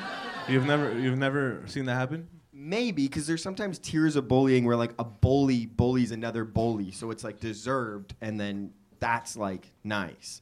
you've 0.47 0.65
never 0.65 0.97
you've 0.97 1.17
never 1.17 1.63
seen 1.65 1.85
that 1.85 1.95
happen. 1.95 2.27
Maybe 2.53 3.07
because 3.07 3.25
there's 3.25 3.41
sometimes 3.41 3.79
tiers 3.79 4.15
of 4.15 4.27
bullying 4.27 4.65
where 4.65 4.75
like 4.75 4.93
a 4.99 5.03
bully 5.05 5.65
bullies 5.65 6.11
another 6.11 6.43
bully, 6.45 6.91
so 6.91 7.09
it's 7.09 7.23
like 7.23 7.39
deserved, 7.39 8.15
and 8.21 8.39
then 8.39 8.71
that's 8.99 9.37
like 9.37 9.71
nice. 9.83 10.41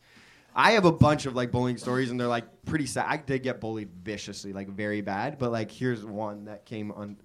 I 0.60 0.72
have 0.72 0.86
a 0.86 0.92
bunch 0.92 1.28
of 1.28 1.36
like 1.36 1.52
bullying 1.52 1.78
stories, 1.78 2.10
and 2.10 2.20
they're 2.20 2.28
like 2.28 2.66
pretty 2.66 2.88
sad. 2.88 3.06
I 3.08 3.18
did 3.18 3.44
get 3.44 3.62
bullied 3.62 3.90
viciously, 4.04 4.54
like 4.54 4.68
very 4.68 5.02
bad, 5.02 5.38
but 5.38 5.52
like 5.52 5.70
here's 5.70 6.04
one 6.04 6.46
that 6.46 6.66
came 6.66 6.92
on. 6.92 7.18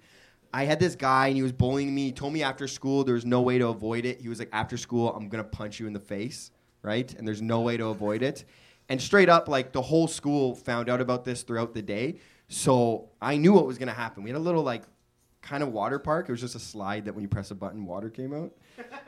I 0.53 0.65
had 0.65 0.79
this 0.79 0.95
guy, 0.95 1.27
and 1.27 1.35
he 1.35 1.41
was 1.41 1.51
bullying 1.51 1.95
me. 1.95 2.05
He 2.05 2.11
told 2.11 2.31
me 2.31 2.43
after 2.43 2.67
school 2.67 3.03
there 3.03 3.15
was 3.15 3.25
no 3.25 3.41
way 3.41 3.57
to 3.57 3.69
avoid 3.69 4.05
it. 4.05 4.21
He 4.21 4.29
was 4.29 4.37
like, 4.37 4.49
after 4.53 4.77
school, 4.77 5.11
I'm 5.15 5.29
gonna 5.29 5.43
punch 5.43 5.79
you 5.79 5.87
in 5.87 5.93
the 5.93 5.99
face, 5.99 6.51
right? 6.83 7.11
And 7.15 7.27
there's 7.27 7.41
no 7.41 7.61
way 7.61 7.75
to 7.75 7.87
avoid 7.87 8.21
it. 8.21 8.45
And 8.87 9.01
straight 9.01 9.29
up, 9.29 9.47
like 9.47 9.71
the 9.71 9.81
whole 9.81 10.07
school 10.07 10.53
found 10.53 10.87
out 10.87 11.01
about 11.01 11.25
this 11.25 11.41
throughout 11.41 11.73
the 11.73 11.81
day. 11.81 12.19
So 12.49 13.09
I 13.19 13.37
knew 13.37 13.53
what 13.53 13.65
was 13.65 13.79
gonna 13.79 13.93
happen. 13.93 14.21
We 14.21 14.29
had 14.29 14.37
a 14.37 14.39
little 14.39 14.61
like 14.61 14.83
kind 15.41 15.63
of 15.63 15.69
water 15.69 15.97
park. 15.97 16.29
It 16.29 16.31
was 16.31 16.41
just 16.41 16.53
a 16.53 16.59
slide 16.59 17.05
that 17.05 17.15
when 17.15 17.23
you 17.23 17.29
press 17.29 17.49
a 17.49 17.55
button, 17.55 17.87
water 17.87 18.11
came 18.11 18.31
out. 18.31 18.51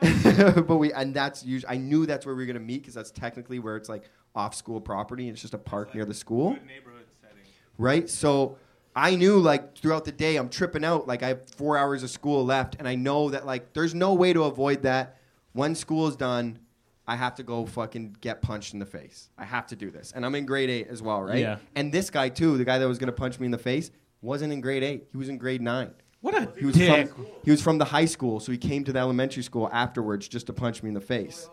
but 0.66 0.76
we 0.76 0.92
and 0.92 1.14
that's 1.14 1.44
usually 1.44 1.72
I 1.72 1.76
knew 1.76 2.06
that's 2.06 2.26
where 2.26 2.34
we 2.34 2.42
were 2.42 2.46
gonna 2.46 2.60
meet 2.60 2.82
because 2.82 2.94
that's 2.94 3.10
technically 3.10 3.58
where 3.58 3.76
it's 3.76 3.88
like 3.88 4.04
off 4.34 4.54
school 4.54 4.80
property. 4.80 5.24
And 5.28 5.32
it's 5.32 5.42
just 5.42 5.54
a 5.54 5.58
park 5.58 5.94
near 5.94 6.04
the 6.04 6.14
school 6.14 6.50
neighborhood 6.66 7.06
setting. 7.20 7.42
right? 7.78 8.08
So 8.08 8.58
I 8.94 9.16
knew 9.16 9.38
like 9.38 9.76
throughout 9.78 10.04
the 10.04 10.12
day 10.12 10.36
I'm 10.36 10.48
tripping 10.48 10.84
out. 10.84 11.06
Like 11.06 11.22
I 11.22 11.28
have 11.28 11.48
four 11.50 11.76
hours 11.76 12.02
of 12.02 12.10
school 12.10 12.44
left, 12.44 12.76
and 12.78 12.86
I 12.88 12.94
know 12.94 13.30
that 13.30 13.46
like 13.46 13.72
there's 13.72 13.94
no 13.94 14.14
way 14.14 14.32
to 14.32 14.44
avoid 14.44 14.82
that. 14.82 15.16
When 15.52 15.74
school 15.74 16.06
is 16.06 16.16
done, 16.16 16.58
I 17.06 17.16
have 17.16 17.34
to 17.36 17.42
go 17.42 17.64
fucking 17.66 18.16
get 18.20 18.42
punched 18.42 18.74
in 18.74 18.78
the 18.78 18.86
face. 18.86 19.30
I 19.38 19.44
have 19.44 19.66
to 19.68 19.76
do 19.76 19.90
this, 19.90 20.12
and 20.14 20.24
I'm 20.24 20.34
in 20.34 20.44
grade 20.44 20.68
eight 20.70 20.88
as 20.88 21.00
well, 21.02 21.22
right? 21.22 21.38
Yeah. 21.38 21.58
And 21.74 21.92
this 21.92 22.10
guy 22.10 22.28
too, 22.28 22.58
the 22.58 22.64
guy 22.64 22.78
that 22.78 22.86
was 22.88 22.98
gonna 22.98 23.12
punch 23.12 23.38
me 23.38 23.46
in 23.46 23.52
the 23.52 23.58
face, 23.58 23.90
wasn't 24.20 24.52
in 24.52 24.60
grade 24.60 24.82
eight. 24.82 25.08
He 25.12 25.16
was 25.16 25.28
in 25.28 25.38
grade 25.38 25.62
nine. 25.62 25.92
What 26.26 26.34
a 26.34 26.48
He 26.58 26.66
was 26.66 26.74
dick. 26.74 27.08
from 27.14 27.26
he 27.44 27.50
was 27.52 27.62
from 27.62 27.78
the 27.78 27.84
high 27.84 28.04
school, 28.06 28.40
so 28.40 28.50
he 28.50 28.58
came 28.58 28.82
to 28.82 28.92
the 28.92 28.98
elementary 28.98 29.44
school 29.44 29.70
afterwards 29.72 30.26
just 30.26 30.46
to 30.48 30.52
punch 30.52 30.82
me 30.82 30.88
in 30.88 30.94
the 30.94 31.00
face. 31.00 31.48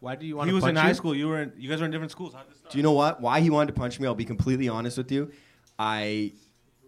Why 0.00 0.16
do 0.16 0.26
you 0.26 0.36
want 0.36 0.48
to? 0.48 0.48
He 0.48 0.50
to 0.50 0.54
was 0.56 0.62
punch 0.62 0.70
in 0.70 0.76
you? 0.76 0.82
high 0.82 0.92
school. 0.92 1.14
You 1.14 1.28
were 1.28 1.42
in. 1.42 1.52
You 1.56 1.68
guys 1.70 1.78
were 1.78 1.84
in 1.86 1.92
different 1.92 2.10
schools. 2.10 2.34
How 2.34 2.40
did 2.40 2.50
this 2.50 2.58
start? 2.58 2.72
Do 2.72 2.78
you 2.78 2.82
know 2.82 2.92
what? 2.92 3.20
Why 3.20 3.38
he 3.40 3.50
wanted 3.50 3.72
to 3.74 3.78
punch 3.80 4.00
me? 4.00 4.06
I'll 4.08 4.16
be 4.16 4.24
completely 4.24 4.68
honest 4.68 4.98
with 4.98 5.12
you. 5.12 5.30
I 5.78 6.32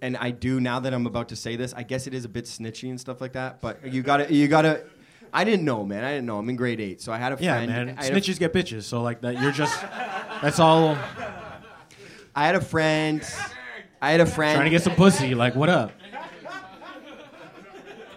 and 0.03 0.17
I 0.17 0.33
do 0.33 0.59
now 0.61 0.81
that 0.81 0.93
I'm 0.93 1.07
about 1.07 1.29
to 1.29 1.37
say 1.37 1.55
this. 1.55 1.73
I 1.75 1.85
guess 1.85 2.09
it 2.09 2.13
is 2.15 2.25
a 2.25 2.29
bit 2.29 2.47
snitchy 2.47 2.91
and 2.91 3.01
stuff 3.01 3.21
like 3.21 3.35
that. 3.35 3.61
But 3.61 3.93
you 3.93 4.03
gotta, 4.03 4.33
you 4.35 4.49
gotta. 4.49 4.83
I 5.33 5.45
didn't 5.45 5.65
know, 5.65 5.85
man. 5.85 6.03
I 6.05 6.11
didn't 6.13 6.27
know. 6.27 6.39
I'm 6.39 6.49
in 6.51 6.57
grade 6.57 6.81
eight, 6.81 7.01
so 7.01 7.13
I 7.13 7.19
had 7.19 7.33
a 7.33 7.37
Yeah, 7.41 7.55
friend. 7.55 7.71
man. 7.71 7.97
I 7.99 8.07
a- 8.07 8.11
Snitches 8.11 8.39
get 8.41 8.53
bitches. 8.53 8.83
So 8.83 9.01
like 9.03 9.21
that, 9.21 9.41
you're 9.41 9.53
just. 9.53 9.81
That's 10.43 10.59
all. 10.59 10.97
I 12.35 12.47
had 12.47 12.55
a 12.57 12.61
friend. 12.61 13.23
I 14.03 14.11
had 14.11 14.21
a 14.21 14.27
friend. 14.27 14.55
Trying 14.57 14.67
to 14.67 14.71
get 14.71 14.83
some 14.83 14.95
pussy. 14.97 15.35
Like 15.37 15.55
what 15.55 15.69
up? 15.69 15.93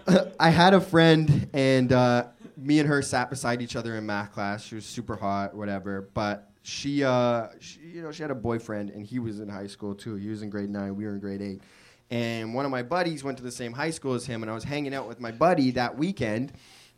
I 0.40 0.50
had 0.50 0.74
a 0.74 0.80
friend, 0.80 1.48
and 1.52 1.92
uh, 1.92 2.26
me 2.56 2.78
and 2.78 2.88
her 2.88 3.02
sat 3.02 3.30
beside 3.30 3.62
each 3.62 3.76
other 3.76 3.96
in 3.96 4.06
math 4.06 4.32
class. 4.32 4.64
She 4.64 4.74
was 4.74 4.84
super 4.84 5.16
hot, 5.16 5.54
whatever. 5.54 6.08
But 6.14 6.50
she, 6.62 7.04
uh, 7.04 7.48
she, 7.60 7.80
you 7.80 8.02
know, 8.02 8.12
she 8.12 8.22
had 8.22 8.30
a 8.30 8.36
boyfriend, 8.36 8.90
and 8.90 9.04
he 9.04 9.18
was 9.18 9.40
in 9.40 9.48
high 9.48 9.66
school 9.66 9.94
too. 9.94 10.14
He 10.16 10.28
was 10.28 10.42
in 10.42 10.50
grade 10.50 10.70
nine. 10.70 10.96
We 10.96 11.04
were 11.04 11.12
in 11.12 11.20
grade 11.20 11.42
eight. 11.42 11.62
And 12.10 12.54
one 12.54 12.64
of 12.64 12.70
my 12.70 12.82
buddies 12.82 13.24
went 13.24 13.38
to 13.38 13.44
the 13.44 13.50
same 13.50 13.72
high 13.72 13.90
school 13.90 14.14
as 14.14 14.26
him, 14.26 14.42
and 14.42 14.50
I 14.50 14.54
was 14.54 14.64
hanging 14.64 14.94
out 14.94 15.08
with 15.08 15.20
my 15.20 15.30
buddy 15.30 15.70
that 15.72 15.96
weekend. 15.96 16.52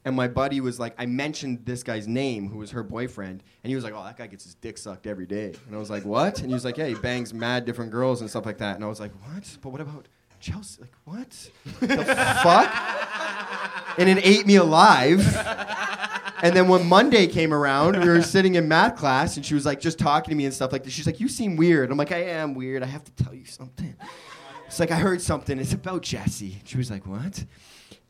And 0.07 0.15
my 0.15 0.29
buddy 0.29 0.61
was 0.61 0.79
like, 0.79 0.95
I 0.99 1.07
mentioned 1.07 1.65
this 1.65 1.83
guy's 1.83 2.07
name, 2.07 2.49
who 2.51 2.59
was 2.59 2.73
her 2.73 2.83
boyfriend, 2.83 3.43
and 3.63 3.71
he 3.71 3.75
was 3.75 3.85
like, 3.85 3.95
"Oh, 3.97 4.05
that 4.05 4.19
guy 4.19 4.27
gets 4.27 4.45
his 4.45 4.55
dick 4.55 4.77
sucked 4.77 5.07
every 5.07 5.25
day." 5.25 5.55
And 5.67 5.75
I 5.75 5.79
was 5.79 5.89
like, 5.89 6.05
"What?" 6.05 6.41
And 6.41 6.49
he 6.49 6.53
was 6.55 6.63
like, 6.63 6.77
"Yeah, 6.77 6.89
he 6.89 6.95
bangs 6.95 7.33
mad 7.33 7.65
different 7.65 7.91
girls 7.91 8.21
and 8.21 8.29
stuff 8.29 8.45
like 8.45 8.59
that." 8.59 8.75
And 8.75 8.85
I 8.85 8.89
was 8.89 9.01
like, 9.01 9.13
"What? 9.23 9.57
But 9.63 9.71
what 9.71 9.81
about 9.81 10.09
Chelsea? 10.45 10.82
Like, 10.82 10.92
what? 11.05 11.51
the 11.80 12.05
fuck?" 12.42 13.99
and 13.99 14.09
it 14.09 14.18
ate 14.24 14.47
me 14.47 14.57
alive. 14.57 15.20
And 16.42 16.55
then 16.55 16.68
when 16.68 16.86
Monday 16.86 17.26
came 17.26 17.55
around, 17.55 17.99
we 18.03 18.09
were 18.09 18.20
sitting 18.20 18.57
in 18.57 18.68
math 18.68 18.97
class, 18.97 19.36
and 19.36 19.47
she 19.47 19.55
was 19.55 19.64
like 19.64 19.80
just 19.80 19.99
talking 19.99 20.30
to 20.30 20.36
me 20.36 20.45
and 20.45 20.53
stuff 20.53 20.72
like 20.72 20.84
this. 20.84 20.92
She's 20.92 21.07
like, 21.07 21.18
"You 21.18 21.28
seem 21.28 21.57
weird." 21.57 21.90
I'm 21.90 21.97
like, 21.97 22.12
"I 22.12 22.22
am 22.24 22.55
weird. 22.55 22.82
I 22.82 22.86
have 22.86 23.05
to 23.05 23.24
tell 23.24 23.32
you 23.34 23.47
something." 23.47 23.95
It's 24.66 24.78
like 24.78 24.90
I 24.90 24.97
heard 24.97 25.22
something. 25.22 25.59
It's 25.59 25.72
about 25.72 26.03
Jesse. 26.03 26.61
She 26.64 26.76
was 26.76 26.90
like, 26.90 27.07
"What?" 27.07 27.45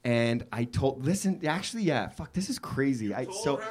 And 0.07 0.45
I 0.53 0.65
told, 0.65 1.07
listen, 1.07 1.41
actually, 1.47 1.85
yeah, 1.85 2.09
fuck, 2.09 2.35
this 2.35 2.51
is 2.51 2.59
crazy. 2.59 3.15
I 3.15 3.27
so. 3.43 3.63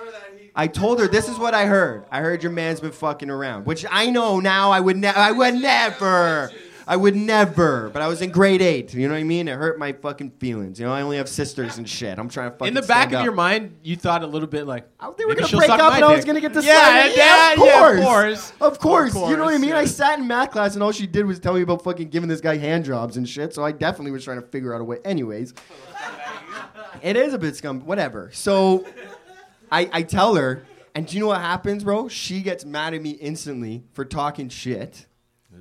I 0.56 0.68
told 0.68 1.00
her 1.00 1.08
this 1.08 1.30
is 1.30 1.38
what 1.38 1.54
I 1.54 1.66
heard. 1.66 2.06
I 2.12 2.22
heard 2.22 2.42
your 2.42 2.52
man's 2.52 2.80
been 2.80 2.92
fucking 2.92 3.30
around, 3.30 3.66
which 3.66 3.86
I 3.90 4.10
know 4.10 4.40
now. 4.40 4.72
I 4.72 4.80
would 4.80 4.98
never. 4.98 5.18
I 5.20 5.32
would 5.32 5.56
never. 5.56 6.52
I 6.88 6.96
would 6.98 7.16
never. 7.16 7.90
But 7.90 8.02
I 8.02 8.08
was 8.08 8.22
in 8.22 8.30
grade 8.32 8.62
eight. 8.62 8.94
You 8.94 9.08
know 9.08 9.14
what 9.14 9.20
I 9.20 9.24
mean? 9.24 9.48
It 9.48 9.56
hurt 9.56 9.80
my 9.80 9.94
fucking 9.94 10.32
feelings. 10.40 10.80
You 10.80 10.86
know, 10.86 10.94
I 10.94 11.02
only 11.02 11.18
have 11.18 11.30
sisters 11.30 11.78
and 11.78 11.88
shit. 11.88 12.20
I'm 12.20 12.30
trying 12.30 12.52
to 12.52 12.58
fucking. 12.58 12.68
In 12.68 12.74
the 12.74 12.82
back 12.82 13.10
of 13.10 13.16
up. 13.16 13.24
your 13.24 13.34
mind, 13.34 13.78
you 13.84 13.96
thought 13.96 14.24
a 14.24 14.28
little 14.28 14.48
bit 14.48 14.68
like 14.68 14.88
Oh, 15.00 15.14
they 15.18 15.26
were 15.26 15.36
gonna 15.36 15.56
break 15.56 15.70
up 15.70 15.94
and 15.94 16.04
I 16.04 16.16
was 16.16 16.26
gonna 16.26 16.42
get 16.42 16.54
the 16.54 16.62
yeah, 16.62 17.10
slap. 17.10 17.16
yeah, 17.16 17.54
of 17.54 17.60
yeah, 17.60 18.00
course. 18.00 18.00
of 18.00 18.04
course. 18.04 18.54
Of 18.62 18.80
course. 18.80 19.14
You 19.16 19.38
know 19.38 19.46
what 19.46 19.54
I 19.54 19.58
course, 19.58 19.62
mean? 19.62 19.74
I 19.74 19.86
sat 19.86 20.20
in 20.20 20.28
math 20.28 20.52
class 20.52 20.74
and 20.74 20.84
all 20.84 20.92
she 20.92 21.08
did 21.08 21.26
was 21.26 21.40
tell 21.40 21.54
me 21.54 21.62
about 21.62 21.84
fucking 21.84 22.10
giving 22.10 22.30
this 22.30 22.42
guy 22.42 22.58
hand 22.58 22.86
jobs 22.86 23.18
and 23.18 23.28
shit. 23.28 23.54
So 23.54 23.64
I 23.64 23.72
definitely 23.72 24.12
was 24.12 24.24
trying 24.24 24.42
to 24.42 24.48
figure 24.48 24.74
out 24.76 24.82
a 24.82 24.84
way. 24.84 25.00
Anyways, 25.06 25.54
it 27.02 27.16
is 27.16 27.34
a 27.34 27.38
bit 27.38 27.56
scum. 27.56 27.82
Whatever. 27.86 28.30
So 28.34 28.86
I, 29.72 29.90
I 29.92 30.02
tell 30.04 30.36
her, 30.36 30.66
and 30.96 31.08
do 31.08 31.16
you 31.16 31.22
know 31.22 31.28
what 31.28 31.42
happens, 31.42 31.84
bro? 31.84 32.08
She 32.08 32.42
gets 32.42 32.66
mad 32.66 32.94
at 32.94 33.02
me 33.02 33.12
instantly 33.12 33.84
for 33.94 34.06
talking 34.06 34.50
shit. 34.50 35.08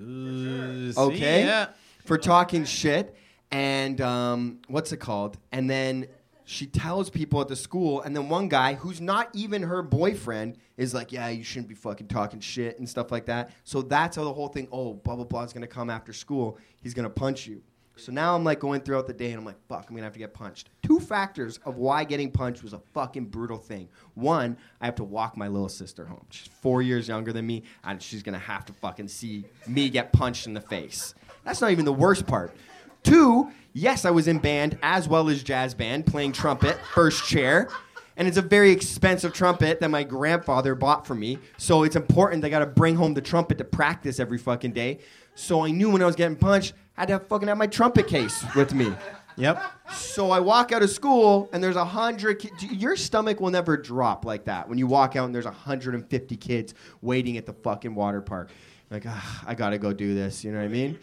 Ooh, 0.03 0.92
see, 0.92 1.00
Okay? 1.00 1.44
yeah. 1.44 1.68
For 2.05 2.18
talking 2.18 2.64
shit. 2.64 3.16
And 3.50 4.00
um, 4.00 4.61
what's 4.68 4.92
it 4.92 4.96
called? 4.96 5.36
And 5.53 5.68
then 5.68 6.07
she 6.44 6.66
tells 6.66 7.11
people 7.11 7.40
at 7.42 7.48
the 7.48 7.57
school, 7.57 8.00
and 8.00 8.16
then 8.16 8.28
one 8.30 8.48
guy 8.48 8.74
who's 8.74 9.00
not 9.00 9.28
even 9.34 9.62
her 9.62 9.82
boyfriend 9.82 10.57
is 10.76 10.94
like, 10.94 11.12
Yeah, 11.12 11.28
you 11.28 11.44
shouldn't 11.44 11.68
be 11.68 11.74
fucking 11.74 12.09
talking 12.09 12.40
shit 12.40 12.78
and 12.78 12.88
stuff 12.88 13.12
like 13.12 13.26
that. 13.26 13.50
So 13.64 13.82
that's 13.82 14.16
how 14.16 14.24
the 14.24 14.32
whole 14.32 14.48
thing, 14.48 14.68
oh, 14.72 14.94
blah, 14.94 15.16
blah, 15.16 15.24
blah 15.24 15.42
is 15.42 15.53
gonna 15.53 15.66
come 15.66 15.90
after 15.90 16.12
school. 16.14 16.59
He's 16.82 16.94
gonna 16.94 17.11
punch 17.11 17.46
you. 17.46 17.62
So 17.97 18.11
now 18.11 18.34
I'm 18.34 18.43
like 18.43 18.59
going 18.59 18.80
throughout 18.80 19.07
the 19.07 19.12
day 19.12 19.30
and 19.30 19.38
I'm 19.38 19.45
like, 19.45 19.61
fuck, 19.68 19.86
I'm 19.88 19.95
gonna 19.95 20.05
have 20.05 20.14
to 20.14 20.18
get 20.18 20.34
punched. 20.34 20.70
Two 20.82 20.99
factors 20.99 21.59
of 21.64 21.76
why 21.76 22.05
getting 22.05 22.30
punched 22.30 22.62
was 22.62 22.72
a 22.72 22.80
fucking 22.95 23.26
brutal 23.26 23.59
thing. 23.59 23.88
One, 24.14 24.57
I 24.80 24.86
have 24.86 24.95
to 24.97 25.05
walk 25.05 25.36
my 25.36 25.49
little 25.49 25.68
sister 25.68 26.07
home. 26.07 26.24
She's 26.30 26.49
four 26.49 26.82
years 26.82 27.07
younger 27.07 27.32
than 27.32 27.47
me, 27.47 27.64
and 27.84 28.03
she's 28.03 28.22
gonna 28.22 28.38
have 28.38 28.64
to 28.66 28.72
fucking 28.72 29.09
see 29.09 29.45
me 29.66 29.88
get 29.90 30.12
punched 30.12 30.47
in 30.47 30.55
the 30.55 30.61
face. 30.61 31.14
That's 31.45 31.61
not 31.61 31.70
even 31.70 31.84
the 31.84 31.93
worst 31.93 32.26
part. 32.26 32.57
Two, 33.03 33.51
yes, 33.72 34.05
I 34.05 34.11
was 34.11 34.28
in 34.28 34.38
band 34.38 34.78
as 34.82 35.09
well 35.09 35.28
as 35.28 35.43
jazz 35.43 35.74
band, 35.74 36.07
playing 36.07 36.32
trumpet, 36.32 36.78
first 36.95 37.26
chair. 37.26 37.68
And 38.16 38.28
it's 38.28 38.36
a 38.36 38.43
very 38.43 38.70
expensive 38.70 39.32
trumpet 39.32 39.80
that 39.80 39.88
my 39.88 40.05
grandfather 40.05 40.74
bought 40.74 41.07
for 41.07 41.14
me. 41.14 41.38
So 41.57 41.82
it's 41.82 41.97
important. 41.97 42.45
I 42.45 42.51
got 42.51 42.59
to 42.59 42.66
bring 42.66 42.95
home 42.95 43.14
the 43.14 43.22
trumpet 43.22 43.57
to 43.59 43.64
practice 43.64 44.20
every 44.20 44.36
fucking 44.36 44.72
day. 44.72 44.99
So 45.35 45.64
I 45.64 45.70
knew 45.70 45.91
when 45.91 46.03
I 46.03 46.07
was 46.07 46.16
getting 46.16 46.37
punched, 46.37 46.74
I 46.97 47.03
had 47.03 47.07
to 47.07 47.12
have 47.14 47.26
fucking 47.28 47.49
have 47.49 47.57
my 47.59 47.66
trumpet 47.66 48.07
case 48.07 48.45
with 48.55 48.74
me. 48.74 48.93
Yep. 49.37 49.62
So 49.95 50.30
I 50.30 50.41
walk 50.41 50.72
out 50.72 50.83
of 50.83 50.91
school 50.91 51.49
and 51.53 51.64
there's 51.64 51.76
a 51.76 51.85
hundred. 51.85 52.35
Ki- 52.39 52.51
your 52.70 52.97
stomach 52.97 53.41
will 53.41 53.51
never 53.51 53.76
drop 53.78 54.24
like 54.26 54.45
that 54.45 54.68
when 54.68 54.76
you 54.78 54.87
walk 54.87 55.16
out 55.16 55.24
and 55.24 55.35
there's 55.35 55.47
150 55.47 56.37
kids 56.37 56.74
waiting 57.01 57.39
at 57.39 57.47
the 57.47 57.55
fucking 57.55 57.95
water 57.95 58.20
park. 58.20 58.51
Like, 58.91 59.05
ah, 59.07 59.45
I 59.47 59.55
gotta 59.55 59.78
go 59.78 59.95
do 59.95 60.14
this. 60.14 60.45
You 60.45 60.53
know 60.53 60.59
what 60.59 60.64
I 60.64 60.68
mean? 60.68 60.99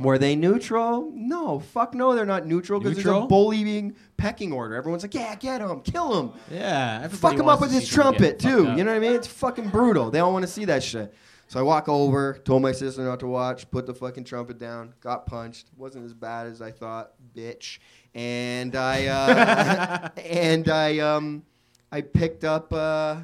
Were 0.00 0.16
they 0.18 0.34
neutral? 0.34 1.12
No, 1.14 1.60
fuck 1.60 1.94
no, 1.94 2.14
they're 2.14 2.24
not 2.24 2.46
neutral 2.46 2.80
because 2.80 2.96
there's 2.96 3.06
a 3.06 3.10
Neutral? 3.10 3.28
bullying 3.28 3.94
pecking 4.16 4.50
order. 4.50 4.74
Everyone's 4.74 5.02
like, 5.02 5.14
yeah, 5.14 5.34
get 5.34 5.60
him, 5.60 5.82
kill 5.82 6.18
him. 6.18 6.32
Yeah, 6.50 7.06
Fuck 7.08 7.34
him 7.34 7.48
up 7.48 7.60
with 7.60 7.70
his 7.70 7.86
trumpet 7.86 8.38
too. 8.38 8.64
You 8.74 8.82
know 8.82 8.92
what 8.92 8.96
I 8.96 8.98
mean? 8.98 9.12
It's 9.12 9.26
fucking 9.26 9.68
brutal. 9.68 10.10
They 10.10 10.20
all 10.20 10.32
want 10.32 10.42
to 10.44 10.50
see 10.50 10.64
that 10.64 10.82
shit. 10.82 11.14
So 11.50 11.58
I 11.58 11.64
walk 11.64 11.88
over, 11.88 12.34
told 12.44 12.62
my 12.62 12.70
sister 12.70 13.02
not 13.02 13.18
to 13.18 13.26
watch, 13.26 13.68
put 13.72 13.84
the 13.84 13.92
fucking 13.92 14.22
trumpet 14.22 14.56
down, 14.56 14.94
got 15.00 15.26
punched. 15.26 15.66
Wasn't 15.76 16.04
as 16.04 16.14
bad 16.14 16.46
as 16.46 16.62
I 16.62 16.70
thought, 16.70 17.14
bitch. 17.34 17.80
And 18.14 18.76
I 18.76 19.06
uh, 19.06 20.10
and 20.20 20.68
I 20.68 21.00
um 21.00 21.42
I 21.90 22.02
picked 22.02 22.44
up 22.44 22.72
uh, 22.72 23.16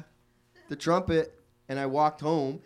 the 0.67 0.75
trumpet 0.75 1.39
and 1.69 1.79
I 1.79 1.85
walked 1.85 2.19
home. 2.19 2.59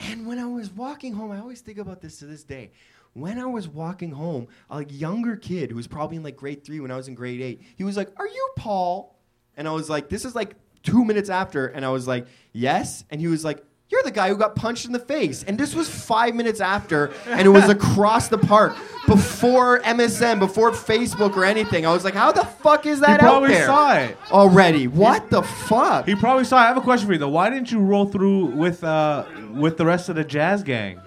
And 0.00 0.26
when 0.26 0.40
I 0.40 0.46
was 0.46 0.72
walking 0.72 1.12
home, 1.12 1.30
I 1.30 1.38
always 1.38 1.60
think 1.60 1.78
about 1.78 2.00
this 2.00 2.18
to 2.18 2.26
this 2.26 2.42
day. 2.42 2.72
When 3.12 3.38
I 3.38 3.46
was 3.46 3.68
walking 3.68 4.10
home, 4.10 4.48
a 4.70 4.84
younger 4.86 5.36
kid 5.36 5.70
who 5.70 5.76
was 5.76 5.86
probably 5.86 6.16
in 6.16 6.24
like 6.24 6.36
grade 6.36 6.64
three 6.64 6.80
when 6.80 6.90
I 6.90 6.96
was 6.96 7.06
in 7.06 7.14
grade 7.14 7.40
eight, 7.40 7.62
he 7.76 7.84
was 7.84 7.96
like, 7.96 8.10
Are 8.16 8.26
you 8.26 8.48
Paul? 8.56 9.16
And 9.56 9.68
I 9.68 9.70
was 9.70 9.88
like, 9.88 10.08
This 10.08 10.24
is 10.24 10.34
like 10.34 10.56
two 10.82 11.04
minutes 11.04 11.30
after. 11.30 11.68
And 11.68 11.84
I 11.84 11.90
was 11.90 12.08
like, 12.08 12.26
Yes. 12.52 13.04
And 13.08 13.20
he 13.20 13.28
was 13.28 13.44
like, 13.44 13.62
You're 13.88 14.02
the 14.02 14.10
guy 14.10 14.28
who 14.28 14.36
got 14.36 14.56
punched 14.56 14.84
in 14.84 14.92
the 14.92 14.98
face. 14.98 15.44
And 15.44 15.56
this 15.56 15.72
was 15.74 15.88
five 15.88 16.34
minutes 16.34 16.60
after, 16.60 17.12
and 17.26 17.46
it 17.46 17.50
was 17.50 17.68
across 17.68 18.26
the 18.26 18.36
park 18.38 18.74
before 19.06 19.78
MSN, 19.80 20.40
before 20.40 20.72
Facebook 20.72 21.36
or 21.36 21.44
anything. 21.44 21.86
I 21.86 21.92
was 21.92 22.02
like, 22.04 22.14
How 22.14 22.32
the 22.32 22.44
fuck 22.44 22.84
is 22.84 22.98
He 22.98 23.04
that 23.06 23.20
out 23.20 23.40
probably 23.40 23.54
saw 23.60 23.94
it. 23.94 24.16
Already. 24.32 24.88
What 24.88 25.30
the 25.30 25.42
fuck? 25.42 26.06
He 26.06 26.16
probably 26.16 26.44
saw. 26.44 26.56
it. 26.58 26.64
I 26.64 26.66
have 26.66 26.76
a 26.76 26.80
question 26.80 27.06
for 27.06 27.12
you 27.12 27.18
though. 27.20 27.28
Why 27.28 27.48
didn't 27.48 27.70
you 27.70 27.78
roll 27.78 28.06
through 28.06 28.46
with 28.46 28.82
uh 28.82 29.24
with 29.52 29.76
the 29.76 29.86
rest 29.86 30.08
of 30.08 30.16
the 30.16 30.24
jazz 30.24 30.64
gang? 30.64 31.00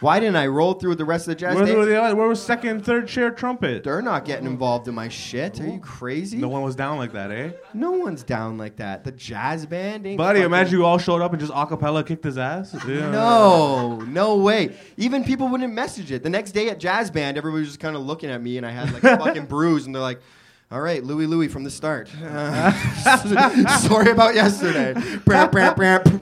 Why 0.00 0.20
didn't 0.20 0.36
I 0.36 0.46
roll 0.46 0.74
through 0.74 0.90
with 0.90 0.98
the 0.98 1.04
rest 1.04 1.26
of 1.26 1.30
the 1.30 1.34
jazz? 1.36 1.54
Where, 1.56 1.64
They- 1.64 1.74
were 1.74 1.86
the 1.86 2.00
other, 2.02 2.14
where 2.14 2.28
was 2.28 2.42
second, 2.42 2.84
third 2.84 3.08
chair 3.08 3.30
trumpet? 3.30 3.82
They're 3.84 4.02
not 4.02 4.24
getting 4.26 4.46
involved 4.46 4.88
in 4.88 4.94
my 4.94 5.08
shit. 5.08 5.60
Are 5.60 5.66
you 5.66 5.80
crazy? 5.80 6.36
No 6.36 6.48
one 6.48 6.62
was 6.62 6.76
down 6.76 6.98
like 6.98 7.12
that, 7.12 7.30
eh? 7.30 7.52
No 7.72 7.92
one's 7.92 8.22
down 8.22 8.58
like 8.58 8.76
that. 8.76 9.04
The 9.04 9.12
jazz 9.12 9.64
band 9.64 10.06
ain't. 10.06 10.18
Buddy, 10.18 10.40
fucking- 10.40 10.46
imagine 10.46 10.78
you 10.78 10.84
all 10.84 10.98
showed 10.98 11.22
up 11.22 11.32
and 11.32 11.40
just 11.40 11.52
acapella 11.52 12.04
kicked 12.06 12.24
his 12.24 12.36
ass. 12.38 12.74
Yeah. 12.86 13.10
No, 13.10 13.96
no 14.00 14.36
way. 14.36 14.76
Even 14.96 15.24
people 15.24 15.48
wouldn't 15.48 15.72
message 15.72 16.12
it. 16.12 16.22
The 16.22 16.30
next 16.30 16.52
day 16.52 16.68
at 16.68 16.78
jazz 16.78 17.10
band, 17.10 17.36
everybody 17.38 17.60
was 17.62 17.68
just 17.70 17.80
kind 17.80 17.96
of 17.96 18.02
looking 18.02 18.30
at 18.30 18.42
me, 18.42 18.58
and 18.58 18.66
I 18.66 18.70
had 18.70 18.92
like 18.92 19.02
a 19.02 19.16
fucking 19.24 19.46
bruise, 19.46 19.86
and 19.86 19.94
they're 19.94 20.02
like. 20.02 20.20
All 20.68 20.80
right, 20.80 21.04
Louie 21.04 21.26
Louie 21.26 21.46
from 21.46 21.62
the 21.62 21.70
start. 21.70 22.10
Uh, 22.20 22.72
sorry 23.78 24.10
about 24.10 24.34
yesterday. 24.34 24.94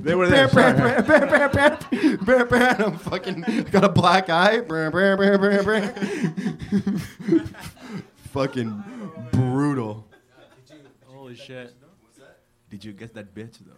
They 0.02 0.14
were 0.14 0.28
there, 0.28 0.48
sorry. 0.48 0.78
I'm 2.78 2.98
fucking 2.98 3.40
got 3.70 3.84
a 3.84 3.88
black 3.88 4.28
eye. 4.28 4.60
fucking 8.32 8.84
brutal. 9.32 10.06
Holy 11.06 11.36
shit. 11.36 11.72
Did 12.68 12.84
you 12.84 12.92
get 12.92 13.14
that 13.14 13.34
bitch 13.34 13.60
though? 13.60 13.72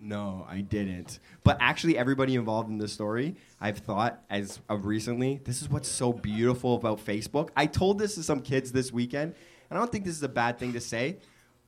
No, 0.00 0.46
I 0.48 0.62
didn't. 0.62 1.20
But 1.44 1.58
actually, 1.60 1.96
everybody 1.96 2.34
involved 2.34 2.70
in 2.70 2.78
this 2.78 2.92
story, 2.92 3.36
I've 3.60 3.78
thought 3.78 4.22
as 4.30 4.60
of 4.68 4.86
recently, 4.86 5.40
this 5.44 5.62
is 5.62 5.68
what's 5.68 5.88
so 5.88 6.12
beautiful 6.12 6.74
about 6.74 7.04
Facebook. 7.04 7.50
I 7.56 7.66
told 7.66 7.98
this 7.98 8.14
to 8.16 8.22
some 8.22 8.40
kids 8.40 8.72
this 8.72 8.92
weekend, 8.92 9.34
and 9.70 9.78
I 9.78 9.80
don't 9.80 9.90
think 9.90 10.04
this 10.04 10.16
is 10.16 10.22
a 10.22 10.28
bad 10.28 10.58
thing 10.58 10.72
to 10.74 10.80
say. 10.80 11.18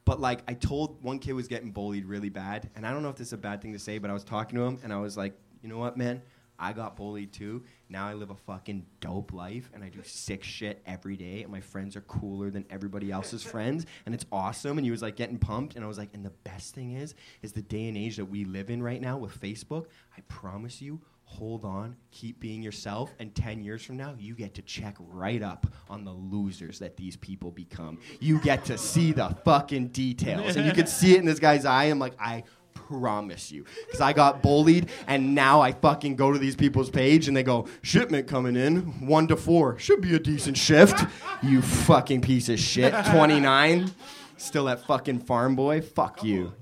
But 0.04 0.20
like, 0.20 0.40
I 0.48 0.54
told 0.54 1.02
one 1.02 1.18
kid 1.18 1.34
was 1.34 1.46
getting 1.46 1.70
bullied 1.70 2.06
really 2.06 2.30
bad, 2.30 2.70
and 2.74 2.86
I 2.86 2.90
don't 2.90 3.02
know 3.02 3.10
if 3.10 3.16
this 3.16 3.28
is 3.28 3.32
a 3.32 3.38
bad 3.38 3.60
thing 3.60 3.72
to 3.74 3.78
say, 3.78 3.98
but 3.98 4.10
I 4.10 4.14
was 4.14 4.24
talking 4.24 4.58
to 4.58 4.64
him, 4.64 4.78
and 4.82 4.92
I 4.92 4.98
was 4.98 5.16
like, 5.16 5.34
you 5.62 5.68
know 5.68 5.78
what, 5.78 5.96
man? 5.96 6.22
I 6.60 6.74
got 6.74 6.94
bullied 6.94 7.32
too. 7.32 7.64
Now 7.88 8.06
I 8.06 8.12
live 8.12 8.30
a 8.30 8.34
fucking 8.34 8.84
dope 9.00 9.32
life 9.32 9.70
and 9.72 9.82
I 9.82 9.88
do 9.88 10.00
sick 10.04 10.44
shit 10.44 10.82
every 10.86 11.16
day 11.16 11.42
and 11.42 11.50
my 11.50 11.60
friends 11.60 11.96
are 11.96 12.02
cooler 12.02 12.50
than 12.50 12.66
everybody 12.68 13.10
else's 13.10 13.42
friends 13.42 13.86
and 14.04 14.14
it's 14.14 14.26
awesome 14.30 14.76
and 14.76 14.84
he 14.84 14.90
was 14.90 15.00
like 15.00 15.16
getting 15.16 15.38
pumped 15.38 15.74
and 15.74 15.84
I 15.84 15.88
was 15.88 15.96
like 15.96 16.10
and 16.12 16.24
the 16.24 16.30
best 16.44 16.74
thing 16.74 16.92
is 16.92 17.14
is 17.40 17.52
the 17.52 17.62
day 17.62 17.88
and 17.88 17.96
age 17.96 18.16
that 18.16 18.26
we 18.26 18.44
live 18.44 18.68
in 18.68 18.82
right 18.82 19.00
now 19.00 19.16
with 19.16 19.40
Facebook, 19.40 19.86
I 20.16 20.20
promise 20.28 20.82
you 20.82 21.00
hold 21.30 21.64
on, 21.64 21.96
keep 22.10 22.40
being 22.40 22.60
yourself, 22.62 23.14
and 23.20 23.34
10 23.34 23.62
years 23.62 23.84
from 23.84 23.96
now, 23.96 24.14
you 24.18 24.34
get 24.34 24.52
to 24.54 24.62
check 24.62 24.96
right 24.98 25.42
up 25.42 25.66
on 25.88 26.04
the 26.04 26.10
losers 26.10 26.78
that 26.80 26.96
these 26.96 27.16
people 27.16 27.50
become. 27.52 27.98
You 28.18 28.40
get 28.40 28.64
to 28.66 28.76
see 28.76 29.12
the 29.12 29.28
fucking 29.44 29.88
details. 29.88 30.56
And 30.56 30.66
you 30.66 30.72
can 30.72 30.86
see 30.86 31.14
it 31.14 31.18
in 31.18 31.24
this 31.24 31.38
guy's 31.38 31.64
eye. 31.64 31.84
I'm 31.84 32.00
like, 32.00 32.14
I 32.20 32.42
promise 32.74 33.52
you. 33.52 33.64
Because 33.86 34.00
I 34.00 34.12
got 34.12 34.42
bullied, 34.42 34.90
and 35.06 35.34
now 35.34 35.60
I 35.60 35.72
fucking 35.72 36.16
go 36.16 36.32
to 36.32 36.38
these 36.38 36.56
people's 36.56 36.90
page 36.90 37.28
and 37.28 37.36
they 37.36 37.44
go, 37.44 37.68
shipment 37.82 38.26
coming 38.26 38.56
in, 38.56 39.06
one 39.06 39.28
to 39.28 39.36
four. 39.36 39.78
Should 39.78 40.00
be 40.00 40.14
a 40.16 40.18
decent 40.18 40.58
shift. 40.58 41.04
You 41.42 41.62
fucking 41.62 42.22
piece 42.22 42.48
of 42.48 42.58
shit. 42.58 42.92
29. 43.06 43.90
Still 44.36 44.64
that 44.64 44.84
fucking 44.84 45.20
farm 45.20 45.54
boy. 45.54 45.80
Fuck 45.80 46.24
you. 46.24 46.52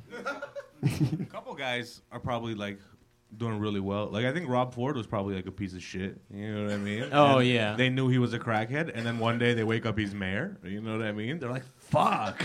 A 0.83 1.25
couple 1.27 1.55
guys 1.55 2.03
are 2.13 2.21
probably 2.21 2.55
like 2.55 2.79
doing 3.37 3.59
really 3.59 3.81
well. 3.81 4.07
Like 4.11 4.25
I 4.25 4.33
think 4.33 4.49
Rob 4.49 4.73
Ford 4.75 4.97
was 4.97 5.07
probably 5.07 5.35
like 5.35 5.47
a 5.47 5.53
piece 5.53 5.75
of 5.75 5.83
shit. 5.83 6.21
You 6.33 6.55
know 6.55 6.65
what 6.65 6.73
I 6.73 6.77
mean? 6.79 7.09
Oh, 7.13 7.39
And 7.39 7.49
yeah. 7.49 7.75
They 7.77 7.89
knew 7.91 8.09
he 8.09 8.19
was 8.19 8.33
a 8.33 8.39
crackhead, 8.39 8.91
and 8.95 9.07
then 9.07 9.19
one 9.19 9.39
day 9.39 9.55
they 9.55 9.65
wake 9.65 9.87
up 9.87 9.99
he's 9.99 10.15
mayor. 10.15 10.59
You 10.65 10.81
know 10.81 10.97
what 10.97 11.07
I 11.07 11.13
mean? 11.13 11.39
They're 11.39 11.51
like, 11.51 11.65
"Fuck, 11.77 12.43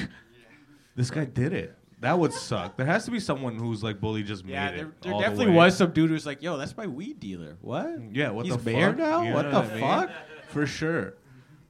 this 0.95 1.09
guy 1.11 1.25
did 1.25 1.53
it." 1.53 1.75
That 2.01 2.19
would 2.19 2.34
suck. 2.34 2.75
There 2.75 2.86
has 2.86 3.05
to 3.05 3.11
be 3.11 3.19
someone 3.21 3.55
who's 3.57 3.81
like 3.81 4.01
bully 4.01 4.23
just 4.23 4.43
Yeah, 4.45 4.65
made 4.71 4.77
there, 4.79 4.88
it. 4.88 5.01
there 5.01 5.13
all 5.13 5.19
the 5.21 5.25
definitely 5.25 5.53
was 5.53 5.77
some 5.77 5.91
dude 5.91 6.09
who's 6.09 6.25
like, 6.25 6.41
"Yo, 6.43 6.57
that's 6.57 6.75
my 6.75 6.86
weed 6.86 7.19
dealer." 7.19 7.57
What? 7.61 7.88
Yeah, 8.11 8.31
what 8.31 8.45
He's 8.45 8.57
the 8.57 8.63
mayor 8.71 8.89
fuck? 8.89 8.97
now? 8.97 9.21
You 9.21 9.34
What 9.34 9.45
know 9.45 9.51
the 9.51 9.57
I 9.57 9.69
mean? 9.71 9.79
fuck? 9.79 10.09
For 10.49 10.67
sure. 10.67 11.13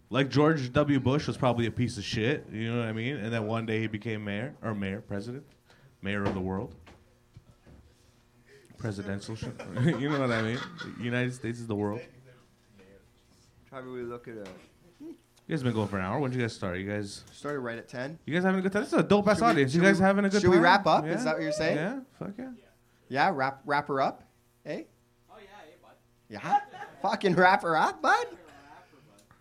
Like 0.10 0.30
George 0.30 0.74
W. 0.74 1.00
Bush 1.00 1.28
was 1.28 1.38
probably 1.38 1.66
a 1.68 1.72
piece 1.72 1.98
of 1.98 2.04
shit. 2.04 2.48
You 2.52 2.72
know 2.72 2.80
what 2.80 2.88
I 2.88 2.94
mean? 2.94 3.18
And 3.18 3.32
then 3.32 3.46
one 3.46 3.66
day 3.68 3.80
he 3.82 3.88
became 3.88 4.24
mayor 4.24 4.56
or 4.64 4.74
mayor, 4.76 5.02
president, 5.02 5.44
mayor 6.02 6.24
of 6.24 6.34
the 6.34 6.40
world. 6.40 6.76
Presidential 8.84 9.34
shit. 9.38 9.54
you 9.98 10.10
know 10.10 10.20
what 10.20 10.32
I 10.32 10.42
mean? 10.42 10.60
The 10.98 11.04
United 11.06 11.34
States 11.34 11.58
is 11.58 11.68
the 11.68 11.76
world. 11.76 12.02
Probably 13.70 14.02
look 14.04 14.28
at 14.28 14.34
it. 14.36 14.50
You 15.00 15.16
guys 15.50 15.64
been 15.64 15.72
going 15.74 15.88
for 15.88 15.98
an 16.00 16.04
hour. 16.04 16.20
When 16.20 16.32
did 16.32 16.36
you 16.38 16.44
guys 16.44 16.52
start? 16.54 16.78
You 16.78 16.90
guys, 16.92 17.24
Started 17.32 17.60
right 17.62 17.78
at 17.78 17.88
10. 17.88 18.20
you 18.26 18.34
guys 18.34 18.44
having 18.44 18.60
a 18.60 18.62
good 18.62 18.74
time? 18.74 18.82
This 18.82 18.92
is 18.92 19.00
a 19.00 19.04
dope 19.04 19.26
ass 19.30 19.38
Should 19.38 19.46
we- 19.46 19.50
audience. 19.52 19.74
you 19.74 19.80
should 19.80 19.86
guys 19.88 20.00
we- 20.00 20.04
having 20.06 20.26
a 20.26 20.28
good 20.28 20.34
time? 20.34 20.42
should 20.42 20.48
time? 20.52 20.58
we 20.60 20.64
wrap 20.64 20.86
up? 20.86 21.06
Yeah? 21.06 21.12
Is 21.14 21.24
that 21.24 21.36
what 21.36 21.44
you're 21.44 21.52
saying? 21.54 21.78
Yeah. 21.78 22.00
Fuck 22.20 22.32
yeah. 22.38 22.50
Yeah, 23.08 23.32
wrap, 23.34 23.62
wrap 23.66 23.88
her 23.88 24.02
up. 24.02 24.24
Hey? 24.66 24.88
Oh, 25.32 25.36
yeah, 25.38 25.48
hey, 25.66 25.76
bud. 25.82 25.92
Yeah? 26.28 26.60
Fucking 27.02 27.36
wrap 27.36 27.62
her 27.64 27.78
up, 27.78 28.02
bud? 28.02 28.28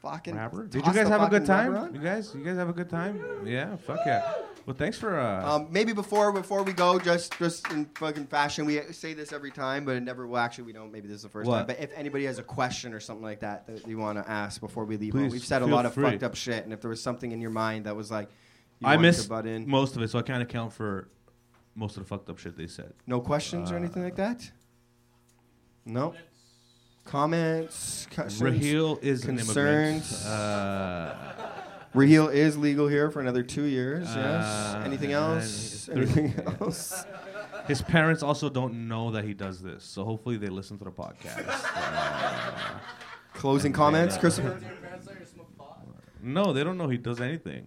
Fucking. 0.02 0.36
Rapper. 0.36 0.64
Did 0.66 0.74
you 0.76 0.82
toss 0.82 0.94
guys 0.94 1.04
the 1.06 1.10
have 1.10 1.22
a 1.22 1.28
good 1.30 1.46
fucking 1.48 1.72
time? 1.72 1.76
on? 1.76 1.94
You 1.96 2.00
guys, 2.00 2.32
you 2.32 2.44
guys 2.44 2.56
have 2.58 2.68
a 2.68 2.72
good 2.72 2.90
time? 2.90 3.20
Yeah. 3.44 3.74
Fuck 3.76 4.00
yeah. 4.06 4.32
Well, 4.66 4.76
thanks 4.76 4.96
for. 4.98 5.18
Uh, 5.18 5.56
Um, 5.56 5.68
maybe 5.70 5.92
before 5.92 6.30
before 6.32 6.62
we 6.62 6.72
go, 6.72 6.98
just 6.98 7.36
just 7.38 7.68
in 7.72 7.86
fucking 7.96 8.26
fashion, 8.26 8.64
we 8.64 8.80
say 8.92 9.12
this 9.12 9.32
every 9.32 9.50
time, 9.50 9.84
but 9.84 9.96
it 9.96 10.02
never. 10.02 10.26
Well, 10.26 10.40
actually, 10.42 10.64
we 10.64 10.72
don't. 10.72 10.92
Maybe 10.92 11.08
this 11.08 11.16
is 11.16 11.22
the 11.22 11.28
first 11.28 11.48
What? 11.48 11.56
time. 11.58 11.66
But 11.66 11.80
if 11.80 11.90
anybody 11.96 12.24
has 12.26 12.38
a 12.38 12.42
question 12.44 12.94
or 12.94 13.00
something 13.00 13.24
like 13.24 13.40
that 13.40 13.66
that 13.66 13.86
you 13.88 13.98
want 13.98 14.18
to 14.24 14.30
ask 14.30 14.60
before 14.60 14.84
we 14.84 14.96
leave, 14.96 15.12
Please, 15.12 15.32
we've 15.32 15.44
said 15.44 15.62
a 15.62 15.66
lot 15.66 15.84
of 15.86 15.94
fucked 15.94 16.22
up 16.22 16.34
shit, 16.36 16.62
and 16.64 16.72
if 16.72 16.80
there 16.80 16.90
was 16.90 17.02
something 17.02 17.32
in 17.32 17.40
your 17.40 17.50
mind 17.50 17.86
that 17.86 17.96
was 17.96 18.10
like, 18.10 18.28
you 18.78 18.86
I 18.88 18.96
missed 18.98 19.24
to 19.24 19.28
butt 19.28 19.46
in, 19.46 19.68
most 19.68 19.96
of 19.96 20.02
it, 20.02 20.10
so 20.10 20.18
I 20.18 20.22
can't 20.22 20.42
account 20.42 20.72
for 20.72 21.08
most 21.74 21.96
of 21.96 22.04
the 22.04 22.08
fucked 22.08 22.28
up 22.30 22.38
shit 22.38 22.56
they 22.56 22.66
said. 22.68 22.92
no 23.06 23.20
questions 23.20 23.72
or 23.72 23.76
anything 23.76 24.04
like 24.04 24.16
that. 24.16 24.48
No 25.84 26.14
comments. 27.04 28.06
Questions? 28.14 28.40
Raheel 28.40 28.98
is 29.02 29.24
an 29.24 29.38
concerns. 29.38 30.24
immigrant. 30.24 30.26
Uh, 30.26 31.51
Raheel 31.94 32.28
is 32.28 32.56
legal 32.56 32.88
here 32.88 33.10
for 33.10 33.20
another 33.20 33.42
two 33.42 33.64
years. 33.64 34.06
yes. 34.08 34.16
Uh, 34.16 34.82
Anything 34.84 35.12
else? 35.12 35.88
Anything 35.88 36.34
else? 36.60 37.04
his 37.68 37.82
parents 37.82 38.22
also 38.22 38.48
don't 38.48 38.88
know 38.88 39.10
that 39.12 39.24
he 39.24 39.34
does 39.34 39.60
this, 39.62 39.84
so 39.84 40.04
hopefully 40.04 40.36
they 40.36 40.48
listen 40.48 40.78
to 40.78 40.84
the 40.84 40.90
podcast. 40.90 41.44
Uh, 43.34 43.38
Closing 43.38 43.72
comments, 43.72 44.16
Christopher. 44.18 44.60
no, 46.22 46.52
they 46.52 46.62
don't 46.62 46.76
know 46.76 46.88
he 46.88 46.98
does 46.98 47.20
anything. 47.20 47.66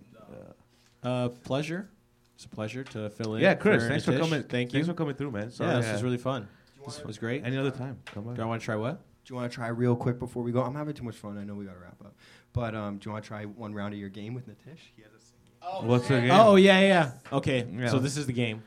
Uh, 1.03 1.29
pleasure. 1.29 1.89
It's 2.35 2.45
a 2.45 2.49
pleasure 2.49 2.83
to 2.83 3.09
fill 3.09 3.35
in. 3.35 3.41
yeah, 3.41 3.55
Chris, 3.55 3.83
for 3.83 3.89
thanks 3.89 4.05
for 4.05 4.11
Nitish. 4.11 4.19
coming. 4.19 4.43
Thank 4.43 4.69
you. 4.71 4.77
Thanks 4.77 4.87
for 4.87 4.93
coming 4.93 5.15
through, 5.15 5.31
man. 5.31 5.51
Sorry, 5.51 5.71
yeah, 5.71 5.79
this 5.81 5.91
was 5.91 6.03
really 6.03 6.17
fun. 6.17 6.47
This 6.85 7.03
was 7.03 7.17
great. 7.17 7.43
Any 7.45 7.57
other 7.57 7.71
time, 7.71 7.99
come 8.05 8.27
on. 8.27 8.35
Do 8.35 8.41
I 8.41 8.45
want 8.45 8.61
to 8.61 8.65
try 8.65 8.75
what? 8.75 9.01
Do 9.25 9.33
you 9.33 9.35
want 9.39 9.51
to 9.51 9.55
try 9.55 9.67
real 9.69 9.95
quick 9.95 10.19
before 10.19 10.43
we 10.43 10.51
go? 10.51 10.61
I'm 10.61 10.75
having 10.75 10.93
too 10.93 11.03
much 11.03 11.15
fun. 11.15 11.37
I 11.37 11.43
know 11.43 11.55
we 11.55 11.65
got 11.65 11.73
to 11.73 11.79
wrap 11.79 11.97
up. 12.05 12.13
But 12.55 12.73
um, 12.73 12.97
do 12.97 13.07
you 13.07 13.11
want 13.11 13.23
to 13.25 13.27
try 13.27 13.43
one 13.43 13.73
round 13.73 13.93
of 13.93 13.99
your 13.99 14.07
game 14.09 14.33
with 14.33 14.47
Nitish? 14.47 14.79
He 14.95 15.03
has 15.03 15.11
a 15.11 15.85
What's 15.85 16.07
the 16.07 16.21
game? 16.21 16.31
Oh 16.31 16.55
yeah, 16.55 16.79
yeah. 16.79 16.87
yeah. 16.87 17.11
Okay, 17.37 17.67
Yeah. 17.71 17.89
so 17.89 17.99
this 17.99 18.15
is 18.17 18.25
the 18.27 18.33
game. 18.33 18.63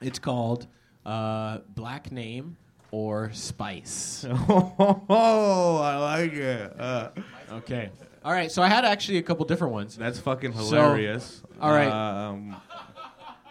It's 0.00 0.20
called 0.20 0.66
uh, 1.04 1.58
Black 1.74 2.12
Name 2.12 2.56
or 2.92 3.30
Spice. 3.32 4.24
oh, 4.48 5.80
I 5.82 5.96
like 5.96 6.32
it. 6.32 6.80
Uh, 6.80 7.10
Okay. 7.50 7.90
All 8.24 8.32
right. 8.32 8.52
So 8.52 8.62
I 8.62 8.68
had 8.68 8.84
actually 8.84 9.16
a 9.18 9.22
couple 9.22 9.44
different 9.46 9.72
ones. 9.72 9.96
that's 9.96 10.18
fucking 10.20 10.52
So- 10.52 10.58
hilarious. 10.64 11.42
all 11.60 11.70
right. 11.72 11.88
Um, 11.90 12.56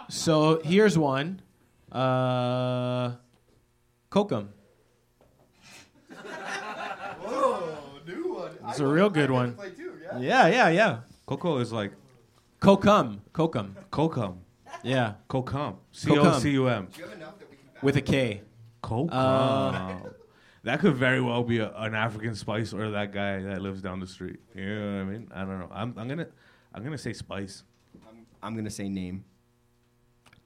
So 0.10 0.62
here's 0.64 0.98
one. 0.98 1.42
Uh, 1.92 3.12
Kokum. 4.12 4.48
It's 8.68 8.80
a 8.80 8.88
real 8.88 9.10
good 9.10 9.32
one. 9.32 9.58
Yeah, 10.20 10.48
yeah, 10.48 10.70
yeah. 10.70 11.00
Coco 11.26 11.58
is 11.58 11.72
like 11.72 11.92
Kokum. 12.62 13.20
Kokum. 13.34 13.72
Kokum. 13.92 14.38
Yeah. 14.84 15.14
Kokum. 15.30 15.76
C 15.92 16.18
O 16.18 16.40
C 16.40 16.52
U 16.52 16.68
M. 16.68 16.88
With 17.82 17.98
a 17.98 18.02
K. 18.02 18.42
Kokum. 18.84 19.10
Uh, 19.12 20.10
that 20.64 20.80
could 20.80 20.96
very 20.96 21.22
well 21.22 21.44
be 21.44 21.60
a, 21.60 21.72
an 21.76 21.96
African 21.96 22.36
spice 22.36 22.74
or 22.74 22.92
that 22.92 23.12
guy 23.12 23.42
that 23.42 23.62
lives 23.62 23.82
down 23.82 24.00
the 24.00 24.08
street. 24.08 24.40
You 24.56 24.66
know 24.66 24.96
what 24.96 25.02
I 25.02 25.04
mean? 25.04 25.32
I 25.34 25.40
don't 25.42 25.60
know. 25.60 25.70
I'm, 25.72 25.94
I'm 25.98 26.08
gonna 26.08 26.28
I'm 26.74 26.84
gonna 26.84 26.98
say 26.98 27.14
spice. 27.14 27.64
I'm 28.42 28.56
gonna 28.56 28.70
say 28.70 28.88
name. 28.88 29.26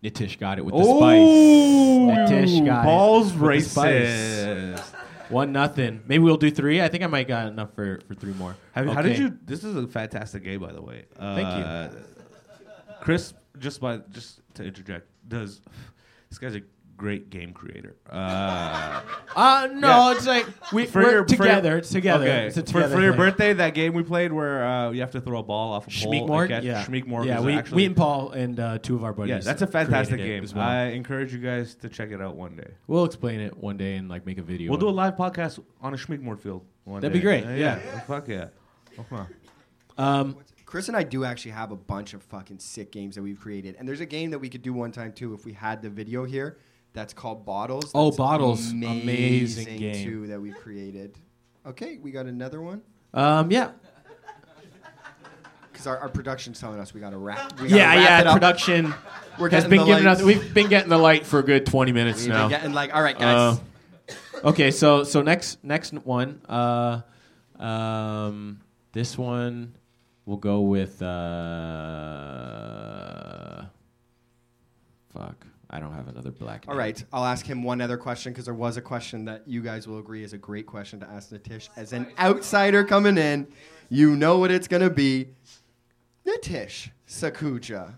Nitish 0.03 0.39
got 0.39 0.57
it 0.57 0.65
with 0.65 0.73
the 0.73 0.83
spice. 0.83 2.31
Nitish 2.31 2.65
got 2.65 2.85
balls 2.85 3.35
it 3.35 3.37
with 3.37 3.63
the 3.63 3.69
spice. 3.69 3.91
racist. 3.93 5.00
One 5.31 5.51
nothing. 5.51 6.01
Maybe 6.05 6.23
we'll 6.23 6.37
do 6.37 6.51
three. 6.51 6.81
I 6.81 6.87
think 6.89 7.03
I 7.03 7.07
might 7.07 7.27
got 7.27 7.47
enough 7.47 7.73
for, 7.73 8.01
for 8.07 8.13
three 8.13 8.33
more. 8.33 8.55
Have, 8.73 8.87
How 8.87 9.01
did 9.01 9.17
you? 9.17 9.37
This 9.45 9.63
is 9.63 9.75
a 9.75 9.87
fantastic 9.87 10.43
game, 10.43 10.59
by 10.59 10.73
the 10.73 10.81
way. 10.81 11.05
Uh, 11.17 11.35
Thank 11.35 11.93
you. 11.95 12.03
Chris. 13.01 13.33
Just 13.59 13.81
by 13.81 13.97
just 14.11 14.39
to 14.55 14.63
interject, 14.63 15.07
does 15.27 15.61
this 16.29 16.39
guy's 16.39 16.55
a 16.55 16.61
great 17.01 17.29
game 17.31 17.51
creator? 17.51 17.95
Uh, 18.09 19.01
Uh 19.35 19.67
no, 19.73 19.87
Yeah. 19.87 20.11
it's 20.17 20.27
like 20.27 20.45
we, 20.73 20.85
for 20.85 21.01
we're 21.01 21.11
your- 21.11 21.27
for 21.27 21.35
your- 21.35 21.45
together. 21.45 21.77
it's 21.77 21.89
together. 21.89 22.25
Okay. 22.25 22.47
It's 22.47 22.57
a 22.57 22.61
for, 22.61 22.67
together 22.73 22.95
for 22.95 23.01
your 23.01 23.11
thing. 23.13 23.17
birthday, 23.19 23.53
that 23.53 23.73
game 23.73 23.93
we 23.93 24.03
played 24.03 24.31
where 24.33 24.63
uh, 24.65 24.91
you 24.91 24.99
have 25.01 25.11
to 25.11 25.21
throw 25.21 25.39
a 25.39 25.43
ball 25.43 25.73
off 25.73 25.87
a 25.87 25.89
pole. 25.89 26.13
and 26.13 26.29
Schmeekmort? 26.29 26.63
Yeah. 26.63 26.83
Schmeekmort 26.85 27.25
Yeah, 27.25 27.39
we, 27.41 27.53
actually, 27.53 27.75
we 27.77 27.85
and 27.85 27.95
Paul 27.95 28.31
and 28.31 28.59
uh, 28.59 28.77
two 28.79 28.95
of 28.95 29.03
our 29.03 29.13
buddies. 29.13 29.29
yeah, 29.31 29.39
that's 29.39 29.61
a 29.61 29.67
fantastic 29.67 30.17
game. 30.17 30.43
as 30.43 30.53
well. 30.53 30.67
I 30.67 30.83
encourage 30.87 31.33
you 31.33 31.39
guys 31.39 31.75
to 31.75 31.89
check 31.89 32.11
it 32.11 32.21
out 32.21 32.35
one 32.35 32.55
day. 32.55 32.71
we'll 32.87 33.05
explain 33.05 33.39
it 33.39 33.57
one 33.57 33.77
day 33.77 33.95
and 33.95 34.07
like 34.09 34.25
make 34.25 34.37
a 34.37 34.43
video. 34.43 34.69
We'll 34.69 34.79
do 34.79 34.89
a 34.89 34.91
live 34.91 35.15
podcast 35.15 35.59
on 35.81 35.93
a 35.93 35.97
Schmeekmort 35.97 36.39
field. 36.39 36.65
One 36.83 37.01
That'd 37.01 37.13
day. 37.13 37.19
be 37.19 37.23
great, 37.23 37.45
Uh, 37.45 37.51
yeah. 37.51 37.77
Fuck 38.01 38.27
yeah. 38.27 38.47
Okay. 38.99 39.23
Um, 39.97 40.37
Chris 40.65 40.87
and 40.87 40.95
I 40.95 41.03
do 41.03 41.25
actually 41.25 41.51
have 41.51 41.71
a 41.71 41.75
bunch 41.75 42.13
of 42.13 42.23
fucking 42.23 42.59
sick 42.59 42.91
games 42.91 43.15
that 43.15 43.21
we've 43.21 43.39
created, 43.39 43.75
and 43.77 43.87
there's 43.87 43.99
a 43.99 44.05
game 44.05 44.31
that 44.31 44.39
we 44.39 44.47
could 44.49 44.61
do 44.61 44.73
one 44.73 44.91
time 44.91 45.11
too 45.13 45.33
if 45.33 45.45
we 45.45 45.53
had 45.53 45.81
the 45.81 45.89
video 45.89 46.23
here. 46.23 46.57
That's 46.93 47.13
called 47.13 47.45
Bottles. 47.45 47.91
Oh, 47.95 48.05
That's 48.05 48.17
Bottles. 48.17 48.71
Amazing 48.71 49.77
game. 49.77 50.03
too 50.03 50.27
that 50.27 50.41
we've 50.41 50.57
created. 50.57 51.17
Okay, 51.65 51.97
we 52.01 52.11
got 52.11 52.25
another 52.25 52.61
one 52.61 52.81
um, 53.13 53.51
yeah, 53.51 53.71
because 55.71 55.85
our, 55.85 55.97
our 55.99 56.09
production's 56.09 56.59
telling 56.59 56.79
us 56.79 56.93
we 56.93 57.01
got 57.01 57.09
to 57.09 57.17
wrap. 57.17 57.59
We 57.59 57.67
gotta 57.67 57.75
yeah, 57.75 57.95
wrap 57.95 57.97
it 57.97 58.03
yeah. 58.03 58.29
up. 58.29 58.35
Production 58.35 58.93
We're 59.39 59.49
has 59.49 59.63
getting 59.65 59.69
been 59.69 59.79
the 59.87 59.93
giving 59.93 60.07
us. 60.07 60.21
We've 60.21 60.53
been 60.53 60.69
getting 60.69 60.89
the 60.89 60.97
light 60.97 61.25
for 61.25 61.39
a 61.39 61.43
good 61.43 61.65
twenty 61.65 61.91
minutes 61.91 62.21
We've 62.21 62.29
now. 62.29 62.43
been 62.43 62.51
getting 62.51 62.73
like, 62.73 62.95
all 62.95 63.03
right, 63.03 63.17
guys. 63.17 63.59
Uh, 63.59 64.47
okay, 64.47 64.71
so 64.71 65.03
so 65.03 65.21
next 65.21 65.61
next 65.63 65.93
one, 65.93 66.41
uh, 66.47 67.01
um, 67.59 68.61
this 68.93 69.17
one 69.17 69.75
we'll 70.25 70.37
go 70.37 70.61
with. 70.61 71.01
Uh, 71.01 71.05
fuck, 75.13 75.45
I 75.73 75.79
don't 75.79 75.93
have 75.93 76.07
another 76.09 76.31
black. 76.31 76.65
all 76.67 76.73
name. 76.73 76.79
right, 76.79 77.03
I'll 77.13 77.23
ask 77.25 77.45
him 77.45 77.63
one 77.63 77.79
other 77.81 77.97
question 77.97 78.33
because 78.33 78.45
there 78.45 78.53
was 78.53 78.75
a 78.77 78.81
question 78.81 79.23
that 79.25 79.47
you 79.47 79.61
guys 79.61 79.87
will 79.87 79.99
agree 79.99 80.21
is 80.23 80.33
a 80.33 80.37
great 80.37 80.65
question 80.67 80.99
to 80.99 81.09
ask 81.09 81.29
Nitish. 81.31 81.69
As 81.77 81.93
an 81.93 82.07
outsider 82.19 82.83
coming 82.83 83.17
in, 83.17 83.47
you 83.89 84.15
know 84.15 84.37
what 84.37 84.51
it's 84.51 84.67
gonna 84.67 84.89
be. 84.89 85.29
Nitish 86.27 86.89
Sakuja. 87.07 87.93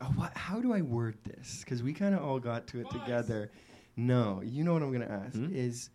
Oh, 0.00 0.06
what, 0.16 0.36
how 0.36 0.60
do 0.60 0.72
I 0.72 0.80
word 0.82 1.16
this? 1.22 1.60
Because 1.60 1.82
we 1.82 1.92
kind 1.92 2.14
of 2.14 2.24
all 2.24 2.40
got 2.40 2.66
to 2.68 2.80
it 2.80 2.90
together. 2.90 3.52
No, 3.96 4.40
you 4.44 4.64
know 4.64 4.72
what 4.72 4.82
I'm 4.82 4.90
gonna 4.92 5.04
ask 5.26 5.36
Hmm? 5.36 5.54
is, 5.54 5.90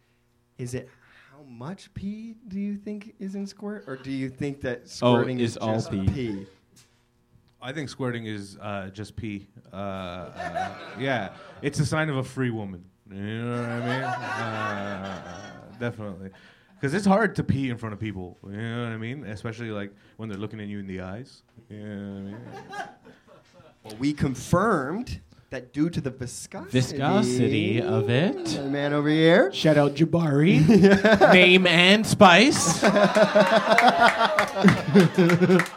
is 0.57 0.73
it 0.75 0.87
how 1.31 1.43
much 1.43 1.93
pee 1.93 2.35
do 2.47 2.59
you 2.59 2.75
think 2.77 3.15
is 3.19 3.35
in 3.35 3.45
squirt, 3.45 3.83
or 3.87 3.97
do 3.97 4.11
you 4.11 4.29
think 4.29 4.61
that 4.61 4.87
squirting 4.87 5.39
Oh, 5.39 5.43
is 5.43 5.51
is 5.51 5.57
all 5.57 5.73
just 5.73 5.91
pee. 5.91 6.07
pee? 6.07 6.45
I 7.67 7.73
think 7.73 7.89
squirting 7.89 8.25
is 8.27 8.57
uh, 8.61 8.89
just 8.93 9.17
pee. 9.17 9.45
Uh, 9.73 9.75
uh, 9.75 10.73
yeah, 10.97 11.31
it's 11.61 11.81
a 11.81 11.85
sign 11.85 12.07
of 12.07 12.15
a 12.15 12.23
free 12.23 12.49
woman. 12.49 12.85
You 13.11 13.43
know 13.43 13.59
what 13.59 13.69
I 13.69 13.79
mean? 13.81 14.03
Uh, 14.03 15.41
definitely. 15.77 16.29
Because 16.79 16.93
it's 16.93 17.05
hard 17.05 17.35
to 17.35 17.43
pee 17.43 17.69
in 17.69 17.75
front 17.75 17.91
of 17.91 17.99
people. 17.99 18.37
You 18.45 18.55
know 18.55 18.83
what 18.83 18.93
I 18.93 18.97
mean? 18.97 19.25
Especially 19.25 19.69
like 19.71 19.91
when 20.15 20.29
they're 20.29 20.37
looking 20.37 20.61
at 20.61 20.67
you 20.67 20.79
in 20.79 20.87
the 20.87 21.01
eyes. 21.01 21.41
You 21.69 21.77
know 21.79 22.13
what 22.13 22.19
I 22.19 22.21
mean? 22.21 22.37
Well, 23.83 23.95
we 23.99 24.13
confirmed 24.13 25.19
that 25.49 25.73
due 25.73 25.89
to 25.89 25.99
the 25.99 26.09
viscosity, 26.09 26.71
Viscosity 26.71 27.81
of 27.81 28.09
it. 28.09 28.55
my 28.61 28.69
man 28.69 28.93
over 28.93 29.09
here, 29.09 29.51
Shout 29.51 29.75
out 29.77 29.93
Jabari. 29.93 30.65
Name 31.33 31.67
and 31.67 32.07
spice. 32.07 32.81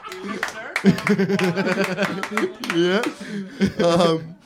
yeah, 0.85 0.93
um, 3.85 4.37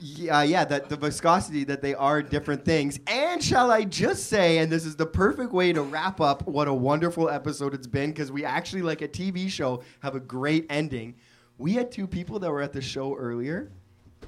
yeah, 0.00 0.42
yeah, 0.42 0.64
that 0.64 0.88
the 0.88 0.96
viscosity 0.96 1.64
that 1.64 1.80
they 1.80 1.94
are 1.94 2.22
different 2.22 2.64
things. 2.64 3.00
And 3.06 3.42
shall 3.42 3.70
I 3.70 3.84
just 3.84 4.26
say, 4.26 4.58
and 4.58 4.70
this 4.70 4.84
is 4.84 4.96
the 4.96 5.06
perfect 5.06 5.52
way 5.52 5.72
to 5.72 5.82
wrap 5.82 6.20
up 6.20 6.46
what 6.46 6.68
a 6.68 6.74
wonderful 6.74 7.30
episode 7.30 7.72
it's 7.72 7.86
been 7.86 8.10
because 8.10 8.30
we 8.30 8.44
actually, 8.44 8.82
like 8.82 9.00
a 9.00 9.08
TV 9.08 9.48
show, 9.48 9.82
have 10.00 10.14
a 10.14 10.20
great 10.20 10.66
ending. 10.68 11.14
We 11.56 11.72
had 11.72 11.90
two 11.90 12.06
people 12.06 12.38
that 12.40 12.50
were 12.50 12.60
at 12.60 12.74
the 12.74 12.82
show 12.82 13.16
earlier. 13.16 13.70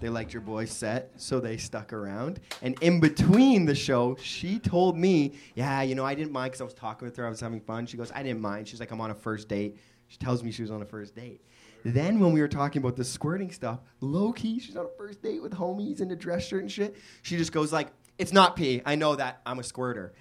They 0.00 0.08
liked 0.08 0.32
your 0.32 0.42
boy 0.42 0.64
set, 0.64 1.12
so 1.16 1.40
they 1.40 1.56
stuck 1.56 1.92
around. 1.92 2.40
And 2.62 2.80
in 2.82 3.00
between 3.00 3.66
the 3.66 3.74
show, 3.74 4.16
she 4.20 4.58
told 4.58 4.96
me, 4.96 5.34
Yeah, 5.54 5.82
you 5.82 5.94
know, 5.94 6.04
I 6.04 6.14
didn't 6.14 6.32
mind 6.32 6.52
because 6.52 6.60
I 6.60 6.64
was 6.64 6.74
talking 6.74 7.06
with 7.06 7.16
her. 7.16 7.26
I 7.26 7.28
was 7.28 7.40
having 7.40 7.60
fun. 7.60 7.86
She 7.86 7.96
goes, 7.96 8.12
I 8.14 8.22
didn't 8.22 8.40
mind. 8.40 8.68
She's 8.68 8.80
like, 8.80 8.92
I'm 8.92 9.00
on 9.00 9.10
a 9.10 9.14
first 9.14 9.48
date. 9.48 9.78
She 10.08 10.18
tells 10.18 10.42
me 10.42 10.50
she 10.50 10.62
was 10.62 10.70
on 10.70 10.82
a 10.82 10.86
first 10.86 11.14
date. 11.14 11.42
Then 11.84 12.18
when 12.18 12.32
we 12.32 12.40
were 12.40 12.48
talking 12.48 12.82
about 12.82 12.96
the 12.96 13.04
squirting 13.04 13.52
stuff, 13.52 13.80
low 14.00 14.32
key, 14.32 14.58
she's 14.58 14.76
on 14.76 14.86
a 14.86 14.96
first 14.98 15.22
date 15.22 15.40
with 15.40 15.52
homies 15.52 16.00
in 16.00 16.10
a 16.10 16.16
dress 16.16 16.46
shirt 16.46 16.62
and 16.62 16.72
shit. 16.72 16.96
She 17.22 17.36
just 17.36 17.52
goes 17.52 17.72
like, 17.72 17.88
"It's 18.18 18.32
not 18.32 18.56
pee. 18.56 18.82
I 18.84 18.96
know 18.96 19.14
that. 19.14 19.40
I'm 19.46 19.58
a 19.58 19.62
squirter." 19.62 20.12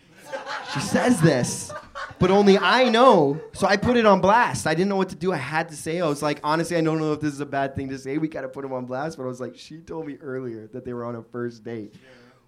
She 0.74 0.82
says 0.82 1.22
this, 1.22 1.72
but 2.20 2.30
only 2.32 2.58
I 2.58 2.90
know. 2.90 3.40
So 3.54 3.66
I 3.66 3.78
put 3.78 3.96
it 3.96 4.06
on 4.06 4.20
blast. 4.20 4.68
I 4.68 4.74
didn't 4.76 4.90
know 4.90 4.98
what 4.98 5.10
to 5.10 5.16
do. 5.16 5.32
I 5.32 5.38
had 5.38 5.70
to 5.70 5.76
say. 5.76 6.02
I 6.02 6.08
was 6.08 6.22
like, 6.22 6.42
honestly, 6.44 6.76
I 6.76 6.82
don't 6.82 7.00
know 7.00 7.14
if 7.14 7.22
this 7.22 7.34
is 7.34 7.40
a 7.40 7.46
bad 7.46 7.76
thing 7.76 7.88
to 7.90 7.98
say. 7.98 8.18
We 8.18 8.28
gotta 8.28 8.50
put 8.50 8.66
him 8.66 8.74
on 8.74 8.86
blast. 8.86 9.18
But 9.18 9.24
I 9.24 9.28
was 9.28 9.40
like, 9.40 9.58
she 9.58 9.78
told 9.78 10.06
me 10.06 10.18
earlier 10.22 10.68
that 10.68 10.84
they 10.84 10.94
were 10.94 11.06
on 11.06 11.16
a 11.16 11.24
first 11.24 11.64
date. 11.64 11.96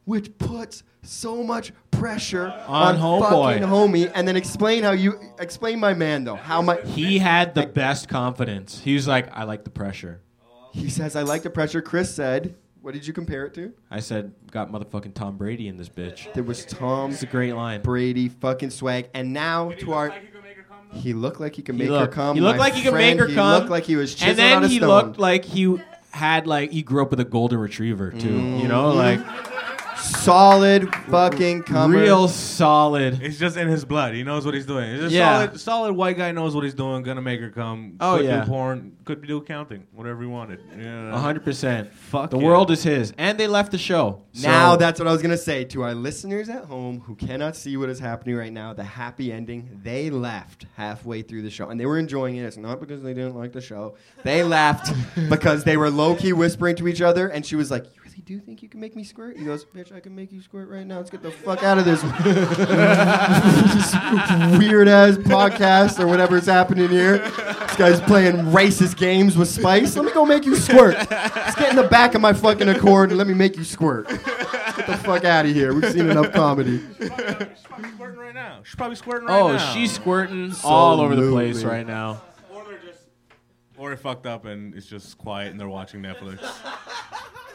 Which 0.10 0.36
puts 0.40 0.82
so 1.04 1.44
much 1.44 1.72
pressure 1.92 2.48
On 2.68 2.96
on, 2.96 3.22
homeboy. 3.22 3.54
fucking 3.54 3.68
homie, 3.68 4.12
and 4.16 4.28
then 4.28 4.36
explain 4.36 4.82
how 4.84 4.92
you 4.92 5.20
explain 5.40 5.80
my 5.80 5.94
man 5.94 6.24
though. 6.24 6.36
How 6.36 6.64
my 6.64 6.78
He 6.82 7.20
had 7.20 7.54
the 7.54 7.68
best 7.68 8.10
confidence. 8.10 8.80
He 8.80 8.96
was 8.96 9.08
like, 9.08 9.30
I 9.32 9.44
like 9.44 9.64
the 9.66 9.70
pressure. 9.70 10.22
He 10.72 10.90
says, 10.90 11.16
I 11.16 11.22
like 11.22 11.44
the 11.44 11.52
pressure. 11.52 11.82
Chris 11.84 12.14
said, 12.14 12.56
what 12.82 12.96
did 12.96 13.06
you 13.06 13.14
compare 13.14 13.46
it 13.46 13.54
to? 13.54 13.72
I 13.92 14.00
said, 14.00 14.34
got 14.52 14.72
motherfucking 14.72 15.14
Tom 15.14 15.38
Brady 15.38 15.68
in 15.68 15.78
this 15.78 15.90
bitch. 15.90 16.34
There 16.34 16.44
was 16.44 16.66
Tom 16.66 17.12
It's 17.12 17.22
a 17.22 17.28
great 17.28 17.54
line. 17.54 17.82
Brady 17.84 18.30
fucking 18.30 18.72
swag. 18.72 19.10
And 19.14 19.32
now 19.32 19.70
to 19.80 19.94
our. 19.94 20.12
He 20.92 21.14
looked 21.14 21.40
like 21.40 21.56
he 21.56 21.62
could 21.62 21.76
He 21.76 21.82
make 21.82 21.90
looked, 21.92 22.16
her 22.16 22.22
come. 22.22 22.36
he 22.36 22.42
looked 22.42 22.58
my 22.58 22.64
like 22.66 22.74
he 22.74 22.82
could 22.82 22.96
make 22.96 23.18
friend. 23.18 23.20
her 23.20 23.28
he 23.28 23.36
come. 23.36 23.60
looked 23.60 23.70
like 23.70 23.84
he 23.84 23.96
was 23.96 24.16
chiseling 24.16 24.30
And 24.32 24.40
then 24.40 24.58
on 24.58 24.64
a 24.64 24.68
he 24.70 24.78
stone. 24.78 24.90
looked 24.90 25.20
like 25.20 25.46
he 25.46 25.78
had 26.12 26.48
like 26.48 26.72
he 26.72 26.82
grew 26.82 27.04
up 27.04 27.12
with 27.12 27.20
a 27.20 27.26
golden 27.26 27.60
retriever 27.60 28.10
too. 28.10 28.28
You 28.34 28.68
know, 28.68 28.92
mm-hmm. 28.92 28.98
like 28.98 29.49
solid 30.02 30.94
fucking 31.10 31.64
comer. 31.64 32.00
real 32.02 32.28
solid. 32.28 33.22
It's 33.22 33.38
just 33.38 33.58
in 33.58 33.68
his 33.68 33.86
blood. 33.86 34.14
He 34.14 34.24
knows 34.24 34.46
what 34.46 34.54
he's 34.54 34.66
doing. 34.66 34.90
It's 34.90 35.02
just 35.04 35.16
Yeah. 35.16 35.46
solid, 35.46 35.60
solid 35.60 35.94
white 35.94 36.18
guy 36.18 36.32
knows 36.32 36.56
what 36.56 36.64
he's 36.64 36.74
doing. 36.74 37.04
Gonna 37.04 37.22
make 37.22 37.40
her 37.40 37.50
come. 37.50 37.94
Oh, 38.00 38.18
could 38.18 38.26
yeah. 38.26 38.42
do 38.42 38.48
porn. 38.48 38.92
Could 39.06 39.26
do 39.26 39.38
accounting. 39.38 39.84
Whatever 39.94 40.22
he 40.22 40.28
wanted. 40.28 40.60
Yeah. 40.80 41.14
A 41.14 41.18
hundred 41.18 41.44
percent. 41.44 41.94
Fuck 41.94 42.32
The 42.32 42.38
yeah. 42.38 42.46
world 42.46 42.72
is 42.72 42.84
his, 42.84 43.14
and 43.18 43.38
they 43.38 43.48
left 43.48 43.72
the 43.72 43.78
show. 43.78 44.22
Now 44.42 44.72
So- 44.74 44.78
that's 44.78 45.00
what 45.00 45.08
I 45.08 45.12
was 45.12 45.22
gonna 45.22 45.38
say 45.38 45.64
to 45.66 45.82
our 45.84 45.96
listeners 45.96 46.50
at 46.50 46.66
home 46.66 47.02
who 47.06 47.16
cannot 47.16 47.56
see 47.56 47.76
what 47.78 47.90
is 47.90 48.00
happening 48.00 48.36
right 48.36 48.54
now. 48.54 48.74
The 48.74 48.84
happy 48.84 49.32
ending. 49.32 49.80
They 49.84 50.10
left 50.10 50.66
halfway 50.76 51.22
through 51.22 51.42
the 51.44 51.50
show, 51.50 51.70
and 51.70 51.80
they 51.80 51.86
were 51.86 51.98
enjoying 51.98 52.36
it. 52.38 52.44
It's 52.44 52.58
not 52.58 52.80
because 52.80 53.02
they 53.02 53.14
didn't 53.14 53.36
like 53.36 53.54
the 53.54 53.62
show. 53.62 53.96
They 54.24 54.44
left 54.44 54.94
because 55.30 55.64
they 55.64 55.78
were 55.78 55.90
low 55.90 56.16
key 56.16 56.34
whispering 56.34 56.76
to 56.78 56.88
each 56.88 57.02
other, 57.02 57.28
and 57.28 57.46
she 57.46 57.56
was 57.56 57.72
like, 57.72 57.86
"You 58.30 58.38
do 58.38 58.46
think 58.46 58.62
you 58.62 58.70
can 58.70 58.80
make 58.80 58.96
me 58.96 59.04
squirt?" 59.04 59.38
He 59.38 59.46
goes, 59.46 59.66
"Bitch, 59.66 59.92
I 59.92 60.00
can 60.00 60.16
make 60.16 60.32
you 60.32 60.42
squirt 60.42 60.70
right 60.70 60.86
now. 60.86 60.98
Let's 60.98 61.10
get 61.10 61.24
the 61.24 61.32
fuck 61.32 61.64
out 61.64 61.80
of 61.80 61.86
this 61.86 62.04
weird 64.60 64.88
ass 64.88 65.18
podcast 65.18 66.00
or 66.00 66.06
whatever's 66.06 66.46
happening 66.46 66.90
here. 66.90 67.18
This 67.18 67.76
guy's 67.76 68.02
playing 68.02 68.36
racist 68.36 68.98
games 68.98 69.36
with 69.36 69.50
Spice. 69.50 69.96
Let 69.96 70.06
me 70.06 70.12
go 70.12 70.26
make 70.26 70.46
you 70.46 70.56
squirt. 70.56 70.96
Let's 71.10 71.56
get 71.56 71.72
in 71.72 71.76
the 71.76 71.88
back 71.88 72.14
of 72.14 72.22
my 72.22 72.34
fucking 72.34 72.70
Accord 72.70 73.10
and 73.10 73.18
let 73.18 73.26
me 73.26 73.34
make 73.34 73.58
you 73.58 73.64
squirt. 73.64 74.08
Get 74.10 74.86
the 74.86 75.00
fuck 75.04 75.26
out 75.26 75.46
of 75.46 75.54
here. 75.54 75.74
We've 75.74 75.92
seen 75.92 76.10
enough 76.10 76.32
comedy. 76.32 76.82
She's 77.00 77.10
probably 77.10 77.90
squirting 77.90 78.20
right 78.20 78.36
now. 78.36 78.60
She's 78.64 78.76
probably 78.76 78.96
squirting 78.96 79.28
right 79.28 79.42
oh, 79.42 79.52
now. 79.54 79.74
she's 79.74 79.92
squirting 79.92 80.54
all 80.64 81.02
over 81.02 81.16
the 81.16 81.32
place 81.32 81.64
right 81.64 81.88
now. 81.88 82.22
Or 82.54 82.64
they're 82.64 82.78
just. 82.78 83.00
Or 83.78 83.92
it 83.92 83.98
fucked 83.98 84.28
up 84.28 84.46
and 84.46 84.76
it's 84.76 84.86
just 84.86 85.18
quiet 85.18 85.52
and 85.52 85.60
they're 85.60 85.68
watching 85.68 86.02
Netflix. 86.02 86.40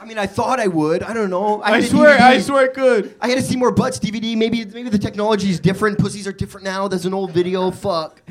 I 0.04 0.06
mean, 0.06 0.18
I 0.18 0.26
thought 0.26 0.60
I 0.60 0.66
would. 0.66 1.02
I 1.02 1.14
don't 1.14 1.30
know. 1.30 1.62
I 1.62 1.78
a 1.78 1.82
swear, 1.82 2.20
I 2.20 2.38
swear 2.38 2.66
it 2.66 2.74
could. 2.74 3.14
I 3.22 3.28
had 3.30 3.38
to 3.38 3.42
see 3.42 3.56
more 3.56 3.70
butts 3.70 3.98
DVD. 3.98 4.36
Maybe 4.36 4.62
maybe 4.66 4.90
the 4.90 4.98
technology 4.98 5.48
is 5.48 5.58
different. 5.58 5.98
Pussies 5.98 6.26
are 6.26 6.32
different 6.32 6.62
now. 6.62 6.88
There's 6.88 7.06
an 7.06 7.14
old 7.14 7.30
video. 7.30 7.70
Fuck. 7.70 8.20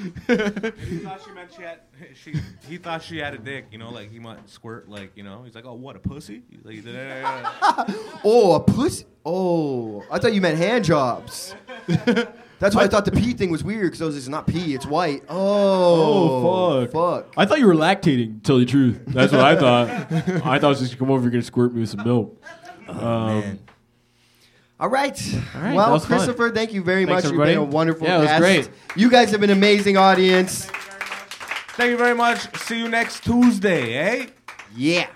He 0.00 0.98
thought 0.98 1.20
she 1.24 1.30
meant 1.32 1.52
she 1.54 1.62
had. 1.62 1.80
She, 2.14 2.34
he 2.68 2.76
thought 2.78 3.02
she 3.02 3.18
had 3.18 3.34
a 3.34 3.38
dick, 3.38 3.66
you 3.72 3.78
know, 3.78 3.90
like 3.90 4.10
he 4.10 4.18
might 4.18 4.48
squirt, 4.48 4.88
like 4.88 5.12
you 5.16 5.22
know. 5.22 5.42
He's 5.44 5.54
like, 5.54 5.64
oh, 5.66 5.74
what 5.74 5.96
a 5.96 5.98
pussy. 5.98 6.42
He's 6.50 6.64
like, 6.64 6.84
"Yeah." 6.94 7.84
Oh, 8.24 8.54
a 8.54 8.60
pussy. 8.60 9.04
Oh, 9.24 10.02
I 10.10 10.18
thought 10.18 10.32
you 10.34 10.40
meant 10.40 10.56
hand 10.58 10.84
jobs. 10.84 11.54
That's 12.58 12.76
why 12.76 12.82
I 12.82 12.88
thought 12.88 13.04
the 13.06 13.12
pee 13.12 13.32
thing 13.32 13.50
was 13.50 13.64
weird 13.64 13.84
because 13.84 14.02
I 14.02 14.04
was 14.06 14.16
it's 14.16 14.28
not 14.28 14.46
pee, 14.46 14.74
it's 14.74 14.84
white. 14.86 15.22
Oh, 15.28 16.46
Oh, 16.46 16.86
fuck. 16.86 16.92
fuck. 16.92 17.34
I 17.36 17.46
thought 17.46 17.58
you 17.58 17.66
were 17.66 17.74
lactating. 17.74 18.36
to 18.36 18.40
Tell 18.42 18.58
you 18.58 18.64
the 18.66 18.70
truth. 18.70 19.00
That's 19.06 19.32
what 19.32 19.40
I 19.42 19.56
thought. 19.56 19.88
I 20.46 20.58
thought 20.58 20.64
it 20.64 20.66
was 20.68 20.80
just 20.80 20.98
come 20.98 21.10
over, 21.10 21.22
you're 21.22 21.30
gonna 21.30 21.42
squirt 21.42 21.72
me 21.74 21.80
with 21.80 21.90
some 21.90 22.04
milk. 22.04 22.42
um, 22.88 23.58
All 24.80 24.88
right. 24.88 25.34
All 25.54 25.60
right, 25.60 25.74
well, 25.74 25.86
that 25.86 25.92
was 25.92 26.06
fun. 26.06 26.16
Christopher, 26.18 26.50
thank 26.50 26.72
you 26.72 26.82
very 26.82 27.04
Thanks, 27.04 27.24
much. 27.24 27.24
everybody. 27.26 27.52
You've 27.52 27.60
been 27.60 27.68
a 27.68 27.74
wonderful 27.76 28.06
Yeah, 28.06 28.16
it 28.16 28.20
was 28.20 28.28
guest. 28.28 28.40
great. 28.40 28.68
You 28.96 29.10
guys 29.10 29.30
have 29.30 29.40
been 29.40 29.50
an 29.50 29.58
amazing 29.58 29.96
audience. 29.98 30.64
Thank 31.76 31.90
you 31.90 31.96
very 31.98 32.14
much. 32.14 32.56
See 32.62 32.78
you 32.78 32.88
next 32.88 33.22
Tuesday, 33.22 33.92
eh? 33.94 34.26
Yeah. 34.74 35.06